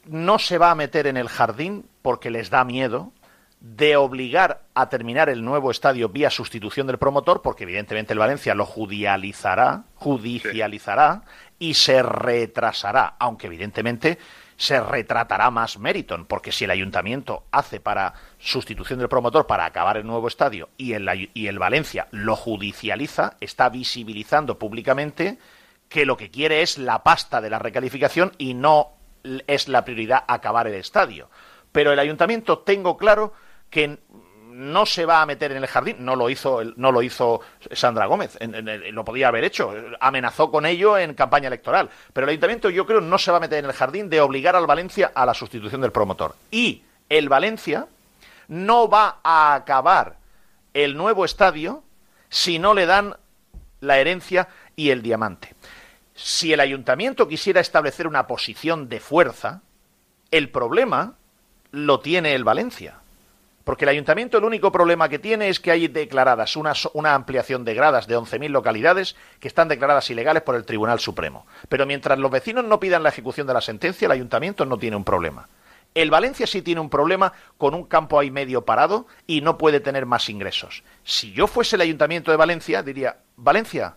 no 0.07 0.39
se 0.39 0.59
va 0.59 0.71
a 0.71 0.75
meter 0.75 1.07
en 1.07 1.17
el 1.17 1.29
jardín 1.29 1.87
porque 2.03 2.31
les 2.31 2.51
da 2.51 2.65
miedo 2.65 3.13
de 3.61 3.97
obligar 3.97 4.63
a 4.75 4.89
terminar 4.89 5.29
el 5.29 5.45
nuevo 5.45 5.71
estadio 5.71 6.09
vía 6.09 6.31
sustitución 6.31 6.87
del 6.87 6.99
promotor, 6.99 7.43
porque 7.43 7.65
evidentemente 7.65 8.15
el 8.15 8.19
Valencia 8.19 8.55
lo 8.55 8.65
judicializará, 8.65 9.85
judicializará 9.97 11.23
y 11.59 11.75
se 11.75 12.03
retrasará, 12.03 13.17
aunque 13.19 13.49
evidentemente 13.49 14.19
se 14.57 14.81
retratará 14.81 15.51
más 15.51 15.79
Meriton, 15.79 16.27
porque 16.27 16.53
si 16.53 16.65
el 16.65 16.71
ayuntamiento 16.71 17.45
hace 17.51 17.81
para 17.81 18.15
sustitución 18.39 18.99
del 18.99 19.09
promotor 19.09 19.47
para 19.47 19.67
acabar 19.67 19.97
el 19.99 20.07
nuevo 20.07 20.29
estadio 20.29 20.71
y 20.77 20.95
el, 20.95 21.31
y 21.35 21.47
el 21.47 21.59
Valencia 21.59 22.09
lo 22.11 22.37
judicializa, 22.37 23.37
está 23.41 23.69
visibilizando 23.69 24.59
públicamente 24.59 25.39
que 25.89 26.07
lo 26.07 26.17
que 26.17 26.31
quiere 26.31 26.63
es 26.63 26.79
la 26.79 27.03
pasta 27.03 27.41
de 27.41 27.51
la 27.51 27.59
recalificación 27.59 28.33
y 28.39 28.55
no 28.55 29.00
es 29.47 29.69
la 29.69 29.85
prioridad 29.85 30.25
acabar 30.27 30.67
el 30.67 30.75
estadio. 30.75 31.29
Pero 31.73 31.93
el 31.93 31.99
ayuntamiento, 31.99 32.59
tengo 32.59 32.97
claro, 32.97 33.33
que 33.71 33.99
no 34.51 34.85
se 34.85 35.07
va 35.07 35.23
a 35.23 35.27
meter 35.27 35.53
en 35.53 35.59
el 35.59 35.67
jardín, 35.67 35.97
no 36.01 36.17
lo 36.17 36.29
hizo, 36.29 36.63
no 36.77 36.93
lo 36.93 37.03
hizo 37.03 37.41
Sandra 37.73 38.07
Gómez, 38.07 38.39
lo 38.93 39.05
podía 39.05 39.29
haber 39.29 39.45
hecho, 39.45 39.73
amenazó 40.01 40.51
con 40.51 40.67
ello 40.67 40.99
en 40.99 41.15
campaña 41.15 41.47
electoral, 41.47 41.89
pero 42.13 42.25
el 42.25 42.31
ayuntamiento 42.31 42.69
yo 42.69 42.85
creo 42.85 43.01
no 43.01 43.17
se 43.17 43.31
va 43.31 43.39
a 43.39 43.41
meter 43.41 43.61
en 43.61 43.67
el 43.67 43.73
jardín 43.73 44.11
de 44.11 44.21
obligar 44.21 44.57
al 44.57 44.67
Valencia 44.67 45.13
a 45.15 45.25
la 45.25 45.35
sustitución 45.35 45.81
del 45.81 45.93
promotor. 45.93 46.35
Y 46.51 46.83
el 47.09 47.29
Valencia 47.29 47.87
no 48.49 48.89
va 48.89 49.21
a 49.23 49.55
acabar 49.55 50.17
el 50.75 50.97
nuevo 50.97 51.25
estadio 51.25 51.83
si 52.29 52.59
no 52.59 52.75
le 52.75 52.87
dan 52.87 53.17
la 53.81 53.99
herencia 53.99 54.49
y 54.77 54.91
el 54.91 55.03
diamante. 55.03 55.55
Si 56.23 56.53
el 56.53 56.61
ayuntamiento 56.61 57.29
quisiera 57.29 57.61
establecer 57.61 58.07
una 58.07 58.27
posición 58.27 58.89
de 58.89 59.01
fuerza, 59.01 59.63
el 60.31 60.51
problema 60.51 61.15
lo 61.73 62.01
tiene 62.01 62.35
el 62.35 62.45
Valencia 62.45 63.01
porque 63.71 63.85
el 63.85 63.91
ayuntamiento 63.91 64.39
el 64.39 64.43
único 64.43 64.73
problema 64.73 65.09
que 65.09 65.21
tiene 65.21 65.49
es 65.49 65.61
que 65.61 65.71
hay 65.71 65.87
declaradas 65.87 66.57
una, 66.57 66.73
una 66.95 67.15
ampliación 67.15 67.65
de 67.65 67.75
gradas 67.75 68.09
de 68.09 68.19
11.000 68.19 68.49
localidades 68.49 69.15
que 69.39 69.47
están 69.49 69.69
declaradas 69.69 70.11
ilegales 70.11 70.43
por 70.43 70.57
el 70.57 70.65
Tribunal 70.65 70.99
Supremo. 70.99 71.47
Pero 71.69 71.87
mientras 71.87 72.19
los 72.19 72.33
vecinos 72.33 72.65
no 72.65 72.81
pidan 72.81 73.05
la 73.05 73.11
ejecución 73.11 73.47
de 73.47 73.55
la 73.55 73.61
sentencia, 73.61 74.07
el 74.07 74.11
ayuntamiento 74.13 74.65
no 74.65 74.77
tiene 74.77 74.97
un 74.97 75.05
problema. 75.05 75.49
El 75.95 76.11
Valencia 76.11 76.49
sí 76.49 76.63
tiene 76.63 76.81
un 76.81 76.91
problema 76.91 77.33
con 77.59 77.75
un 77.75 77.85
campo 77.85 78.19
ahí 78.19 78.33
medio 78.33 78.65
parado 78.65 79.07
y 79.27 79.41
no 79.41 79.57
puede 79.57 79.79
tener 79.79 80.05
más 80.05 80.29
ingresos. 80.29 80.83
Si 81.05 81.33
yo 81.33 81.47
fuese 81.47 81.77
el 81.77 81.83
ayuntamiento 81.83 82.33
de 82.33 82.37
Valencia, 82.39 82.83
diría, 82.83 83.19
Valencia, 83.37 83.95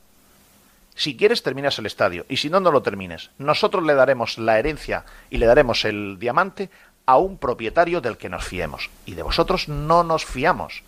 si 0.95 1.17
quieres 1.17 1.43
terminas 1.43 1.79
el 1.79 1.85
estadio 1.85 2.25
y 2.29 2.37
si 2.37 2.49
no, 2.49 2.59
no 2.59 2.71
lo 2.71 2.81
termines. 2.81 3.31
Nosotros 3.37 3.83
le 3.83 3.95
daremos 3.95 4.37
la 4.37 4.59
herencia 4.59 5.05
y 5.29 5.37
le 5.37 5.45
daremos 5.45 5.85
el 5.85 6.17
diamante 6.19 6.69
a 7.05 7.17
un 7.17 7.37
propietario 7.37 8.01
del 8.01 8.17
que 8.17 8.29
nos 8.29 8.45
fiemos. 8.45 8.89
Y 9.05 9.15
de 9.15 9.23
vosotros 9.23 9.67
no 9.67 10.03
nos 10.03 10.25
fiamos. 10.25 10.83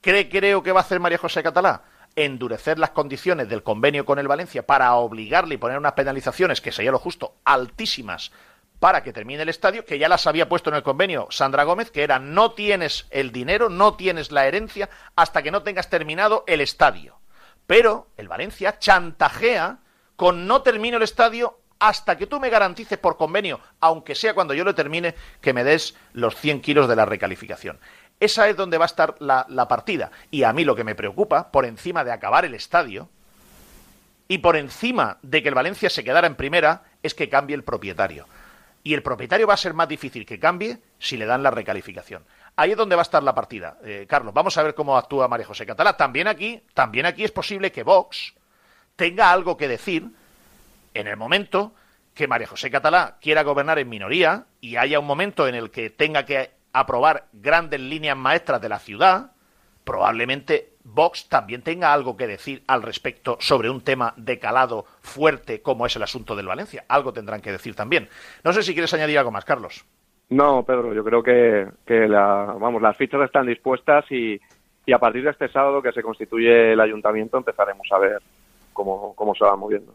¿Cree, 0.00 0.28
creo 0.28 0.62
que 0.62 0.72
va 0.72 0.80
a 0.80 0.82
hacer 0.82 1.00
María 1.00 1.18
José 1.18 1.42
Catalá? 1.42 1.82
endurecer 2.18 2.78
las 2.78 2.90
condiciones 2.90 3.46
del 3.46 3.62
convenio 3.62 4.06
con 4.06 4.18
el 4.18 4.26
Valencia 4.26 4.66
para 4.66 4.94
obligarle 4.94 5.56
y 5.56 5.58
poner 5.58 5.76
unas 5.76 5.92
penalizaciones, 5.92 6.62
que 6.62 6.72
sería 6.72 6.90
lo 6.90 6.98
justo, 6.98 7.34
altísimas 7.44 8.32
para 8.80 9.02
que 9.02 9.12
termine 9.12 9.42
el 9.42 9.48
estadio, 9.48 9.84
que 9.84 9.98
ya 9.98 10.08
las 10.08 10.26
había 10.26 10.48
puesto 10.48 10.70
en 10.70 10.76
el 10.76 10.82
convenio 10.82 11.28
Sandra 11.30 11.64
Gómez, 11.64 11.90
que 11.90 12.02
era 12.02 12.18
no 12.18 12.52
tienes 12.52 13.06
el 13.10 13.32
dinero, 13.32 13.68
no 13.68 13.94
tienes 13.94 14.32
la 14.32 14.46
herencia 14.46 14.88
hasta 15.14 15.42
que 15.42 15.50
no 15.50 15.62
tengas 15.62 15.88
terminado 15.88 16.44
el 16.46 16.60
estadio. 16.60 17.18
Pero 17.66 18.08
el 18.16 18.28
Valencia 18.28 18.78
chantajea 18.78 19.78
con 20.16 20.46
no 20.46 20.62
termino 20.62 20.96
el 20.96 21.02
estadio 21.02 21.58
hasta 21.78 22.16
que 22.16 22.26
tú 22.26 22.40
me 22.40 22.48
garantices 22.48 22.98
por 22.98 23.16
convenio, 23.16 23.60
aunque 23.80 24.14
sea 24.14 24.34
cuando 24.34 24.54
yo 24.54 24.64
lo 24.64 24.74
termine, 24.74 25.14
que 25.40 25.52
me 25.52 25.64
des 25.64 25.94
los 26.12 26.36
100 26.36 26.62
kilos 26.62 26.88
de 26.88 26.96
la 26.96 27.04
recalificación. 27.04 27.78
Esa 28.18 28.48
es 28.48 28.56
donde 28.56 28.78
va 28.78 28.86
a 28.86 28.86
estar 28.86 29.16
la, 29.18 29.44
la 29.50 29.68
partida. 29.68 30.10
Y 30.30 30.44
a 30.44 30.52
mí 30.52 30.64
lo 30.64 30.74
que 30.74 30.84
me 30.84 30.94
preocupa, 30.94 31.50
por 31.50 31.66
encima 31.66 32.02
de 32.02 32.12
acabar 32.12 32.46
el 32.46 32.54
estadio, 32.54 33.10
y 34.28 34.38
por 34.38 34.56
encima 34.56 35.18
de 35.22 35.42
que 35.42 35.50
el 35.50 35.54
Valencia 35.54 35.90
se 35.90 36.02
quedara 36.02 36.26
en 36.26 36.34
primera, 36.34 36.84
es 37.02 37.14
que 37.14 37.28
cambie 37.28 37.54
el 37.54 37.62
propietario. 37.62 38.26
Y 38.82 38.94
el 38.94 39.02
propietario 39.02 39.46
va 39.46 39.54
a 39.54 39.58
ser 39.58 39.74
más 39.74 39.88
difícil 39.88 40.24
que 40.24 40.38
cambie 40.38 40.78
si 40.98 41.16
le 41.16 41.26
dan 41.26 41.42
la 41.42 41.50
recalificación. 41.50 42.24
Ahí 42.56 42.70
es 42.70 42.76
donde 42.76 42.96
va 42.96 43.02
a 43.02 43.04
estar 43.04 43.22
la 43.22 43.34
partida. 43.34 43.78
Eh, 43.84 44.06
Carlos, 44.08 44.32
vamos 44.32 44.56
a 44.56 44.62
ver 44.62 44.74
cómo 44.74 44.96
actúa 44.96 45.28
María 45.28 45.46
José 45.46 45.66
Catalá. 45.66 45.96
También 45.96 46.26
aquí, 46.26 46.62
también 46.72 47.04
aquí 47.04 47.22
es 47.22 47.30
posible 47.30 47.70
que 47.70 47.82
Vox 47.82 48.34
tenga 48.96 49.30
algo 49.30 49.58
que 49.58 49.68
decir 49.68 50.10
en 50.94 51.06
el 51.06 51.18
momento 51.18 51.74
que 52.14 52.26
María 52.26 52.46
José 52.46 52.70
Catalá 52.70 53.18
quiera 53.20 53.42
gobernar 53.42 53.78
en 53.78 53.90
minoría 53.90 54.46
y 54.62 54.76
haya 54.76 54.98
un 54.98 55.06
momento 55.06 55.46
en 55.46 55.54
el 55.54 55.70
que 55.70 55.90
tenga 55.90 56.24
que 56.24 56.50
aprobar 56.72 57.26
grandes 57.34 57.80
líneas 57.80 58.16
maestras 58.16 58.60
de 58.62 58.70
la 58.70 58.78
ciudad, 58.78 59.32
probablemente 59.84 60.76
Vox 60.82 61.28
también 61.28 61.60
tenga 61.60 61.92
algo 61.92 62.16
que 62.16 62.26
decir 62.26 62.64
al 62.66 62.82
respecto 62.82 63.36
sobre 63.38 63.68
un 63.68 63.82
tema 63.82 64.14
de 64.16 64.38
calado 64.38 64.86
fuerte 65.02 65.60
como 65.60 65.84
es 65.84 65.94
el 65.96 66.02
asunto 66.02 66.34
del 66.34 66.46
Valencia. 66.46 66.86
Algo 66.88 67.12
tendrán 67.12 67.42
que 67.42 67.52
decir 67.52 67.74
también. 67.74 68.08
No 68.44 68.52
sé 68.54 68.62
si 68.62 68.72
quieres 68.72 68.94
añadir 68.94 69.18
algo 69.18 69.30
más, 69.30 69.44
Carlos. 69.44 69.84
No, 70.28 70.64
Pedro, 70.64 70.92
yo 70.92 71.04
creo 71.04 71.22
que, 71.22 71.68
que 71.86 72.08
la, 72.08 72.56
vamos, 72.58 72.82
las 72.82 72.96
fichas 72.96 73.22
están 73.22 73.46
dispuestas 73.46 74.04
y, 74.10 74.40
y 74.84 74.92
a 74.92 74.98
partir 74.98 75.22
de 75.22 75.30
este 75.30 75.48
sábado 75.48 75.80
que 75.80 75.92
se 75.92 76.02
constituye 76.02 76.72
el 76.72 76.80
ayuntamiento 76.80 77.36
empezaremos 77.36 77.86
a 77.92 77.98
ver 77.98 78.18
cómo, 78.72 79.14
cómo 79.14 79.34
se 79.34 79.44
va 79.44 79.56
moviendo. 79.56 79.94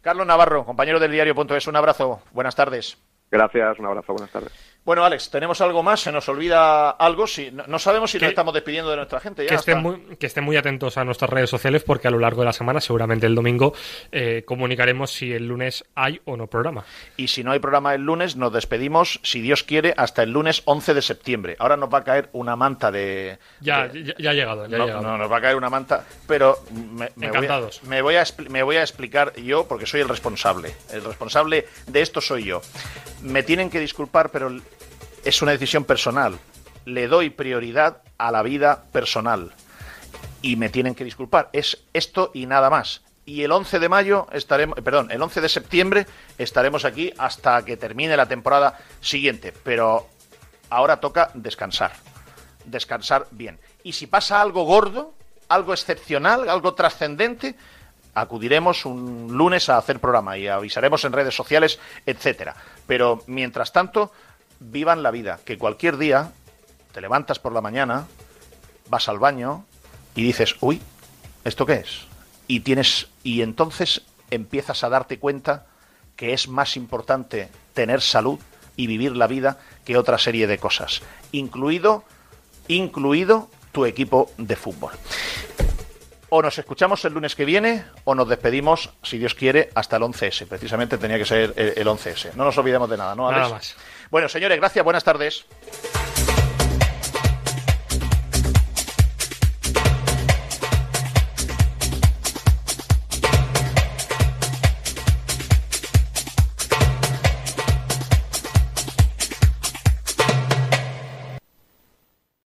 Carlos 0.00 0.26
Navarro, 0.26 0.64
compañero 0.64 0.98
del 0.98 1.12
diario.es, 1.12 1.66
un 1.66 1.76
abrazo. 1.76 2.22
Buenas 2.32 2.56
tardes. 2.56 2.98
Gracias, 3.30 3.78
un 3.78 3.86
abrazo, 3.86 4.12
buenas 4.12 4.30
tardes. 4.32 4.79
Bueno, 4.82 5.04
Alex, 5.04 5.30
¿tenemos 5.30 5.60
algo 5.60 5.82
más? 5.82 6.00
¿Se 6.00 6.10
nos 6.10 6.26
olvida 6.30 6.90
algo? 6.90 7.26
Si, 7.26 7.50
no, 7.50 7.64
no 7.66 7.78
sabemos 7.78 8.10
si 8.10 8.18
nos 8.18 8.30
estamos 8.30 8.54
despidiendo 8.54 8.90
de 8.90 8.96
nuestra 8.96 9.20
gente. 9.20 9.42
Ya 9.44 9.50
que, 9.50 9.54
estén 9.56 9.82
muy, 9.82 10.16
que 10.18 10.26
estén 10.26 10.42
muy 10.42 10.56
atentos 10.56 10.96
a 10.96 11.04
nuestras 11.04 11.28
redes 11.30 11.50
sociales 11.50 11.82
porque 11.84 12.08
a 12.08 12.10
lo 12.10 12.18
largo 12.18 12.40
de 12.40 12.46
la 12.46 12.52
semana, 12.54 12.80
seguramente 12.80 13.26
el 13.26 13.34
domingo, 13.34 13.74
eh, 14.10 14.42
comunicaremos 14.46 15.10
si 15.12 15.32
el 15.32 15.46
lunes 15.46 15.84
hay 15.94 16.20
o 16.24 16.36
no 16.36 16.46
programa. 16.46 16.84
Y 17.18 17.28
si 17.28 17.44
no 17.44 17.52
hay 17.52 17.58
programa 17.58 17.94
el 17.94 18.02
lunes, 18.02 18.36
nos 18.36 18.52
despedimos, 18.54 19.20
si 19.22 19.42
Dios 19.42 19.64
quiere, 19.64 19.92
hasta 19.96 20.22
el 20.22 20.30
lunes 20.30 20.62
11 20.64 20.94
de 20.94 21.02
septiembre. 21.02 21.56
Ahora 21.58 21.76
nos 21.76 21.92
va 21.92 21.98
a 21.98 22.04
caer 22.04 22.30
una 22.32 22.56
manta 22.56 22.90
de... 22.90 23.38
Ya, 23.60 23.86
de- 23.86 24.02
ya, 24.02 24.14
ya 24.18 24.30
ha 24.30 24.34
llegado, 24.34 24.66
ya 24.66 24.76
ha 24.76 24.78
no, 24.78 24.86
llegado. 24.86 25.02
no, 25.02 25.18
nos 25.18 25.30
va 25.30 25.36
a 25.36 25.40
caer 25.42 25.56
una 25.56 25.68
manta, 25.68 26.06
pero 26.26 26.58
me, 26.72 27.10
me 27.16 27.26
voy, 27.26 27.26
a, 27.26 27.28
Encantados. 27.28 27.82
me, 27.84 28.00
voy 28.00 28.16
a, 28.16 28.24
me 28.48 28.62
voy 28.62 28.76
a 28.76 28.80
explicar 28.82 29.34
yo 29.36 29.68
porque 29.68 29.84
soy 29.84 30.00
el 30.00 30.08
responsable. 30.08 30.74
El 30.90 31.04
responsable 31.04 31.66
de 31.86 32.00
esto 32.00 32.22
soy 32.22 32.44
yo. 32.44 32.62
Me 33.22 33.42
tienen 33.42 33.68
que 33.68 33.78
disculpar, 33.78 34.30
pero 34.30 34.50
es 35.24 35.42
una 35.42 35.52
decisión 35.52 35.84
personal. 35.84 36.38
Le 36.84 37.08
doy 37.08 37.30
prioridad 37.30 38.02
a 38.18 38.30
la 38.30 38.42
vida 38.42 38.84
personal. 38.92 39.52
Y 40.42 40.56
me 40.56 40.68
tienen 40.68 40.94
que 40.94 41.04
disculpar. 41.04 41.50
Es 41.52 41.82
esto 41.92 42.30
y 42.34 42.46
nada 42.46 42.70
más. 42.70 43.02
Y 43.26 43.42
el 43.42 43.52
11 43.52 43.78
de 43.78 43.88
mayo 43.88 44.26
estaremos, 44.32 44.78
eh, 44.78 44.82
perdón, 44.82 45.10
el 45.10 45.22
11 45.22 45.40
de 45.40 45.48
septiembre 45.48 46.06
estaremos 46.38 46.84
aquí 46.84 47.12
hasta 47.18 47.64
que 47.64 47.76
termine 47.76 48.16
la 48.16 48.26
temporada 48.26 48.78
siguiente. 49.00 49.52
Pero 49.62 50.08
ahora 50.70 50.98
toca 50.98 51.30
descansar. 51.34 51.92
Descansar 52.64 53.26
bien. 53.30 53.58
Y 53.82 53.92
si 53.92 54.06
pasa 54.06 54.40
algo 54.40 54.64
gordo, 54.64 55.14
algo 55.48 55.72
excepcional, 55.72 56.48
algo 56.48 56.74
trascendente, 56.74 57.56
acudiremos 58.14 58.84
un 58.84 59.28
lunes 59.30 59.68
a 59.68 59.78
hacer 59.78 60.00
programa 60.00 60.36
y 60.38 60.48
avisaremos 60.48 61.04
en 61.04 61.12
redes 61.12 61.34
sociales, 61.34 61.78
etcétera. 62.06 62.56
Pero 62.86 63.22
mientras 63.26 63.72
tanto, 63.72 64.12
vivan 64.60 65.02
la 65.02 65.10
vida, 65.10 65.40
que 65.44 65.58
cualquier 65.58 65.96
día 65.96 66.32
te 66.92 67.00
levantas 67.00 67.38
por 67.38 67.52
la 67.52 67.60
mañana, 67.60 68.06
vas 68.88 69.08
al 69.08 69.18
baño 69.18 69.64
y 70.14 70.22
dices, 70.22 70.56
uy, 70.60 70.80
¿esto 71.44 71.66
qué 71.66 71.74
es? 71.74 72.06
Y 72.46 72.60
tienes 72.60 73.08
y 73.22 73.42
entonces 73.42 74.02
empiezas 74.30 74.84
a 74.84 74.88
darte 74.88 75.18
cuenta 75.18 75.66
que 76.16 76.32
es 76.32 76.48
más 76.48 76.76
importante 76.76 77.48
tener 77.74 78.00
salud 78.00 78.38
y 78.76 78.86
vivir 78.86 79.16
la 79.16 79.26
vida 79.26 79.58
que 79.84 79.96
otra 79.96 80.18
serie 80.18 80.46
de 80.46 80.58
cosas, 80.58 81.02
incluido 81.32 82.04
incluido 82.68 83.50
tu 83.72 83.84
equipo 83.84 84.30
de 84.36 84.56
fútbol. 84.56 84.92
O 86.28 86.42
nos 86.42 86.56
escuchamos 86.58 87.04
el 87.04 87.12
lunes 87.12 87.34
que 87.34 87.44
viene 87.44 87.84
o 88.04 88.14
nos 88.14 88.28
despedimos, 88.28 88.90
si 89.02 89.18
Dios 89.18 89.34
quiere, 89.34 89.70
hasta 89.74 89.96
el 89.96 90.04
11S. 90.04 90.46
Precisamente 90.46 90.96
tenía 90.96 91.18
que 91.18 91.24
ser 91.24 91.52
el, 91.56 91.72
el 91.76 91.86
11S. 91.88 92.34
No 92.34 92.44
nos 92.44 92.56
olvidemos 92.56 92.88
de 92.88 92.96
nada, 92.96 93.16
¿no, 93.16 93.28
Alex? 93.28 93.42
Nada 93.42 93.54
más. 93.54 93.76
Bueno, 94.10 94.28
señores, 94.28 94.58
gracias, 94.58 94.84
buenas 94.84 95.04
tardes. 95.04 95.44